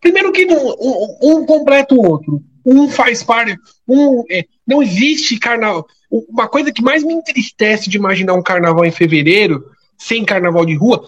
Primeiro 0.00 0.32
que 0.32 0.46
um, 0.46 0.74
um 1.22 1.46
completa 1.46 1.94
o 1.94 2.06
outro. 2.06 2.42
Um 2.64 2.90
faz 2.90 3.22
parte. 3.22 3.56
Um, 3.88 4.22
é, 4.30 4.44
não 4.66 4.82
existe 4.82 5.38
carnaval. 5.38 5.86
Uma 6.10 6.46
coisa 6.46 6.70
que 6.70 6.82
mais 6.82 7.02
me 7.02 7.14
entristece 7.14 7.88
de 7.88 7.96
imaginar 7.96 8.34
um 8.34 8.42
carnaval 8.42 8.84
em 8.84 8.92
fevereiro 8.92 9.64
sem 9.96 10.24
carnaval 10.24 10.66
de 10.66 10.74
rua. 10.74 11.02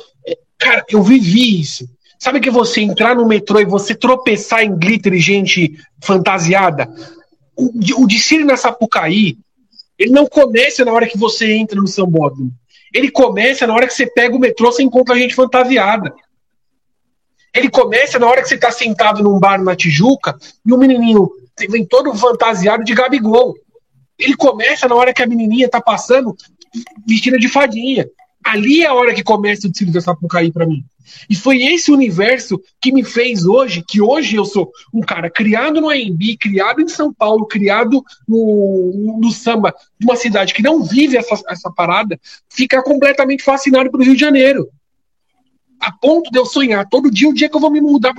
Cara, 0.59 0.85
eu 0.89 1.03
vivi 1.03 1.61
isso. 1.61 1.89
Sabe 2.19 2.41
que 2.41 2.51
você 2.51 2.81
entrar 2.81 3.15
no 3.15 3.27
metrô 3.27 3.61
e 3.61 3.65
você 3.65 3.95
tropeçar 3.95 4.65
em 4.65 4.77
glitter 4.77 5.15
e 5.15 5.21
gente 5.21 5.79
fantasiada? 6.03 6.93
O, 7.57 7.71
o 8.03 8.45
na 8.45 8.57
Sapucaí, 8.57 9.39
ele 9.97 10.11
não 10.11 10.27
começa 10.27 10.85
na 10.85 10.93
hora 10.93 11.07
que 11.07 11.17
você 11.17 11.53
entra 11.53 11.81
no 11.81 11.87
sambódromo. 11.87 12.53
Ele 12.93 13.11
começa 13.11 13.67
na 13.67 13.75
hora 13.75 13.87
que 13.87 13.95
você 13.95 14.07
pega 14.07 14.35
o 14.35 14.39
metrô 14.39 14.75
e 14.79 14.83
encontra 14.83 15.17
gente 15.17 15.35
fantasiada. 15.35 16.13
Ele 17.55 17.71
começa 17.71 18.19
na 18.19 18.27
hora 18.27 18.43
que 18.43 18.49
você 18.49 18.55
está 18.57 18.71
sentado 18.71 19.23
num 19.23 19.39
bar 19.39 19.63
na 19.63 19.77
Tijuca 19.77 20.37
e 20.67 20.73
o 20.73 20.79
menininho 20.79 21.29
vem 21.69 21.85
todo 21.85 22.15
fantasiado 22.15 22.85
de 22.85 22.95
Gabigol. 22.95 23.55
ele 24.19 24.37
começa 24.37 24.87
na 24.87 24.95
hora 24.95 25.13
que 25.13 25.23
a 25.23 25.27
menininha 25.27 25.69
tá 25.69 25.81
passando 25.81 26.37
vestida 27.07 27.39
de 27.39 27.49
fadinha. 27.49 28.09
Ali 28.49 28.83
é 28.83 28.87
a 28.87 28.95
hora 28.95 29.13
que 29.13 29.23
começa 29.23 29.67
o 29.67 29.71
desfile 29.71 29.93
da 29.93 30.01
Sapucaí 30.01 30.51
para 30.51 30.67
mim. 30.67 30.83
E 31.29 31.37
foi 31.37 31.63
esse 31.65 31.93
universo 31.93 32.59
que 32.81 32.91
me 32.91 33.05
fez 33.05 33.45
hoje, 33.45 33.85
que 33.87 34.01
hoje 34.01 34.37
eu 34.37 34.47
sou 34.47 34.73
um 34.93 35.03
cara 35.03 35.29
criado 35.29 35.83
no 35.83 35.91
AMB, 35.91 36.39
criado 36.41 36.81
em 36.81 36.89
São 36.89 37.13
Paulo, 37.13 37.47
criado 37.47 38.03
no, 38.27 39.19
no 39.21 39.31
samba, 39.31 39.75
de 40.01 40.07
uma 40.07 40.17
cidade 40.17 40.55
que 40.55 40.63
não 40.63 40.83
vive 40.83 41.19
essa, 41.19 41.39
essa 41.47 41.71
parada, 41.71 42.19
ficar 42.49 42.83
completamente 42.83 43.43
fascinado 43.43 43.91
pelo 43.91 44.03
Rio 44.03 44.15
de 44.15 44.21
Janeiro. 44.21 44.67
A 45.79 45.93
ponto 45.93 46.31
de 46.31 46.39
eu 46.39 46.47
sonhar 46.47 46.89
todo 46.89 47.11
dia 47.11 47.29
o 47.29 47.35
dia 47.35 47.51
que 47.51 47.57
eu 47.57 47.61
vou 47.61 47.71
me 47.71 47.83
mudar, 47.83 48.15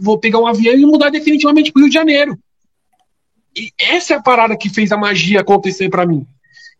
vou 0.00 0.18
pegar 0.18 0.40
um 0.40 0.46
avião 0.48 0.74
e 0.74 0.84
mudar 0.84 1.10
definitivamente 1.10 1.70
para 1.70 1.78
o 1.78 1.82
Rio 1.84 1.90
de 1.90 1.94
Janeiro. 1.94 2.36
E 3.56 3.70
essa 3.80 4.14
é 4.14 4.16
a 4.16 4.22
parada 4.22 4.56
que 4.56 4.68
fez 4.68 4.90
a 4.90 4.96
magia 4.96 5.40
acontecer 5.40 5.88
para 5.88 6.04
mim. 6.04 6.26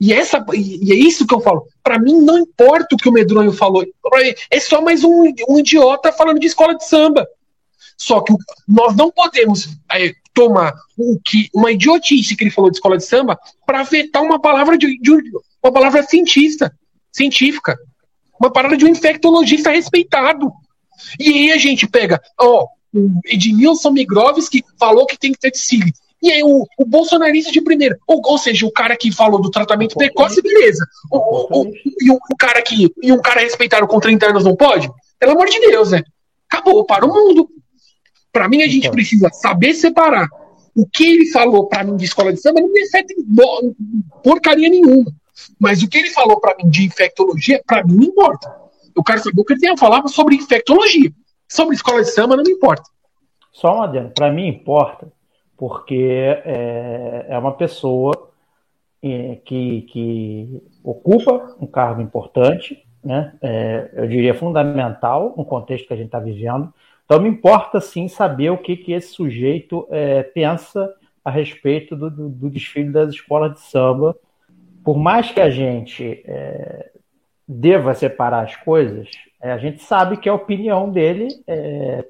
E, 0.01 0.13
essa, 0.13 0.45
e 0.55 0.93
é 0.93 0.95
isso 0.95 1.27
que 1.27 1.35
eu 1.35 1.41
falo. 1.41 1.67
Para 1.83 1.99
mim, 1.99 2.21
não 2.21 2.39
importa 2.39 2.95
o 2.95 2.99
que 2.99 3.09
o 3.09 3.13
Medronho 3.13 3.53
falou. 3.53 3.85
É 4.51 4.61
só 4.61 4.81
mais 4.81 5.03
um, 5.03 5.33
um 5.49 5.59
idiota 5.59 6.13
falando 6.13 6.39
de 6.39 6.47
escola 6.47 6.77
de 6.77 6.87
samba. 6.87 7.27
Só 7.97 8.21
que 8.21 8.33
nós 8.67 8.95
não 8.95 9.11
podemos 9.11 9.69
é, 9.93 10.13
tomar 10.33 10.73
o 10.97 11.19
que, 11.25 11.49
uma 11.53 11.73
idiotice 11.73 12.37
que 12.37 12.45
ele 12.45 12.51
falou 12.51 12.71
de 12.71 12.77
escola 12.77 12.97
de 12.97 13.05
samba 13.05 13.37
para 13.67 13.83
vetar 13.83 14.23
uma 14.23 14.41
palavra 14.41 14.79
de, 14.79 14.99
de, 15.01 15.11
uma 15.61 15.73
palavra 15.73 16.05
cientista, 16.05 16.73
científica. 17.11 17.77
Uma 18.41 18.53
palavra 18.53 18.77
de 18.77 18.85
um 18.85 18.89
infectologista 18.89 19.71
respeitado. 19.71 20.53
E 21.19 21.29
aí 21.29 21.53
a 21.53 21.59
gente 21.59 21.89
pega, 21.89 22.23
ó, 22.39 22.69
o 22.95 23.21
Edmilson 23.27 23.91
Migrovski 23.91 24.65
falou 24.79 25.07
que 25.07 25.19
tem 25.19 25.33
que 25.33 25.41
ter 25.41 25.51
desfile. 25.51 25.93
E 26.23 26.33
aí 26.33 26.43
o, 26.43 26.67
o 26.77 26.85
bolsonarista 26.85 27.53
de 27.53 27.61
primeira, 27.61 27.97
ou, 28.07 28.21
ou 28.25 28.39
seja, 28.39 28.67
o 28.67 28.73
cara 28.73 28.97
que 28.97 29.13
falou 29.13 29.41
do 29.41 29.51
tratamento 29.51 29.97
precoce, 29.97 30.43
beleza. 30.43 30.85
O, 31.11 31.61
o, 31.61 31.73
e, 31.75 32.11
o, 32.11 32.37
cara 32.37 32.61
que, 32.61 32.93
e 33.03 33.13
um 33.13 33.21
cara 33.21 33.41
respeitado 33.41 33.87
com 33.87 34.01
30 34.01 34.31
anos 34.31 34.45
não 34.45 34.57
pode? 34.57 34.91
Pelo 35.19 35.33
amor 35.33 35.49
de 35.49 35.61
Deus, 35.61 35.93
né? 35.93 36.03
Acabou, 36.51 36.85
para 36.85 37.07
o 37.07 37.09
mundo. 37.09 37.49
Para 38.33 38.49
mim, 38.49 38.63
a 38.63 38.67
gente 38.67 38.79
então. 38.79 38.93
precisa 38.93 39.31
saber 39.31 39.75
separar 39.75 40.29
o 40.75 40.87
que 40.87 41.05
ele 41.05 41.31
falou 41.31 41.67
para 41.67 41.85
mim 41.85 41.97
de 41.97 42.05
escola 42.05 42.33
de 42.33 42.41
samba 42.41 42.61
não 42.61 42.73
me 42.73 42.83
afeta 42.83 43.13
porcaria 44.23 44.69
nenhuma. 44.69 45.13
Mas 45.59 45.83
o 45.83 45.89
que 45.89 45.99
ele 45.99 46.11
falou 46.11 46.41
para 46.41 46.57
mim 46.57 46.69
de 46.69 46.85
infectologia, 46.85 47.63
para 47.67 47.85
mim 47.85 47.95
não 47.95 48.05
importa. 48.05 48.55
Eu 48.95 49.05
quero 49.05 49.23
saber 49.23 49.41
o 49.41 49.45
que 49.45 49.53
ele 49.53 49.61
tem 49.61 49.71
a 49.71 49.77
falar 49.77 50.07
sobre 50.09 50.35
infectologia. 50.35 51.13
Sobre 51.49 51.75
escola 51.75 52.03
de 52.03 52.11
samba 52.11 52.37
não 52.37 52.43
me 52.43 52.53
importa. 52.53 52.83
Só 53.53 53.79
um 53.79 53.83
adendo. 53.83 54.11
Para 54.11 54.33
mim 54.33 54.49
importa 54.49 55.11
porque 55.59 56.41
é, 56.45 57.27
é 57.29 57.39
uma 57.39 57.53
pessoa 57.53 58.31
é, 59.03 59.37
que, 59.45 59.83
que 59.83 60.63
ocupa 60.85 61.57
um 61.61 61.67
cargo 61.67 62.01
importante, 62.01 62.83
né? 63.05 63.35
É, 63.43 63.91
eu 63.93 64.07
diria 64.07 64.35
fundamental 64.35 65.35
no 65.37 65.45
contexto 65.45 65.89
que 65.89 65.93
a 65.95 65.97
gente 65.97 66.07
está 66.07 66.21
vivendo. 66.21 66.73
Então, 67.05 67.21
me 67.21 67.29
importa 67.29 67.81
sim 67.81 68.07
saber 68.07 68.51
o 68.51 68.59
que, 68.59 68.77
que 68.77 68.93
esse 68.93 69.09
sujeito 69.09 69.87
é, 69.91 70.23
pensa 70.23 70.95
a 71.25 71.31
respeito 71.31 71.97
do, 71.97 72.11
do, 72.11 72.29
do, 72.29 72.51
desfile 72.51 72.91
das 72.91 73.11
escolas 73.11 73.55
de 73.55 73.61
samba. 73.61 74.17
Por 74.85 74.97
mais 74.97 75.31
que 75.31 75.41
a 75.41 75.51
gente 75.51 76.23
é, 76.25 76.91
deva 77.47 77.95
separar 77.95 78.45
as 78.45 78.57
coisas, 78.57 79.11
é, 79.41 79.51
a 79.51 79.59
gente 79.59 79.83
sabe 79.83 80.19
que 80.19 80.29
a 80.29 80.35
opinião 80.35 80.91
dele 80.91 81.29
é, 81.47 82.05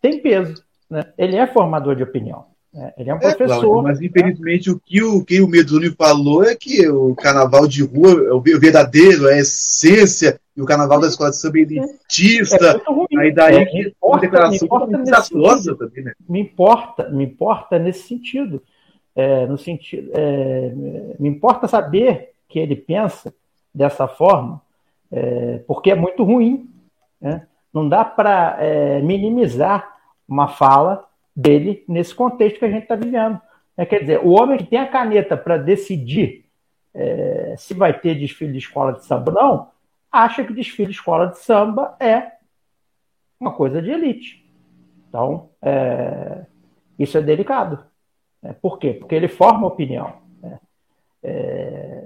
tem 0.00 0.20
peso. 0.20 0.62
Né? 0.88 1.02
Ele 1.18 1.36
é 1.36 1.46
formador 1.46 1.96
de 1.96 2.02
opinião. 2.02 2.53
É, 2.76 2.94
ele 2.98 3.10
é 3.10 3.14
um 3.14 3.18
é, 3.18 3.34
professor. 3.34 3.82
Mas 3.82 4.00
infelizmente 4.00 4.70
o 4.70 4.80
que 4.80 5.02
o, 5.02 5.24
que 5.24 5.40
o 5.40 5.48
Meduni 5.48 5.90
falou 5.90 6.42
é 6.44 6.56
que 6.56 6.86
o 6.88 7.14
carnaval 7.14 7.68
de 7.68 7.84
rua 7.84 8.10
é 8.26 8.32
o 8.32 8.40
verdadeiro, 8.40 9.28
é 9.28 9.34
a 9.34 9.38
essência, 9.38 10.40
e 10.56 10.60
o 10.60 10.66
carnaval 10.66 11.00
da 11.00 11.06
escola 11.06 11.30
de 11.30 11.36
samba 11.36 11.58
é 11.58 11.60
elitista. 11.62 12.82
É 13.12 13.18
aí 13.18 13.32
daí 13.32 13.56
é, 13.56 13.64
que 13.64 13.94
uma 14.02 14.18
declaração 14.18 14.88
desastrosa 14.88 15.76
também, 15.76 16.04
né? 16.04 16.12
Me 16.28 16.40
importa, 16.40 17.08
me 17.10 17.24
importa 17.24 17.78
nesse 17.78 18.08
sentido. 18.08 18.60
É, 19.16 19.46
no 19.46 19.56
sentido 19.56 20.10
é, 20.12 20.72
me 21.20 21.28
importa 21.28 21.68
saber 21.68 22.32
que 22.48 22.58
ele 22.58 22.74
pensa 22.74 23.32
dessa 23.72 24.08
forma, 24.08 24.60
porque 25.66 25.90
é 25.90 25.94
muito 25.94 26.22
ruim. 26.24 26.68
Né? 27.20 27.46
Não 27.72 27.88
dá 27.88 28.04
para 28.04 28.58
minimizar 29.02 29.96
uma 30.28 30.48
fala 30.48 31.04
dele 31.34 31.84
nesse 31.88 32.14
contexto 32.14 32.58
que 32.58 32.64
a 32.64 32.70
gente 32.70 32.84
está 32.84 32.94
vivendo. 32.94 33.40
É, 33.76 33.84
quer 33.84 34.00
dizer, 34.00 34.20
o 34.20 34.30
homem 34.30 34.58
que 34.58 34.66
tem 34.66 34.78
a 34.78 34.86
caneta 34.86 35.36
para 35.36 35.56
decidir 35.56 36.44
é, 36.94 37.54
se 37.58 37.74
vai 37.74 37.98
ter 37.98 38.14
desfile 38.14 38.52
de 38.52 38.58
escola 38.58 38.92
de 38.92 39.04
samba 39.04 39.32
ou 39.32 39.34
não, 39.34 39.70
acha 40.10 40.44
que 40.44 40.52
desfile 40.52 40.90
de 40.90 40.94
escola 40.94 41.26
de 41.26 41.38
samba 41.40 41.96
é 41.98 42.32
uma 43.38 43.52
coisa 43.52 43.82
de 43.82 43.90
elite. 43.90 44.48
Então, 45.08 45.50
é, 45.60 46.46
isso 46.98 47.18
é 47.18 47.22
delicado. 47.22 47.84
É, 48.42 48.52
por 48.52 48.78
quê? 48.78 48.92
Porque 48.92 49.14
ele 49.14 49.28
forma 49.28 49.66
opinião. 49.66 50.14
Né? 50.40 50.60
É, 51.22 52.04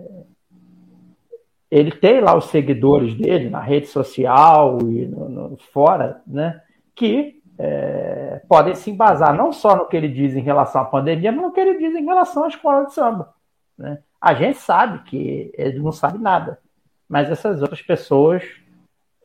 ele 1.71 1.93
tem 1.93 2.21
lá 2.21 2.37
os 2.37 2.47
seguidores 2.47 3.15
dele 3.15 3.51
na 3.51 3.61
rede 3.61 3.87
social 3.89 4.79
e 4.83 5.07
no, 5.07 5.29
no, 5.29 5.57
fora, 5.73 6.23
né, 6.27 6.63
que 6.95 7.38
é, 7.59 8.41
podem 8.49 8.75
se 8.75 8.91
embasar 8.91 9.35
não 9.35 9.53
só 9.53 9.77
no 9.77 9.87
que 9.87 9.97
ele 9.97 10.09
diz 10.09 10.35
em 10.35 10.41
relação 10.41 10.83
à 10.83 10.85
pandemia, 10.85 11.33
mas 11.33 11.43
no 11.43 11.53
que 11.53 11.61
ele 11.61 11.77
diz 11.77 11.95
em 11.95 12.05
relação 12.05 12.45
à 12.45 12.49
escola 12.49 12.87
de 12.87 12.95
samba. 12.95 13.35
Né? 13.77 13.99
A 14.21 14.33
gente 14.33 14.59
sabe 14.59 15.01
que 15.05 15.53
ele 15.55 15.79
não 15.81 15.91
sabe 15.91 16.19
nada, 16.19 16.61
mas 17.09 17.31
essas 17.31 17.61
outras 17.61 17.83
pessoas, 17.83 18.45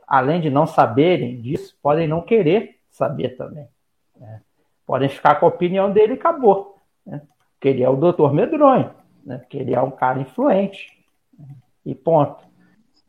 além 0.07 0.41
de 0.41 0.49
não 0.49 0.65
saberem 0.65 1.41
disso, 1.41 1.77
podem 1.81 2.07
não 2.07 2.21
querer 2.21 2.79
saber 2.89 3.37
também. 3.37 3.67
Né? 4.19 4.41
Podem 4.85 5.09
ficar 5.09 5.35
com 5.35 5.45
a 5.45 5.49
opinião 5.49 5.91
dele 5.91 6.13
e 6.13 6.17
acabou. 6.17 6.77
Né? 7.05 7.21
Porque 7.53 7.69
ele 7.69 7.83
é 7.83 7.89
o 7.89 7.95
doutor 7.95 8.33
medronho, 8.33 8.91
né? 9.23 9.37
porque 9.37 9.57
ele 9.57 9.75
é 9.75 9.81
um 9.81 9.91
cara 9.91 10.19
influente. 10.19 10.87
Né? 11.37 11.47
E 11.85 11.93
ponto. 11.93 12.43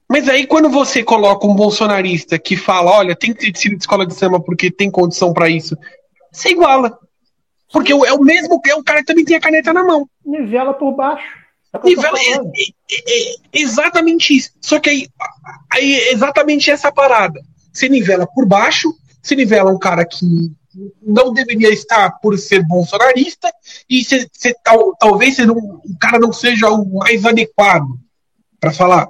Mas 0.08 0.28
aí 0.28 0.46
quando 0.46 0.68
você 0.68 1.02
coloca 1.02 1.46
um 1.46 1.54
bolsonarista 1.54 2.38
que 2.38 2.56
fala, 2.56 2.90
olha, 2.90 3.16
tem 3.16 3.32
que 3.32 3.52
ter 3.52 3.58
sido 3.58 3.76
de 3.76 3.82
escola 3.82 4.06
de 4.06 4.14
samba 4.14 4.40
porque 4.40 4.70
tem 4.70 4.90
condição 4.90 5.32
para 5.32 5.48
isso, 5.48 5.76
você 6.30 6.50
iguala. 6.50 6.98
Porque 7.72 7.92
é 7.92 8.12
o 8.12 8.22
mesmo, 8.22 8.60
é 8.66 8.74
o 8.74 8.84
cara 8.84 9.00
que 9.00 9.06
também 9.06 9.24
tem 9.24 9.36
a 9.36 9.40
caneta 9.40 9.72
na 9.72 9.82
mão. 9.82 10.08
Nivela 10.24 10.74
por 10.74 10.92
baixo. 10.92 11.26
É 11.72 11.88
Nivela, 11.88 12.16
é, 12.18 12.32
é, 12.32 13.32
é, 13.32 13.34
exatamente 13.52 14.36
isso. 14.36 14.50
Só 14.60 14.78
que 14.78 14.90
aí, 14.90 15.08
aí 15.72 15.94
é 15.94 16.12
exatamente 16.12 16.70
essa 16.70 16.92
parada. 16.92 17.40
Você 17.72 17.88
nivela 17.88 18.28
por 18.32 18.46
baixo, 18.46 18.94
você 19.20 19.34
nivela 19.34 19.72
um 19.72 19.78
cara 19.78 20.04
que 20.04 20.24
não 21.02 21.32
deveria 21.32 21.72
estar 21.72 22.10
por 22.20 22.38
ser 22.38 22.64
bolsonarista, 22.64 23.52
e 23.88 24.04
você, 24.04 24.28
você 24.32 24.54
tal, 24.62 24.94
talvez 24.96 25.36
você 25.36 25.46
não, 25.46 25.56
o 25.56 25.98
cara 26.00 26.18
não 26.18 26.32
seja 26.32 26.68
o 26.70 26.98
mais 26.98 27.24
adequado 27.24 27.86
para 28.60 28.72
falar 28.72 29.08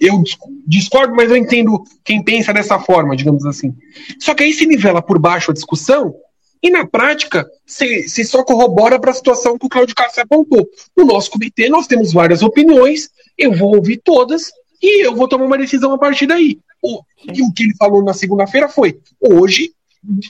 eu 0.00 0.22
discordo, 0.66 1.14
mas 1.14 1.30
eu 1.30 1.36
entendo 1.36 1.82
quem 2.04 2.22
pensa 2.22 2.52
dessa 2.52 2.78
forma, 2.78 3.16
digamos 3.16 3.44
assim. 3.44 3.74
Só 4.20 4.34
que 4.34 4.44
aí 4.44 4.52
se 4.52 4.66
nivela 4.66 5.02
por 5.02 5.18
baixo 5.18 5.50
a 5.50 5.54
discussão 5.54 6.14
e 6.62 6.70
na 6.70 6.86
prática 6.86 7.46
se, 7.66 8.08
se 8.08 8.24
só 8.24 8.42
corrobora 8.42 8.98
para 8.98 9.10
a 9.10 9.14
situação 9.14 9.58
que 9.58 9.66
o 9.66 9.68
Claudio 9.68 9.94
Castro 9.94 10.22
apontou. 10.22 10.68
No 10.96 11.04
nosso 11.04 11.30
comitê 11.30 11.68
nós 11.68 11.86
temos 11.86 12.12
várias 12.12 12.42
opiniões, 12.42 13.10
eu 13.36 13.52
vou 13.52 13.74
ouvir 13.74 14.00
todas 14.02 14.50
e 14.82 15.06
eu 15.06 15.14
vou 15.14 15.28
tomar 15.28 15.44
uma 15.44 15.58
decisão 15.58 15.92
a 15.92 15.98
partir 15.98 16.26
daí. 16.26 16.58
O, 16.82 17.02
e 17.32 17.42
o 17.42 17.52
que 17.52 17.64
ele 17.64 17.76
falou 17.76 18.02
na 18.02 18.14
segunda-feira 18.14 18.68
foi: 18.68 18.98
hoje, 19.20 19.72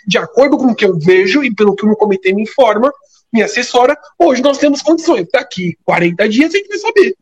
de 0.06 0.18
acordo 0.18 0.56
com 0.56 0.66
o 0.66 0.74
que 0.74 0.84
eu 0.84 0.98
vejo 0.98 1.42
e 1.44 1.54
pelo 1.54 1.74
que 1.74 1.84
o 1.84 1.96
comitê 1.96 2.32
me 2.32 2.42
informa, 2.42 2.92
me 3.32 3.42
assessora, 3.42 3.96
hoje 4.18 4.40
nós 4.42 4.58
temos 4.58 4.80
condições. 4.80 5.26
Daqui 5.32 5.76
40 5.84 6.28
dias 6.28 6.54
a 6.54 6.56
gente 6.56 6.68
vai 6.68 6.78
saber. 6.78 7.16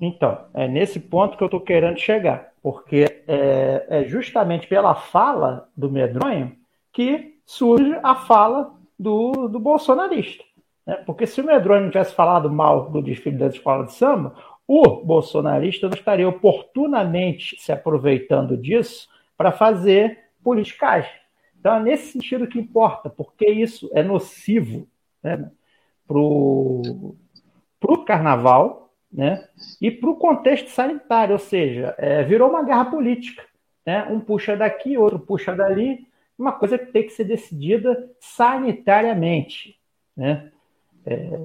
Então, 0.00 0.46
é 0.52 0.68
nesse 0.68 1.00
ponto 1.00 1.36
que 1.36 1.42
eu 1.42 1.46
estou 1.46 1.60
querendo 1.60 1.98
chegar, 1.98 2.52
porque 2.62 3.22
é, 3.26 3.86
é, 3.88 4.04
justamente 4.04 4.66
pela 4.66 4.94
fala 4.94 5.68
do 5.76 5.90
medronho 5.90 6.54
que 6.92 7.38
surge 7.46 7.98
a 8.02 8.14
fala 8.14 8.74
do, 8.98 9.48
do 9.48 9.58
bolsonarista. 9.58 10.44
Né? 10.86 10.96
Porque 11.06 11.26
se 11.26 11.40
o 11.40 11.44
medronho 11.44 11.90
tivesse 11.90 12.14
falado 12.14 12.50
mal 12.50 12.90
do 12.90 13.02
desfile 13.02 13.38
da 13.38 13.46
escola 13.46 13.86
de 13.86 13.92
samba, 13.92 14.34
o 14.66 15.04
bolsonarista 15.04 15.88
não 15.88 15.96
estaria 15.96 16.28
oportunamente 16.28 17.56
se 17.60 17.72
aproveitando 17.72 18.56
disso 18.56 19.08
para 19.36 19.52
fazer 19.52 20.18
politicagem. 20.42 21.10
Então 21.58 21.74
é 21.74 21.80
nesse 21.80 22.12
sentido 22.12 22.46
que 22.46 22.58
importa, 22.58 23.08
porque 23.08 23.48
isso 23.48 23.90
é 23.94 24.02
nocivo 24.02 24.86
né, 25.22 25.50
para 26.06 26.18
o 26.18 27.16
carnaval, 28.06 28.85
né? 29.12 29.48
E 29.80 29.90
para 29.90 30.10
o 30.10 30.16
contexto 30.16 30.68
sanitário, 30.68 31.34
ou 31.34 31.38
seja, 31.38 31.94
é, 31.98 32.22
virou 32.22 32.50
uma 32.50 32.62
guerra 32.62 32.86
política. 32.86 33.42
Né? 33.84 34.04
Um 34.10 34.20
puxa 34.20 34.56
daqui, 34.56 34.98
outro 34.98 35.18
puxa 35.18 35.54
dali, 35.54 36.06
uma 36.38 36.52
coisa 36.52 36.76
que 36.76 36.86
tem 36.86 37.04
que 37.04 37.10
ser 37.10 37.24
decidida 37.24 38.10
sanitariamente. 38.20 39.78
Né? 40.16 40.50
É, 41.04 41.40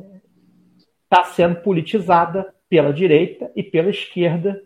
está 1.04 1.24
sendo 1.26 1.62
politizada 1.62 2.54
pela 2.68 2.92
direita 2.92 3.52
e 3.56 3.62
pela 3.62 3.90
esquerda. 3.90 4.62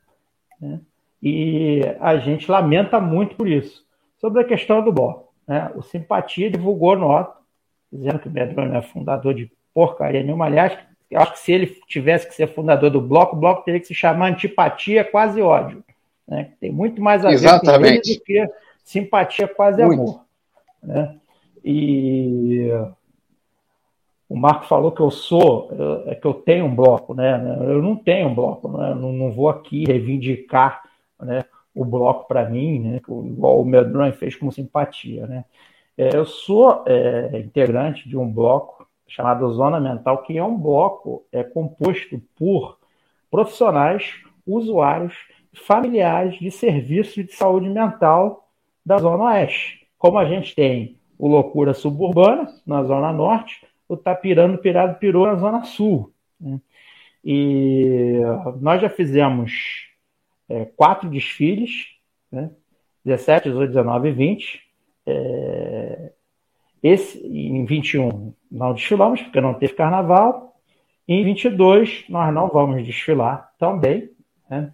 Né? 0.60 0.80
E 1.22 1.82
a 2.00 2.18
gente 2.18 2.50
lamenta 2.50 3.00
muito 3.00 3.36
por 3.36 3.48
isso. 3.48 3.86
Sobre 4.18 4.42
a 4.42 4.46
questão 4.46 4.84
do 4.84 4.94
bloco, 4.94 5.34
né? 5.48 5.72
o 5.76 5.82
Simpatia 5.82 6.50
divulgou 6.50 6.96
nota, 6.96 7.38
dizendo 7.92 8.20
que 8.20 8.28
o 8.28 8.32
Medrone 8.32 8.76
é 8.76 8.82
fundador 8.82 9.34
de 9.34 9.52
porcaria 9.74 10.24
nenhuma. 10.24 10.46
Aliás, 10.46 10.78
eu 11.10 11.20
acho 11.22 11.34
que 11.34 11.40
se 11.40 11.52
ele 11.52 11.68
tivesse 11.88 12.28
que 12.28 12.34
ser 12.34 12.48
fundador 12.48 12.90
do 12.90 13.02
bloco, 13.02 13.36
o 13.36 13.40
bloco 13.40 13.64
teria 13.64 13.80
que 13.80 13.88
se 13.88 13.94
chamar 13.94 14.32
Antipatia 14.32 15.04
Quase 15.04 15.42
Ódio. 15.42 15.84
Né? 16.28 16.52
Tem 16.60 16.72
muito 16.72 17.02
mais 17.02 17.24
a 17.24 17.30
ver 17.30 17.36
Exatamente. 17.36 17.80
com 17.80 17.86
ele 17.86 18.18
do 18.18 18.24
que 18.24 18.50
Simpatia 18.84 19.48
Quase 19.48 19.84
Muito. 19.84 20.02
Amor. 20.02 20.22
Né? 20.84 21.16
E 21.64 22.70
o 24.28 24.36
Marco 24.36 24.66
falou 24.66 24.92
que 24.92 25.02
eu 25.02 25.12
sou, 25.12 25.70
é 26.08 26.16
que 26.16 26.26
eu 26.26 26.34
tenho 26.34 26.66
um 26.66 26.76
bloco, 26.76 27.14
né? 27.14 27.58
Eu 27.62 27.82
não 27.82 27.96
tenho 27.96 28.28
um 28.28 28.36
bloco, 28.36 28.76
né? 28.76 28.94
Não, 28.94 29.12
não 29.12 29.32
vou 29.32 29.50
aqui 29.50 29.86
reivindicar 29.86 30.84
né, 31.20 31.46
o 31.74 31.86
bloco 31.86 32.28
para 32.28 32.50
mim, 32.50 32.80
né? 32.80 33.02
Igual 33.08 33.62
o 33.62 33.66
Medrone 33.66 34.12
fez 34.12 34.36
com 34.36 34.50
simpatia, 34.50 35.28
né? 35.28 35.46
É, 35.98 36.16
Eu 36.16 36.26
sou 36.26 36.84
é, 36.88 37.40
integrante 37.40 38.10
de 38.10 38.18
um 38.18 38.30
bloco 38.30 38.75
chamado 39.08 39.52
Zona 39.54 39.80
Mental, 39.80 40.24
que 40.24 40.38
é 40.38 40.44
um 40.44 40.58
bloco 40.58 41.26
é, 41.32 41.44
composto 41.44 42.22
por 42.36 42.80
profissionais, 43.30 44.14
usuários, 44.46 45.14
familiares 45.54 46.38
de 46.40 46.52
serviços 46.52 47.26
de 47.26 47.34
saúde 47.34 47.70
mental 47.70 48.50
da 48.86 48.98
Zona 48.98 49.26
Oeste. 49.26 49.88
Como 49.98 50.18
a 50.18 50.26
gente 50.26 50.54
tem 50.54 50.98
o 51.18 51.28
Loucura 51.28 51.74
Suburbana, 51.74 52.54
na 52.66 52.84
Zona 52.84 53.12
Norte, 53.12 53.66
o 53.88 53.96
Tapirando 53.96 54.58
Pirado 54.58 55.00
Pirou, 55.00 55.26
na 55.28 55.36
Zona 55.36 55.64
Sul. 55.64 56.12
né? 56.40 56.60
E 57.24 58.20
nós 58.62 58.82
já 58.82 58.90
fizemos 58.90 59.88
é, 60.48 60.66
quatro 60.66 61.10
desfiles, 61.10 61.88
né? 62.32 62.52
17, 63.04 63.50
18, 63.50 63.70
19 63.70 64.10
e 64.10 64.12
20. 64.12 64.62
É, 65.08 66.12
esse, 66.82 67.26
em 67.26 67.66
21 67.66 68.34
não 68.52 68.74
desfilamos, 68.74 69.22
porque 69.22 69.42
não 69.42 69.54
teve 69.54 69.74
carnaval. 69.74 70.56
Em 71.08 71.24
22 71.24 72.06
nós 72.10 72.34
não 72.34 72.48
vamos 72.48 72.86
desfilar 72.86 73.52
também. 73.58 74.10
Né? 74.50 74.74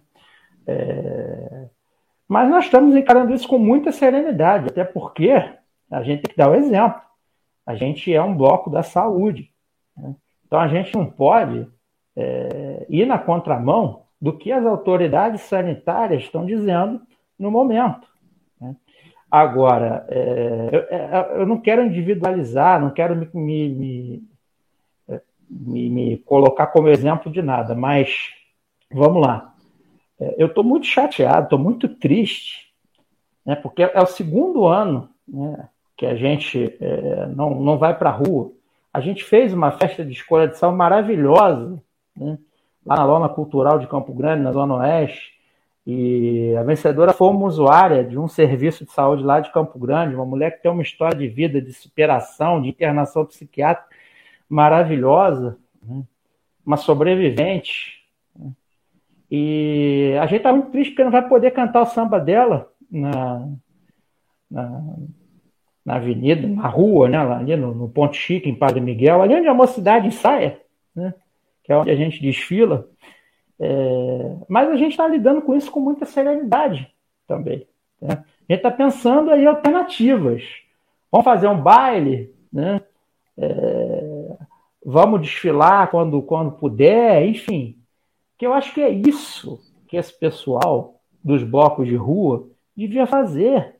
É, 0.66 1.68
mas 2.28 2.48
nós 2.48 2.64
estamos 2.64 2.96
encarando 2.96 3.34
isso 3.34 3.48
com 3.48 3.58
muita 3.58 3.92
serenidade, 3.92 4.68
até 4.68 4.84
porque 4.84 5.30
a 5.90 6.02
gente 6.02 6.22
tem 6.22 6.30
que 6.30 6.36
dar 6.36 6.50
o 6.50 6.54
exemplo. 6.54 7.00
A 7.66 7.74
gente 7.74 8.12
é 8.12 8.22
um 8.22 8.36
bloco 8.36 8.70
da 8.70 8.82
saúde. 8.82 9.50
né? 9.96 10.14
Então 10.46 10.58
a 10.58 10.68
gente 10.68 10.94
não 10.94 11.06
pode 11.06 11.66
é, 12.16 12.86
ir 12.88 13.06
na 13.06 13.18
contramão 13.18 14.02
do 14.20 14.36
que 14.36 14.52
as 14.52 14.64
autoridades 14.64 15.42
sanitárias 15.42 16.22
estão 16.22 16.44
dizendo 16.44 17.00
no 17.38 17.50
momento. 17.50 18.11
Agora, 19.32 20.06
é, 20.10 20.68
eu, 20.72 20.80
é, 20.90 21.40
eu 21.40 21.46
não 21.46 21.58
quero 21.58 21.82
individualizar, 21.82 22.78
não 22.78 22.90
quero 22.90 23.16
me, 23.16 23.26
me, 23.34 23.68
me, 23.70 24.22
me- 25.50 25.90
me 25.90 26.16
colocar 26.18 26.66
como 26.68 26.88
exemplo 26.88 27.30
de 27.32 27.42
nada, 27.42 27.74
mas 27.74 28.30
vamos 28.92 29.22
lá. 29.26 29.54
É, 30.20 30.36
Eu 30.38 30.48
estou 30.48 30.64
muito 30.64 30.86
chateado, 30.86 31.44
estou 31.44 31.58
muito 31.58 31.88
triste, 31.88 32.72
né, 33.46 33.56
porque 33.56 33.82
é 33.82 34.02
o 34.02 34.06
segundo 34.06 34.66
ano 34.66 35.10
né, 35.26 35.68
que 35.96 36.06
a 36.06 36.14
gente 36.16 36.76
é, 36.80 37.26
não, 37.28 37.60
não 37.60 37.78
vai 37.78 37.96
para 37.98 38.10
a 38.10 38.14
rua. 38.14 38.52
A 38.92 39.00
gente 39.00 39.24
fez 39.24 39.52
uma 39.54 39.72
festa 39.72 40.04
de 40.04 40.12
escolha 40.12 40.48
de 40.48 40.58
sal 40.58 40.72
maravilhosa, 40.76 41.82
né, 42.16 42.38
lá 42.84 42.96
na 42.96 43.04
Lona 43.04 43.28
Cultural 43.28 43.78
de 43.78 43.86
Campo 43.88 44.12
Grande, 44.14 44.42
na 44.42 44.52
Zona 44.52 44.76
Oeste, 44.76 45.32
e 45.86 46.54
a 46.56 46.62
vencedora 46.62 47.12
foi 47.12 47.28
uma 47.28 47.46
usuária 47.46 48.04
de 48.04 48.16
um 48.16 48.28
serviço 48.28 48.84
de 48.84 48.92
saúde 48.92 49.24
lá 49.24 49.40
de 49.40 49.50
Campo 49.50 49.78
Grande, 49.78 50.14
uma 50.14 50.24
mulher 50.24 50.52
que 50.52 50.62
tem 50.62 50.70
uma 50.70 50.82
história 50.82 51.16
de 51.16 51.26
vida, 51.26 51.60
de 51.60 51.72
superação, 51.72 52.62
de 52.62 52.68
internação 52.68 53.24
psiquiátrica 53.26 53.88
maravilhosa, 54.48 55.58
né, 55.82 56.02
uma 56.64 56.76
sobrevivente. 56.76 58.04
né. 58.38 58.52
E 59.28 60.16
a 60.20 60.26
gente 60.26 60.38
está 60.38 60.52
muito 60.52 60.70
triste 60.70 60.90
porque 60.90 61.04
não 61.04 61.10
vai 61.10 61.26
poder 61.28 61.50
cantar 61.50 61.82
o 61.82 61.86
samba 61.86 62.20
dela 62.20 62.70
na, 62.88 63.48
na, 64.48 64.96
na 65.84 65.94
avenida, 65.96 66.46
na 66.46 66.68
rua, 66.68 67.08
né, 67.08 67.18
ali 67.18 67.56
no, 67.56 67.74
no 67.74 67.88
Ponte 67.88 68.16
Chique, 68.16 68.48
em 68.48 68.54
Padre 68.54 68.80
Miguel, 68.80 69.20
ali 69.20 69.34
onde 69.34 69.48
a 69.48 69.54
mocidade 69.54 70.06
ensaia, 70.06 70.60
né, 70.94 71.12
que 71.64 71.72
é 71.72 71.76
onde 71.76 71.90
a 71.90 71.96
gente 71.96 72.22
desfila. 72.22 72.88
É, 73.64 74.36
mas 74.48 74.68
a 74.68 74.76
gente 74.76 74.90
está 74.90 75.06
lidando 75.06 75.40
com 75.40 75.54
isso 75.54 75.70
com 75.70 75.78
muita 75.78 76.04
serenidade 76.04 76.92
também. 77.28 77.64
né? 78.00 78.24
A 78.48 78.52
gente 78.52 78.58
está 78.58 78.72
pensando 78.72 79.30
aí 79.30 79.46
alternativas. 79.46 80.42
Vamos 81.12 81.24
fazer 81.24 81.46
um 81.46 81.60
baile, 81.62 82.34
né? 82.52 82.80
É, 83.38 84.36
vamos 84.84 85.20
desfilar 85.22 85.88
quando, 85.90 86.20
quando 86.22 86.52
puder, 86.52 87.24
enfim. 87.24 87.76
Que 88.36 88.44
eu 88.46 88.52
acho 88.52 88.74
que 88.74 88.80
é 88.80 88.90
isso 88.90 89.60
que 89.86 89.96
esse 89.96 90.12
pessoal 90.18 91.00
dos 91.22 91.44
blocos 91.44 91.86
de 91.86 91.94
rua 91.94 92.48
devia 92.76 93.06
fazer. 93.06 93.76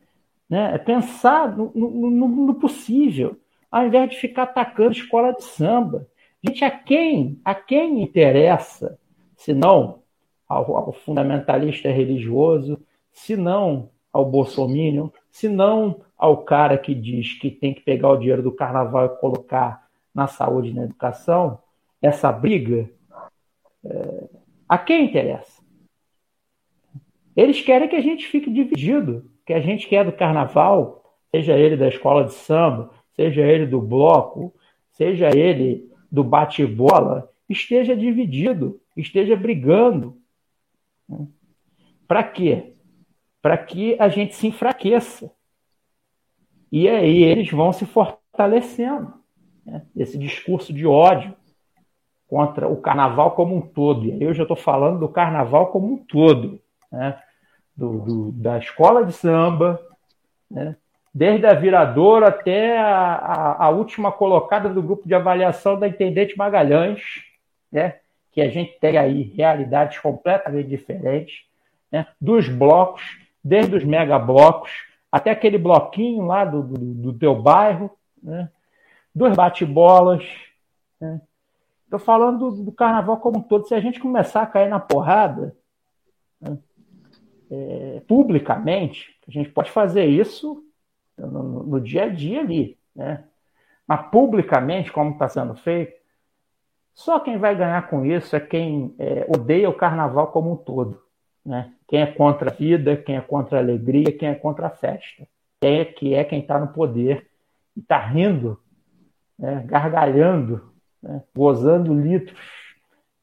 Né? 0.48 0.74
É 0.74 0.78
pensar 0.78 1.56
no- 1.56 1.72
no- 1.74 2.28
no 2.28 2.54
possível, 2.54 3.36
ao 3.70 3.84
invés 3.86 4.10
de 4.10 4.16
ficar 4.16 4.44
atacando 4.44 4.92
escola 4.92 5.32
de 5.32 5.42
samba. 5.42 6.06
Gente, 6.46 6.64
a 6.64 6.70
quem, 6.70 7.40
a 7.44 7.54
quem 7.54 8.00
interessa, 8.02 8.96
se 9.42 9.52
não 9.52 10.02
ao, 10.48 10.76
ao 10.76 10.92
fundamentalista 10.92 11.90
religioso, 11.90 12.80
se 13.12 13.36
não 13.36 13.90
ao 14.12 14.24
bolsominion, 14.24 15.08
se 15.32 15.48
não 15.48 16.00
ao 16.16 16.44
cara 16.44 16.78
que 16.78 16.94
diz 16.94 17.34
que 17.40 17.50
tem 17.50 17.74
que 17.74 17.80
pegar 17.80 18.10
o 18.10 18.16
dinheiro 18.16 18.42
do 18.42 18.52
carnaval 18.52 19.06
e 19.06 19.20
colocar 19.20 19.88
na 20.14 20.28
saúde 20.28 20.68
e 20.68 20.72
na 20.72 20.84
educação, 20.84 21.58
essa 22.00 22.30
briga, 22.30 22.88
é, 23.84 24.28
a 24.68 24.78
quem 24.78 25.06
interessa? 25.06 25.60
Eles 27.34 27.60
querem 27.60 27.88
que 27.88 27.96
a 27.96 28.00
gente 28.00 28.28
fique 28.28 28.48
dividido, 28.48 29.28
que 29.44 29.52
a 29.52 29.60
gente 29.60 29.88
que 29.88 29.96
é 29.96 30.04
do 30.04 30.12
carnaval, 30.12 31.16
seja 31.32 31.58
ele 31.58 31.76
da 31.76 31.88
escola 31.88 32.24
de 32.24 32.32
samba, 32.32 32.90
seja 33.16 33.40
ele 33.42 33.66
do 33.66 33.80
bloco, 33.80 34.54
seja 34.92 35.36
ele 35.36 35.90
do 36.10 36.22
bate-bola, 36.22 37.28
esteja 37.48 37.96
dividido, 37.96 38.80
esteja 38.96 39.36
brigando. 39.36 40.18
Para 42.06 42.22
quê? 42.24 42.74
Para 43.40 43.56
que 43.58 43.96
a 43.98 44.08
gente 44.08 44.34
se 44.34 44.46
enfraqueça. 44.46 45.30
E 46.70 46.88
aí 46.88 47.22
eles 47.22 47.50
vão 47.50 47.72
se 47.72 47.84
fortalecendo. 47.86 49.12
Né? 49.64 49.82
Esse 49.96 50.18
discurso 50.18 50.72
de 50.72 50.86
ódio 50.86 51.34
contra 52.28 52.66
o 52.68 52.80
carnaval 52.80 53.32
como 53.32 53.56
um 53.56 53.60
todo. 53.60 54.06
E 54.06 54.12
aí 54.12 54.22
eu 54.22 54.34
já 54.34 54.42
estou 54.42 54.56
falando 54.56 55.00
do 55.00 55.08
carnaval 55.08 55.68
como 55.68 55.92
um 55.92 55.98
todo. 55.98 56.60
Né? 56.90 57.20
Do, 57.76 58.00
do- 58.00 58.32
da 58.32 58.58
escola 58.58 59.04
de 59.04 59.12
samba, 59.12 59.80
né? 60.50 60.76
desde 61.14 61.46
a 61.46 61.54
viradora 61.54 62.28
até 62.28 62.78
a, 62.78 63.14
a- 63.14 63.64
a 63.66 63.68
última 63.70 64.12
colocada 64.12 64.68
do 64.68 64.82
grupo 64.82 65.06
de 65.08 65.14
avaliação 65.14 65.78
da 65.78 65.88
Intendente 65.88 66.36
Magalhães, 66.36 67.02
né? 67.70 67.98
Que 68.32 68.40
a 68.40 68.48
gente 68.48 68.78
tem 68.80 68.96
aí 68.96 69.22
realidades 69.22 69.98
completamente 69.98 70.68
diferentes, 70.68 71.44
né? 71.90 72.06
dos 72.20 72.48
blocos, 72.48 73.02
desde 73.44 73.76
os 73.76 73.84
megablocos 73.84 74.70
até 75.10 75.30
aquele 75.30 75.58
bloquinho 75.58 76.24
lá 76.24 76.44
do, 76.44 76.62
do, 76.62 76.78
do 76.78 77.12
teu 77.12 77.34
bairro, 77.34 77.90
né? 78.22 78.48
dos 79.14 79.36
bate-bolas. 79.36 80.24
Estou 81.84 81.98
falando 81.98 82.50
do, 82.50 82.64
do 82.64 82.72
carnaval 82.72 83.18
como 83.18 83.38
um 83.38 83.42
todo. 83.42 83.68
Se 83.68 83.74
a 83.74 83.80
gente 83.80 84.00
começar 84.00 84.42
a 84.42 84.46
cair 84.46 84.70
na 84.70 84.80
porrada, 84.80 85.54
né? 86.40 86.56
é, 87.50 88.02
publicamente, 88.08 89.14
a 89.28 89.30
gente 89.30 89.50
pode 89.50 89.70
fazer 89.70 90.06
isso 90.06 90.64
no- 91.18 91.64
no 91.64 91.80
dia 91.80 92.04
a 92.04 92.08
dia 92.08 92.40
ali, 92.40 92.78
né? 92.96 93.24
mas 93.86 94.06
publicamente, 94.10 94.90
como 94.90 95.10
está 95.10 95.28
sendo 95.28 95.54
feito, 95.54 96.00
só 96.94 97.18
quem 97.18 97.38
vai 97.38 97.56
ganhar 97.56 97.88
com 97.88 98.04
isso 98.04 98.36
é 98.36 98.40
quem 98.40 98.94
é, 98.98 99.26
odeia 99.28 99.68
o 99.68 99.74
carnaval 99.74 100.28
como 100.28 100.52
um 100.52 100.56
todo. 100.56 101.02
Né? 101.44 101.72
Quem 101.88 102.02
é 102.02 102.06
contra 102.06 102.50
a 102.50 102.52
vida, 102.52 102.96
quem 102.96 103.16
é 103.16 103.20
contra 103.20 103.58
a 103.58 103.60
alegria, 103.60 104.16
quem 104.16 104.28
é 104.28 104.34
contra 104.34 104.66
a 104.66 104.70
festa. 104.70 105.26
Quem 105.60 105.80
é, 105.80 105.84
que 105.84 106.14
é 106.14 106.24
quem 106.24 106.40
está 106.40 106.58
no 106.58 106.68
poder 106.68 107.28
e 107.76 107.80
está 107.80 107.98
rindo, 107.98 108.60
né? 109.38 109.64
gargalhando, 109.66 110.72
né? 111.02 111.22
gozando 111.34 111.94
litros 111.94 112.40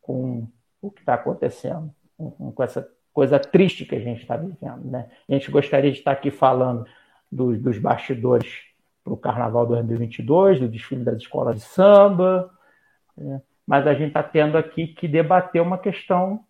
com 0.01 0.47
o 0.81 0.89
que 0.89 1.01
está 1.01 1.13
acontecendo, 1.13 1.93
com, 2.17 2.51
com 2.51 2.63
essa 2.63 2.89
coisa 3.13 3.37
triste 3.37 3.85
que 3.85 3.95
a 3.95 3.99
gente 3.99 4.21
está 4.21 4.35
vivendo. 4.35 4.85
Né? 4.85 5.09
A 5.27 5.33
gente 5.33 5.51
gostaria 5.51 5.91
de 5.91 5.99
estar 5.99 6.11
aqui 6.11 6.31
falando 6.31 6.85
dos, 7.31 7.61
dos 7.61 7.77
bastidores 7.77 8.63
para 9.03 9.13
o 9.13 9.17
Carnaval 9.17 9.65
2022, 9.67 10.59
do 10.59 10.67
desfile 10.67 11.03
das 11.03 11.17
escolas 11.17 11.57
de 11.57 11.61
samba, 11.61 12.49
né? 13.17 13.41
Mas 13.69 13.85
a 13.85 13.93
gente 13.93 14.07
está 14.07 14.23
tendo 14.23 14.57
aqui 14.57 14.87
que 14.87 15.07
debater 15.07 15.61
uma 15.61 15.77
questão 15.77 16.43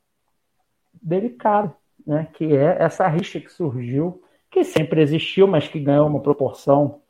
delicada, 1.02 1.76
né? 2.08 2.30
que 2.34 2.46
é 2.56 2.78
essa 2.80 3.06
rixa 3.10 3.42
que 3.42 3.52
surgiu, 3.52 4.24
que 4.50 4.64
sempre 4.64 5.02
existiu, 5.02 5.46
mas 5.46 5.68
que 5.68 5.82
ganhou 5.82 6.08
uma 6.08 6.22
proporção 6.22 7.02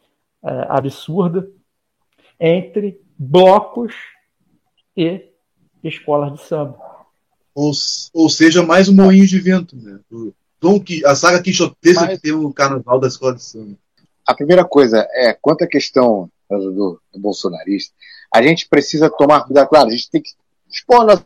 é, 0.43 0.65
absurda, 0.67 1.47
entre 2.39 2.99
blocos 3.19 3.93
e 4.97 5.29
escolas 5.83 6.33
de 6.33 6.41
samba. 6.41 6.79
Ou, 7.53 7.71
ou 8.11 8.29
seja, 8.29 8.63
mais 8.63 8.89
um 8.89 8.95
moinho 8.95 9.27
de 9.27 9.39
vento, 9.39 9.75
né? 9.75 9.99
Dom, 10.59 10.83
a 11.05 11.13
saga 11.13 11.39
quixotesca 11.39 12.05
mas... 12.07 12.15
que 12.15 12.23
tem 12.23 12.31
o 12.31 12.51
carnaval 12.51 12.99
da 12.99 13.07
escola 13.07 13.35
de 13.35 13.43
samba. 13.43 13.77
A 14.25 14.33
primeira 14.33 14.65
coisa 14.65 15.07
é, 15.11 15.37
quanto 15.39 15.63
à 15.63 15.67
questão 15.67 16.31
do, 16.49 16.99
do 17.13 17.19
bolsonarista, 17.19 17.93
a 18.33 18.41
gente 18.41 18.67
precisa 18.67 19.09
tomar 19.09 19.43
cuidado, 19.45 19.67
claro, 19.67 19.87
a 19.87 19.91
gente 19.91 20.09
tem 20.09 20.21
que 20.21 20.31
expor 20.69 21.05
nossa 21.05 21.25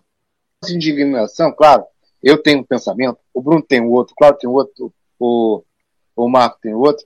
indignação, 0.70 1.52
claro. 1.52 1.86
Eu 2.22 2.42
tenho 2.42 2.60
um 2.60 2.64
pensamento, 2.64 3.18
o 3.34 3.42
Bruno 3.42 3.62
tem 3.62 3.82
outro, 3.82 4.16
claro, 4.16 4.38
tem 4.38 4.50
outro, 4.50 4.94
o, 5.20 5.62
o 6.16 6.30
Marco 6.30 6.58
tem 6.62 6.74
outro. 6.74 7.06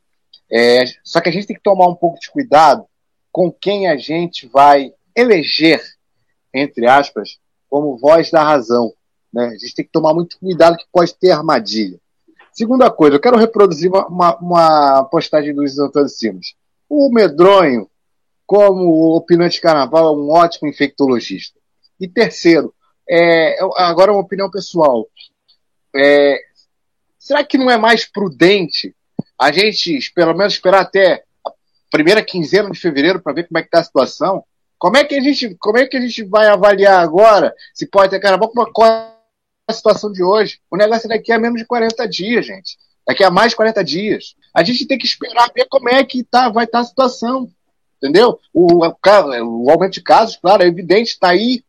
É, 0.52 0.86
só 1.04 1.20
que 1.20 1.30
a 1.30 1.32
gente 1.32 1.48
tem 1.48 1.56
que 1.56 1.64
tomar 1.64 1.88
um 1.88 1.96
pouco 1.96 2.20
de 2.20 2.30
cuidado 2.30 2.86
com 3.32 3.52
quem 3.52 3.88
a 3.88 3.98
gente 3.98 4.48
vai 4.48 4.94
eleger, 5.16 5.82
entre 6.54 6.88
aspas, 6.88 7.40
como 7.70 7.98
voz 7.98 8.32
da 8.32 8.44
razão. 8.44 8.94
Né? 9.34 9.48
A 9.48 9.58
gente 9.58 9.76
tem 9.76 9.86
que 9.86 9.92
tomar 9.92 10.14
muito 10.14 10.40
cuidado 10.40 10.78
que 10.78 10.86
pode 10.92 11.14
ter 11.16 11.32
armadilha. 11.32 12.00
Segunda 12.52 12.90
coisa, 12.90 13.16
eu 13.16 13.20
quero 13.20 13.38
reproduzir 13.38 13.92
uma, 13.92 14.08
uma, 14.08 14.36
uma 14.38 15.04
postagem 15.06 15.54
do 15.54 15.62
Luiz 15.62 15.78
Antônio 15.78 16.10
Simas. 16.10 16.56
O 16.90 17.12
medronho, 17.12 17.88
como 18.48 19.14
opinante 19.16 19.56
de 19.56 19.62
carnaval, 19.62 20.08
é 20.08 20.18
um 20.18 20.30
ótimo 20.30 20.70
infectologista. 20.70 21.60
E 22.00 22.08
terceiro, 22.08 22.74
é, 23.08 23.60
agora 23.76 24.14
uma 24.14 24.22
opinião 24.22 24.50
pessoal. 24.50 25.06
É, 25.94 26.40
será 27.20 27.44
que 27.44 27.58
não 27.58 27.70
é 27.70 27.78
mais 27.78 28.06
prudente 28.06 28.96
a 29.38 29.52
gente, 29.52 30.12
pelo 30.16 30.34
menos, 30.34 30.54
esperar 30.54 30.82
até 30.82 31.24
a 31.46 31.52
primeira 31.92 32.24
quinzena 32.24 32.72
de 32.72 32.80
fevereiro 32.80 33.22
para 33.22 33.34
ver 33.34 33.48
como 33.48 33.58
é 33.58 33.62
que 33.62 33.68
está 33.68 33.80
a 33.80 33.84
situação? 33.84 34.44
Como 34.80 34.96
é 34.96 35.04
que 35.04 35.16
a 35.16 35.22
gente, 35.22 35.56
como 35.56 35.78
é 35.78 35.86
que 35.86 35.98
a 35.98 36.02
gente 36.02 36.24
vai 36.24 36.48
avaliar 36.48 37.02
agora 37.02 37.54
se 37.74 37.86
pode 37.86 38.12
ter 38.12 38.20
carnaval 38.20 38.50
com 38.50 38.84
a 38.84 39.14
situação 39.72 40.12
de 40.12 40.24
hoje? 40.24 40.60
O 40.72 40.78
negócio 40.78 41.08
é 41.08 41.18
daqui 41.18 41.34
a 41.34 41.40
menos 41.40 41.60
de 41.60 41.68
40 41.68 42.08
dias, 42.08 42.46
gente. 42.46 42.78
Daqui 43.06 43.24
a 43.24 43.30
mais 43.30 43.52
de 43.52 43.58
40 43.58 43.84
dias. 43.84 44.36
A 44.54 44.64
gente 44.64 44.88
tem 44.88 44.98
que 44.98 45.06
esperar 45.06 45.52
ver 45.54 45.66
como 45.70 45.90
é 45.90 46.04
que 46.04 46.24
tá, 46.24 46.50
vai 46.50 46.66
estar 46.66 46.80
tá 46.80 46.84
a 46.84 46.88
situação. 46.88 47.50
Entendeu? 47.98 48.40
O, 48.54 48.86
o, 48.86 49.70
aumento 49.72 49.94
de 49.94 50.02
casos, 50.02 50.38
claro, 50.38 50.64
é 50.64 50.68
evidente, 50.68 51.12
está 51.12 51.30
aí. 51.30 51.64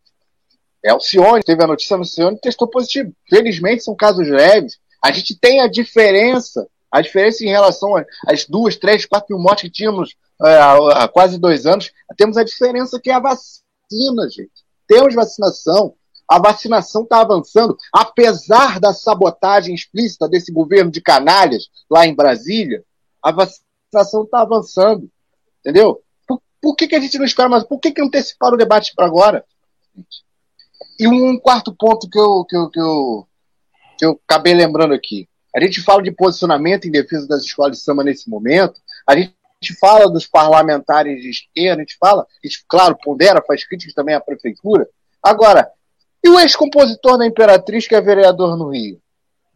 É 0.85 0.95
o 0.95 1.01
Cione, 1.01 1.43
teve 1.43 1.63
a 1.63 1.67
notícia 1.67 1.97
no 1.97 2.05
Cione, 2.05 2.39
testou 2.39 2.69
positivo. 2.69 3.13
Felizmente 3.29 3.83
são 3.83 3.97
casos 3.97 4.29
leves. 4.29 4.79
A 5.03 5.11
gente 5.11 5.39
tem 5.39 5.61
a 5.61 5.67
diferença, 5.67 6.67
a 6.91 7.01
diferença 7.01 7.45
em 7.45 7.49
relação 7.49 7.95
às 8.27 8.45
duas, 8.45 8.77
três, 8.77 9.07
quatro 9.07 9.35
mil 9.35 9.43
mortes 9.43 9.63
que 9.63 9.71
tínhamos 9.71 10.17
é, 10.45 10.59
há 10.59 11.09
quase 11.09 11.39
dois 11.39 11.67
anos. 11.67 11.91
Temos 12.17 12.37
a 12.37 12.45
diferença 12.45 13.01
que 13.01 13.11
é 13.11 13.15
a 13.15 13.21
vacina, 13.21 14.29
gente. 14.31 14.53
Temos 14.87 15.15
vacinação. 15.15 15.95
A 16.29 16.39
vacinação 16.39 17.05
está 17.05 17.23
avançando, 17.23 17.75
apesar 17.91 18.79
da 18.79 18.93
sabotagem 18.93 19.75
explícita 19.75 20.29
desse 20.29 20.53
governo 20.53 20.91
de 20.91 21.01
canalhas 21.01 21.69
lá 21.91 22.07
em 22.07 22.15
Brasília. 22.15 22.85
A 23.23 23.33
vacinação 23.33 24.25
está 24.25 24.43
avançando. 24.43 25.11
Entendeu? 25.61 26.03
Por 26.61 26.75
que, 26.75 26.89
que 26.89 26.97
a 26.97 27.01
gente 27.01 27.19
não 27.19 27.25
espera 27.25 27.49
mais? 27.49 27.65
Por 27.65 27.79
que, 27.79 27.93
que 27.93 28.03
anteciparam 28.03 28.55
o 28.55 28.59
debate 28.59 28.93
para 28.95 29.07
agora? 29.07 29.45
E 30.99 31.07
um 31.07 31.39
quarto 31.39 31.75
ponto 31.75 32.09
que 32.09 32.19
eu, 32.19 32.45
que, 32.45 32.57
eu, 32.57 32.71
que, 32.71 32.81
eu, 32.81 33.29
que 33.99 34.05
eu 34.05 34.21
acabei 34.29 34.55
lembrando 34.55 34.95
aqui. 34.95 35.29
A 35.55 35.61
gente 35.61 35.81
fala 35.81 36.03
de 36.03 36.11
posicionamento 36.11 36.87
em 36.87 36.91
defesa 36.91 37.27
das 37.27 37.43
escolas 37.43 37.79
de 37.79 37.83
samba 37.83 38.05
nesse 38.05 38.29
momento. 38.29 38.81
A 39.07 39.17
gente 39.17 39.33
fala 39.81 40.11
dos 40.11 40.27
parlamentares 40.27 41.23
de 41.23 41.31
esquerda, 41.31 41.83
a 41.83 41.85
gente 41.85 41.97
fala, 41.99 42.23
a 42.23 42.47
gente, 42.47 42.65
claro, 42.69 42.97
pondera, 43.03 43.43
faz 43.47 43.67
críticas 43.67 43.95
também 43.95 44.15
à 44.15 44.21
prefeitura. 44.21 44.89
Agora, 45.23 45.71
e 46.23 46.29
o 46.29 46.39
ex-compositor 46.39 47.19
da 47.19 47.27
Imperatriz, 47.27 47.87
que 47.87 47.95
é 47.95 48.01
vereador 48.01 48.57
no 48.57 48.71
Rio? 48.71 49.01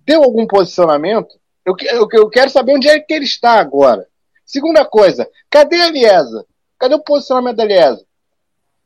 Deu 0.06 0.22
algum 0.22 0.46
posicionamento? 0.46 1.34
Eu, 1.64 1.74
eu, 1.82 2.08
eu 2.12 2.28
quero 2.28 2.50
saber 2.50 2.74
onde 2.74 2.88
é 2.88 2.98
que 2.98 3.12
ele 3.12 3.24
está 3.24 3.52
agora. 3.52 4.06
Segunda 4.44 4.84
coisa, 4.84 5.28
cadê 5.50 5.80
a 5.80 5.90
Liesa? 5.90 6.44
Cadê 6.82 6.96
o 6.96 6.98
posicionamento 6.98 7.58
da 7.58 7.62
Aliesa? 7.62 8.04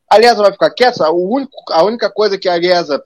A 0.07 0.15
Aliesa 0.17 0.43
vai 0.43 0.51
ficar 0.51 0.69
quieta? 0.69 1.09
O 1.09 1.33
único, 1.33 1.51
a 1.71 1.83
única 1.83 2.11
coisa 2.11 2.37
que 2.37 2.47
a 2.47 2.53
Aliesa 2.53 3.03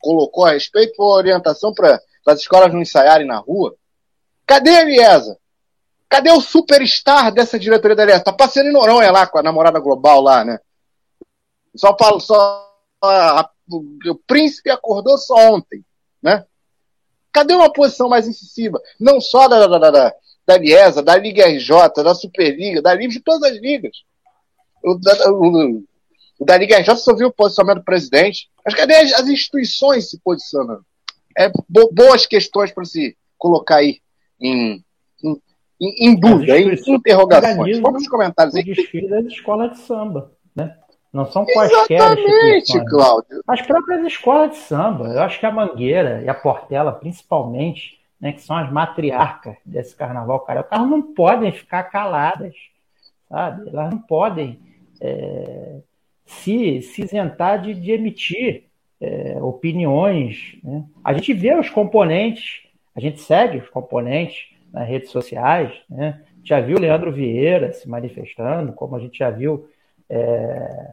colocou 0.00 0.44
a 0.44 0.50
respeito 0.50 0.96
foi 0.96 1.06
a 1.06 1.14
orientação 1.14 1.72
para 1.72 2.02
as 2.26 2.40
escolas 2.40 2.72
não 2.72 2.82
ensaiarem 2.82 3.24
na 3.24 3.38
rua. 3.38 3.76
Cadê 4.44 4.70
a 4.70 4.80
Aliesa? 4.80 5.38
Cadê 6.08 6.32
o 6.32 6.40
superstar 6.40 7.32
dessa 7.32 7.56
diretoria 7.56 7.94
da 7.94 8.02
Aliesa? 8.02 8.24
Tá 8.24 8.32
passando 8.32 8.66
em 8.66 8.72
Noronha 8.72 9.12
lá 9.12 9.28
com 9.28 9.38
a 9.38 9.44
namorada 9.44 9.78
global 9.78 10.22
lá, 10.22 10.44
né? 10.44 10.58
Só 11.76 11.96
falo, 11.96 12.18
só 12.18 12.68
a, 13.00 13.42
a, 13.42 13.50
o 13.70 14.14
príncipe 14.26 14.70
acordou 14.70 15.16
só 15.16 15.52
ontem, 15.52 15.84
né? 16.20 16.44
Cadê 17.30 17.54
uma 17.54 17.72
posição 17.72 18.08
mais 18.08 18.26
incisiva? 18.26 18.82
Não 18.98 19.20
só 19.20 19.46
da, 19.46 19.68
da, 19.68 19.78
da, 19.78 19.90
da 19.92 20.14
Liesa, 20.56 21.02
da 21.02 21.16
Liga 21.16 21.46
RJ, 21.46 22.02
da 22.02 22.14
Superliga, 22.14 22.80
da 22.80 22.94
Liga 22.94 23.12
de 23.12 23.20
todas 23.20 23.52
as 23.52 23.58
ligas. 23.58 23.92
O 24.82 24.94
da, 24.94 25.30
o, 25.30 25.84
o 26.38 26.44
da 26.44 26.56
Liga 26.56 26.78
RJ 26.78 26.96
só 26.96 27.14
viu 27.14 27.28
o 27.28 27.32
posicionamento 27.32 27.82
do 27.82 27.84
presidente. 27.84 28.48
Mas 28.64 28.74
cadê 28.74 28.94
as, 28.94 29.12
as 29.12 29.28
instituições 29.28 30.10
se 30.10 30.20
posicionando? 30.20 30.84
É 31.36 31.50
bo, 31.68 31.90
boas 31.92 32.26
questões 32.26 32.72
para 32.72 32.84
se 32.84 33.16
colocar 33.36 33.76
aí 33.76 34.00
em, 34.40 34.82
em, 35.22 35.42
em, 35.80 36.08
em 36.08 36.14
dúvida, 36.18 36.58
em 36.58 36.74
interrogações. 36.86 37.78
Vamos 37.78 38.02
nos 38.02 38.08
comentários 38.08 38.54
aí. 38.54 38.62
O 38.62 38.64
desfile 38.64 39.08
das 39.08 39.26
escolas 39.26 39.72
de 39.72 39.78
samba, 39.78 40.32
né? 40.54 40.76
Não 41.12 41.24
são 41.24 41.44
quaisquer 41.46 41.96
Exatamente, 41.96 42.84
Cláudio. 42.84 43.42
As 43.46 43.62
próprias 43.62 44.06
escolas 44.06 44.50
de 44.50 44.56
samba. 44.58 45.08
Eu 45.08 45.22
acho 45.22 45.40
que 45.40 45.46
a 45.46 45.50
Mangueira 45.50 46.22
e 46.22 46.28
a 46.28 46.34
Portela, 46.34 46.92
principalmente, 46.92 47.97
né, 48.20 48.32
que 48.32 48.42
são 48.42 48.56
as 48.56 48.70
matriarcas 48.70 49.56
desse 49.64 49.94
carnaval 49.94 50.40
carioca, 50.40 50.74
elas 50.74 50.88
não 50.88 51.02
podem 51.14 51.52
ficar 51.52 51.84
caladas, 51.84 52.54
sabe? 53.28 53.68
Elas 53.68 53.90
não 53.90 53.98
podem 53.98 54.58
é, 55.00 55.80
se, 56.26 56.82
se 56.82 57.02
isentar 57.02 57.60
de, 57.62 57.74
de 57.74 57.92
emitir 57.92 58.64
é, 59.00 59.38
opiniões. 59.40 60.58
Né? 60.62 60.84
A 61.04 61.12
gente 61.12 61.32
vê 61.32 61.54
os 61.54 61.70
componentes, 61.70 62.62
a 62.94 63.00
gente 63.00 63.20
segue 63.20 63.58
os 63.58 63.68
componentes 63.68 64.48
nas 64.72 64.86
redes 64.86 65.10
sociais, 65.10 65.72
né? 65.88 66.22
já 66.42 66.60
viu 66.60 66.78
Leandro 66.78 67.12
Vieira 67.12 67.72
se 67.72 67.88
manifestando, 67.88 68.72
como 68.72 68.96
a 68.96 69.00
gente 69.00 69.18
já 69.18 69.30
viu 69.30 69.68
é, 70.10 70.90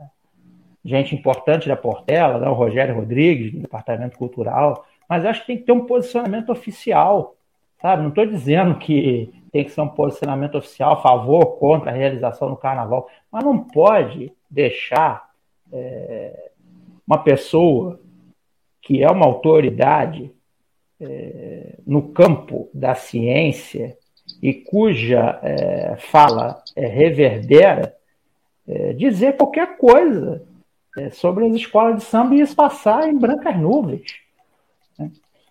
gente 0.83 1.15
importante 1.15 1.67
da 1.67 1.75
Portela, 1.75 2.39
né? 2.39 2.47
o 2.47 2.53
Rogério 2.53 2.95
Rodrigues, 2.95 3.51
do 3.51 3.59
Departamento 3.59 4.17
Cultural, 4.17 4.85
mas 5.09 5.25
acho 5.25 5.41
que 5.41 5.47
tem 5.47 5.57
que 5.57 5.63
ter 5.63 5.71
um 5.71 5.85
posicionamento 5.85 6.51
oficial, 6.51 7.35
sabe? 7.81 8.01
Não 8.01 8.09
estou 8.09 8.25
dizendo 8.25 8.77
que 8.77 9.33
tem 9.51 9.63
que 9.63 9.71
ser 9.71 9.81
um 9.81 9.87
posicionamento 9.87 10.57
oficial 10.57 10.93
a 10.93 11.01
favor 11.01 11.45
ou 11.45 11.51
contra 11.57 11.91
a 11.91 11.93
realização 11.93 12.49
do 12.49 12.57
carnaval, 12.57 13.09
mas 13.31 13.43
não 13.43 13.57
pode 13.59 14.31
deixar 14.49 15.29
é, 15.71 16.51
uma 17.07 17.17
pessoa 17.17 17.99
que 18.81 19.03
é 19.03 19.09
uma 19.09 19.25
autoridade 19.25 20.31
é, 20.99 21.75
no 21.85 22.09
campo 22.09 22.69
da 22.73 22.95
ciência 22.95 23.97
e 24.41 24.53
cuja 24.53 25.39
é, 25.41 25.95
fala 25.97 26.63
é, 26.75 26.87
reverbera 26.87 27.95
é, 28.67 28.93
dizer 28.93 29.37
qualquer 29.37 29.77
coisa 29.77 30.41
é, 30.97 31.09
sobre 31.11 31.45
as 31.45 31.55
escolas 31.55 31.97
de 31.97 32.03
samba 32.03 32.35
e 32.35 32.41
isso 32.41 32.55
passar 32.55 33.07
em 33.07 33.17
brancas 33.17 33.57
nuvens. 33.57 34.24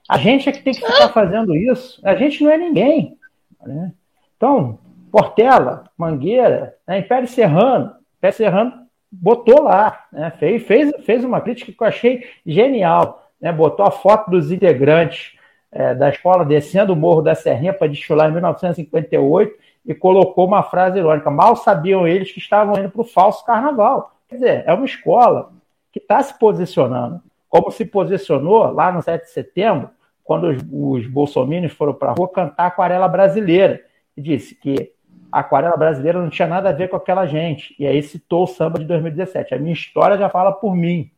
A 0.08 0.18
gente 0.18 0.48
é 0.48 0.52
que 0.52 0.62
tem 0.62 0.74
que 0.74 0.84
ficar 0.84 1.08
fazendo 1.08 1.54
isso. 1.56 2.00
A 2.04 2.14
gente 2.14 2.42
não 2.44 2.50
é 2.50 2.58
ninguém. 2.58 3.16
Né? 3.64 3.92
Então, 4.36 4.78
Portela, 5.10 5.84
Mangueira, 5.96 6.76
né? 6.86 6.98
Império 6.98 7.26
Serrano, 7.26 7.94
Império 8.18 8.36
Serrano 8.36 8.72
botou 9.10 9.62
lá, 9.62 10.06
né? 10.12 10.32
fez, 10.38 10.66
fez, 10.66 10.92
fez 11.04 11.24
uma 11.24 11.40
crítica 11.40 11.72
que 11.72 11.82
eu 11.82 11.86
achei 11.86 12.24
genial. 12.44 13.30
Né? 13.40 13.50
Botou 13.52 13.86
a 13.86 13.90
foto 13.90 14.30
dos 14.30 14.52
integrantes 14.52 15.38
é, 15.72 15.94
da 15.94 16.10
escola 16.10 16.44
descendo 16.44 16.92
o 16.92 16.96
Morro 16.96 17.22
da 17.22 17.34
Serrinha 17.34 17.72
para 17.72 17.88
desfilar 17.88 18.28
em 18.28 18.32
1958 18.32 19.54
e 19.86 19.94
colocou 19.94 20.46
uma 20.46 20.62
frase 20.62 20.98
irônica. 20.98 21.30
Mal 21.30 21.56
sabiam 21.56 22.06
eles 22.06 22.30
que 22.30 22.38
estavam 22.38 22.78
indo 22.78 22.90
para 22.90 23.00
o 23.00 23.04
falso 23.04 23.44
carnaval. 23.44 24.12
Quer 24.28 24.34
dizer, 24.34 24.64
é 24.66 24.74
uma 24.74 24.84
escola 24.84 25.52
que 25.92 25.98
está 25.98 26.22
se 26.22 26.38
posicionando 26.38 27.22
como 27.54 27.70
se 27.70 27.84
posicionou 27.84 28.72
lá 28.72 28.90
no 28.90 29.00
7 29.00 29.26
de 29.26 29.30
setembro, 29.30 29.88
quando 30.24 30.48
os, 30.48 30.62
os 30.72 31.06
bolsominions 31.06 31.72
foram 31.72 31.92
para 31.92 32.10
a 32.10 32.14
rua 32.14 32.28
cantar 32.28 32.66
aquarela 32.66 33.06
brasileira, 33.06 33.84
e 34.16 34.22
disse 34.22 34.54
que 34.54 34.92
a 35.30 35.40
aquarela 35.40 35.76
brasileira 35.76 36.20
não 36.20 36.30
tinha 36.30 36.48
nada 36.48 36.70
a 36.70 36.72
ver 36.72 36.88
com 36.88 36.96
aquela 36.96 37.26
gente. 37.26 37.74
E 37.78 37.86
aí 37.86 38.02
citou 38.02 38.44
o 38.44 38.46
samba 38.46 38.78
de 38.78 38.84
2017. 38.84 39.54
A 39.54 39.58
minha 39.58 39.72
história 39.72 40.16
já 40.16 40.28
fala 40.28 40.52
por 40.52 40.74
mim. 40.74 41.10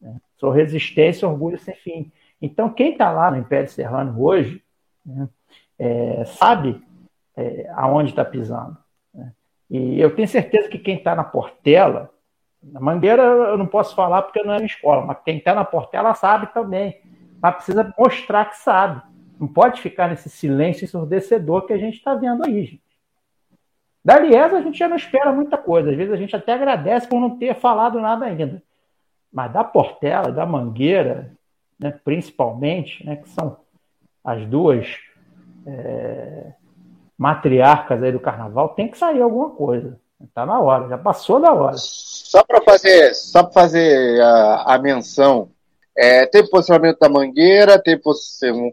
Né? 0.00 0.16
Sou 0.38 0.50
resistência, 0.50 1.28
orgulho 1.28 1.58
sem 1.58 1.74
fim. 1.74 2.10
Então, 2.40 2.70
quem 2.70 2.92
está 2.92 3.10
lá 3.10 3.30
no 3.30 3.36
Império 3.36 3.68
Serrano 3.68 4.20
hoje 4.22 4.62
né, 5.04 5.28
é, 5.78 6.24
sabe 6.24 6.82
é, 7.36 7.70
aonde 7.74 8.10
está 8.10 8.24
pisando. 8.24 8.78
Né? 9.12 9.32
E 9.68 10.00
eu 10.00 10.14
tenho 10.14 10.26
certeza 10.26 10.68
que 10.68 10.78
quem 10.78 10.96
está 10.96 11.14
na 11.14 11.22
Portela, 11.22 12.10
na 12.62 12.80
Mangueira 12.80 13.22
eu 13.22 13.58
não 13.58 13.66
posso 13.66 13.94
falar 13.94 14.22
porque 14.22 14.42
não 14.42 14.54
é 14.54 14.56
minha 14.56 14.66
escola, 14.66 15.04
mas 15.04 15.18
quem 15.24 15.38
está 15.38 15.54
na 15.54 15.64
Portela 15.64 16.14
sabe 16.14 16.52
também. 16.52 16.99
Mas 17.40 17.54
precisa 17.56 17.94
mostrar 17.98 18.46
que 18.46 18.58
sabe. 18.58 19.02
Não 19.38 19.48
pode 19.48 19.80
ficar 19.80 20.08
nesse 20.08 20.28
silêncio 20.28 20.84
ensurdecedor 20.84 21.66
que 21.66 21.72
a 21.72 21.78
gente 21.78 21.96
está 21.96 22.14
vendo 22.14 22.44
aí, 22.44 22.64
gente. 22.64 22.82
Da 24.04 24.18
Liesa 24.18 24.58
a 24.58 24.62
gente 24.62 24.78
já 24.78 24.88
não 24.88 24.96
espera 24.96 25.32
muita 25.32 25.56
coisa. 25.56 25.90
Às 25.90 25.96
vezes 25.96 26.12
a 26.12 26.16
gente 26.16 26.34
até 26.34 26.52
agradece 26.52 27.06
por 27.06 27.20
não 27.20 27.38
ter 27.38 27.54
falado 27.54 28.00
nada 28.00 28.26
ainda. 28.26 28.62
Mas 29.32 29.52
da 29.52 29.62
Portela, 29.62 30.32
da 30.32 30.44
Mangueira, 30.44 31.32
né, 31.78 31.98
principalmente, 32.04 33.04
né, 33.04 33.16
que 33.16 33.28
são 33.28 33.58
as 34.24 34.44
duas 34.46 34.98
é, 35.66 36.52
matriarcas 37.16 38.02
aí 38.02 38.12
do 38.12 38.20
carnaval, 38.20 38.70
tem 38.70 38.88
que 38.88 38.98
sair 38.98 39.22
alguma 39.22 39.50
coisa. 39.50 39.98
Está 40.22 40.44
na 40.44 40.60
hora, 40.60 40.88
já 40.88 40.98
passou 40.98 41.40
da 41.40 41.52
hora. 41.52 41.76
Só 41.76 42.44
para 42.44 42.60
fazer, 42.60 43.14
só 43.14 43.50
fazer 43.50 44.20
a, 44.20 44.74
a 44.74 44.78
menção, 44.78 45.50
é, 45.96 46.26
teve 46.26 46.48
posicionamento 46.48 46.98
da 46.98 47.08
Mangueira, 47.08 47.78
teve 47.78 48.02
um, 48.52 48.72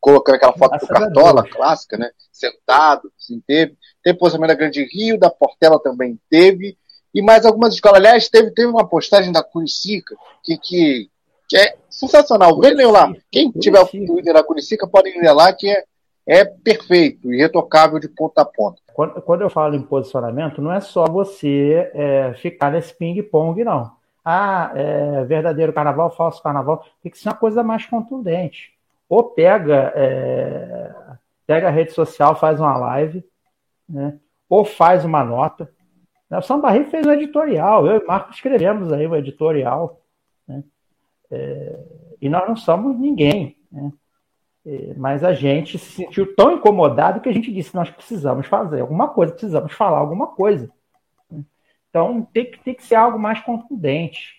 colocando 0.00 0.36
aquela 0.36 0.52
foto 0.52 0.70
Graças 0.70 0.88
do 0.88 0.94
Cartola 0.94 1.48
clássica, 1.48 1.96
né? 1.96 2.10
Sentado, 2.32 3.10
assim, 3.18 3.42
teve. 3.46 3.76
Teve 4.02 4.18
posicionamento 4.18 4.56
da 4.56 4.60
Grande 4.62 4.84
Rio, 4.84 5.18
da 5.18 5.30
Portela 5.30 5.80
também 5.80 6.18
teve. 6.30 6.76
E 7.14 7.22
mais 7.22 7.44
algumas 7.44 7.74
escolas. 7.74 7.98
Aliás, 7.98 8.28
teve, 8.28 8.50
teve 8.52 8.68
uma 8.68 8.88
postagem 8.88 9.32
da 9.32 9.42
Curicica 9.42 10.14
que, 10.42 10.56
que, 10.58 11.10
que 11.48 11.56
é 11.56 11.76
sensacional. 11.90 12.58
Vem 12.60 12.74
ler 12.74 12.86
lá. 12.86 13.12
Quem 13.30 13.50
tiver 13.50 13.80
o 13.80 13.86
Twitter 13.86 14.34
da 14.34 14.44
Curicica 14.44 14.86
pode 14.86 15.10
ler 15.18 15.32
lá, 15.32 15.52
que 15.52 15.68
é, 15.68 15.84
é 16.26 16.44
perfeito, 16.44 17.32
irretocável 17.32 17.98
de 17.98 18.08
ponta 18.08 18.42
a 18.42 18.44
ponta. 18.44 18.80
Quando, 18.92 19.22
quando 19.22 19.42
eu 19.42 19.50
falo 19.50 19.74
em 19.74 19.82
posicionamento, 19.82 20.60
não 20.60 20.72
é 20.72 20.80
só 20.80 21.06
você 21.06 21.90
é, 21.94 22.34
ficar 22.34 22.70
nesse 22.70 22.94
ping-pong, 22.94 23.64
não. 23.64 23.97
Ah, 24.30 24.72
é, 24.74 25.24
verdadeiro 25.24 25.72
carnaval, 25.72 26.10
falso 26.10 26.42
carnaval. 26.42 26.84
Tem 27.02 27.10
que 27.10 27.16
ser 27.18 27.30
uma 27.30 27.34
coisa 27.34 27.62
mais 27.62 27.86
contundente. 27.86 28.74
Ou 29.08 29.24
pega, 29.24 29.90
é, 29.96 30.94
pega 31.46 31.68
a 31.68 31.70
rede 31.70 31.92
social, 31.92 32.36
faz 32.36 32.60
uma 32.60 32.76
live, 32.76 33.24
né? 33.88 34.18
ou 34.46 34.66
faz 34.66 35.02
uma 35.02 35.24
nota. 35.24 35.72
O 36.30 36.42
Samba 36.42 36.68
Rio 36.72 36.90
fez 36.90 37.06
um 37.06 37.12
editorial, 37.12 37.86
eu 37.86 38.02
e 38.02 38.06
Marco 38.06 38.30
escrevemos 38.30 38.92
aí 38.92 39.06
um 39.06 39.16
editorial. 39.16 39.98
Né? 40.46 40.62
É, 41.30 41.78
e 42.20 42.28
nós 42.28 42.46
não 42.46 42.54
somos 42.54 42.98
ninguém. 42.98 43.56
Né? 43.72 43.90
É, 44.66 44.92
mas 44.94 45.24
a 45.24 45.32
gente 45.32 45.78
se 45.78 46.04
sentiu 46.04 46.36
tão 46.36 46.52
incomodado 46.52 47.20
que 47.22 47.30
a 47.30 47.32
gente 47.32 47.50
disse: 47.50 47.74
nós 47.74 47.88
precisamos 47.88 48.46
fazer 48.46 48.82
alguma 48.82 49.08
coisa, 49.08 49.32
precisamos 49.32 49.72
falar 49.72 49.96
alguma 49.96 50.26
coisa. 50.26 50.70
Então 51.88 52.26
tem 52.32 52.50
que, 52.50 52.58
tem 52.62 52.74
que 52.74 52.84
ser 52.84 52.96
algo 52.96 53.18
mais 53.18 53.40
contundente, 53.40 54.34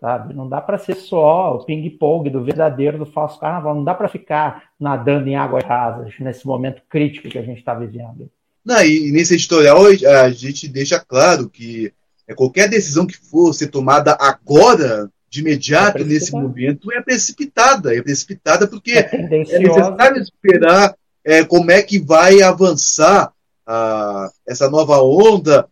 sabe? 0.00 0.34
Não 0.34 0.48
dá 0.48 0.60
para 0.60 0.78
ser 0.78 0.96
só 0.96 1.56
o 1.56 1.64
ping-pong 1.64 2.28
do 2.30 2.44
verdadeiro, 2.44 2.98
do 2.98 3.06
falso 3.06 3.38
carnaval. 3.38 3.74
Não 3.74 3.84
dá 3.84 3.94
para 3.94 4.08
ficar 4.08 4.70
nadando 4.78 5.28
em 5.28 5.36
águas 5.36 5.64
rasas 5.64 6.14
nesse 6.18 6.46
momento 6.46 6.82
crítico 6.88 7.28
que 7.28 7.38
a 7.38 7.42
gente 7.42 7.58
está 7.58 7.74
vivendo. 7.74 8.30
Não, 8.64 8.82
e 8.82 9.12
nesse 9.12 9.34
editorial 9.34 9.82
a 9.86 10.30
gente 10.30 10.66
deixa 10.66 10.98
claro 10.98 11.48
que 11.50 11.92
é, 12.26 12.34
qualquer 12.34 12.68
decisão 12.68 13.06
que 13.06 13.16
for 13.16 13.52
ser 13.52 13.68
tomada 13.68 14.16
agora 14.18 15.10
de 15.28 15.40
imediato 15.40 15.98
é 15.98 16.04
nesse 16.04 16.32
momento 16.32 16.92
é 16.92 17.02
precipitada. 17.02 17.94
É 17.94 18.00
precipitada 18.00 18.66
porque 18.66 18.92
é, 18.92 19.10
é 19.12 19.22
necessário 19.28 20.22
esperar 20.22 20.94
é, 21.24 21.44
como 21.44 21.70
é 21.70 21.82
que 21.82 21.98
vai 21.98 22.40
avançar 22.40 23.32
a, 23.66 24.30
essa 24.46 24.70
nova 24.70 25.02
onda. 25.02 25.68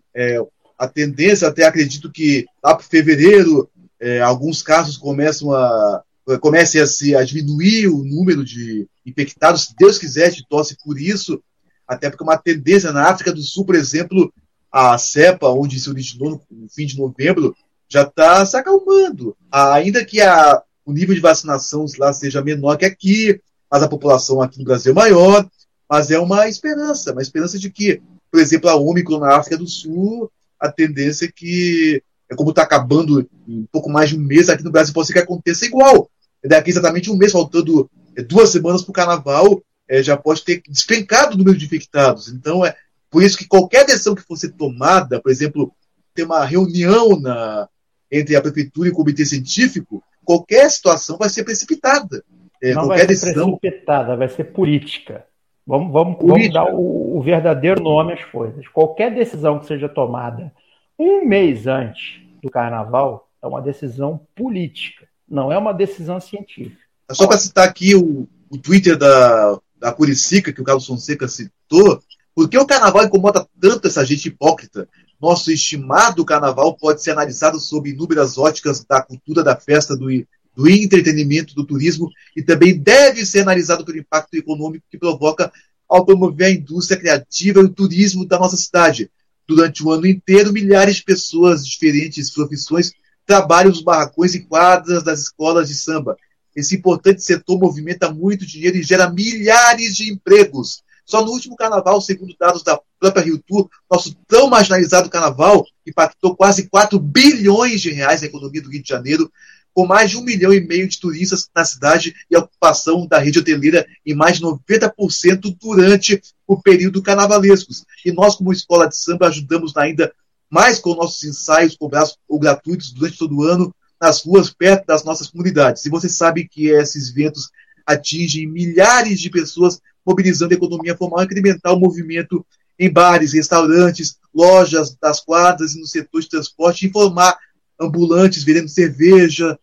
A 0.82 0.88
tendência, 0.88 1.46
até 1.46 1.64
acredito 1.64 2.10
que 2.10 2.44
lá 2.60 2.74
para 2.74 2.84
fevereiro, 2.84 3.70
é, 4.00 4.20
alguns 4.20 4.64
casos 4.64 4.96
começam 4.96 5.52
a 5.52 6.02
comecem 6.40 6.80
a, 6.80 6.86
se, 6.86 7.14
a 7.14 7.22
diminuir 7.22 7.86
o 7.86 8.02
número 8.02 8.44
de 8.44 8.88
infectados. 9.06 9.66
Se 9.66 9.76
Deus 9.78 9.96
quiser, 9.96 10.30
gente 10.30 10.46
torce 10.48 10.76
por 10.84 11.00
isso, 11.00 11.40
até 11.86 12.10
porque 12.10 12.24
é 12.24 12.26
uma 12.26 12.36
tendência 12.36 12.90
na 12.90 13.08
África 13.08 13.32
do 13.32 13.42
Sul, 13.42 13.64
por 13.64 13.76
exemplo, 13.76 14.32
a 14.72 14.98
cepa, 14.98 15.48
onde 15.50 15.78
se 15.78 15.88
originou 15.88 16.42
no 16.50 16.68
fim 16.68 16.86
de 16.86 16.98
novembro, 16.98 17.54
já 17.88 18.02
está 18.02 18.44
se 18.44 18.56
acalmando. 18.56 19.36
Ainda 19.52 20.04
que 20.04 20.20
a, 20.20 20.60
o 20.84 20.92
nível 20.92 21.14
de 21.14 21.20
vacinação 21.20 21.84
lá 21.96 22.12
seja 22.12 22.42
menor 22.42 22.76
que 22.76 22.84
aqui, 22.84 23.40
mas 23.70 23.84
a 23.84 23.88
população 23.88 24.42
aqui 24.42 24.58
no 24.58 24.64
Brasil 24.64 24.90
é 24.90 24.94
maior, 24.96 25.48
mas 25.88 26.10
é 26.10 26.18
uma 26.18 26.48
esperança, 26.48 27.12
uma 27.12 27.22
esperança 27.22 27.56
de 27.56 27.70
que, 27.70 28.02
por 28.32 28.40
exemplo, 28.40 28.68
a 28.68 28.74
Ômicron 28.74 29.20
na 29.20 29.36
África 29.36 29.56
do 29.56 29.68
Sul, 29.68 30.28
a 30.62 30.70
tendência 30.70 31.26
é 31.26 31.32
que, 31.34 32.02
é 32.30 32.36
como 32.36 32.50
está 32.50 32.62
acabando 32.62 33.28
em 33.48 33.60
um 33.60 33.66
pouco 33.70 33.90
mais 33.90 34.10
de 34.10 34.16
um 34.16 34.20
mês, 34.20 34.48
aqui 34.48 34.62
no 34.62 34.70
Brasil 34.70 34.94
pode 34.94 35.08
ser 35.08 35.12
que 35.12 35.18
aconteça 35.18 35.66
igual. 35.66 36.08
Daqui 36.44 36.70
exatamente 36.70 37.10
um 37.10 37.16
mês, 37.16 37.32
faltando 37.32 37.90
é, 38.16 38.22
duas 38.22 38.50
semanas 38.50 38.82
para 38.82 38.90
o 38.90 38.94
carnaval, 38.94 39.62
é, 39.88 40.02
já 40.02 40.16
pode 40.16 40.44
ter 40.44 40.62
despencado 40.68 41.34
o 41.34 41.38
número 41.38 41.58
de 41.58 41.64
infectados. 41.64 42.28
Então, 42.28 42.64
é 42.64 42.74
por 43.10 43.22
isso 43.22 43.36
que 43.36 43.46
qualquer 43.46 43.84
decisão 43.84 44.14
que 44.14 44.22
fosse 44.22 44.50
tomada, 44.50 45.20
por 45.20 45.30
exemplo, 45.30 45.72
ter 46.14 46.22
uma 46.22 46.44
reunião 46.44 47.20
na, 47.20 47.68
entre 48.10 48.36
a 48.36 48.40
prefeitura 48.40 48.88
e 48.88 48.92
o 48.92 48.94
comitê 48.94 49.24
científico, 49.24 50.02
qualquer 50.24 50.70
situação 50.70 51.18
vai 51.18 51.28
ser 51.28 51.42
precipitada. 51.42 52.24
É, 52.62 52.72
Não 52.72 52.86
vai 52.86 53.00
ser 53.00 53.06
decisão... 53.06 53.56
precipitada, 53.56 54.16
vai 54.16 54.28
ser 54.28 54.44
política. 54.44 55.26
Vamos, 55.72 55.90
vamos, 55.90 56.18
vamos 56.20 56.52
dar 56.52 56.66
o, 56.66 57.16
o, 57.16 57.22
verdadeiro 57.22 57.82
nome 57.82 58.12
às 58.12 58.22
coisas. 58.26 58.68
Qualquer 58.68 59.14
decisão 59.14 59.58
que 59.58 59.64
seja 59.64 59.88
tomada 59.88 60.52
um 60.98 61.24
mês 61.26 61.66
antes 61.66 62.20
do 62.42 62.50
carnaval 62.50 63.26
é 63.42 63.46
uma 63.46 63.62
decisão 63.62 64.20
política, 64.36 65.08
não 65.26 65.50
é 65.50 65.56
uma 65.56 65.72
decisão 65.72 66.20
científica. 66.20 66.76
É 67.08 67.14
só 67.14 67.26
para 67.26 67.38
citar 67.38 67.66
aqui 67.66 67.94
o, 67.94 68.28
o 68.50 68.58
Twitter 68.58 68.98
da, 68.98 69.58
da 69.78 69.90
Curicica, 69.90 70.52
que 70.52 70.60
o 70.60 70.64
Carlos 70.64 70.86
Fonseca 70.86 71.26
citou, 71.26 72.02
por 72.34 72.50
que 72.50 72.58
o 72.58 72.66
carnaval 72.66 73.06
incomoda 73.06 73.48
tanto 73.58 73.88
essa 73.88 74.04
gente 74.04 74.28
hipócrita? 74.28 74.86
Nosso 75.18 75.50
estimado 75.50 76.22
carnaval 76.22 76.76
pode 76.76 77.02
ser 77.02 77.12
analisado 77.12 77.58
sob 77.58 77.88
inúmeras 77.88 78.36
óticas 78.36 78.84
da 78.84 79.00
cultura 79.00 79.42
da 79.42 79.56
festa, 79.56 79.96
do, 79.96 80.10
do 80.54 80.68
entretenimento, 80.68 81.54
do 81.54 81.64
turismo 81.64 82.10
e 82.36 82.42
também 82.42 82.78
deve 82.78 83.24
ser 83.24 83.40
analisado 83.40 83.84
pelo 83.84 83.98
impacto 83.98 84.34
econômico 84.34 84.84
que 84.90 84.98
provoca 84.98 85.52
ao 85.88 86.04
promover 86.04 86.46
a 86.46 86.50
indústria 86.50 86.98
criativa 86.98 87.60
e 87.60 87.64
o 87.64 87.68
turismo 87.68 88.26
da 88.26 88.38
nossa 88.38 88.56
cidade. 88.56 89.10
Durante 89.46 89.84
o 89.84 89.90
ano 89.90 90.06
inteiro, 90.06 90.52
milhares 90.52 90.96
de 90.96 91.04
pessoas 91.04 91.64
de 91.64 91.70
diferentes 91.70 92.30
profissões 92.30 92.92
trabalham 93.26 93.70
nos 93.70 93.82
barracões 93.82 94.34
e 94.34 94.40
quadras 94.40 95.02
das 95.02 95.20
escolas 95.20 95.68
de 95.68 95.74
samba. 95.74 96.16
Esse 96.54 96.76
importante 96.76 97.22
setor 97.22 97.58
movimenta 97.58 98.12
muito 98.12 98.46
dinheiro 98.46 98.76
e 98.76 98.82
gera 98.82 99.10
milhares 99.10 99.96
de 99.96 100.12
empregos. 100.12 100.82
Só 101.04 101.24
no 101.24 101.32
último 101.32 101.56
carnaval, 101.56 102.00
segundo 102.00 102.34
dados 102.38 102.62
da 102.62 102.80
própria 102.98 103.24
Rio 103.24 103.42
Tour, 103.46 103.68
nosso 103.90 104.14
tão 104.26 104.48
marginalizado 104.48 105.10
carnaval 105.10 105.66
impactou 105.86 106.36
quase 106.36 106.68
4 106.68 106.98
bilhões 106.98 107.80
de 107.80 107.90
reais 107.90 108.20
na 108.20 108.28
economia 108.28 108.62
do 108.62 108.70
Rio 108.70 108.82
de 108.82 108.88
Janeiro, 108.88 109.30
com 109.74 109.86
mais 109.86 110.10
de 110.10 110.18
um 110.18 110.22
milhão 110.22 110.52
e 110.52 110.60
meio 110.60 110.88
de 110.88 111.00
turistas 111.00 111.48
na 111.54 111.64
cidade 111.64 112.14
e 112.30 112.36
a 112.36 112.40
ocupação 112.40 113.06
da 113.06 113.18
rede 113.18 113.38
hoteleira 113.38 113.86
em 114.04 114.14
mais 114.14 114.38
de 114.38 114.44
90% 114.44 115.56
durante 115.60 116.20
o 116.46 116.60
período 116.60 117.02
carnavalescos. 117.02 117.84
E 118.04 118.12
nós, 118.12 118.34
como 118.34 118.52
escola 118.52 118.88
de 118.88 118.96
samba, 118.96 119.28
ajudamos 119.28 119.76
ainda 119.76 120.12
mais 120.50 120.78
com 120.78 120.94
nossos 120.94 121.24
ensaios 121.24 121.76
cobrados 121.76 122.18
ou 122.28 122.38
gratuitos 122.38 122.92
durante 122.92 123.18
todo 123.18 123.36
o 123.36 123.42
ano 123.42 123.74
nas 124.00 124.22
ruas 124.22 124.50
perto 124.50 124.86
das 124.86 125.04
nossas 125.04 125.28
comunidades. 125.28 125.86
E 125.86 125.90
você 125.90 126.08
sabe 126.08 126.46
que 126.46 126.66
esses 126.66 127.10
eventos 127.10 127.50
atingem 127.86 128.46
milhares 128.46 129.20
de 129.20 129.30
pessoas 129.30 129.80
mobilizando 130.04 130.52
a 130.52 130.56
economia 130.56 130.96
formal 130.96 131.20
e 131.20 131.24
incrementar 131.24 131.72
o 131.72 131.78
movimento 131.78 132.44
em 132.78 132.90
bares, 132.90 133.32
restaurantes, 133.32 134.18
lojas 134.34 134.96
das 135.00 135.20
quadras 135.20 135.74
e 135.74 135.80
no 135.80 135.86
setor 135.86 136.20
de 136.20 136.28
transporte, 136.28 136.86
informar 136.86 137.38
ambulantes 137.82 138.44
vendendo 138.44 138.68
cerveja, 138.68 139.58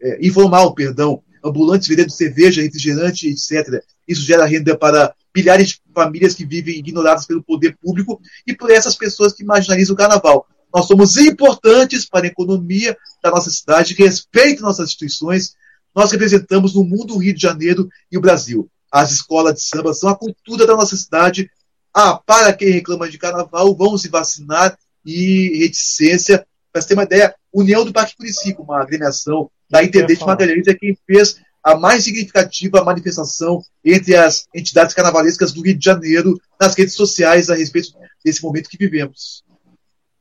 é, 0.00 0.26
informal, 0.26 0.74
perdão, 0.74 1.22
ambulantes 1.44 1.88
vendendo 1.88 2.10
cerveja, 2.10 2.62
refrigerante, 2.62 3.28
etc. 3.28 3.82
Isso 4.06 4.22
gera 4.22 4.44
renda 4.44 4.76
para 4.76 5.14
milhares 5.34 5.68
de 5.68 5.80
famílias 5.94 6.34
que 6.34 6.44
vivem 6.44 6.76
ignoradas 6.76 7.26
pelo 7.26 7.42
poder 7.42 7.76
público 7.80 8.20
e 8.46 8.54
por 8.54 8.70
essas 8.70 8.94
pessoas 8.94 9.32
que 9.32 9.44
marginalizam 9.44 9.94
o 9.94 9.96
carnaval. 9.96 10.46
Nós 10.74 10.86
somos 10.86 11.16
importantes 11.16 12.08
para 12.08 12.26
a 12.26 12.28
economia 12.28 12.96
da 13.22 13.30
nossa 13.30 13.50
cidade, 13.50 13.94
que 13.94 14.04
respeita 14.04 14.62
nossas 14.62 14.88
instituições. 14.88 15.54
Nós 15.94 16.10
representamos 16.10 16.74
no 16.74 16.82
mundo 16.82 17.14
o 17.14 17.18
Rio 17.18 17.34
de 17.34 17.42
Janeiro 17.42 17.88
e 18.10 18.16
o 18.16 18.20
Brasil. 18.20 18.70
As 18.90 19.10
escolas 19.12 19.54
de 19.54 19.62
samba 19.62 19.92
são 19.92 20.08
a 20.08 20.16
cultura 20.16 20.66
da 20.66 20.76
nossa 20.76 20.96
cidade 20.96 21.50
Ah, 21.94 22.16
para 22.16 22.54
quem 22.54 22.70
reclama 22.70 23.06
de 23.06 23.18
carnaval, 23.18 23.76
vão 23.76 23.98
se 23.98 24.08
vacinar 24.08 24.78
e 25.04 25.58
reticência. 25.58 26.46
Para 26.72 26.82
ter 26.82 26.94
uma 26.94 27.02
ideia, 27.02 27.34
União 27.52 27.84
do 27.84 27.92
Parque 27.92 28.16
Curicica, 28.16 28.62
uma 28.62 28.80
agremiação 28.80 29.50
da 29.68 29.84
Intendente 29.84 30.24
Magalhães, 30.24 30.66
é 30.66 30.74
quem 30.74 30.96
fez 31.06 31.40
a 31.62 31.76
mais 31.76 32.04
significativa 32.04 32.82
manifestação 32.82 33.62
entre 33.84 34.16
as 34.16 34.48
entidades 34.54 34.94
carnavalescas 34.94 35.52
do 35.52 35.62
Rio 35.62 35.78
de 35.78 35.84
Janeiro 35.84 36.40
nas 36.60 36.76
redes 36.76 36.94
sociais 36.94 37.50
a 37.50 37.54
respeito 37.54 37.90
desse 38.24 38.42
momento 38.42 38.68
que 38.68 38.76
vivemos. 38.76 39.44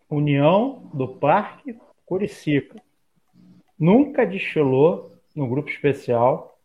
União 0.09 0.89
do 0.93 1.07
Parque 1.07 1.75
Curicica. 2.05 2.81
Nunca 3.79 4.25
desfilou 4.25 5.15
no 5.35 5.47
grupo 5.47 5.69
especial, 5.69 6.59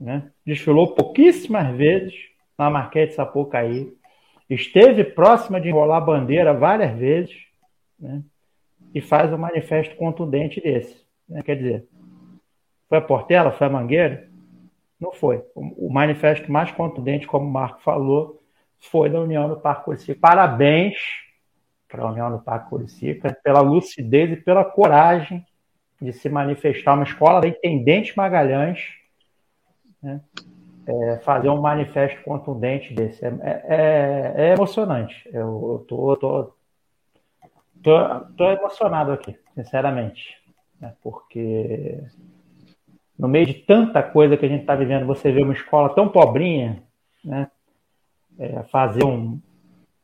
né? 0.00 0.30
desfilou 0.46 0.94
pouquíssimas 0.94 1.76
vezes 1.76 2.14
na 2.56 2.70
Marquete 2.70 3.14
Sapucaí, 3.14 3.92
esteve 4.48 5.04
próxima 5.04 5.60
de 5.60 5.68
enrolar 5.68 5.98
a 5.98 6.04
bandeira 6.04 6.54
várias 6.54 6.96
vezes, 6.96 7.34
né? 7.98 8.22
E 8.94 9.00
faz 9.00 9.32
um 9.32 9.38
manifesto 9.38 9.96
contundente 9.96 10.60
desse. 10.60 11.04
Né? 11.28 11.42
Quer 11.42 11.56
dizer, 11.56 11.88
foi 12.88 12.98
a 12.98 13.02
Portela? 13.02 13.50
Foi 13.50 13.66
a 13.66 13.70
Mangueira? 13.70 14.28
Não 15.00 15.12
foi. 15.12 15.44
O 15.54 15.92
manifesto 15.92 16.50
mais 16.50 16.70
contundente, 16.70 17.26
como 17.26 17.46
o 17.46 17.50
Marco 17.50 17.82
falou, 17.82 18.40
foi 18.78 19.10
da 19.10 19.20
União 19.20 19.48
do 19.48 19.56
Parque 19.56 19.84
Curicica. 19.84 20.18
Parabéns 20.20 20.94
para 21.88 22.04
a 22.04 22.10
União 22.10 22.30
do 22.30 22.38
Parque 22.38 22.70
Curicica 22.70 23.36
pela 23.42 23.60
lucidez 23.60 24.30
e 24.30 24.36
pela 24.36 24.64
coragem 24.64 25.44
de 26.00 26.12
se 26.12 26.28
manifestar. 26.28 26.94
Uma 26.94 27.04
escola 27.04 27.40
da 27.40 27.48
Intendente 27.48 28.16
Magalhães 28.16 28.80
né? 30.02 30.20
é, 30.86 31.18
fazer 31.18 31.48
um 31.48 31.60
manifesto 31.60 32.22
contundente 32.22 32.94
desse. 32.94 33.24
É, 33.24 33.32
é, 33.42 34.34
é 34.36 34.52
emocionante. 34.52 35.28
Eu, 35.32 35.86
eu 35.90 36.54
tô, 37.84 38.20
tô, 38.36 38.50
emocionado 38.50 39.12
aqui, 39.12 39.38
sinceramente. 39.54 40.36
Né? 40.80 40.92
Porque 41.02 42.02
no 43.16 43.28
meio 43.28 43.46
de 43.46 43.54
tanta 43.54 44.02
coisa 44.02 44.36
que 44.36 44.46
a 44.46 44.48
gente 44.48 44.62
está 44.62 44.74
vivendo, 44.74 45.06
você 45.06 45.30
vê 45.30 45.42
uma 45.42 45.52
escola 45.52 45.94
tão 45.94 46.08
pobrinha, 46.08 46.82
né? 47.24 47.48
É, 48.36 48.64
fazer 48.64 49.04
um, 49.04 49.38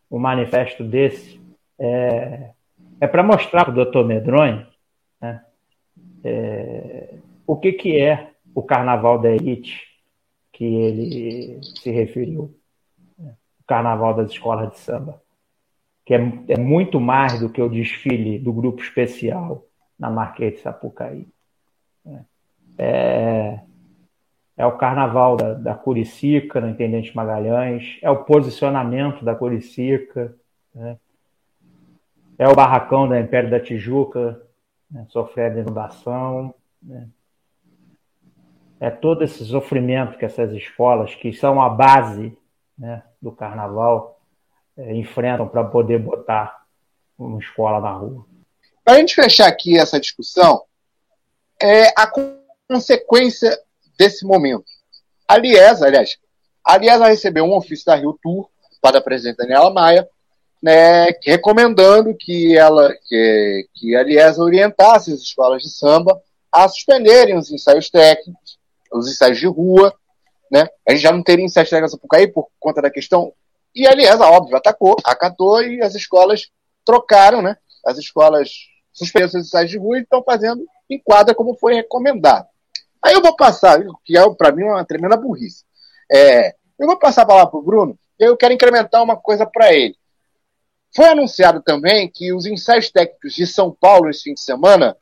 um 0.08 0.18
manifesto 0.20 0.84
desse 0.84 1.40
é, 1.76 2.50
é 3.00 3.06
para 3.08 3.24
mostrar 3.24 3.64
para 3.64 3.72
o 3.72 3.74
doutor 3.74 4.06
Medronho 4.06 4.64
né? 5.20 5.44
é, 6.22 7.14
o 7.44 7.56
que, 7.56 7.72
que 7.72 7.98
é 7.98 8.30
o 8.54 8.62
carnaval 8.62 9.18
da 9.18 9.32
elite 9.32 9.82
que 10.52 10.64
ele 10.64 11.60
se 11.62 11.90
referiu, 11.90 12.54
né? 13.18 13.34
o 13.60 13.64
carnaval 13.66 14.14
das 14.14 14.30
escolas 14.30 14.70
de 14.70 14.78
samba, 14.78 15.20
que 16.10 16.14
é, 16.14 16.32
é 16.48 16.58
muito 16.58 16.98
mais 16.98 17.38
do 17.38 17.48
que 17.48 17.62
o 17.62 17.68
desfile 17.68 18.36
do 18.36 18.52
grupo 18.52 18.82
especial 18.82 19.64
na 19.96 20.10
Marquês 20.10 20.54
de 20.54 20.58
Sapucaí. 20.58 21.28
Né? 22.04 22.24
é, 22.76 23.60
é 24.56 24.66
o 24.66 24.76
carnaval 24.76 25.36
da, 25.36 25.54
da 25.54 25.72
Curicica, 25.72 26.60
no 26.60 26.68
Intendente 26.68 27.14
Magalhães, 27.14 27.96
é 28.02 28.10
o 28.10 28.24
posicionamento 28.24 29.24
da 29.24 29.36
Curicica, 29.36 30.34
né? 30.74 30.98
é 32.36 32.48
o 32.48 32.56
barracão 32.56 33.08
da 33.08 33.20
Império 33.20 33.48
da 33.48 33.60
Tijuca, 33.60 34.42
né? 34.90 35.06
sofrendo 35.10 35.60
inundação, 35.60 36.52
né? 36.82 37.08
é 38.80 38.90
todo 38.90 39.22
esse 39.22 39.44
sofrimento 39.44 40.18
que 40.18 40.24
essas 40.24 40.50
escolas, 40.54 41.14
que 41.14 41.32
são 41.32 41.62
a 41.62 41.68
base 41.68 42.36
né, 42.76 43.04
do 43.22 43.30
carnaval, 43.30 44.19
enfrentam 44.88 45.48
para 45.48 45.64
poder 45.64 45.98
botar 45.98 46.64
uma 47.18 47.38
escola 47.38 47.80
na 47.80 47.92
rua. 47.92 48.24
Para 48.84 48.94
a 48.94 48.98
gente 48.98 49.14
fechar 49.14 49.46
aqui 49.46 49.78
essa 49.78 50.00
discussão, 50.00 50.62
é 51.62 51.88
a 51.96 52.10
consequência 52.68 53.58
desse 53.98 54.24
momento. 54.24 54.64
Aliás, 55.28 55.82
aliás, 55.82 56.16
aliás, 56.64 57.00
recebeu 57.00 57.44
um 57.44 57.54
ofício 57.54 57.84
da 57.86 57.94
Rio 57.94 58.18
Tour 58.22 58.48
para 58.80 58.98
a 58.98 59.02
presidente 59.02 59.36
Daniela 59.36 59.70
Maia, 59.70 60.08
né, 60.62 61.06
recomendando 61.24 62.14
que 62.18 62.56
ela, 62.56 62.92
que, 63.06 63.68
que 63.74 63.94
aliás, 63.94 64.38
orientasse 64.38 65.12
as 65.12 65.20
escolas 65.20 65.62
de 65.62 65.70
samba 65.70 66.20
a 66.52 66.68
suspenderem 66.68 67.36
os 67.36 67.50
ensaios 67.50 67.88
técnicos, 67.90 68.58
os 68.92 69.08
ensaios 69.08 69.38
de 69.38 69.46
rua, 69.46 69.94
né? 70.50 70.66
A 70.86 70.92
gente 70.92 71.02
já 71.02 71.12
não 71.12 71.22
teria 71.22 71.44
ensaios 71.44 71.70
técnicos 71.70 71.98
por 71.98 72.08
cair 72.08 72.32
por 72.32 72.48
conta 72.58 72.82
da 72.82 72.90
questão. 72.90 73.32
E, 73.74 73.86
aliás, 73.86 74.20
óbvio, 74.20 74.56
atacou, 74.56 74.96
acatou 75.04 75.62
e 75.62 75.82
as 75.82 75.94
escolas 75.94 76.50
trocaram, 76.84 77.40
né? 77.40 77.56
As 77.84 77.98
escolas 77.98 78.50
suspenderam 78.92 79.28
os 79.28 79.46
ensaios 79.46 79.70
de 79.70 79.78
rua 79.78 79.98
e 79.98 80.02
estão 80.02 80.22
fazendo 80.22 80.66
em 80.88 80.98
quadra 80.98 81.34
como 81.34 81.56
foi 81.56 81.74
recomendado. 81.74 82.46
Aí 83.02 83.14
eu 83.14 83.22
vou 83.22 83.34
passar, 83.34 83.80
que 84.04 84.16
é 84.16 84.34
para 84.34 84.52
mim 84.52 84.64
uma 84.64 84.84
tremenda 84.84 85.16
burrice. 85.16 85.64
É, 86.10 86.54
eu 86.78 86.86
vou 86.86 86.98
passar 86.98 87.22
a 87.22 87.26
palavra 87.26 87.50
para 87.50 87.60
o 87.60 87.62
Bruno, 87.62 87.98
eu 88.18 88.36
quero 88.36 88.52
incrementar 88.52 89.02
uma 89.02 89.16
coisa 89.16 89.46
para 89.46 89.72
ele. 89.72 89.96
Foi 90.94 91.06
anunciado 91.06 91.62
também 91.62 92.10
que 92.10 92.32
os 92.32 92.44
ensaios 92.46 92.90
técnicos 92.90 93.32
de 93.32 93.46
São 93.46 93.70
Paulo 93.70 94.10
esse 94.10 94.24
fim 94.24 94.34
de 94.34 94.40
semana 94.40 94.96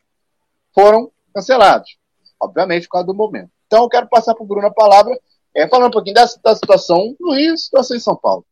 foram 0.74 1.10
cancelados, 1.34 1.96
obviamente 2.40 2.86
por 2.86 2.92
causa 2.92 3.06
do 3.06 3.14
momento. 3.14 3.50
Então 3.66 3.82
eu 3.82 3.88
quero 3.88 4.08
passar 4.08 4.34
para 4.34 4.44
o 4.44 4.46
Bruno 4.46 4.66
a 4.66 4.72
palavra, 4.72 5.18
é, 5.54 5.66
falando 5.66 5.88
um 5.88 5.92
pouquinho 5.92 6.14
da 6.14 6.54
situação 6.54 7.16
no 7.18 7.32
Rio 7.32 7.54
e 7.54 7.58
situação 7.58 7.96
em 7.96 8.00
São 8.00 8.14
Paulo. 8.14 8.44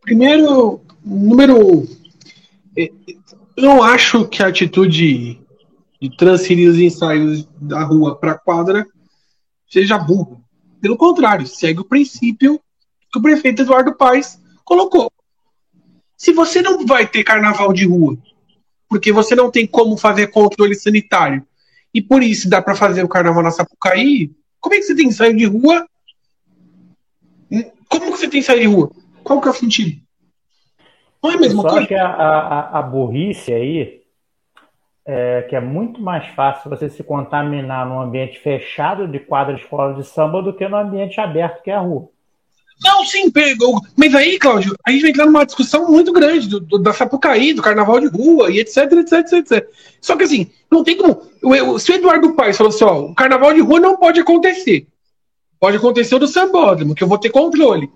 Primeiro, 0.00 0.80
número. 1.04 1.86
É, 2.76 2.90
eu 3.56 3.82
acho 3.82 4.26
que 4.26 4.42
a 4.42 4.48
atitude 4.48 5.40
de 6.00 6.16
transferir 6.16 6.70
os 6.70 6.78
ensaios 6.78 7.46
da 7.60 7.82
rua 7.84 8.16
para 8.16 8.32
a 8.32 8.38
quadra 8.38 8.86
seja 9.68 9.98
burro. 9.98 10.42
Pelo 10.80 10.96
contrário, 10.96 11.46
segue 11.46 11.80
o 11.80 11.84
princípio 11.84 12.60
que 13.12 13.18
o 13.18 13.22
prefeito 13.22 13.62
Eduardo 13.62 13.94
Paes 13.94 14.40
colocou. 14.64 15.12
Se 16.16 16.32
você 16.32 16.62
não 16.62 16.86
vai 16.86 17.06
ter 17.06 17.22
carnaval 17.22 17.72
de 17.72 17.86
rua, 17.86 18.16
porque 18.88 19.12
você 19.12 19.34
não 19.34 19.50
tem 19.50 19.66
como 19.66 19.96
fazer 19.96 20.28
controle 20.28 20.74
sanitário, 20.74 21.46
e 21.92 22.00
por 22.00 22.22
isso 22.22 22.48
dá 22.48 22.62
para 22.62 22.74
fazer 22.74 23.04
o 23.04 23.08
carnaval 23.08 23.42
na 23.42 23.50
Sapucaí, 23.50 24.30
como 24.60 24.74
é 24.74 24.78
que 24.78 24.84
você 24.84 24.94
tem 24.94 25.08
ensaio 25.08 25.36
de 25.36 25.44
rua? 25.44 25.86
Como 27.88 28.12
que 28.12 28.18
você 28.18 28.28
tem 28.28 28.40
ensaio 28.40 28.60
de 28.60 28.66
rua? 28.66 28.90
Qual 29.30 29.40
que 29.40 29.46
é 29.46 29.50
o 29.52 29.54
sentido? 29.54 30.00
Não 31.22 31.30
é 31.30 31.34
a 31.34 31.38
mesma 31.38 31.62
Só 31.62 31.68
coisa? 31.68 31.86
que 31.86 31.94
a, 31.94 32.04
a, 32.04 32.78
a 32.80 32.82
burrice 32.82 33.52
aí 33.52 34.00
é, 35.06 35.42
que 35.42 35.54
é 35.54 35.60
muito 35.60 36.02
mais 36.02 36.26
fácil 36.34 36.68
você 36.68 36.90
se 36.90 37.04
contaminar 37.04 37.88
num 37.88 38.00
ambiente 38.00 38.40
fechado 38.40 39.06
de 39.06 39.20
quadra 39.20 39.54
de 39.54 39.60
escola 39.60 39.94
de 39.94 40.02
samba 40.02 40.42
do 40.42 40.52
que 40.52 40.66
no 40.66 40.76
ambiente 40.76 41.20
aberto 41.20 41.62
que 41.62 41.70
é 41.70 41.74
a 41.74 41.78
rua. 41.78 42.08
Não, 42.82 43.04
sim, 43.04 43.30
pegou. 43.30 43.80
Mas 43.96 44.12
aí, 44.16 44.36
Cláudio, 44.36 44.74
a 44.84 44.90
gente 44.90 45.02
vai 45.02 45.10
entrar 45.10 45.26
numa 45.26 45.46
discussão 45.46 45.88
muito 45.88 46.12
grande 46.12 46.48
do, 46.48 46.58
do, 46.58 46.78
da 46.78 46.92
Sapucaí, 46.92 47.52
do 47.52 47.62
carnaval 47.62 48.00
de 48.00 48.08
rua 48.08 48.50
e 48.50 48.58
etc, 48.58 48.78
etc, 48.78 49.12
etc, 49.12 49.32
etc. 49.34 49.68
Só 50.00 50.16
que 50.16 50.24
assim, 50.24 50.50
não 50.68 50.82
tem 50.82 50.96
como. 50.96 51.22
O, 51.40 51.78
se 51.78 51.92
o 51.92 51.94
Eduardo 51.94 52.34
Paes 52.34 52.56
falou 52.56 52.72
assim, 52.72 52.82
ó, 52.82 52.98
o 52.98 53.14
carnaval 53.14 53.54
de 53.54 53.60
rua 53.60 53.78
não 53.78 53.96
pode 53.96 54.18
acontecer. 54.18 54.88
Pode 55.60 55.76
acontecer 55.76 56.16
o 56.16 56.18
do 56.18 56.26
sambódromo, 56.26 56.96
que 56.96 57.04
eu 57.04 57.08
vou 57.08 57.16
ter 57.18 57.30
controle. 57.30 57.88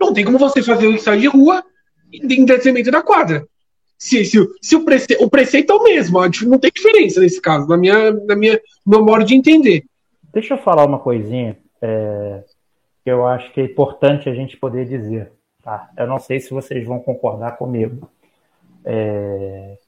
Não 0.00 0.12
tem 0.12 0.24
como 0.24 0.38
você 0.38 0.62
fazer 0.62 0.86
o 0.86 0.92
ensaio 0.92 1.20
de 1.20 1.26
rua 1.26 1.64
em 2.12 2.44
detrimento 2.44 2.90
da 2.90 3.02
quadra 3.02 3.46
se, 3.98 4.24
se, 4.24 4.38
se 4.60 4.76
o, 4.76 4.84
preceito, 4.84 5.24
o 5.24 5.30
preceito 5.30 5.72
é 5.72 5.76
o 5.76 5.82
mesmo, 5.82 6.20
não 6.46 6.58
tem 6.58 6.70
diferença 6.74 7.20
nesse 7.20 7.40
caso, 7.40 7.66
na 7.66 7.76
minha, 7.76 8.12
na 8.12 8.36
minha, 8.36 8.60
meu 8.86 9.04
modo 9.04 9.24
de 9.24 9.34
entender. 9.34 9.84
Deixa 10.32 10.54
eu 10.54 10.58
falar 10.58 10.84
uma 10.84 10.98
coisinha 10.98 11.56
é, 11.80 12.44
que 13.02 13.10
eu 13.10 13.26
acho 13.26 13.50
que 13.52 13.60
é 13.60 13.64
importante 13.64 14.28
a 14.28 14.34
gente 14.34 14.56
poder 14.56 14.86
dizer. 14.86 15.32
Tá? 15.62 15.90
Eu 15.96 16.06
não 16.06 16.18
sei 16.18 16.40
se 16.40 16.50
vocês 16.50 16.86
vão 16.86 17.00
concordar 17.00 17.56
comigo. 17.56 18.08
É, 18.84 19.78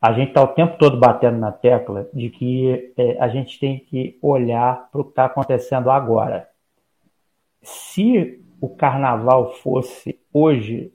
a 0.00 0.12
gente 0.12 0.28
está 0.28 0.42
o 0.42 0.48
tempo 0.48 0.76
todo 0.78 0.98
batendo 0.98 1.38
na 1.38 1.50
tecla 1.50 2.08
de 2.12 2.28
que 2.28 2.92
é, 2.96 3.16
a 3.18 3.28
gente 3.28 3.58
tem 3.58 3.78
que 3.78 4.18
olhar 4.20 4.88
para 4.92 5.00
o 5.00 5.04
que 5.04 5.10
está 5.10 5.24
acontecendo 5.24 5.90
agora. 5.90 6.48
Se 7.62 8.40
o 8.60 8.68
carnaval 8.68 9.54
fosse 9.54 10.20
hoje 10.32 10.92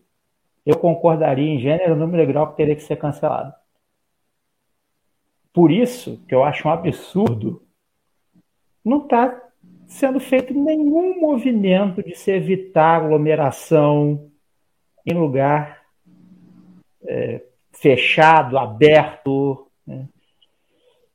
eu 0.66 0.78
concordaria 0.78 1.50
em 1.50 1.60
gênero, 1.60 1.96
número 1.96 2.24
e 2.24 2.26
grau 2.26 2.50
que 2.50 2.58
teria 2.58 2.76
que 2.76 2.84
ser 2.84 2.96
cancelado. 2.96 3.54
Por 5.52 5.72
isso 5.72 6.24
que 6.28 6.34
eu 6.34 6.44
acho 6.44 6.68
um 6.68 6.72
absurdo 6.72 7.62
não 8.84 9.04
está 9.04 9.42
sendo 9.86 10.20
feito 10.20 10.54
nenhum 10.54 11.20
movimento 11.20 12.02
de 12.02 12.16
se 12.16 12.32
evitar 12.32 12.96
aglomeração 12.96 14.32
em 15.06 15.14
lugar 15.14 15.84
é, 17.06 17.44
fechado, 17.72 18.58
aberto. 18.58 19.68
Né? 19.86 20.08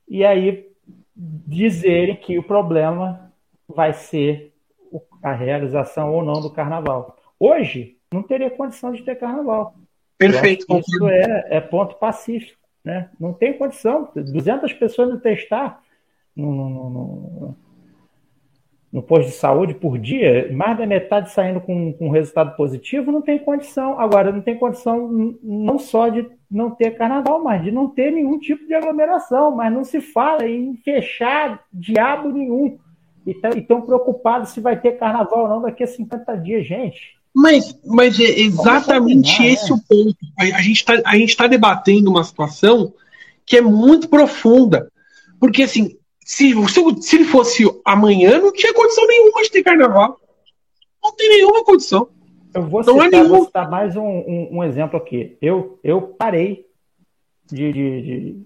E 0.07 0.25
aí 0.25 0.71
dizerem 1.17 2.17
que 2.17 2.39
o 2.39 2.43
problema 2.43 3.33
vai 3.67 3.93
ser 3.93 4.55
a 5.23 5.33
realização 5.33 6.13
ou 6.13 6.23
não 6.23 6.41
do 6.41 6.51
carnaval. 6.51 7.17
Hoje, 7.39 7.97
não 8.13 8.23
teria 8.23 8.51
condição 8.51 8.93
de 8.93 9.03
ter 9.03 9.17
carnaval. 9.17 9.75
Perfeito. 10.17 10.67
Isso 10.79 11.09
é, 11.09 11.47
é, 11.51 11.61
ponto 11.61 11.95
pacífico. 11.97 12.59
Né? 12.85 13.09
Não 13.19 13.33
tem 13.33 13.57
condição. 13.57 14.11
200 14.15 14.73
pessoas 14.73 15.11
no 15.11 15.21
testar 15.21 15.81
no, 16.35 16.53
no, 16.53 16.91
no, 16.91 17.57
no, 18.93 19.03
posto 19.03 19.27
de 19.27 19.35
saúde 19.35 19.75
por 19.75 19.99
dia, 19.99 20.51
mais 20.53 20.79
da 20.79 20.87
metade 20.87 21.31
saindo 21.31 21.61
com, 21.61 21.93
com 21.93 22.11
resultado 22.11 22.57
positivo, 22.57 23.13
não 23.13 23.21
tem 23.21 23.39
condição. 23.39 23.99
Agora, 23.99 24.33
não 24.33 24.41
tem 24.41 24.57
condição 24.57 25.37
não 25.43 25.79
só 25.79 26.09
de 26.09 26.27
não 26.51 26.71
ter 26.71 26.93
carnaval, 26.93 27.43
mas 27.43 27.63
de 27.63 27.71
não 27.71 27.89
ter 27.89 28.11
nenhum 28.11 28.39
tipo 28.39 28.67
de 28.67 28.75
aglomeração. 28.75 29.55
Mas 29.55 29.73
não 29.73 29.85
se 29.85 30.01
fala 30.01 30.47
em 30.47 30.77
fechar 30.77 31.63
diabo 31.73 32.31
nenhum. 32.31 32.79
E 33.29 33.59
estão 33.59 33.83
preocupados 33.83 34.51
se 34.51 34.61
vai 34.61 34.81
ter 34.81 34.93
carnaval 34.93 35.43
ou 35.43 35.49
não 35.49 35.63
daqui 35.63 35.85
a 35.85 35.87
50 35.87 36.35
dias, 36.39 36.67
gente. 36.67 37.19
Mas, 37.35 37.79
mas 37.85 38.19
é 38.19 38.41
exatamente 38.41 39.37
combinar, 39.37 39.53
esse 39.53 39.71
né? 39.71 39.77
o 39.77 39.87
ponto. 39.87 40.17
A, 40.39 40.43
a 40.57 40.63
gente 40.63 41.29
está 41.29 41.45
tá 41.45 41.47
debatendo 41.47 42.11
uma 42.11 42.25
situação 42.25 42.95
que 43.45 43.59
é 43.59 43.61
muito 43.61 44.09
profunda. 44.09 44.91
Porque, 45.39 45.63
assim, 45.63 45.99
se, 46.25 46.55
se, 46.69 47.03
se 47.03 47.17
ele 47.17 47.25
fosse 47.27 47.65
amanhã, 47.85 48.39
não 48.39 48.51
tinha 48.51 48.73
condição 48.73 49.07
nenhuma 49.07 49.43
de 49.43 49.51
ter 49.51 49.63
carnaval. 49.63 50.19
Não 51.03 51.15
tem 51.15 51.29
nenhuma 51.29 51.63
condição. 51.63 52.09
Eu 52.55 52.67
vou 52.67 52.83
citar, 52.83 53.07
é 53.07 53.11
nenhum... 53.11 53.29
vou 53.29 53.45
citar 53.45 53.71
mais 53.71 53.95
um, 53.95 54.07
um, 54.07 54.49
um, 54.53 54.65
exemplo 54.65 54.99
aqui. 54.99 55.37
Eu, 55.43 55.79
eu 55.85 56.01
parei 56.01 56.67
de, 57.47 57.73
de, 57.73 58.03
de, 58.03 58.43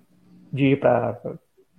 de 0.53 0.65
ir 0.65 0.81
para 0.81 1.21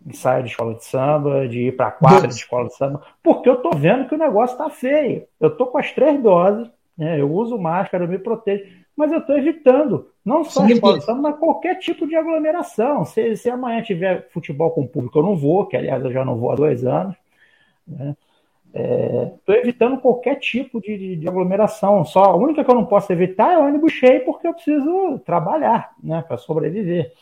ensaio 0.05 0.43
de 0.43 0.49
escola 0.49 0.75
de 0.75 0.85
samba, 0.85 1.47
de 1.47 1.67
ir 1.67 1.75
para 1.75 1.91
quadra 1.91 2.27
de 2.27 2.33
escola 2.33 2.67
de 2.67 2.75
samba, 2.75 3.01
porque 3.21 3.49
eu 3.49 3.57
tô 3.57 3.71
vendo 3.71 4.07
que 4.07 4.15
o 4.15 4.17
negócio 4.17 4.57
tá 4.57 4.69
feio. 4.69 5.25
Eu 5.39 5.55
tô 5.55 5.67
com 5.67 5.77
as 5.77 5.91
três 5.91 6.21
doses, 6.21 6.69
né? 6.97 7.19
eu 7.19 7.31
uso 7.31 7.57
máscara, 7.57 8.03
eu 8.03 8.07
me 8.07 8.19
protejo, 8.19 8.65
mas 8.95 9.11
eu 9.11 9.19
estou 9.19 9.37
evitando, 9.37 10.09
não 10.23 10.43
só 10.43 10.65
Sim, 10.65 10.73
escola 10.73 10.99
de 10.99 11.05
samba, 11.05 11.21
mas 11.21 11.39
qualquer 11.39 11.75
tipo 11.75 12.07
de 12.07 12.15
aglomeração. 12.15 13.05
Se, 13.05 13.35
se 13.35 13.49
amanhã 13.49 13.81
tiver 13.81 14.29
futebol 14.29 14.71
com 14.71 14.85
público, 14.85 15.17
eu 15.17 15.23
não 15.23 15.35
vou, 15.35 15.65
que 15.65 15.77
aliás 15.77 16.03
eu 16.03 16.11
já 16.11 16.23
não 16.23 16.37
vou 16.37 16.51
há 16.51 16.55
dois 16.55 16.85
anos. 16.85 17.15
Né? 17.87 18.15
Estou 18.73 19.53
é, 19.53 19.59
evitando 19.59 19.99
qualquer 19.99 20.35
tipo 20.35 20.81
de, 20.81 20.97
de, 20.97 21.15
de, 21.15 21.27
aglomeração. 21.27 22.03
Só 22.03 22.23
a 22.23 22.35
única 22.35 22.63
que 22.63 22.71
eu 22.71 22.75
não 22.75 22.85
posso 22.85 23.13
evitar 23.13 23.53
é 23.53 23.57
o 23.57 23.67
ônibus 23.67 23.93
cheio, 23.93 24.25
porque 24.25 24.47
eu 24.47 24.53
preciso 24.53 25.19
trabalhar 25.19 25.91
né, 26.01 26.23
para 26.27 26.37
sobreviver. 26.37 27.13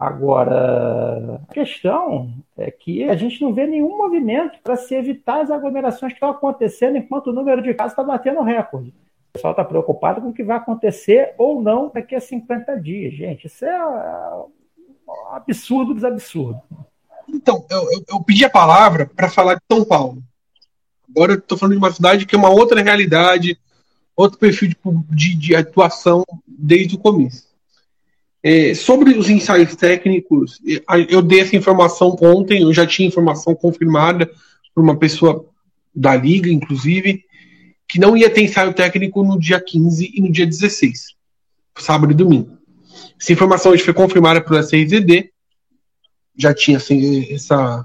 Agora, 0.00 1.42
a 1.46 1.52
questão 1.52 2.32
é 2.56 2.70
que 2.70 3.04
a 3.04 3.14
gente 3.14 3.42
não 3.42 3.52
vê 3.52 3.66
nenhum 3.66 3.98
movimento 3.98 4.58
para 4.64 4.74
se 4.74 4.94
evitar 4.94 5.42
as 5.42 5.50
aglomerações 5.50 6.14
que 6.14 6.16
estão 6.16 6.30
acontecendo 6.30 6.96
enquanto 6.96 7.26
o 7.26 7.34
número 7.34 7.60
de 7.60 7.74
casos 7.74 7.92
está 7.92 8.02
batendo 8.02 8.40
recorde. 8.40 8.88
O 8.88 9.32
pessoal 9.34 9.50
está 9.50 9.62
preocupado 9.62 10.22
com 10.22 10.30
o 10.30 10.32
que 10.32 10.42
vai 10.42 10.56
acontecer 10.56 11.34
ou 11.36 11.60
não 11.60 11.90
daqui 11.92 12.14
a 12.14 12.20
50 12.20 12.80
dias, 12.80 13.12
gente. 13.12 13.46
Isso 13.46 13.62
é 13.66 13.78
um 13.86 14.46
absurdo 15.32 15.92
dos 15.92 16.02
absurdos. 16.02 16.62
Então, 17.28 17.66
eu, 17.68 17.82
eu, 17.92 18.04
eu 18.08 18.24
pedi 18.24 18.42
a 18.42 18.50
palavra 18.50 19.04
para 19.14 19.28
falar 19.28 19.56
de 19.56 19.62
São 19.70 19.84
Paulo. 19.84 20.22
Agora 21.10 21.32
eu 21.32 21.38
estou 21.38 21.58
falando 21.58 21.74
de 21.74 21.78
uma 21.78 21.92
cidade 21.92 22.24
que 22.24 22.34
é 22.34 22.38
uma 22.38 22.48
outra 22.48 22.80
realidade, 22.80 23.60
outro 24.16 24.38
perfil 24.38 24.70
de, 24.70 24.76
de, 25.10 25.36
de 25.36 25.54
atuação 25.54 26.24
desde 26.48 26.96
o 26.96 26.98
começo. 26.98 27.49
É, 28.42 28.74
sobre 28.74 29.18
os 29.18 29.28
ensaios 29.28 29.76
técnicos, 29.76 30.60
eu 31.08 31.20
dei 31.20 31.40
essa 31.40 31.56
informação 31.56 32.16
ontem, 32.22 32.62
eu 32.62 32.72
já 32.72 32.86
tinha 32.86 33.06
informação 33.06 33.54
confirmada 33.54 34.30
por 34.74 34.82
uma 34.82 34.96
pessoa 34.96 35.44
da 35.94 36.16
Liga, 36.16 36.48
inclusive, 36.48 37.24
que 37.86 37.98
não 37.98 38.16
ia 38.16 38.30
ter 38.30 38.42
ensaio 38.42 38.72
técnico 38.72 39.22
no 39.22 39.38
dia 39.38 39.60
15 39.60 40.12
e 40.14 40.20
no 40.22 40.32
dia 40.32 40.46
16, 40.46 41.14
sábado 41.76 42.12
e 42.12 42.16
domingo. 42.16 42.56
Essa 43.20 43.32
informação 43.32 43.72
hoje 43.72 43.82
foi 43.82 43.92
confirmada 43.92 44.40
pelo 44.40 44.58
SRZD, 44.58 45.30
já 46.36 46.54
tinha 46.54 46.78
assim, 46.78 47.30
essa, 47.34 47.84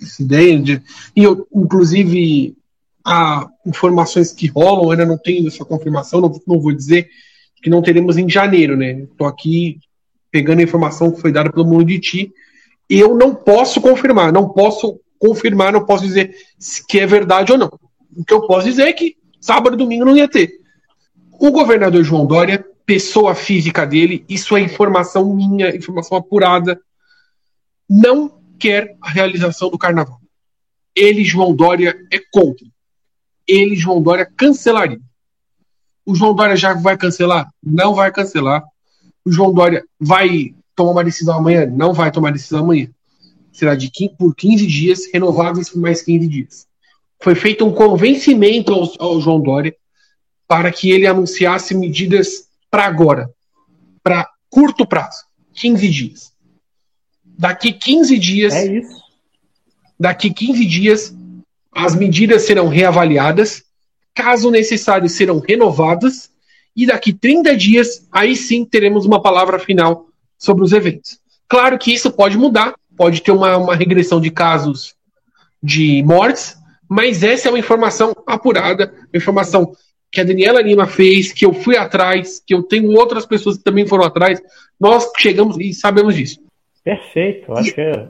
essa 0.00 0.22
ideia, 0.22 0.60
de, 0.60 0.82
e 1.16 1.24
eu, 1.24 1.48
inclusive, 1.52 2.56
há 3.04 3.48
informações 3.66 4.30
que 4.30 4.46
rolam, 4.46 4.90
ainda 4.90 5.06
não 5.06 5.18
tenho 5.18 5.48
essa 5.48 5.64
confirmação, 5.64 6.20
não, 6.20 6.40
não 6.46 6.60
vou 6.60 6.72
dizer, 6.72 7.08
que 7.62 7.70
não 7.70 7.82
teremos 7.82 8.16
em 8.16 8.28
janeiro, 8.28 8.76
né? 8.76 9.00
Estou 9.02 9.26
aqui 9.26 9.78
pegando 10.30 10.60
a 10.60 10.62
informação 10.62 11.10
que 11.10 11.20
foi 11.20 11.32
dada 11.32 11.50
pelo 11.50 11.66
mundo 11.66 11.84
de 11.84 11.98
ti. 11.98 12.32
Eu 12.88 13.16
não 13.16 13.34
posso 13.34 13.80
confirmar, 13.80 14.32
não 14.32 14.48
posso 14.48 15.00
confirmar, 15.18 15.72
não 15.72 15.84
posso 15.84 16.04
dizer 16.04 16.34
que 16.88 17.00
é 17.00 17.06
verdade 17.06 17.52
ou 17.52 17.58
não. 17.58 17.70
O 18.16 18.24
que 18.24 18.32
eu 18.32 18.46
posso 18.46 18.66
dizer 18.66 18.82
é 18.82 18.92
que 18.92 19.16
sábado 19.40 19.74
e 19.74 19.78
domingo 19.78 20.04
não 20.04 20.16
ia 20.16 20.28
ter. 20.28 20.50
O 21.40 21.50
governador 21.50 22.02
João 22.02 22.26
Dória, 22.26 22.64
pessoa 22.86 23.34
física 23.34 23.86
dele, 23.86 24.24
isso 24.28 24.56
é 24.56 24.60
informação 24.60 25.34
minha, 25.34 25.74
informação 25.74 26.16
apurada, 26.16 26.80
não 27.88 28.40
quer 28.58 28.96
a 29.00 29.10
realização 29.10 29.70
do 29.70 29.78
carnaval. 29.78 30.20
Ele, 30.94 31.24
João 31.24 31.54
Dória, 31.54 31.96
é 32.12 32.18
contra. 32.32 32.66
Ele, 33.46 33.76
João 33.76 34.02
Dória, 34.02 34.26
cancelaria. 34.36 35.00
O 36.08 36.14
João 36.14 36.34
Dória 36.34 36.56
já 36.56 36.72
vai 36.72 36.96
cancelar? 36.96 37.52
Não 37.62 37.94
vai 37.94 38.10
cancelar. 38.10 38.64
O 39.26 39.30
João 39.30 39.52
Dória 39.52 39.84
vai 40.00 40.54
tomar 40.74 40.92
uma 40.92 41.04
decisão 41.04 41.36
amanhã? 41.36 41.66
Não 41.66 41.92
vai 41.92 42.10
tomar 42.10 42.32
decisão 42.32 42.60
amanhã. 42.60 42.88
Será 43.52 43.74
de 43.74 43.90
15, 43.90 44.14
por 44.16 44.34
15 44.34 44.66
dias, 44.66 45.00
renováveis 45.12 45.68
por 45.68 45.78
mais 45.82 46.00
15 46.00 46.26
dias. 46.26 46.66
Foi 47.22 47.34
feito 47.34 47.62
um 47.62 47.74
convencimento 47.74 48.72
ao, 48.72 48.90
ao 48.98 49.20
João 49.20 49.38
Dória 49.38 49.76
para 50.46 50.72
que 50.72 50.90
ele 50.90 51.06
anunciasse 51.06 51.74
medidas 51.74 52.48
para 52.70 52.86
agora, 52.86 53.30
para 54.02 54.26
curto 54.48 54.86
prazo, 54.86 55.26
15 55.52 55.88
dias. 55.90 56.32
Daqui 57.22 57.70
15 57.70 58.18
dias. 58.18 58.54
É 58.54 58.78
isso. 58.78 58.98
Daqui 60.00 60.32
15 60.32 60.64
dias, 60.64 61.14
as 61.70 61.94
medidas 61.94 62.46
serão 62.46 62.66
reavaliadas 62.66 63.67
caso 64.18 64.50
necessário, 64.50 65.08
serão 65.08 65.38
renovadas, 65.38 66.28
e 66.74 66.84
daqui 66.84 67.12
30 67.12 67.56
dias, 67.56 68.08
aí 68.10 68.34
sim 68.34 68.64
teremos 68.64 69.06
uma 69.06 69.22
palavra 69.22 69.60
final 69.60 70.06
sobre 70.36 70.64
os 70.64 70.72
eventos. 70.72 71.20
Claro 71.46 71.78
que 71.78 71.94
isso 71.94 72.10
pode 72.10 72.36
mudar, 72.36 72.74
pode 72.96 73.22
ter 73.22 73.30
uma, 73.30 73.56
uma 73.56 73.76
regressão 73.76 74.20
de 74.20 74.32
casos 74.32 74.96
de 75.62 76.02
mortes, 76.02 76.56
mas 76.88 77.22
essa 77.22 77.46
é 77.46 77.50
uma 77.52 77.60
informação 77.60 78.12
apurada, 78.26 78.92
uma 78.92 79.16
informação 79.16 79.72
que 80.10 80.20
a 80.20 80.24
Daniela 80.24 80.60
Lima 80.60 80.88
fez, 80.88 81.32
que 81.32 81.46
eu 81.46 81.52
fui 81.52 81.76
atrás, 81.76 82.42
que 82.44 82.52
eu 82.52 82.64
tenho 82.64 82.90
outras 82.90 83.24
pessoas 83.24 83.56
que 83.56 83.62
também 83.62 83.86
foram 83.86 84.04
atrás. 84.04 84.42
Nós 84.80 85.08
chegamos 85.16 85.56
e 85.60 85.72
sabemos 85.72 86.16
disso. 86.16 86.40
Perfeito. 86.82 87.52
Acho 87.52 87.72
que 87.72 87.80
é, 87.80 88.08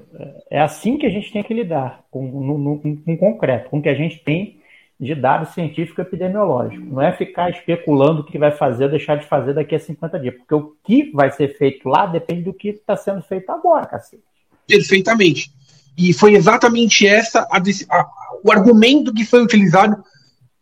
é 0.53 0.61
assim 0.61 0.97
que 0.97 1.05
a 1.05 1.11
gente 1.11 1.31
tem 1.33 1.43
que 1.43 1.53
lidar 1.53 2.05
com, 2.11 2.23
no, 2.23 2.57
no, 2.57 2.79
com 2.79 3.17
concreto, 3.19 3.69
com 3.69 3.79
o 3.79 3.83
que 3.83 3.89
a 3.91 3.95
gente 3.95 4.23
tem 4.25 4.58
de 5.01 5.15
dado 5.15 5.53
científico 5.53 6.01
epidemiológico. 6.01 6.85
Não 6.85 7.01
é 7.01 7.13
ficar 7.13 7.51
especulando 7.51 8.23
o 8.23 8.25
que 8.25 8.39
vai 8.39 8.51
fazer 8.51 8.85
ou 8.85 8.91
deixar 8.91 9.17
de 9.17 9.27
fazer 9.27 9.55
daqui 9.55 9.75
a 9.75 9.81
50 9.81 10.19
dias. 10.19 10.35
Porque 10.35 10.55
o 10.55 10.75
que 10.83 11.13
vai 11.13 11.31
ser 11.31 11.57
feito 11.57 11.89
lá 11.89 12.07
depende 12.07 12.43
do 12.43 12.53
que 12.53 12.71
está 12.71 12.97
sendo 12.97 13.23
feito 13.23 13.51
agora, 13.51 13.87
cacete. 13.87 14.23
Perfeitamente. 14.67 15.53
E 15.97 16.13
foi 16.13 16.35
exatamente 16.35 17.07
essa 17.07 17.41
a, 17.51 17.59
a, 17.59 18.07
o 18.45 18.51
argumento 18.51 19.15
que 19.15 19.25
foi 19.25 19.43
utilizado, 19.43 19.97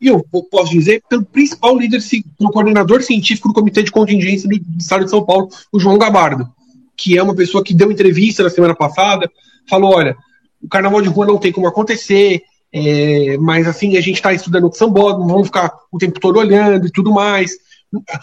e 0.00 0.08
eu 0.08 0.22
posso 0.50 0.70
dizer, 0.70 1.02
pelo 1.08 1.24
principal 1.24 1.76
líder, 1.76 2.00
pelo 2.38 2.50
coordenador 2.50 3.02
científico 3.02 3.48
do 3.48 3.54
Comitê 3.54 3.82
de 3.82 3.90
Contingência 3.90 4.48
do 4.48 4.54
Estado 4.78 5.04
de 5.04 5.10
São 5.10 5.24
Paulo, 5.24 5.48
o 5.72 5.80
João 5.80 5.98
Gabardo, 5.98 6.48
que 6.96 7.16
é 7.16 7.22
uma 7.22 7.34
pessoa 7.34 7.64
que 7.64 7.74
deu 7.74 7.90
entrevista 7.90 8.42
na 8.42 8.50
semana 8.50 8.74
passada, 8.74 9.30
falou: 9.68 9.94
olha, 9.94 10.16
o 10.62 10.68
carnaval 10.68 11.00
de 11.02 11.08
rua 11.08 11.26
não 11.26 11.38
tem 11.38 11.52
como 11.52 11.66
acontecer, 11.66 12.42
é, 12.72 13.36
mas 13.38 13.66
assim, 13.66 13.96
a 13.96 14.00
gente 14.00 14.16
está 14.16 14.32
estudando 14.32 14.68
o 14.68 14.72
sambódromo, 14.72 15.28
vamos 15.28 15.46
ficar 15.46 15.72
o 15.90 15.98
tempo 15.98 16.20
todo 16.20 16.38
olhando 16.38 16.86
e 16.86 16.92
tudo 16.92 17.12
mais. 17.12 17.52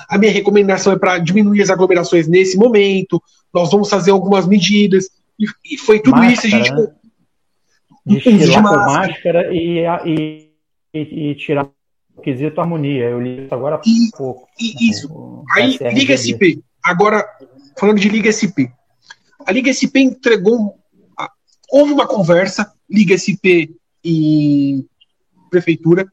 A 0.09 0.17
minha 0.17 0.31
recomendação 0.31 0.93
é 0.93 0.99
para 0.99 1.17
diminuir 1.17 1.61
as 1.61 1.69
aglomerações 1.69 2.27
nesse 2.27 2.57
momento. 2.57 3.21
Nós 3.53 3.71
vamos 3.71 3.89
fazer 3.89 4.11
algumas 4.11 4.45
medidas. 4.45 5.09
E, 5.39 5.45
e 5.73 5.77
foi 5.77 5.99
tudo 5.99 6.17
máscara, 6.17 6.31
isso. 6.33 6.47
A 6.47 6.49
gente. 6.49 6.71
Né? 6.71 6.87
Desfilar 8.05 8.63
com 8.63 8.75
máscara 8.75 9.53
e, 9.53 9.79
e, 10.05 10.49
e, 10.93 11.29
e 11.31 11.35
tirar 11.35 11.69
o 12.15 12.21
quesito 12.21 12.59
harmonia. 12.59 13.05
Eu 13.05 13.21
li 13.21 13.45
isso 13.45 13.55
agora 13.55 13.77
há 13.77 13.81
pouco. 14.15 14.47
Isso. 14.59 15.07
No, 15.07 15.43
Aí, 15.55 15.77
Liga 15.93 16.15
SP. 16.19 16.59
Agora, 16.83 17.25
falando 17.79 17.99
de 17.99 18.09
Liga 18.09 18.29
SP. 18.29 18.69
A 19.45 19.51
Liga 19.51 19.73
SP 19.73 19.99
entregou. 20.01 20.77
Houve 21.71 21.93
uma 21.93 22.05
conversa, 22.05 22.71
Liga 22.87 23.17
SP 23.17 23.73
e 24.03 24.85
prefeitura 25.49 26.07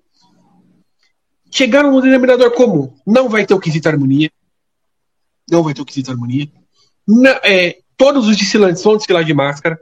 chegaram 1.51 1.91
no 1.91 2.01
denominador 2.01 2.53
comum. 2.53 2.95
Não 3.07 3.29
vai 3.29 3.45
ter 3.45 3.55
o 3.55 3.61
quesito 3.61 3.89
harmonia. 3.89 4.31
Não 5.51 5.63
vai 5.63 5.75
ter 5.75 5.83
o 5.83 5.85
quesito 5.85 6.11
harmonia. 6.11 6.49
Não, 7.07 7.31
é, 7.43 7.81
todos 7.97 8.29
os 8.29 8.37
desfilantes 8.37 8.83
vão 8.83 8.97
desfilar 8.97 9.25
de 9.25 9.35
máscara. 9.35 9.81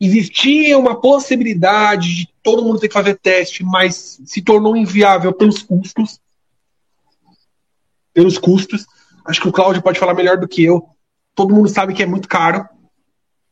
existia 0.00 0.78
uma 0.78 1.00
possibilidade 1.00 2.14
de 2.14 2.28
todo 2.42 2.64
mundo 2.64 2.80
ter 2.80 2.88
que 2.88 2.94
fazer 2.94 3.18
teste, 3.18 3.62
mas 3.62 4.20
se 4.24 4.42
tornou 4.42 4.76
inviável 4.76 5.32
pelos 5.32 5.62
custos. 5.62 6.18
Pelos 8.12 8.38
custos. 8.38 8.86
Acho 9.24 9.40
que 9.40 9.48
o 9.48 9.52
Cláudio 9.52 9.82
pode 9.82 9.98
falar 9.98 10.14
melhor 10.14 10.38
do 10.38 10.48
que 10.48 10.64
eu. 10.64 10.88
Todo 11.34 11.54
mundo 11.54 11.68
sabe 11.68 11.94
que 11.94 12.02
é 12.02 12.06
muito 12.06 12.26
caro. 12.26 12.66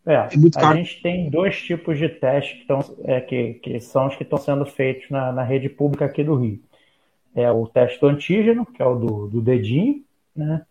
É, 0.08 0.28
é 0.32 0.36
muito 0.38 0.58
caro. 0.58 0.72
a 0.72 0.76
gente 0.76 1.02
tem 1.02 1.28
dois 1.28 1.60
tipos 1.60 1.98
de 1.98 2.08
testes 2.08 2.60
que, 2.60 2.66
tão, 2.66 2.80
é, 3.04 3.20
que, 3.20 3.54
que 3.54 3.78
são 3.78 4.06
os 4.06 4.16
que 4.16 4.22
estão 4.22 4.38
sendo 4.38 4.64
feitos 4.64 5.10
na, 5.10 5.30
na 5.30 5.42
rede 5.42 5.68
pública 5.68 6.06
aqui 6.06 6.24
do 6.24 6.34
Rio. 6.34 6.58
É 7.34 7.52
o 7.52 7.66
teste 7.66 8.00
do 8.00 8.06
antígeno, 8.06 8.64
que 8.64 8.82
é 8.82 8.86
o 8.86 8.94
do, 8.94 9.28
do 9.28 9.42
dedinho, 9.42 10.02
né? 10.34 10.62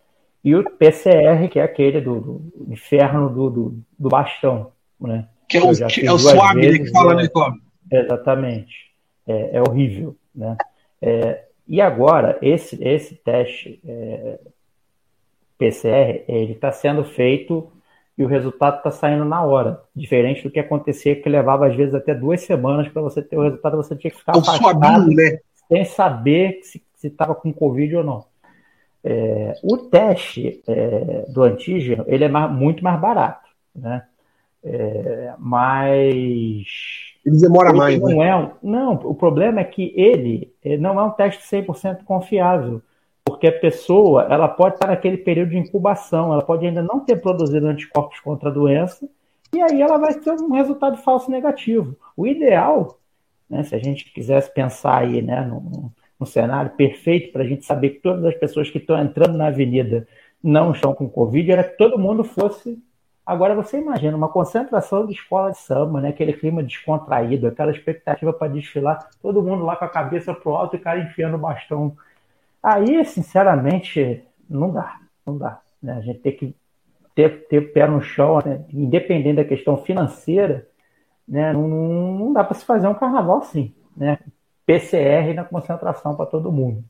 E 0.44 0.56
o 0.56 0.64
PCR, 0.64 1.48
que 1.52 1.60
é 1.60 1.64
aquele 1.64 2.02
do, 2.02 2.20
do 2.20 2.74
inferno 2.74 3.30
do, 3.30 3.50
do, 3.50 3.80
do, 4.00 4.10
bastão, 4.10 4.72
né? 5.00 5.28
Que 5.48 5.58
é 5.58 5.62
o, 5.64 5.88
que 5.88 6.08
é 6.08 6.12
o 6.12 6.18
suave 6.18 6.72
né, 6.72 6.80
que 6.80 6.90
fala, 6.90 7.14
né, 7.14 7.28
Cláudio? 7.28 7.62
Exatamente. 7.92 8.92
É, 9.28 9.58
é 9.58 9.62
horrível, 9.62 10.16
né? 10.34 10.58
É, 11.00 11.44
e 11.68 11.80
agora, 11.80 12.40
esse, 12.42 12.82
esse 12.84 13.14
teste 13.16 13.80
é, 13.86 14.40
PCR, 15.60 16.24
ele 16.28 16.54
está 16.54 16.72
sendo 16.72 17.04
feito 17.04 17.72
e 18.18 18.24
o 18.24 18.28
resultado 18.28 18.78
está 18.78 18.90
saindo 18.90 19.24
na 19.24 19.44
hora. 19.44 19.82
Diferente 19.96 20.44
do 20.44 20.50
que 20.50 20.60
acontecia, 20.60 21.16
que 21.16 21.30
levava 21.30 21.68
às 21.68 21.76
vezes 21.76 21.94
até 21.94 22.16
duas 22.16 22.42
semanas 22.42 22.88
para 22.88 23.02
você 23.02 23.22
ter 23.22 23.38
o 23.38 23.44
resultado, 23.44 23.78
você 23.78 23.96
tinha 23.96 24.12
que 24.12 24.18
ficar 24.18 24.32
afastado, 24.38 25.08
né? 25.08 25.40
sem 25.68 25.86
saber 25.86 26.62
se 26.64 26.82
estava 27.04 27.36
com 27.36 27.54
Covid 27.54 27.98
ou 27.98 28.04
não. 28.04 28.26
É, 29.04 29.54
o 29.64 29.78
teste 29.78 30.62
é, 30.68 31.26
do 31.30 31.44
antígeno 31.44 32.04
ele 32.08 32.26
é 32.26 32.28
mais, 32.28 32.52
muito 32.52 32.84
mais 32.84 33.00
barato, 33.00 33.48
né? 33.76 34.04
É, 34.64 35.34
mas 35.38 36.66
ele 37.26 37.40
demora 37.40 37.70
ele 37.70 37.78
mais. 37.78 38.02
Não, 38.02 38.10
né? 38.10 38.30
é, 38.30 38.52
não, 38.64 38.94
o 38.94 39.14
problema 39.14 39.62
é 39.62 39.64
que 39.64 39.94
ele, 39.96 40.52
ele 40.64 40.82
não 40.82 41.00
é 41.00 41.04
um 41.04 41.12
teste 41.12 41.44
100% 41.44 42.04
confiável 42.04 42.82
porque 43.28 43.48
a 43.48 43.60
pessoa 43.60 44.26
ela 44.30 44.48
pode 44.48 44.76
estar 44.76 44.88
naquele 44.88 45.18
período 45.18 45.50
de 45.50 45.58
incubação, 45.58 46.32
ela 46.32 46.42
pode 46.42 46.66
ainda 46.66 46.82
não 46.82 47.02
ter 47.02 47.18
produzido 47.18 47.68
anticorpos 47.68 48.22
contra 48.22 48.50
a 48.50 48.54
doença, 48.54 49.06
e 49.54 49.62
aí 49.62 49.82
ela 49.82 49.98
vai 49.98 50.14
ter 50.14 50.32
um 50.32 50.54
resultado 50.54 50.96
falso 50.96 51.30
negativo. 51.30 51.98
O 52.16 52.26
ideal, 52.26 52.98
né, 53.50 53.64
se 53.64 53.76
a 53.76 53.80
gente 53.80 54.14
quisesse 54.14 54.54
pensar 54.54 55.00
aí 55.00 55.22
né, 55.22 55.42
num, 55.42 55.92
num 56.18 56.26
cenário 56.26 56.72
perfeito 56.72 57.34
para 57.34 57.44
a 57.44 57.46
gente 57.46 57.66
saber 57.66 57.90
que 57.90 58.00
todas 58.00 58.24
as 58.24 58.36
pessoas 58.36 58.70
que 58.70 58.78
estão 58.78 58.98
entrando 58.98 59.38
na 59.38 59.48
avenida 59.48 60.08
não 60.42 60.72
estão 60.72 60.94
com 60.94 61.10
Covid, 61.10 61.52
era 61.52 61.66
que 61.66 61.78
todo 61.78 62.00
mundo 62.00 62.24
fosse. 62.24 62.82
Agora 63.26 63.54
você 63.54 63.78
imagina 63.78 64.16
uma 64.16 64.30
concentração 64.30 65.06
de 65.06 65.12
escola 65.12 65.52
de 65.52 65.58
samba, 65.58 66.00
né, 66.00 66.10
aquele 66.10 66.32
clima 66.32 66.64
descontraído, 66.64 67.48
aquela 67.48 67.72
expectativa 67.72 68.32
para 68.32 68.48
desfilar, 68.48 69.10
todo 69.22 69.44
mundo 69.44 69.66
lá 69.66 69.76
com 69.76 69.84
a 69.84 69.90
cabeça 69.90 70.34
pro 70.34 70.56
alto 70.56 70.78
e 70.78 70.80
o 70.80 70.82
cara 70.82 71.02
enfiando 71.02 71.36
o 71.36 71.40
bastão 71.40 71.94
Aí, 72.70 73.06
sinceramente, 73.06 74.26
não 74.50 74.74
dá, 74.74 75.00
não 75.26 75.38
dá. 75.38 75.62
Né? 75.82 75.94
A 75.94 76.02
gente 76.02 76.20
tem 76.20 76.36
que 76.36 76.54
ter, 77.16 77.48
ter 77.48 77.72
pé 77.72 77.88
no 77.88 78.02
chão, 78.02 78.42
né? 78.46 78.66
independente 78.74 79.38
da 79.38 79.46
questão 79.46 79.78
financeira, 79.78 80.68
né? 81.26 81.54
não, 81.54 81.70
não 81.70 82.34
dá 82.34 82.44
para 82.44 82.58
se 82.58 82.66
fazer 82.66 82.90
um 82.90 82.94
carnaval 82.94 83.38
assim. 83.38 83.74
Né? 83.96 84.20
PCR 84.66 85.34
na 85.34 85.46
concentração 85.46 86.14
para 86.14 86.26
todo 86.26 86.52
mundo. 86.52 86.84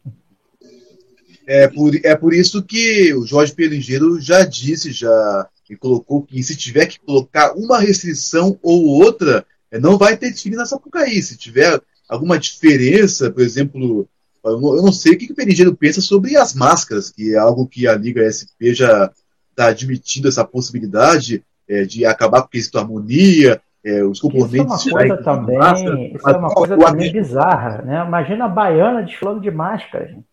É 1.45 1.68
por, 1.68 1.94
é 2.04 2.16
por 2.16 2.34
isso 2.34 2.64
que 2.64 3.14
o 3.14 3.24
Jorge 3.24 3.54
Pelingeiro 3.54 4.20
já 4.20 4.44
disse, 4.44 4.91
já 4.91 5.48
e 5.70 5.76
colocou 5.76 6.24
que 6.24 6.41
se 6.41 6.56
tiver 6.56 6.88
que 6.88 6.99
colocar 6.99 7.54
uma 7.54 7.80
restrição 7.80 8.58
ou 8.64 8.84
outra, 8.84 9.45
é, 9.70 9.78
não 9.78 9.95
vai 9.95 10.18
ter 10.18 10.32
desfile 10.32 10.56
na 10.56 10.66
Sapucaí. 10.66 11.22
Se 11.22 11.38
tiver 11.38 11.80
alguma 12.10 12.40
diferença, 12.40 13.30
por 13.30 13.44
exemplo, 13.44 14.10
eu 14.49 14.60
não, 14.60 14.76
eu 14.76 14.82
não 14.84 14.91
sei 14.91 15.14
o 15.14 15.18
que, 15.18 15.28
que 15.28 15.34
o 15.34 15.36
Perigeiro 15.36 15.76
pensa 15.76 16.02
sobre 16.02 16.36
as 16.36 16.53
máscaras, 16.53 17.10
que 17.10 17.34
é 17.34 17.38
algo 17.38 17.68
que 17.68 17.88
a 17.88 17.95
Liga 17.95 18.22
SP 18.28 18.74
já 18.74 19.11
está 19.49 19.68
admitindo 19.68 20.28
essa 20.28 20.45
possibilidade 20.45 21.44
é, 21.68 21.84
de 21.84 22.06
acabar 22.06 22.41
com 22.41 22.48
o 22.48 22.49
quesito 22.49 22.78
harmonia, 22.78 23.61
é, 23.84 24.03
os 24.03 24.19
componentes. 24.19 24.86
Isso 24.86 24.90
é 24.90 24.94
uma 24.94 25.07
coisa 25.07 25.24
também, 25.24 25.57
máscara, 25.57 25.99
isso 26.02 26.30
é 26.30 26.38
uma 26.38 26.49
coisa 26.49 26.78
também 26.78 27.11
bizarra, 27.11 27.82
né? 27.82 28.06
Imagina 28.06 28.45
a 28.45 28.49
baiana 28.49 29.03
desfilando 29.03 29.40
de 29.40 29.52
máscara, 29.52 30.07
gente. 30.07 30.26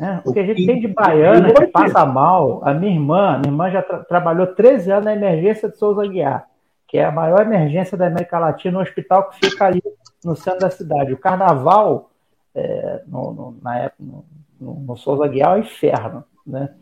É, 0.00 0.20
o 0.24 0.32
que 0.32 0.40
a 0.40 0.46
gente 0.46 0.66
tem 0.66 0.80
de 0.80 0.88
baiana 0.88 1.52
que 1.52 1.66
passa 1.68 2.04
mal, 2.04 2.60
a 2.64 2.74
minha 2.74 2.92
irmã, 2.92 3.38
minha 3.38 3.52
irmã 3.52 3.70
já 3.70 3.82
tra 3.82 3.98
trabalhou 4.00 4.48
13 4.48 4.90
anos 4.90 5.04
na 5.04 5.14
emergência 5.14 5.68
de 5.68 5.78
Souza 5.78 6.06
Guiar, 6.06 6.46
que 6.88 6.98
é 6.98 7.04
a 7.04 7.12
maior 7.12 7.42
emergência 7.42 7.96
da 7.96 8.08
América 8.08 8.38
Latina, 8.38 8.78
no 8.78 8.82
hospital 8.82 9.30
que 9.30 9.48
fica 9.48 9.66
ali 9.66 9.82
no 10.24 10.34
centro 10.34 10.60
da 10.60 10.70
cidade. 10.70 11.12
O 11.12 11.18
carnaval 11.18 12.10
é, 12.54 13.02
no, 13.06 13.32
no, 13.32 13.58
na 13.62 13.78
época, 13.78 14.02
no, 14.02 14.24
no, 14.60 14.74
no 14.80 14.96
Souza 14.96 15.26
Guiar, 15.28 15.56
é 15.56 15.60
o 15.60 15.64
inferno. 15.64 16.24
Né? 16.46 16.74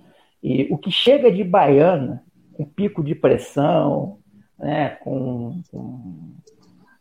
E 0.43 0.69
o 0.71 0.79
que 0.79 0.91
chega 0.91 1.31
de 1.31 1.45
baiana, 1.45 2.23
com 2.55 2.65
pico 2.65 3.03
de 3.03 3.15
pressão, 3.15 4.19
né, 4.59 4.91
com, 5.03 5.63
com 5.71 6.35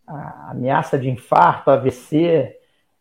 a 0.07 0.51
ameaça 0.51 0.97
de 0.97 1.09
infarto, 1.09 1.69
AVC, 1.69 2.57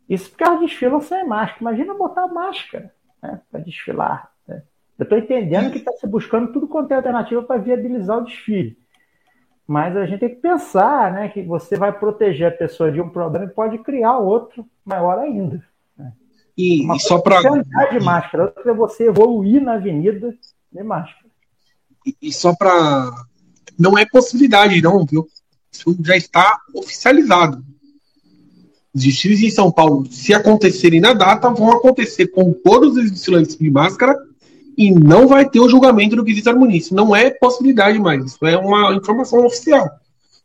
isso 0.09 0.31
porque 0.31 0.45
elas 0.45 0.61
desfilam 0.61 1.01
sem 1.01 1.27
máscara. 1.27 1.61
Imagina 1.61 1.95
botar 1.95 2.27
máscara 2.29 2.93
né, 3.23 3.41
para 3.51 3.61
desfilar. 3.61 4.31
Né? 4.47 4.63
Eu 4.99 5.05
estou 5.05 5.19
entendendo 5.19 5.71
que 5.71 5.79
está 5.79 5.93
se 5.93 6.07
buscando 6.07 6.53
tudo 6.53 6.67
quanto 6.67 6.93
é 6.93 6.97
alternativa 6.97 7.43
para 7.43 7.61
viabilizar 7.61 8.19
o 8.19 8.25
desfile. 8.25 8.79
Mas 9.69 9.95
a 9.95 10.07
gente 10.07 10.21
tem 10.21 10.31
que 10.31 10.37
pensar 10.37 11.13
né, 11.13 11.29
que 11.29 11.43
você 11.43 11.77
vai 11.77 11.93
proteger 11.93 12.49
a 12.49 12.57
pessoa 12.57 12.91
de 12.91 13.03
um 13.03 13.11
problema 13.11 13.45
e 13.45 13.51
pode 13.51 13.77
criar 13.81 14.17
outro 14.17 14.65
maior 14.83 15.19
ainda. 15.19 15.63
Né? 15.95 16.11
E, 16.57 16.83
Uma 16.85 16.97
e 16.97 17.01
só 17.01 17.19
para. 17.19 17.37
É 17.37 17.99
de 17.99 18.03
máscara, 18.03 18.45
outra 18.45 18.73
é 18.73 18.75
você 18.75 19.09
evoluir 19.09 19.63
na 19.63 19.75
avenida 19.75 20.35
de 20.73 20.83
máscara. 20.83 21.27
E, 22.07 22.17
e 22.23 22.33
só 22.33 22.57
para. 22.57 23.11
Não 23.79 23.99
é 23.99 24.07
possibilidade, 24.07 24.81
não, 24.81 25.05
viu? 25.05 25.29
Isso 25.71 25.95
já 26.03 26.17
está 26.17 26.59
oficializado. 26.75 27.63
Os 28.95 29.03
desfiles 29.03 29.43
em 29.43 29.51
São 29.51 29.71
Paulo, 29.71 30.07
se 30.11 30.33
acontecerem 30.33 30.99
na 30.99 31.13
data, 31.13 31.51
vão 31.51 31.71
acontecer 31.73 32.29
com 32.29 32.55
todos 32.55 32.97
os 32.97 33.11
desfilantes 33.11 33.55
de 33.55 33.71
máscara 33.71 34.19
e 34.79 34.93
não 34.93 35.27
vai 35.27 35.51
ter 35.51 35.59
o 35.59 35.69
julgamento 35.69 36.15
do 36.15 36.25
quesito 36.25 36.49
harmonia. 36.49 36.79
Isso 36.79 36.95
não 36.95 37.15
é 37.15 37.31
possibilidade 37.31 37.99
mais, 37.99 38.25
isso 38.25 38.47
é 38.47 38.57
uma 38.57 38.95
informação 38.95 39.45
oficial. 39.45 39.91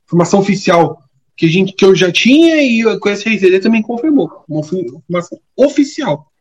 Informação 0.07 0.39
oficial 0.39 1.03
que, 1.37 1.45
a 1.45 1.49
gente, 1.49 1.73
que 1.73 1.85
eu 1.85 1.93
já 1.95 2.11
tinha 2.11 2.55
e 2.63 2.99
com 2.99 3.09
esse 3.09 3.29
RZD 3.29 3.59
também 3.59 3.83
confirmou. 3.83 4.43
Uma 4.49 4.61
informação 4.61 5.39
oficial. 5.55 6.31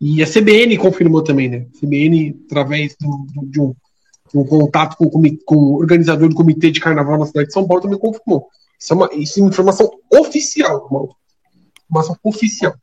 E 0.00 0.22
a 0.22 0.26
CBN 0.26 0.78
confirmou 0.78 1.22
também, 1.22 1.48
né? 1.48 1.66
A 1.74 1.78
CBN, 1.80 2.40
através 2.46 2.94
do, 3.00 3.26
do, 3.34 3.46
de, 3.46 3.60
um, 3.60 3.74
um, 4.32 4.44
contato 4.44 4.96
com, 4.96 5.10
com, 5.44 5.56
o 5.56 5.74
organizador 5.78 6.28
do 6.28 6.34
Comitê 6.36 6.70
de 6.70 6.78
Carnaval 6.78 7.18
na 7.18 7.26
cidade 7.26 7.48
de 7.48 7.52
São 7.52 7.66
Paulo, 7.66 7.82
também 7.82 7.98
confirmou. 7.98 8.46
Isso 8.78 8.92
é 8.92 8.96
uma, 8.96 9.10
isso 9.14 9.40
é 9.40 9.42
uma 9.42 9.50
informação 9.50 9.90
oficial. 10.12 10.86
Uma 10.88 11.08
informação 11.90 12.16
oficial. 12.22 12.74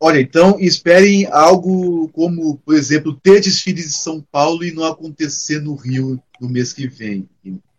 Olha, 0.00 0.20
então 0.20 0.56
esperem 0.60 1.26
algo 1.26 2.08
como, 2.10 2.56
por 2.58 2.74
exemplo, 2.74 3.18
ter 3.20 3.40
desfiles 3.40 3.86
de 3.86 3.92
São 3.94 4.24
Paulo 4.30 4.64
e 4.64 4.72
não 4.72 4.84
acontecer 4.84 5.60
no 5.60 5.74
Rio 5.74 6.20
no 6.40 6.48
mês 6.48 6.72
que 6.72 6.86
vem. 6.86 7.28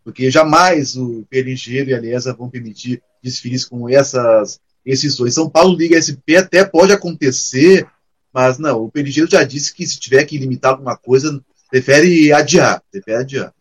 Porque 0.03 0.29
jamais 0.29 0.97
o 0.97 1.25
Pelingeiro 1.29 1.91
e 1.91 1.93
a 1.93 1.99
Liesa 1.99 2.33
vão 2.33 2.49
permitir 2.49 3.01
desfiles 3.23 3.63
com 3.63 3.87
essas 3.87 4.59
exceções. 4.85 5.33
São 5.33 5.49
Paulo 5.49 5.77
Liga 5.77 5.95
SP 5.95 6.35
até 6.35 6.65
pode 6.65 6.91
acontecer, 6.91 7.87
mas 8.33 8.57
não, 8.57 8.83
o 8.83 8.91
Pelingeiro 8.91 9.31
já 9.31 9.43
disse 9.45 9.73
que 9.73 9.87
se 9.87 9.99
tiver 9.99 10.25
que 10.25 10.37
limitar 10.37 10.71
alguma 10.71 10.97
coisa, 10.97 11.41
prefere 11.69 12.33
adiar. 12.33 12.81
Prefere 12.91 13.17
adiar. 13.17 13.53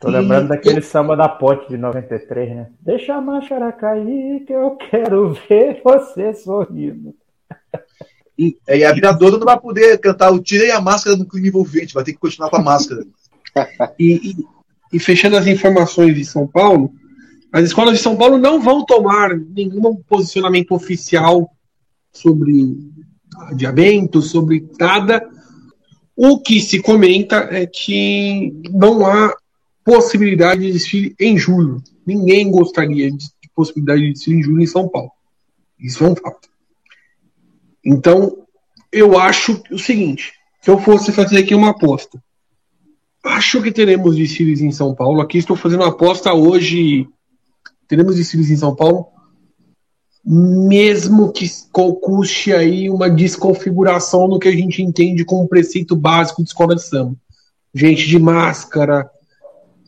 Tô 0.00 0.08
lembrando 0.08 0.48
daquele 0.48 0.82
samba 0.82 1.16
da 1.16 1.28
Ponte 1.28 1.68
de 1.68 1.76
93, 1.76 2.56
né? 2.56 2.70
Deixa 2.80 3.14
a 3.14 3.20
máscara 3.20 3.70
cair 3.72 4.44
que 4.44 4.52
eu 4.52 4.76
quero 4.76 5.32
ver 5.48 5.80
você 5.84 6.34
sorrindo. 6.34 7.14
E, 8.42 8.56
e 8.68 8.84
a 8.84 8.92
viradora 8.92 9.38
não 9.38 9.44
vai 9.44 9.58
poder 9.58 9.98
cantar 9.98 10.32
o 10.32 10.40
Tirei 10.40 10.72
a 10.72 10.80
Máscara 10.80 11.16
no 11.16 11.26
clima 11.26 11.46
envolvente, 11.46 11.94
vai 11.94 12.02
ter 12.02 12.12
que 12.12 12.18
continuar 12.18 12.50
com 12.50 12.56
a 12.56 12.62
máscara. 12.62 13.04
e, 13.98 14.30
e, 14.30 14.36
e, 14.92 14.98
fechando 14.98 15.36
as 15.36 15.46
informações 15.46 16.14
de 16.16 16.24
São 16.24 16.46
Paulo, 16.46 16.92
as 17.52 17.64
escolas 17.64 17.96
de 17.96 18.02
São 18.02 18.16
Paulo 18.16 18.38
não 18.38 18.60
vão 18.60 18.84
tomar 18.84 19.36
nenhum 19.36 19.94
posicionamento 20.08 20.72
oficial 20.72 21.48
sobre 22.12 22.76
adiamento, 23.48 24.20
sobre 24.20 24.66
nada. 24.78 25.24
O 26.16 26.40
que 26.40 26.60
se 26.60 26.80
comenta 26.80 27.48
é 27.50 27.64
que 27.64 28.52
não 28.70 29.06
há 29.06 29.34
possibilidade 29.84 30.62
de 30.62 30.72
desfile 30.72 31.14
em 31.20 31.38
julho. 31.38 31.80
Ninguém 32.04 32.50
gostaria 32.50 33.10
de 33.10 33.26
possibilidade 33.54 34.02
de 34.02 34.12
desfile 34.14 34.38
em 34.38 34.42
julho 34.42 34.62
em 34.62 34.66
São 34.66 34.88
Paulo. 34.88 35.12
Isso 35.78 36.04
é 36.04 36.08
um 36.08 36.16
fato. 36.16 36.51
Então, 37.84 38.46
eu 38.92 39.18
acho 39.18 39.62
o 39.70 39.78
seguinte: 39.78 40.32
se 40.60 40.70
eu 40.70 40.78
fosse 40.78 41.10
fazer 41.12 41.38
aqui 41.38 41.54
uma 41.54 41.70
aposta, 41.70 42.22
acho 43.24 43.62
que 43.62 43.72
teremos 43.72 44.16
desfiles 44.16 44.60
em 44.60 44.70
São 44.70 44.94
Paulo. 44.94 45.20
Aqui 45.20 45.38
estou 45.38 45.56
fazendo 45.56 45.80
uma 45.80 45.88
aposta 45.88 46.32
hoje. 46.32 47.08
Teremos 47.88 48.16
desfiles 48.16 48.50
em 48.50 48.56
São 48.56 48.74
Paulo. 48.74 49.06
Mesmo 50.24 51.32
que 51.32 51.50
custe 52.00 52.52
aí 52.52 52.88
uma 52.88 53.10
desconfiguração 53.10 54.28
no 54.28 54.38
que 54.38 54.46
a 54.46 54.52
gente 54.52 54.80
entende 54.80 55.24
como 55.24 55.48
preceito 55.48 55.96
básico 55.96 56.42
de 56.42 56.48
escola 56.48 56.76
de 56.76 56.82
samba. 56.82 57.16
Gente 57.74 58.06
de 58.06 58.18
máscara, 58.18 59.10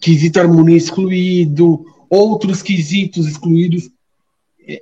quesito 0.01 0.41
harmonia 0.41 0.77
excluído, 0.77 1.85
outros 2.11 2.63
quesitos 2.63 3.27
excluídos. 3.27 3.91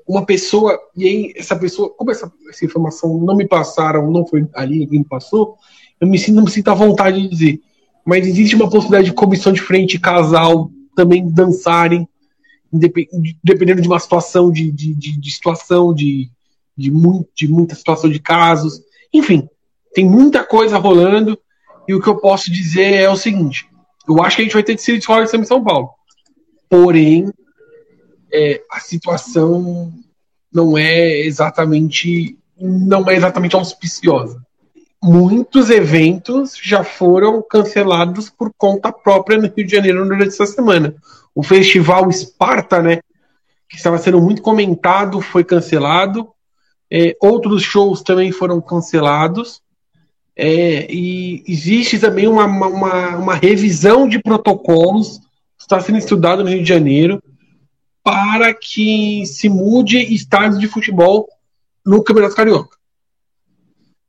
Uma 0.06 0.24
pessoa, 0.24 0.78
e 0.96 1.06
aí 1.06 1.32
essa 1.36 1.56
pessoa, 1.56 1.90
como 1.90 2.10
essa, 2.10 2.32
essa 2.48 2.64
informação 2.64 3.18
não 3.18 3.36
me 3.36 3.46
passaram, 3.46 4.10
não 4.10 4.26
foi 4.26 4.46
ali 4.54 4.86
quem 4.86 5.00
me 5.00 5.04
passou, 5.04 5.56
eu 6.00 6.06
me 6.06 6.18
sinto, 6.18 6.36
não 6.36 6.44
me 6.44 6.50
sinto 6.50 6.68
à 6.68 6.74
vontade 6.74 7.20
de 7.20 7.28
dizer 7.28 7.60
mas 8.04 8.26
existe 8.26 8.56
uma 8.56 8.68
possibilidade 8.68 9.06
de 9.06 9.14
comissão 9.14 9.52
de 9.52 9.60
frente 9.60 9.98
casal 9.98 10.70
também 10.94 11.28
dançarem, 11.28 12.08
dependendo 13.42 13.80
de 13.80 13.88
uma 13.88 14.00
situação 14.00 14.50
de, 14.50 14.70
de, 14.70 14.94
de, 14.94 15.18
de 15.18 15.30
situação, 15.30 15.94
de, 15.94 16.28
de, 16.76 16.90
muito, 16.90 17.28
de 17.34 17.48
muita 17.48 17.74
situação 17.74 18.10
de 18.10 18.18
casos. 18.18 18.80
Enfim, 19.12 19.48
tem 19.94 20.04
muita 20.04 20.44
coisa 20.44 20.78
rolando. 20.78 21.38
E 21.86 21.94
o 21.94 22.00
que 22.00 22.08
eu 22.08 22.16
posso 22.16 22.50
dizer 22.50 22.94
é 22.94 23.08
o 23.08 23.16
seguinte: 23.16 23.68
eu 24.08 24.22
acho 24.22 24.36
que 24.36 24.42
a 24.42 24.44
gente 24.44 24.54
vai 24.54 24.62
ter 24.62 24.74
de 24.74 24.82
ser 24.82 24.92
de 24.92 24.98
escola 24.98 25.24
de 25.24 25.36
em 25.36 25.44
São 25.44 25.62
Paulo. 25.62 25.90
Porém, 26.68 27.30
é, 28.32 28.62
a 28.70 28.80
situação 28.80 29.92
não 30.52 30.76
é 30.76 31.20
exatamente 31.20 32.38
não 32.58 33.08
é 33.10 33.14
exatamente 33.14 33.56
auspiciosa 33.56 34.40
muitos 35.02 35.68
eventos 35.68 36.56
já 36.62 36.84
foram 36.84 37.42
cancelados 37.42 38.30
por 38.30 38.52
conta 38.56 38.92
própria 38.92 39.36
no 39.36 39.52
Rio 39.54 39.66
de 39.66 39.72
Janeiro 39.72 40.04
durante 40.04 40.28
essa 40.28 40.46
semana. 40.46 40.94
O 41.34 41.42
festival 41.42 42.08
Esparta, 42.08 42.80
né, 42.80 43.00
que 43.68 43.76
estava 43.76 43.98
sendo 43.98 44.20
muito 44.20 44.40
comentado, 44.40 45.20
foi 45.20 45.42
cancelado. 45.42 46.28
É, 46.90 47.16
outros 47.20 47.62
shows 47.62 48.02
também 48.02 48.30
foram 48.30 48.60
cancelados. 48.60 49.60
É, 50.36 50.86
e 50.90 51.42
existe 51.48 51.98
também 51.98 52.28
uma, 52.28 52.46
uma, 52.46 53.16
uma 53.16 53.34
revisão 53.34 54.08
de 54.08 54.20
protocolos 54.20 55.18
que 55.58 55.64
está 55.64 55.80
sendo 55.80 55.98
estudado 55.98 56.44
no 56.44 56.50
Rio 56.50 56.62
de 56.62 56.68
Janeiro 56.68 57.20
para 58.02 58.52
que 58.52 59.24
se 59.26 59.48
mude 59.48 59.98
estádios 60.14 60.58
de 60.58 60.68
futebol 60.68 61.28
no 61.84 62.02
Campeonato 62.02 62.34
Carioca 62.34 62.82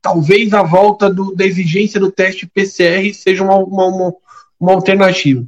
talvez 0.04 0.52
a 0.52 0.62
volta 0.62 1.08
do, 1.08 1.34
da 1.34 1.46
exigência 1.46 1.98
do 1.98 2.12
teste 2.12 2.46
PCR 2.46 3.14
seja 3.14 3.42
uma, 3.42 3.56
uma, 3.56 4.14
uma 4.60 4.72
alternativa. 4.72 5.42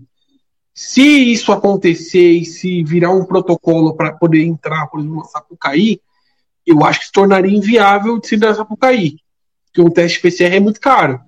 Se 0.72 1.02
isso 1.02 1.52
acontecer 1.52 2.30
e 2.30 2.46
se 2.46 2.82
virar 2.82 3.10
um 3.10 3.26
protocolo 3.26 3.94
para 3.94 4.14
poder 4.14 4.42
entrar, 4.42 4.86
por 4.86 4.98
exemplo, 4.98 5.18
na 5.18 5.24
Sapucaí, 5.24 6.00
eu 6.64 6.82
acho 6.82 7.00
que 7.00 7.06
se 7.06 7.12
tornaria 7.12 7.54
inviável 7.54 8.18
de 8.18 8.28
se 8.28 8.38
dar 8.38 8.54
Sapucaí, 8.54 9.18
porque 9.66 9.82
um 9.82 9.90
teste 9.90 10.22
PCR 10.22 10.56
é 10.56 10.60
muito 10.60 10.80
caro. 10.80 11.20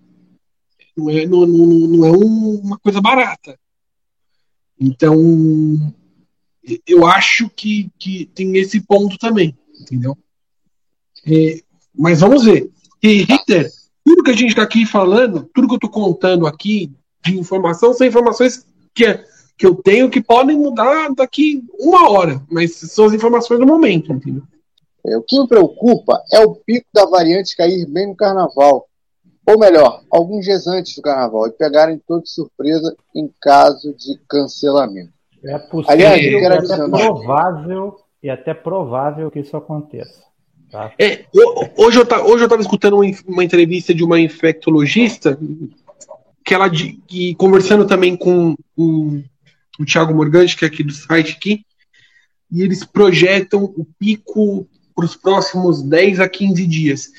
Não 0.96 1.10
é, 1.10 1.26
não, 1.26 1.46
não, 1.46 1.66
não 1.66 2.06
é 2.06 2.10
um, 2.10 2.60
uma 2.64 2.78
coisa 2.78 2.98
barata. 2.98 3.58
Então, 4.80 5.14
eu 6.86 7.06
acho 7.06 7.48
que, 7.50 7.90
que 7.98 8.26
tem 8.34 8.56
esse 8.56 8.80
ponto 8.80 9.16
também, 9.18 9.56
entendeu? 9.80 10.16
É, 11.26 11.60
mas 11.94 12.20
vamos 12.20 12.44
ver. 12.44 12.70
E, 13.02 13.22
Ritter, 13.22 13.70
tudo 14.04 14.22
que 14.22 14.30
a 14.30 14.36
gente 14.36 14.50
está 14.50 14.62
aqui 14.62 14.86
falando, 14.86 15.48
tudo 15.54 15.66
que 15.66 15.74
eu 15.74 15.76
estou 15.76 15.90
contando 15.90 16.46
aqui 16.46 16.92
de 17.24 17.38
informação, 17.38 17.92
são 17.92 18.06
informações 18.06 18.66
que, 18.94 19.04
que 19.56 19.66
eu 19.66 19.74
tenho 19.74 20.10
que 20.10 20.22
podem 20.22 20.56
mudar 20.56 21.12
daqui 21.14 21.64
uma 21.78 22.10
hora, 22.10 22.42
mas 22.50 22.74
são 22.76 23.06
as 23.06 23.12
informações 23.12 23.60
do 23.60 23.66
momento, 23.66 24.12
entendeu? 24.12 24.42
É, 25.06 25.16
o 25.16 25.22
que 25.22 25.38
me 25.38 25.48
preocupa 25.48 26.22
é 26.32 26.40
o 26.40 26.54
pico 26.54 26.86
da 26.92 27.06
variante 27.06 27.56
cair 27.56 27.86
bem 27.86 28.08
no 28.08 28.16
carnaval. 28.16 28.86
Ou 29.46 29.58
melhor, 29.58 30.02
alguns 30.10 30.44
dias 30.44 30.66
antes 30.66 30.94
do 30.94 31.02
carnaval 31.02 31.46
e 31.46 31.52
pegarem 31.52 31.96
de 31.96 32.30
surpresa 32.30 32.94
em 33.14 33.32
caso 33.40 33.94
de 33.94 34.18
cancelamento. 34.28 35.17
É 35.44 35.58
possível, 35.58 35.92
Aliás, 35.92 36.24
eu 36.24 36.40
quero 36.40 36.54
é 36.54 36.58
até 36.58 36.88
provável 36.88 37.96
e 38.22 38.30
até 38.30 38.54
provável 38.54 39.30
que 39.30 39.40
isso 39.40 39.56
aconteça. 39.56 40.28
Tá. 40.70 40.92
É, 40.98 41.24
hoje 41.76 41.98
eu 41.98 42.02
estava 42.02 42.60
escutando 42.60 43.00
uma 43.26 43.44
entrevista 43.44 43.94
de 43.94 44.04
uma 44.04 44.20
infectologista 44.20 45.38
que 46.44 46.54
ela 46.54 46.68
que, 46.70 47.34
conversando 47.36 47.86
também 47.86 48.16
com 48.16 48.54
o, 48.76 49.22
o 49.78 49.84
Thiago 49.84 50.14
Morgante, 50.14 50.56
que 50.56 50.64
é 50.64 50.68
aqui 50.68 50.82
do 50.82 50.92
site 50.92 51.36
aqui, 51.36 51.64
e 52.50 52.62
eles 52.62 52.84
projetam 52.84 53.64
o 53.64 53.86
pico 53.98 54.66
para 54.94 55.04
os 55.04 55.14
próximos 55.14 55.82
10 55.82 56.20
a 56.20 56.28
15 56.28 56.66
dias. 56.66 57.10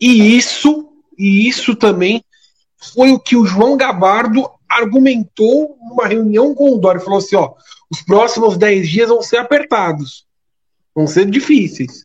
E 0.00 0.36
isso, 0.36 0.88
e 1.18 1.48
isso 1.48 1.74
também 1.74 2.24
foi 2.94 3.10
o 3.10 3.18
que 3.18 3.36
o 3.36 3.44
João 3.44 3.76
Gabardo 3.76 4.48
argumentou 4.76 5.76
numa 5.88 6.06
reunião 6.06 6.54
com 6.54 6.70
o 6.70 6.78
Dória. 6.78 7.00
Falou 7.00 7.18
assim: 7.18 7.36
ó, 7.36 7.54
os 7.90 8.02
próximos 8.02 8.56
10 8.56 8.88
dias 8.88 9.08
vão 9.08 9.22
ser 9.22 9.38
apertados, 9.38 10.26
vão 10.94 11.06
ser 11.06 11.28
difíceis. 11.30 12.04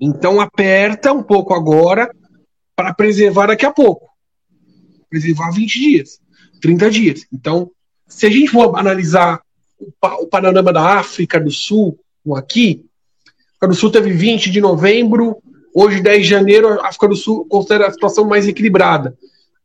Então 0.00 0.40
aperta 0.40 1.12
um 1.12 1.22
pouco 1.22 1.54
agora 1.54 2.10
para 2.74 2.94
preservar 2.94 3.46
daqui 3.46 3.66
a 3.66 3.72
pouco. 3.72 4.08
Preservar 5.08 5.50
20 5.50 5.78
dias, 5.78 6.20
30 6.60 6.90
dias. 6.90 7.26
Então, 7.32 7.70
se 8.06 8.26
a 8.26 8.30
gente 8.30 8.48
for 8.48 8.76
analisar 8.78 9.40
o, 10.20 10.26
panorama 10.26 10.72
da 10.72 10.98
África 10.98 11.40
do 11.40 11.50
Sul, 11.50 11.98
aqui, 12.36 12.86
a 13.26 13.30
África 13.50 13.68
do 13.68 13.74
Sul 13.74 13.90
teve 13.90 14.12
20 14.12 14.50
de 14.50 14.60
novembro, 14.60 15.42
hoje 15.74 16.00
10 16.00 16.22
de 16.22 16.28
janeiro, 16.28 16.80
a 16.80 16.88
África 16.88 17.08
do 17.08 17.16
Sul 17.16 17.44
considera 17.46 17.88
a 17.88 17.92
situação 17.92 18.24
mais 18.24 18.46
equilibrada 18.46 19.16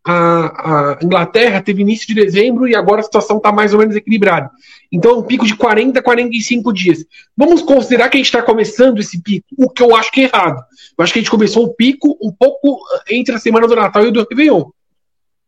a, 0.06 0.91
a, 0.91 0.99
Inglaterra 1.02 1.61
teve 1.61 1.82
início 1.82 2.07
de 2.07 2.14
dezembro 2.14 2.68
e 2.68 2.76
agora 2.76 3.02
a 3.02 3.03
situação 3.03 3.38
está 3.38 3.52
mais 3.52 3.73
ou 3.73 3.80
menos 3.80 3.95
equilibrada. 3.95 4.52
Então 4.91 5.11
é 5.11 5.15
um 5.15 5.23
pico 5.23 5.48
de 5.48 5.56
40 5.56 5.99
a 5.99 6.03
45 6.03 6.72
dias. 6.72 7.03
Vamos 7.36 7.64
considerar 7.64 8.10
que 8.10 8.18
a 8.18 8.19
gente 8.19 8.27
está 8.27 8.44
começando 8.44 8.99
esse 8.99 9.19
pico, 9.19 9.48
o 9.57 9.68
que 9.68 9.82
eu 9.82 9.95
acho 9.95 10.11
que 10.11 10.22
é 10.22 10.23
errado. 10.26 10.64
Eu 10.95 11.03
acho 11.03 11.11
que 11.11 11.18
a 11.18 11.22
gente 11.23 11.32
começou 11.32 11.65
o 11.65 11.73
pico 11.73 12.15
um 12.22 12.32
pouco 12.32 12.80
entre 13.10 13.34
a 13.34 13.40
semana 13.40 13.68
do 13.68 13.76
Natal 13.76 14.06
e 14.06 14.11
do 14.11 14.26
Réveillon. 14.30 14.69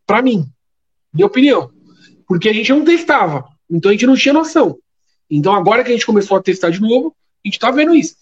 Para 0.07 0.23
mim, 0.23 0.45
minha 1.13 1.27
opinião. 1.27 1.69
Porque 2.27 2.49
a 2.49 2.53
gente 2.53 2.71
não 2.71 2.83
testava, 2.83 3.45
então 3.69 3.89
a 3.89 3.93
gente 3.93 4.07
não 4.07 4.15
tinha 4.15 4.33
noção. 4.33 4.79
Então 5.29 5.53
agora 5.53 5.83
que 5.83 5.91
a 5.91 5.93
gente 5.93 6.05
começou 6.05 6.35
a 6.35 6.41
testar 6.41 6.71
de 6.71 6.81
novo, 6.81 7.15
a 7.45 7.47
gente 7.47 7.55
está 7.55 7.69
vendo 7.69 7.93
isso. 7.93 8.15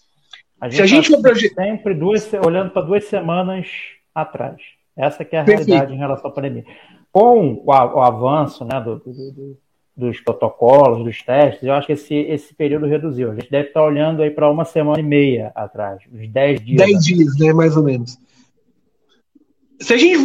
A 0.60 0.68
gente, 0.68 0.76
Se 0.76 0.82
a 0.82 0.86
gente 0.86 1.10
tá 1.22 1.34
sempre 1.54 1.94
duas, 1.94 2.30
olhando 2.44 2.70
para 2.70 2.82
duas 2.82 3.04
semanas 3.04 3.66
atrás. 4.14 4.75
Essa 4.96 5.24
que 5.24 5.36
é 5.36 5.40
a 5.40 5.44
Perfeito. 5.44 5.68
realidade 5.68 5.94
em 5.94 5.98
relação 5.98 6.30
à 6.30 6.32
pandemia. 6.32 6.64
Com 7.12 7.62
o, 7.64 7.72
avanço 7.72 8.64
né, 8.64 8.80
do, 8.80 8.96
do, 8.96 9.12
do, 9.12 9.58
dos 9.96 10.20
protocolos, 10.20 11.04
dos 11.04 11.22
testes, 11.22 11.62
eu 11.62 11.74
acho 11.74 11.86
que 11.86 11.92
esse, 11.92 12.14
esse 12.14 12.54
período 12.54 12.86
reduziu. 12.86 13.30
A 13.30 13.34
gente 13.34 13.50
deve 13.50 13.68
estar 13.68 13.82
olhando 13.82 14.22
aí 14.22 14.30
para 14.30 14.50
uma 14.50 14.64
semana 14.64 15.00
e 15.00 15.02
meia 15.02 15.52
atrás, 15.54 16.02
uns 16.12 16.28
10 16.28 16.64
dias. 16.64 16.78
10 16.78 17.04
dias, 17.04 17.38
né, 17.38 17.52
mais 17.52 17.76
ou 17.76 17.82
menos. 17.82 18.18
Se 19.78 19.92
a 19.92 19.96
gente 19.98 20.16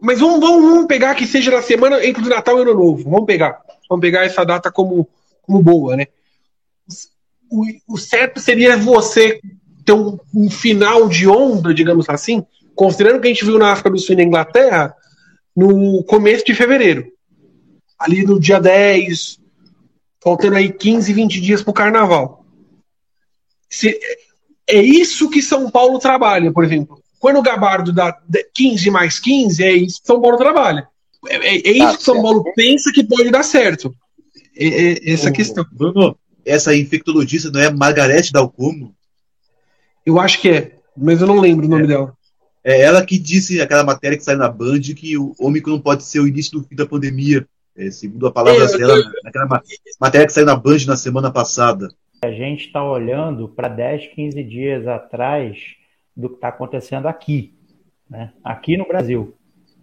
mas 0.00 0.20
vamos, 0.20 0.40
vamos, 0.40 0.70
vamos, 0.70 0.86
pegar 0.86 1.16
que 1.16 1.26
seja 1.26 1.50
na 1.50 1.62
semana 1.62 2.04
entre 2.04 2.24
o 2.24 2.28
Natal 2.28 2.56
e 2.56 2.60
o 2.60 2.62
Ano 2.62 2.74
Novo. 2.74 3.10
Vamos 3.10 3.26
pegar. 3.26 3.60
Vamos 3.88 4.00
pegar 4.00 4.24
essa 4.24 4.44
data 4.44 4.70
como, 4.70 5.08
como 5.42 5.60
boa, 5.60 5.96
né? 5.96 6.06
O, 7.50 7.64
o 7.94 7.98
certo 7.98 8.38
seria 8.38 8.76
você 8.76 9.40
ter 9.84 9.92
um, 9.92 10.16
um 10.32 10.48
final 10.48 11.08
de 11.08 11.26
onda, 11.26 11.74
digamos 11.74 12.08
assim, 12.08 12.46
considerando 12.80 13.20
que 13.20 13.28
a 13.28 13.30
gente 13.30 13.44
viu 13.44 13.58
na 13.58 13.72
África 13.72 13.90
do 13.90 13.98
Sul 13.98 14.14
e 14.14 14.16
na 14.16 14.22
Inglaterra 14.22 14.96
no 15.54 16.02
começo 16.04 16.46
de 16.46 16.54
fevereiro. 16.54 17.12
Ali 17.98 18.24
no 18.24 18.40
dia 18.40 18.58
10, 18.58 19.38
faltando 20.18 20.56
aí 20.56 20.72
15, 20.72 21.12
20 21.12 21.40
dias 21.42 21.62
para 21.62 21.72
o 21.72 21.74
carnaval. 21.74 22.42
Se, 23.68 24.00
é 24.66 24.80
isso 24.80 25.28
que 25.28 25.42
São 25.42 25.70
Paulo 25.70 25.98
trabalha, 25.98 26.50
por 26.50 26.64
exemplo. 26.64 27.02
Quando 27.18 27.38
o 27.38 27.42
Gabardo 27.42 27.92
dá 27.92 28.16
15 28.54 28.90
mais 28.90 29.18
15, 29.18 29.62
é 29.62 29.72
isso 29.74 30.00
que 30.00 30.06
São 30.06 30.18
Paulo 30.18 30.38
trabalha. 30.38 30.88
É, 31.28 31.36
é, 31.36 31.56
é 31.56 31.72
isso 31.72 31.86
tá 31.86 31.96
que 31.98 32.02
São 32.02 32.22
Paulo 32.22 32.50
pensa 32.56 32.90
que 32.94 33.04
pode 33.04 33.30
dar 33.30 33.42
certo. 33.42 33.94
É, 34.56 34.92
é 34.92 35.12
essa 35.12 35.28
Ô, 35.28 35.32
questão. 35.34 35.66
Bruno, 35.70 36.16
essa 36.46 36.74
infectologista 36.74 37.50
não 37.50 37.60
é 37.60 37.70
Margarete 37.70 38.32
Dalcomo? 38.32 38.94
Eu 40.06 40.18
acho 40.18 40.40
que 40.40 40.48
é, 40.48 40.78
mas 40.96 41.20
eu 41.20 41.26
não 41.26 41.40
lembro 41.40 41.66
o 41.66 41.68
nome 41.68 41.84
é. 41.84 41.88
dela. 41.88 42.18
É 42.62 42.80
ela 42.80 43.04
que 43.04 43.18
disse, 43.18 43.60
aquela 43.60 43.84
matéria 43.84 44.16
que 44.16 44.24
saiu 44.24 44.38
na 44.38 44.48
Band, 44.48 44.80
que 44.96 45.16
o 45.16 45.34
Ômicron 45.38 45.80
pode 45.80 46.04
ser 46.04 46.20
o 46.20 46.28
início 46.28 46.58
do 46.58 46.66
fim 46.66 46.76
da 46.76 46.86
pandemia. 46.86 47.46
É, 47.76 47.90
segundo 47.90 48.26
a 48.26 48.32
palavra 48.32 48.64
é, 48.64 48.76
dela, 48.76 48.94
naquela 49.24 49.62
matéria 50.00 50.26
que 50.26 50.32
saiu 50.32 50.46
na 50.46 50.56
Band 50.56 50.84
na 50.86 50.96
semana 50.96 51.30
passada. 51.30 51.88
A 52.22 52.30
gente 52.30 52.66
está 52.66 52.84
olhando 52.84 53.48
para 53.48 53.68
10, 53.68 54.08
15 54.08 54.44
dias 54.44 54.86
atrás 54.86 55.58
do 56.14 56.28
que 56.28 56.34
está 56.34 56.48
acontecendo 56.48 57.06
aqui, 57.06 57.54
né? 58.08 58.32
aqui 58.44 58.76
no 58.76 58.86
Brasil. 58.86 59.34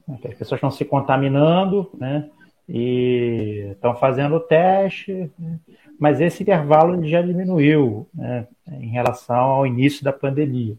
As 0.07 0.35
pessoas 0.35 0.59
estão 0.59 0.69
se 0.69 0.85
contaminando, 0.85 1.89
né? 1.97 2.29
e 2.67 3.69
estão 3.71 3.95
fazendo 3.95 4.35
o 4.35 4.39
teste, 4.39 5.31
né? 5.39 5.59
mas 5.99 6.19
esse 6.19 6.43
intervalo 6.43 7.01
já 7.07 7.21
diminuiu 7.21 8.07
né, 8.13 8.47
em 8.67 8.89
relação 8.89 9.35
ao 9.35 9.65
início 9.65 10.03
da 10.03 10.11
pandemia. 10.11 10.75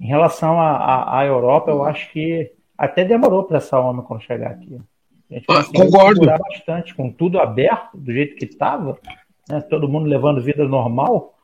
Em 0.00 0.06
relação 0.06 0.60
à 0.60 1.24
Europa, 1.26 1.70
eu 1.70 1.82
acho 1.82 2.12
que 2.12 2.52
até 2.76 3.04
demorou 3.04 3.44
para 3.44 3.58
essa 3.58 3.80
Omicron 3.80 4.20
chegar 4.20 4.52
aqui. 4.52 4.78
A 5.30 5.34
gente 5.34 5.44
ah, 5.50 5.64
Concordo. 5.64 6.24
bastante, 6.24 6.94
com 6.94 7.10
tudo 7.10 7.40
aberto, 7.40 7.96
do 7.96 8.12
jeito 8.12 8.36
que 8.36 8.44
estava, 8.44 8.96
né, 9.48 9.60
todo 9.60 9.88
mundo 9.88 10.08
levando 10.08 10.42
vida 10.42 10.66
normal, 10.66 11.34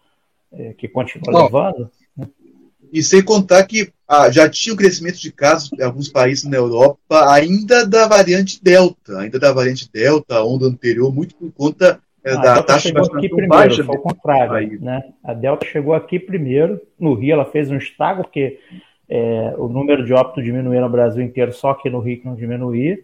é, 0.53 0.73
que 0.73 0.87
continua 0.87 1.45
levando. 1.45 1.91
Né? 2.17 2.29
E 2.93 3.03
sem 3.03 3.23
contar 3.23 3.65
que 3.65 3.93
ah, 4.07 4.31
já 4.31 4.49
tinha 4.49 4.73
o 4.73 4.77
crescimento 4.77 5.19
de 5.19 5.33
casos 5.33 5.73
em 5.73 5.83
alguns 5.83 6.09
países 6.09 6.45
na 6.45 6.57
Europa, 6.57 7.33
ainda 7.33 7.85
da 7.85 8.07
variante 8.07 8.63
Delta, 8.63 9.19
ainda 9.19 9.39
da 9.39 9.53
variante 9.53 9.91
Delta, 9.93 10.37
a 10.37 10.45
onda 10.45 10.67
anterior, 10.67 11.13
muito 11.13 11.35
por 11.35 11.51
conta 11.53 12.01
é, 12.25 12.33
ah, 12.33 12.37
da 12.37 12.63
taxa 12.63 12.89
de 12.89 12.95
vacinação 12.95 13.37
primeiro. 13.37 13.85
Foi 13.85 13.97
o 13.97 14.01
contrário. 14.01 14.81
Né? 14.81 15.03
A 15.23 15.35
Delta 15.35 15.67
chegou 15.67 15.95
aqui 15.95 16.19
primeiro, 16.19 16.81
no 16.99 17.15
Rio 17.15 17.35
ela 17.35 17.45
fez 17.45 17.71
um 17.71 17.77
estrago, 17.77 18.23
porque 18.23 18.59
é, 19.09 19.55
o 19.59 19.69
número 19.69 20.05
de 20.05 20.13
óbitos 20.13 20.43
diminuiu 20.43 20.81
no 20.81 20.89
Brasil 20.89 21.23
inteiro, 21.23 21.53
só 21.53 21.75
que 21.75 21.91
no 21.91 22.01
Rio 22.01 22.21
que 22.21 22.27
não 22.27 22.35
diminuía. 22.35 22.99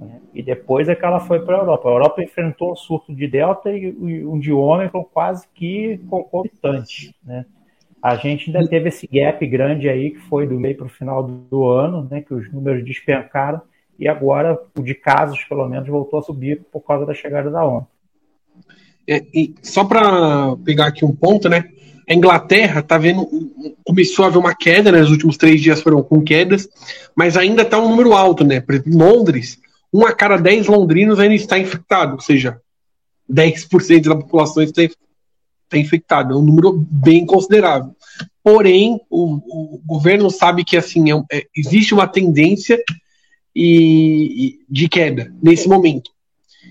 Né? 0.00 0.20
E 0.32 0.42
depois 0.42 0.88
é 0.88 0.94
que 0.94 1.04
ela 1.04 1.20
foi 1.20 1.40
para 1.40 1.56
a 1.56 1.60
Europa. 1.60 1.88
A 1.88 1.92
Europa 1.92 2.22
enfrentou 2.22 2.72
um 2.72 2.76
surto 2.76 3.14
de 3.14 3.26
Delta 3.26 3.70
e 3.70 3.92
um 4.24 4.38
de 4.38 4.52
Ômicron 4.52 5.04
quase 5.04 5.46
que 5.54 5.98
concomitante. 6.08 7.14
Né? 7.24 7.44
A 8.02 8.16
gente 8.16 8.50
ainda 8.50 8.68
teve 8.68 8.88
esse 8.88 9.06
gap 9.06 9.46
grande 9.46 9.88
aí, 9.88 10.10
que 10.10 10.18
foi 10.18 10.44
do 10.46 10.58
meio 10.58 10.76
para 10.76 10.86
o 10.86 10.90
final 10.90 11.22
do, 11.22 11.34
do 11.34 11.68
ano, 11.68 12.08
né, 12.10 12.20
que 12.20 12.34
os 12.34 12.52
números 12.52 12.84
despencaram, 12.84 13.62
e 13.96 14.08
agora 14.08 14.58
o 14.76 14.82
de 14.82 14.92
casos, 14.92 15.44
pelo 15.44 15.68
menos, 15.68 15.88
voltou 15.88 16.18
a 16.18 16.22
subir 16.22 16.62
por 16.72 16.80
causa 16.80 17.06
da 17.06 17.14
chegada 17.14 17.48
da 17.48 17.64
onda. 17.64 17.86
É, 19.08 19.22
só 19.62 19.84
para 19.84 20.56
pegar 20.64 20.86
aqui 20.86 21.04
um 21.04 21.14
ponto, 21.14 21.48
né? 21.48 21.64
A 22.08 22.14
Inglaterra 22.14 22.82
tá 22.82 22.98
vendo, 22.98 23.28
começou 23.84 24.24
a 24.24 24.28
haver 24.28 24.38
uma 24.38 24.54
queda, 24.54 24.92
né? 24.92 25.00
Nos 25.00 25.10
últimos 25.10 25.36
três 25.36 25.60
dias 25.60 25.80
foram 25.80 26.02
com 26.02 26.22
quedas, 26.22 26.68
mas 27.14 27.36
ainda 27.36 27.62
está 27.62 27.78
um 27.78 27.88
número 27.88 28.12
alto, 28.12 28.44
né? 28.44 28.60
Por 28.60 28.74
exemplo, 28.74 28.92
em 28.92 28.96
Londres, 28.96 29.58
um 29.92 30.04
a 30.06 30.12
cada 30.12 30.36
dez 30.36 30.66
londrinos 30.66 31.18
ainda 31.18 31.34
está 31.34 31.58
infectado, 31.58 32.14
ou 32.14 32.20
seja, 32.20 32.60
10% 33.30 34.08
da 34.08 34.16
população 34.16 34.62
está, 34.62 34.82
está 34.82 35.78
infectada. 35.78 36.32
É 36.32 36.36
um 36.36 36.42
número 36.42 36.72
bem 36.90 37.24
considerável. 37.26 37.94
Porém, 38.42 39.00
o, 39.08 39.76
o 39.76 39.82
governo 39.86 40.30
sabe 40.30 40.64
que 40.64 40.76
assim 40.76 41.12
é, 41.12 41.22
é, 41.30 41.46
existe 41.56 41.94
uma 41.94 42.08
tendência 42.08 42.78
e, 43.54 44.46
e, 44.46 44.60
de 44.68 44.88
queda 44.88 45.32
nesse 45.42 45.68
momento. 45.68 46.10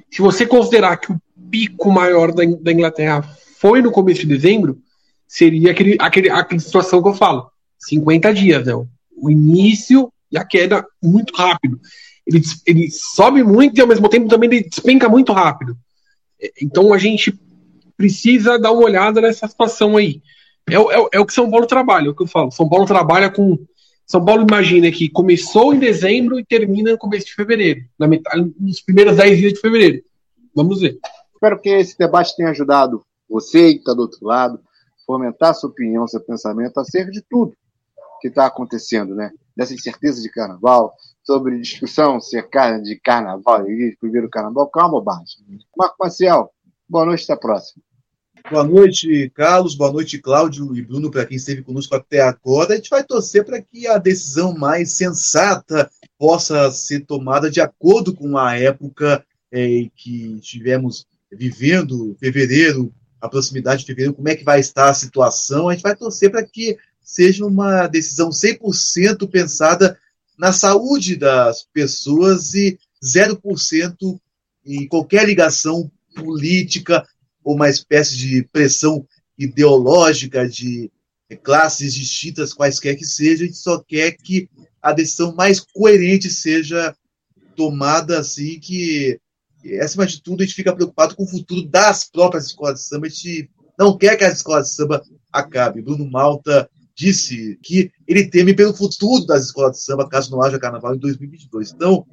Se 0.09 0.21
você 0.21 0.45
considerar 0.45 0.97
que 0.97 1.11
o 1.11 1.21
pico 1.51 1.91
maior 1.91 2.31
da, 2.31 2.43
da 2.45 2.71
Inglaterra 2.71 3.21
foi 3.59 3.81
no 3.81 3.91
começo 3.91 4.21
de 4.21 4.27
dezembro, 4.27 4.79
seria 5.27 5.71
aquele, 5.71 5.97
aquele, 5.99 6.29
aquela 6.29 6.59
situação 6.59 7.01
que 7.01 7.09
eu 7.09 7.13
falo: 7.13 7.51
50 7.79 8.33
dias, 8.33 8.65
né? 8.65 8.73
O 9.15 9.29
início 9.29 10.11
e 10.31 10.37
a 10.37 10.45
queda 10.45 10.85
muito 11.03 11.35
rápido. 11.35 11.79
Ele, 12.25 12.41
ele 12.65 12.89
sobe 12.89 13.43
muito 13.43 13.77
e 13.77 13.81
ao 13.81 13.87
mesmo 13.87 14.07
tempo 14.09 14.27
também 14.27 14.49
ele 14.49 14.63
despenca 14.63 15.09
muito 15.09 15.33
rápido. 15.33 15.77
Então 16.59 16.93
a 16.93 16.97
gente 16.97 17.37
precisa 17.95 18.57
dar 18.57 18.71
uma 18.71 18.83
olhada 18.83 19.21
nessa 19.21 19.47
situação 19.47 19.97
aí. 19.97 20.21
É, 20.69 20.75
é, 20.75 21.07
é 21.13 21.19
o 21.19 21.25
que 21.25 21.33
São 21.33 21.49
Paulo 21.49 21.67
trabalha, 21.67 22.07
é 22.07 22.09
o 22.09 22.15
que 22.15 22.23
eu 22.23 22.27
falo. 22.27 22.51
São 22.51 22.67
Paulo 22.67 22.85
trabalha 22.85 23.29
com. 23.29 23.59
São 24.05 24.23
Paulo 24.25 24.45
imagina 24.47 24.91
que 24.91 25.09
começou 25.09 25.73
em 25.73 25.79
dezembro 25.79 26.39
e 26.39 26.45
termina 26.45 26.91
no 26.91 26.97
começo 26.97 27.27
de 27.27 27.35
fevereiro, 27.35 27.81
na 27.97 28.07
metade, 28.07 28.51
nos 28.59 28.81
primeiros 28.81 29.15
10 29.15 29.37
dias 29.37 29.53
de 29.53 29.59
fevereiro. 29.61 30.03
Vamos 30.53 30.81
ver. 30.81 30.99
Espero 31.41 31.59
que 31.59 31.69
esse 31.69 31.97
debate 31.97 32.35
tenha 32.35 32.51
ajudado 32.51 33.03
você 33.27 33.73
que 33.73 33.80
está 33.80 33.95
do 33.95 34.03
outro 34.03 34.23
lado, 34.23 34.61
fomentar 35.07 35.55
sua 35.55 35.72
opinião, 35.72 36.07
seu 36.07 36.22
pensamento 36.22 36.80
acerca 36.80 37.09
de 37.09 37.19
tudo 37.27 37.57
que 38.22 38.27
está 38.27 38.45
acontecendo, 38.45 39.15
né? 39.15 39.31
Dessa 39.57 39.73
incerteza 39.73 40.22
de 40.22 40.30
carnaval, 40.30 40.93
sobre 41.23 41.59
discussão 41.59 42.22
se 42.22 42.38
é 42.38 42.77
de 42.77 42.95
carnaval, 43.03 43.65
primeiro 43.99 44.30
carnaval, 44.30 44.69
que 44.69 44.80
é 44.80 44.84
bobagem. 44.84 45.59
Marco 45.76 45.95
Maciel, 45.99 46.51
boa 46.88 47.07
noite, 47.07 47.23
até 47.23 47.34
a 47.34 47.38
próxima. 47.38 47.81
Boa 48.51 48.63
noite, 48.63 49.31
Carlos. 49.34 49.73
Boa 49.73 49.91
noite, 49.91 50.19
Cláudio 50.19 50.76
e 50.76 50.84
Bruno, 50.84 51.09
para 51.09 51.26
quem 51.26 51.38
esteve 51.38 51.63
conosco 51.63 51.95
até 51.95 52.22
agora. 52.22 52.73
A 52.73 52.76
gente 52.76 52.91
vai 52.91 53.03
torcer 53.03 53.43
para 53.43 53.59
que 53.59 53.88
a 53.88 53.97
decisão 53.97 54.53
mais 54.53 54.91
sensata 54.91 55.89
possa 56.19 56.69
ser 56.69 56.99
tomada 56.99 57.49
de 57.49 57.59
acordo 57.59 58.13
com 58.13 58.38
a 58.38 58.55
época 58.59 59.26
é, 59.51 59.89
que 59.95 60.39
tivemos 60.41 61.07
vivendo 61.31 62.15
fevereiro, 62.19 62.93
a 63.19 63.29
proximidade 63.29 63.81
de 63.81 63.87
fevereiro, 63.87 64.13
como 64.13 64.29
é 64.29 64.35
que 64.35 64.43
vai 64.43 64.59
estar 64.59 64.89
a 64.89 64.93
situação. 64.93 65.69
A 65.69 65.73
gente 65.73 65.83
vai 65.83 65.95
torcer 65.95 66.31
para 66.31 66.43
que 66.43 66.77
seja 67.01 67.45
uma 67.45 67.87
decisão 67.87 68.29
100% 68.29 69.29
pensada 69.29 69.97
na 70.37 70.51
saúde 70.51 71.15
das 71.15 71.63
pessoas 71.73 72.53
e 72.53 72.79
0% 73.03 74.19
em 74.65 74.87
qualquer 74.87 75.25
ligação 75.25 75.91
política 76.15 77.05
ou 77.43 77.55
uma 77.55 77.69
espécie 77.69 78.17
de 78.17 78.43
pressão 78.51 79.05
ideológica 79.37 80.47
de 80.47 80.91
classes 81.43 81.93
distintas, 81.93 82.53
quaisquer 82.53 82.95
que 82.95 83.05
sejam, 83.05 83.45
a 83.45 83.47
gente 83.47 83.57
só 83.57 83.79
quer 83.79 84.11
que 84.11 84.49
a 84.81 84.91
decisão 84.91 85.33
mais 85.33 85.59
coerente 85.59 86.29
seja 86.29 86.95
tomada 87.55 88.19
assim, 88.19 88.59
que 88.59 89.19
acima 89.81 90.05
de 90.05 90.21
tudo, 90.21 90.41
a 90.41 90.45
gente 90.45 90.55
fica 90.55 90.73
preocupado 90.73 91.15
com 91.15 91.23
o 91.23 91.27
futuro 91.27 91.63
das 91.67 92.09
próprias 92.09 92.45
escolas 92.45 92.79
de 92.79 92.85
samba. 92.88 93.07
A 93.07 93.09
gente 93.09 93.49
não 93.77 93.97
quer 93.97 94.17
que 94.17 94.23
as 94.23 94.38
escolas 94.38 94.67
de 94.67 94.75
samba 94.75 95.03
acabem. 95.31 95.83
Bruno 95.83 96.09
Malta 96.09 96.69
disse 96.95 97.57
que 97.63 97.91
ele 98.07 98.27
teme 98.27 98.53
pelo 98.53 98.73
futuro 98.73 99.25
das 99.25 99.45
escolas 99.45 99.77
de 99.77 99.83
samba 99.83 100.07
caso 100.07 100.31
não 100.31 100.41
haja 100.41 100.59
carnaval 100.59 100.95
em 100.95 100.99
2022. 100.99 101.71
Então, 101.71 102.05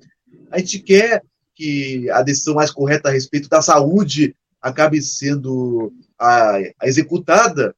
a 0.50 0.58
gente 0.58 0.78
quer 0.80 1.22
que 1.54 2.08
a 2.10 2.22
decisão 2.22 2.54
mais 2.54 2.70
correta 2.70 3.08
a 3.08 3.12
respeito 3.12 3.48
da 3.48 3.60
saúde 3.60 4.34
acabe 4.62 5.02
sendo 5.02 5.92
a, 6.18 6.56
a 6.80 6.86
executada 6.86 7.74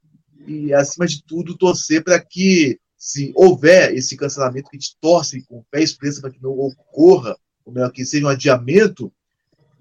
e, 0.47 0.73
acima 0.73 1.07
de 1.07 1.23
tudo, 1.25 1.57
torcer 1.57 2.03
para 2.03 2.19
que, 2.19 2.79
se 2.97 3.33
houver 3.35 3.95
esse 3.95 4.17
cancelamento, 4.17 4.69
que 4.69 4.77
a 4.77 4.81
gente 4.81 4.97
torce 5.01 5.43
com 5.47 5.65
fé 5.71 5.83
expressa 5.83 6.21
para 6.21 6.31
que 6.31 6.43
não 6.43 6.51
ocorra, 6.51 7.37
ou 7.65 7.73
melhor, 7.73 7.91
que 7.91 8.05
seja 8.05 8.27
um 8.27 8.29
adiamento, 8.29 9.13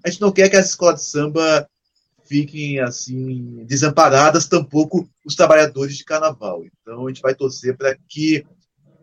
a 0.04 0.10
gente 0.10 0.20
não 0.20 0.32
quer 0.32 0.48
que 0.48 0.56
as 0.56 0.70
escolas 0.70 1.00
de 1.00 1.06
samba 1.06 1.68
fiquem 2.26 2.78
assim 2.78 3.64
desamparadas, 3.66 4.46
tampouco 4.46 5.08
os 5.24 5.34
trabalhadores 5.34 5.96
de 5.96 6.04
carnaval. 6.04 6.64
Então 6.64 7.06
a 7.06 7.10
gente 7.10 7.22
vai 7.22 7.34
torcer 7.34 7.76
para 7.76 7.96
que 8.08 8.44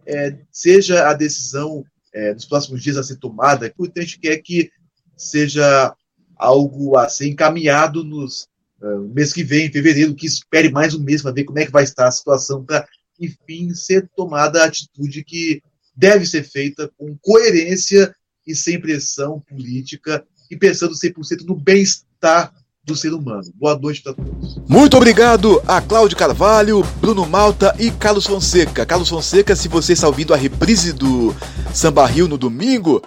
é, 0.05 0.37
seja 0.51 1.09
a 1.09 1.13
decisão 1.13 1.83
é, 2.13 2.33
nos 2.33 2.45
próximos 2.45 2.81
dias 2.81 2.97
a 2.97 3.03
ser 3.03 3.17
tomada, 3.17 3.71
porque 3.75 3.99
a 3.99 4.01
gente 4.01 4.19
quer 4.19 4.37
que 4.37 4.71
seja 5.15 5.93
algo 6.37 6.95
assim 6.97 7.29
encaminhado 7.29 8.03
nos 8.03 8.47
uh, 8.81 8.99
mês 9.13 9.33
que 9.33 9.43
vem, 9.43 9.67
em 9.67 9.71
fevereiro, 9.71 10.15
que 10.15 10.27
espere 10.27 10.71
mais 10.71 10.93
um 10.93 11.03
mês 11.03 11.21
para 11.21 11.31
ver 11.31 11.43
como 11.43 11.59
é 11.59 11.65
que 11.65 11.71
vai 11.71 11.83
estar 11.83 12.07
a 12.07 12.11
situação 12.11 12.63
para, 12.63 12.87
enfim, 13.19 13.73
ser 13.73 14.07
tomada 14.15 14.61
a 14.61 14.67
atitude 14.67 15.23
que 15.23 15.61
deve 15.95 16.25
ser 16.25 16.43
feita 16.43 16.89
com 16.97 17.17
coerência 17.17 18.15
e 18.45 18.55
sem 18.55 18.79
pressão 18.79 19.41
política 19.41 20.25
e 20.49 20.55
pensando 20.55 20.93
100% 20.93 21.45
no 21.45 21.55
bem-estar 21.55 22.53
do 22.83 22.95
ser 22.95 23.13
humano. 23.13 23.43
Boa 23.55 23.77
noite 23.77 24.01
para 24.01 24.13
todos. 24.13 24.57
Muito 24.67 24.95
obrigado 24.95 25.61
a 25.67 25.81
Cláudio 25.81 26.17
Carvalho, 26.17 26.81
Bruno 27.01 27.25
Malta 27.25 27.75
e 27.77 27.91
Carlos 27.91 28.25
Fonseca. 28.25 28.85
Carlos 28.85 29.09
Fonseca, 29.09 29.55
se 29.55 29.67
você 29.67 29.93
está 29.93 30.07
ouvindo 30.07 30.33
a 30.33 30.37
reprise 30.37 30.93
do 30.93 31.35
Samba 31.73 32.05
Rio 32.05 32.27
no 32.27 32.37
domingo, 32.37 33.01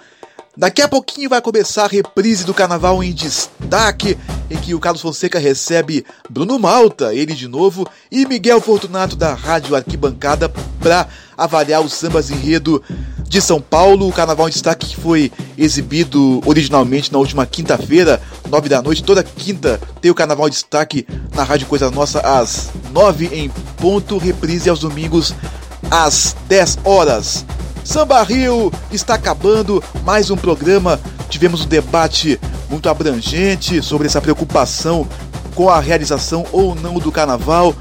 Daqui 0.55 0.81
a 0.81 0.87
pouquinho 0.87 1.29
vai 1.29 1.41
começar 1.41 1.85
a 1.85 1.87
reprise 1.87 2.43
do 2.43 2.53
carnaval 2.53 3.01
em 3.01 3.13
destaque, 3.13 4.17
em 4.49 4.57
que 4.57 4.75
o 4.75 4.81
Carlos 4.81 5.01
Fonseca 5.01 5.39
recebe 5.39 6.05
Bruno 6.29 6.59
Malta, 6.59 7.15
ele 7.15 7.33
de 7.33 7.47
novo, 7.47 7.87
e 8.11 8.25
Miguel 8.25 8.59
Fortunato 8.59 9.15
da 9.15 9.33
Rádio 9.33 9.75
Arquibancada 9.77 10.49
para 10.79 11.07
avaliar 11.43 11.81
os 11.81 11.93
sambas 11.93 12.29
enredo 12.29 12.81
de 13.27 13.41
São 13.41 13.61
Paulo. 13.61 14.07
O 14.07 14.13
carnaval 14.13 14.47
em 14.47 14.51
destaque 14.51 14.87
que 14.87 14.97
foi 14.97 15.31
exibido 15.57 16.41
originalmente 16.45 17.11
na 17.11 17.17
última 17.19 17.45
quinta-feira, 17.45 18.21
nove 18.49 18.69
da 18.69 18.81
noite. 18.81 19.03
Toda 19.03 19.23
quinta 19.23 19.79
tem 20.01 20.11
o 20.11 20.15
carnaval 20.15 20.47
em 20.47 20.51
destaque 20.51 21.07
na 21.33 21.43
Rádio 21.43 21.67
Coisa 21.67 21.89
Nossa 21.89 22.19
às 22.19 22.69
nove 22.91 23.27
em 23.27 23.49
ponto, 23.77 24.17
reprise 24.17 24.69
aos 24.69 24.79
domingos 24.79 25.33
às 25.89 26.35
dez 26.47 26.77
horas. 26.83 27.45
Samba 27.83 28.21
Rio 28.21 28.71
está 28.91 29.15
acabando 29.15 29.83
mais 30.03 30.29
um 30.29 30.37
programa. 30.37 30.99
Tivemos 31.29 31.65
um 31.65 31.67
debate 31.67 32.39
muito 32.69 32.87
abrangente 32.87 33.81
sobre 33.81 34.07
essa 34.07 34.21
preocupação 34.21 35.07
com 35.55 35.69
a 35.69 35.79
realização 35.79 36.45
ou 36.51 36.75
não 36.75 36.99
do 36.99 37.11
carnaval. 37.11 37.75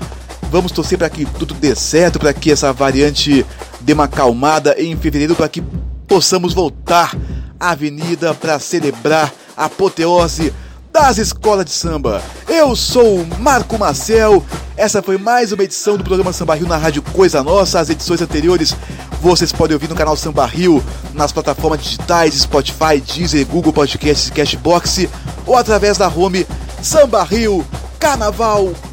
Vamos 0.51 0.73
torcer 0.73 0.99
para 0.99 1.09
que 1.09 1.25
tudo 1.25 1.55
dê 1.55 1.77
certo, 1.77 2.19
para 2.19 2.33
que 2.33 2.51
essa 2.51 2.73
variante 2.73 3.47
dê 3.81 3.93
uma 3.93 4.05
acalmada 4.05 4.75
em 4.79 4.97
fevereiro, 4.97 5.37
para 5.37 5.49
que 5.49 5.63
possamos 6.09 6.53
voltar 6.53 7.17
à 7.59 7.71
avenida 7.71 8.35
para 8.35 8.59
celebrar 8.59 9.33
apoteose 9.57 10.53
das 10.93 11.19
escolas 11.19 11.65
de 11.65 11.71
samba. 11.71 12.21
Eu 12.49 12.75
sou 12.75 13.21
o 13.21 13.27
Marco 13.39 13.79
Marcel. 13.79 14.45
Essa 14.77 15.01
foi 15.01 15.17
mais 15.17 15.53
uma 15.53 15.63
edição 15.63 15.97
do 15.97 16.03
programa 16.03 16.33
Samba 16.33 16.57
Rio 16.57 16.67
na 16.67 16.77
Rádio 16.77 17.03
Coisa 17.03 17.45
Nossa. 17.45 17.79
As 17.79 17.89
edições 17.89 18.21
anteriores 18.21 18.75
vocês 19.23 19.53
podem 19.53 19.75
ouvir 19.75 19.89
no 19.89 19.95
canal 19.95 20.17
Samba 20.17 20.47
Rio, 20.47 20.83
nas 21.15 21.31
plataformas 21.31 21.81
digitais 21.81 22.35
Spotify, 22.35 23.01
Deezer, 23.01 23.47
Google 23.47 23.73
Podcasts 23.73 24.29
e 24.29 24.33
Cashbox 24.33 25.07
ou 25.47 25.57
através 25.57 25.97
da 25.97 26.09
home 26.09 26.45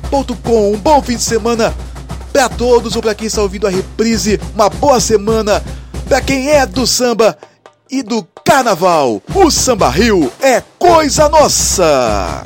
sambarriocarnaval.com. 0.08 0.74
Um 0.74 0.78
bom 0.78 1.02
fim 1.02 1.16
de 1.16 1.22
semana 1.22 1.74
para 2.32 2.50
todos 2.50 2.96
ou 2.96 3.02
para 3.02 3.16
quem 3.16 3.28
está 3.28 3.42
ouvindo 3.42 3.68
a 3.68 3.70
reprise. 3.70 4.40
Uma 4.54 4.70
boa 4.70 5.00
semana 5.00 5.64
para 6.08 6.22
quem 6.22 6.50
é 6.50 6.66
do 6.66 6.88
samba 6.88 7.38
e 7.90 8.02
do 8.02 8.26
carnaval. 8.44 9.22
O 9.34 9.52
Samba 9.52 9.90
Rio 9.90 10.32
é 10.42 10.62
coisa 10.80 11.30
nossa! 11.30 12.44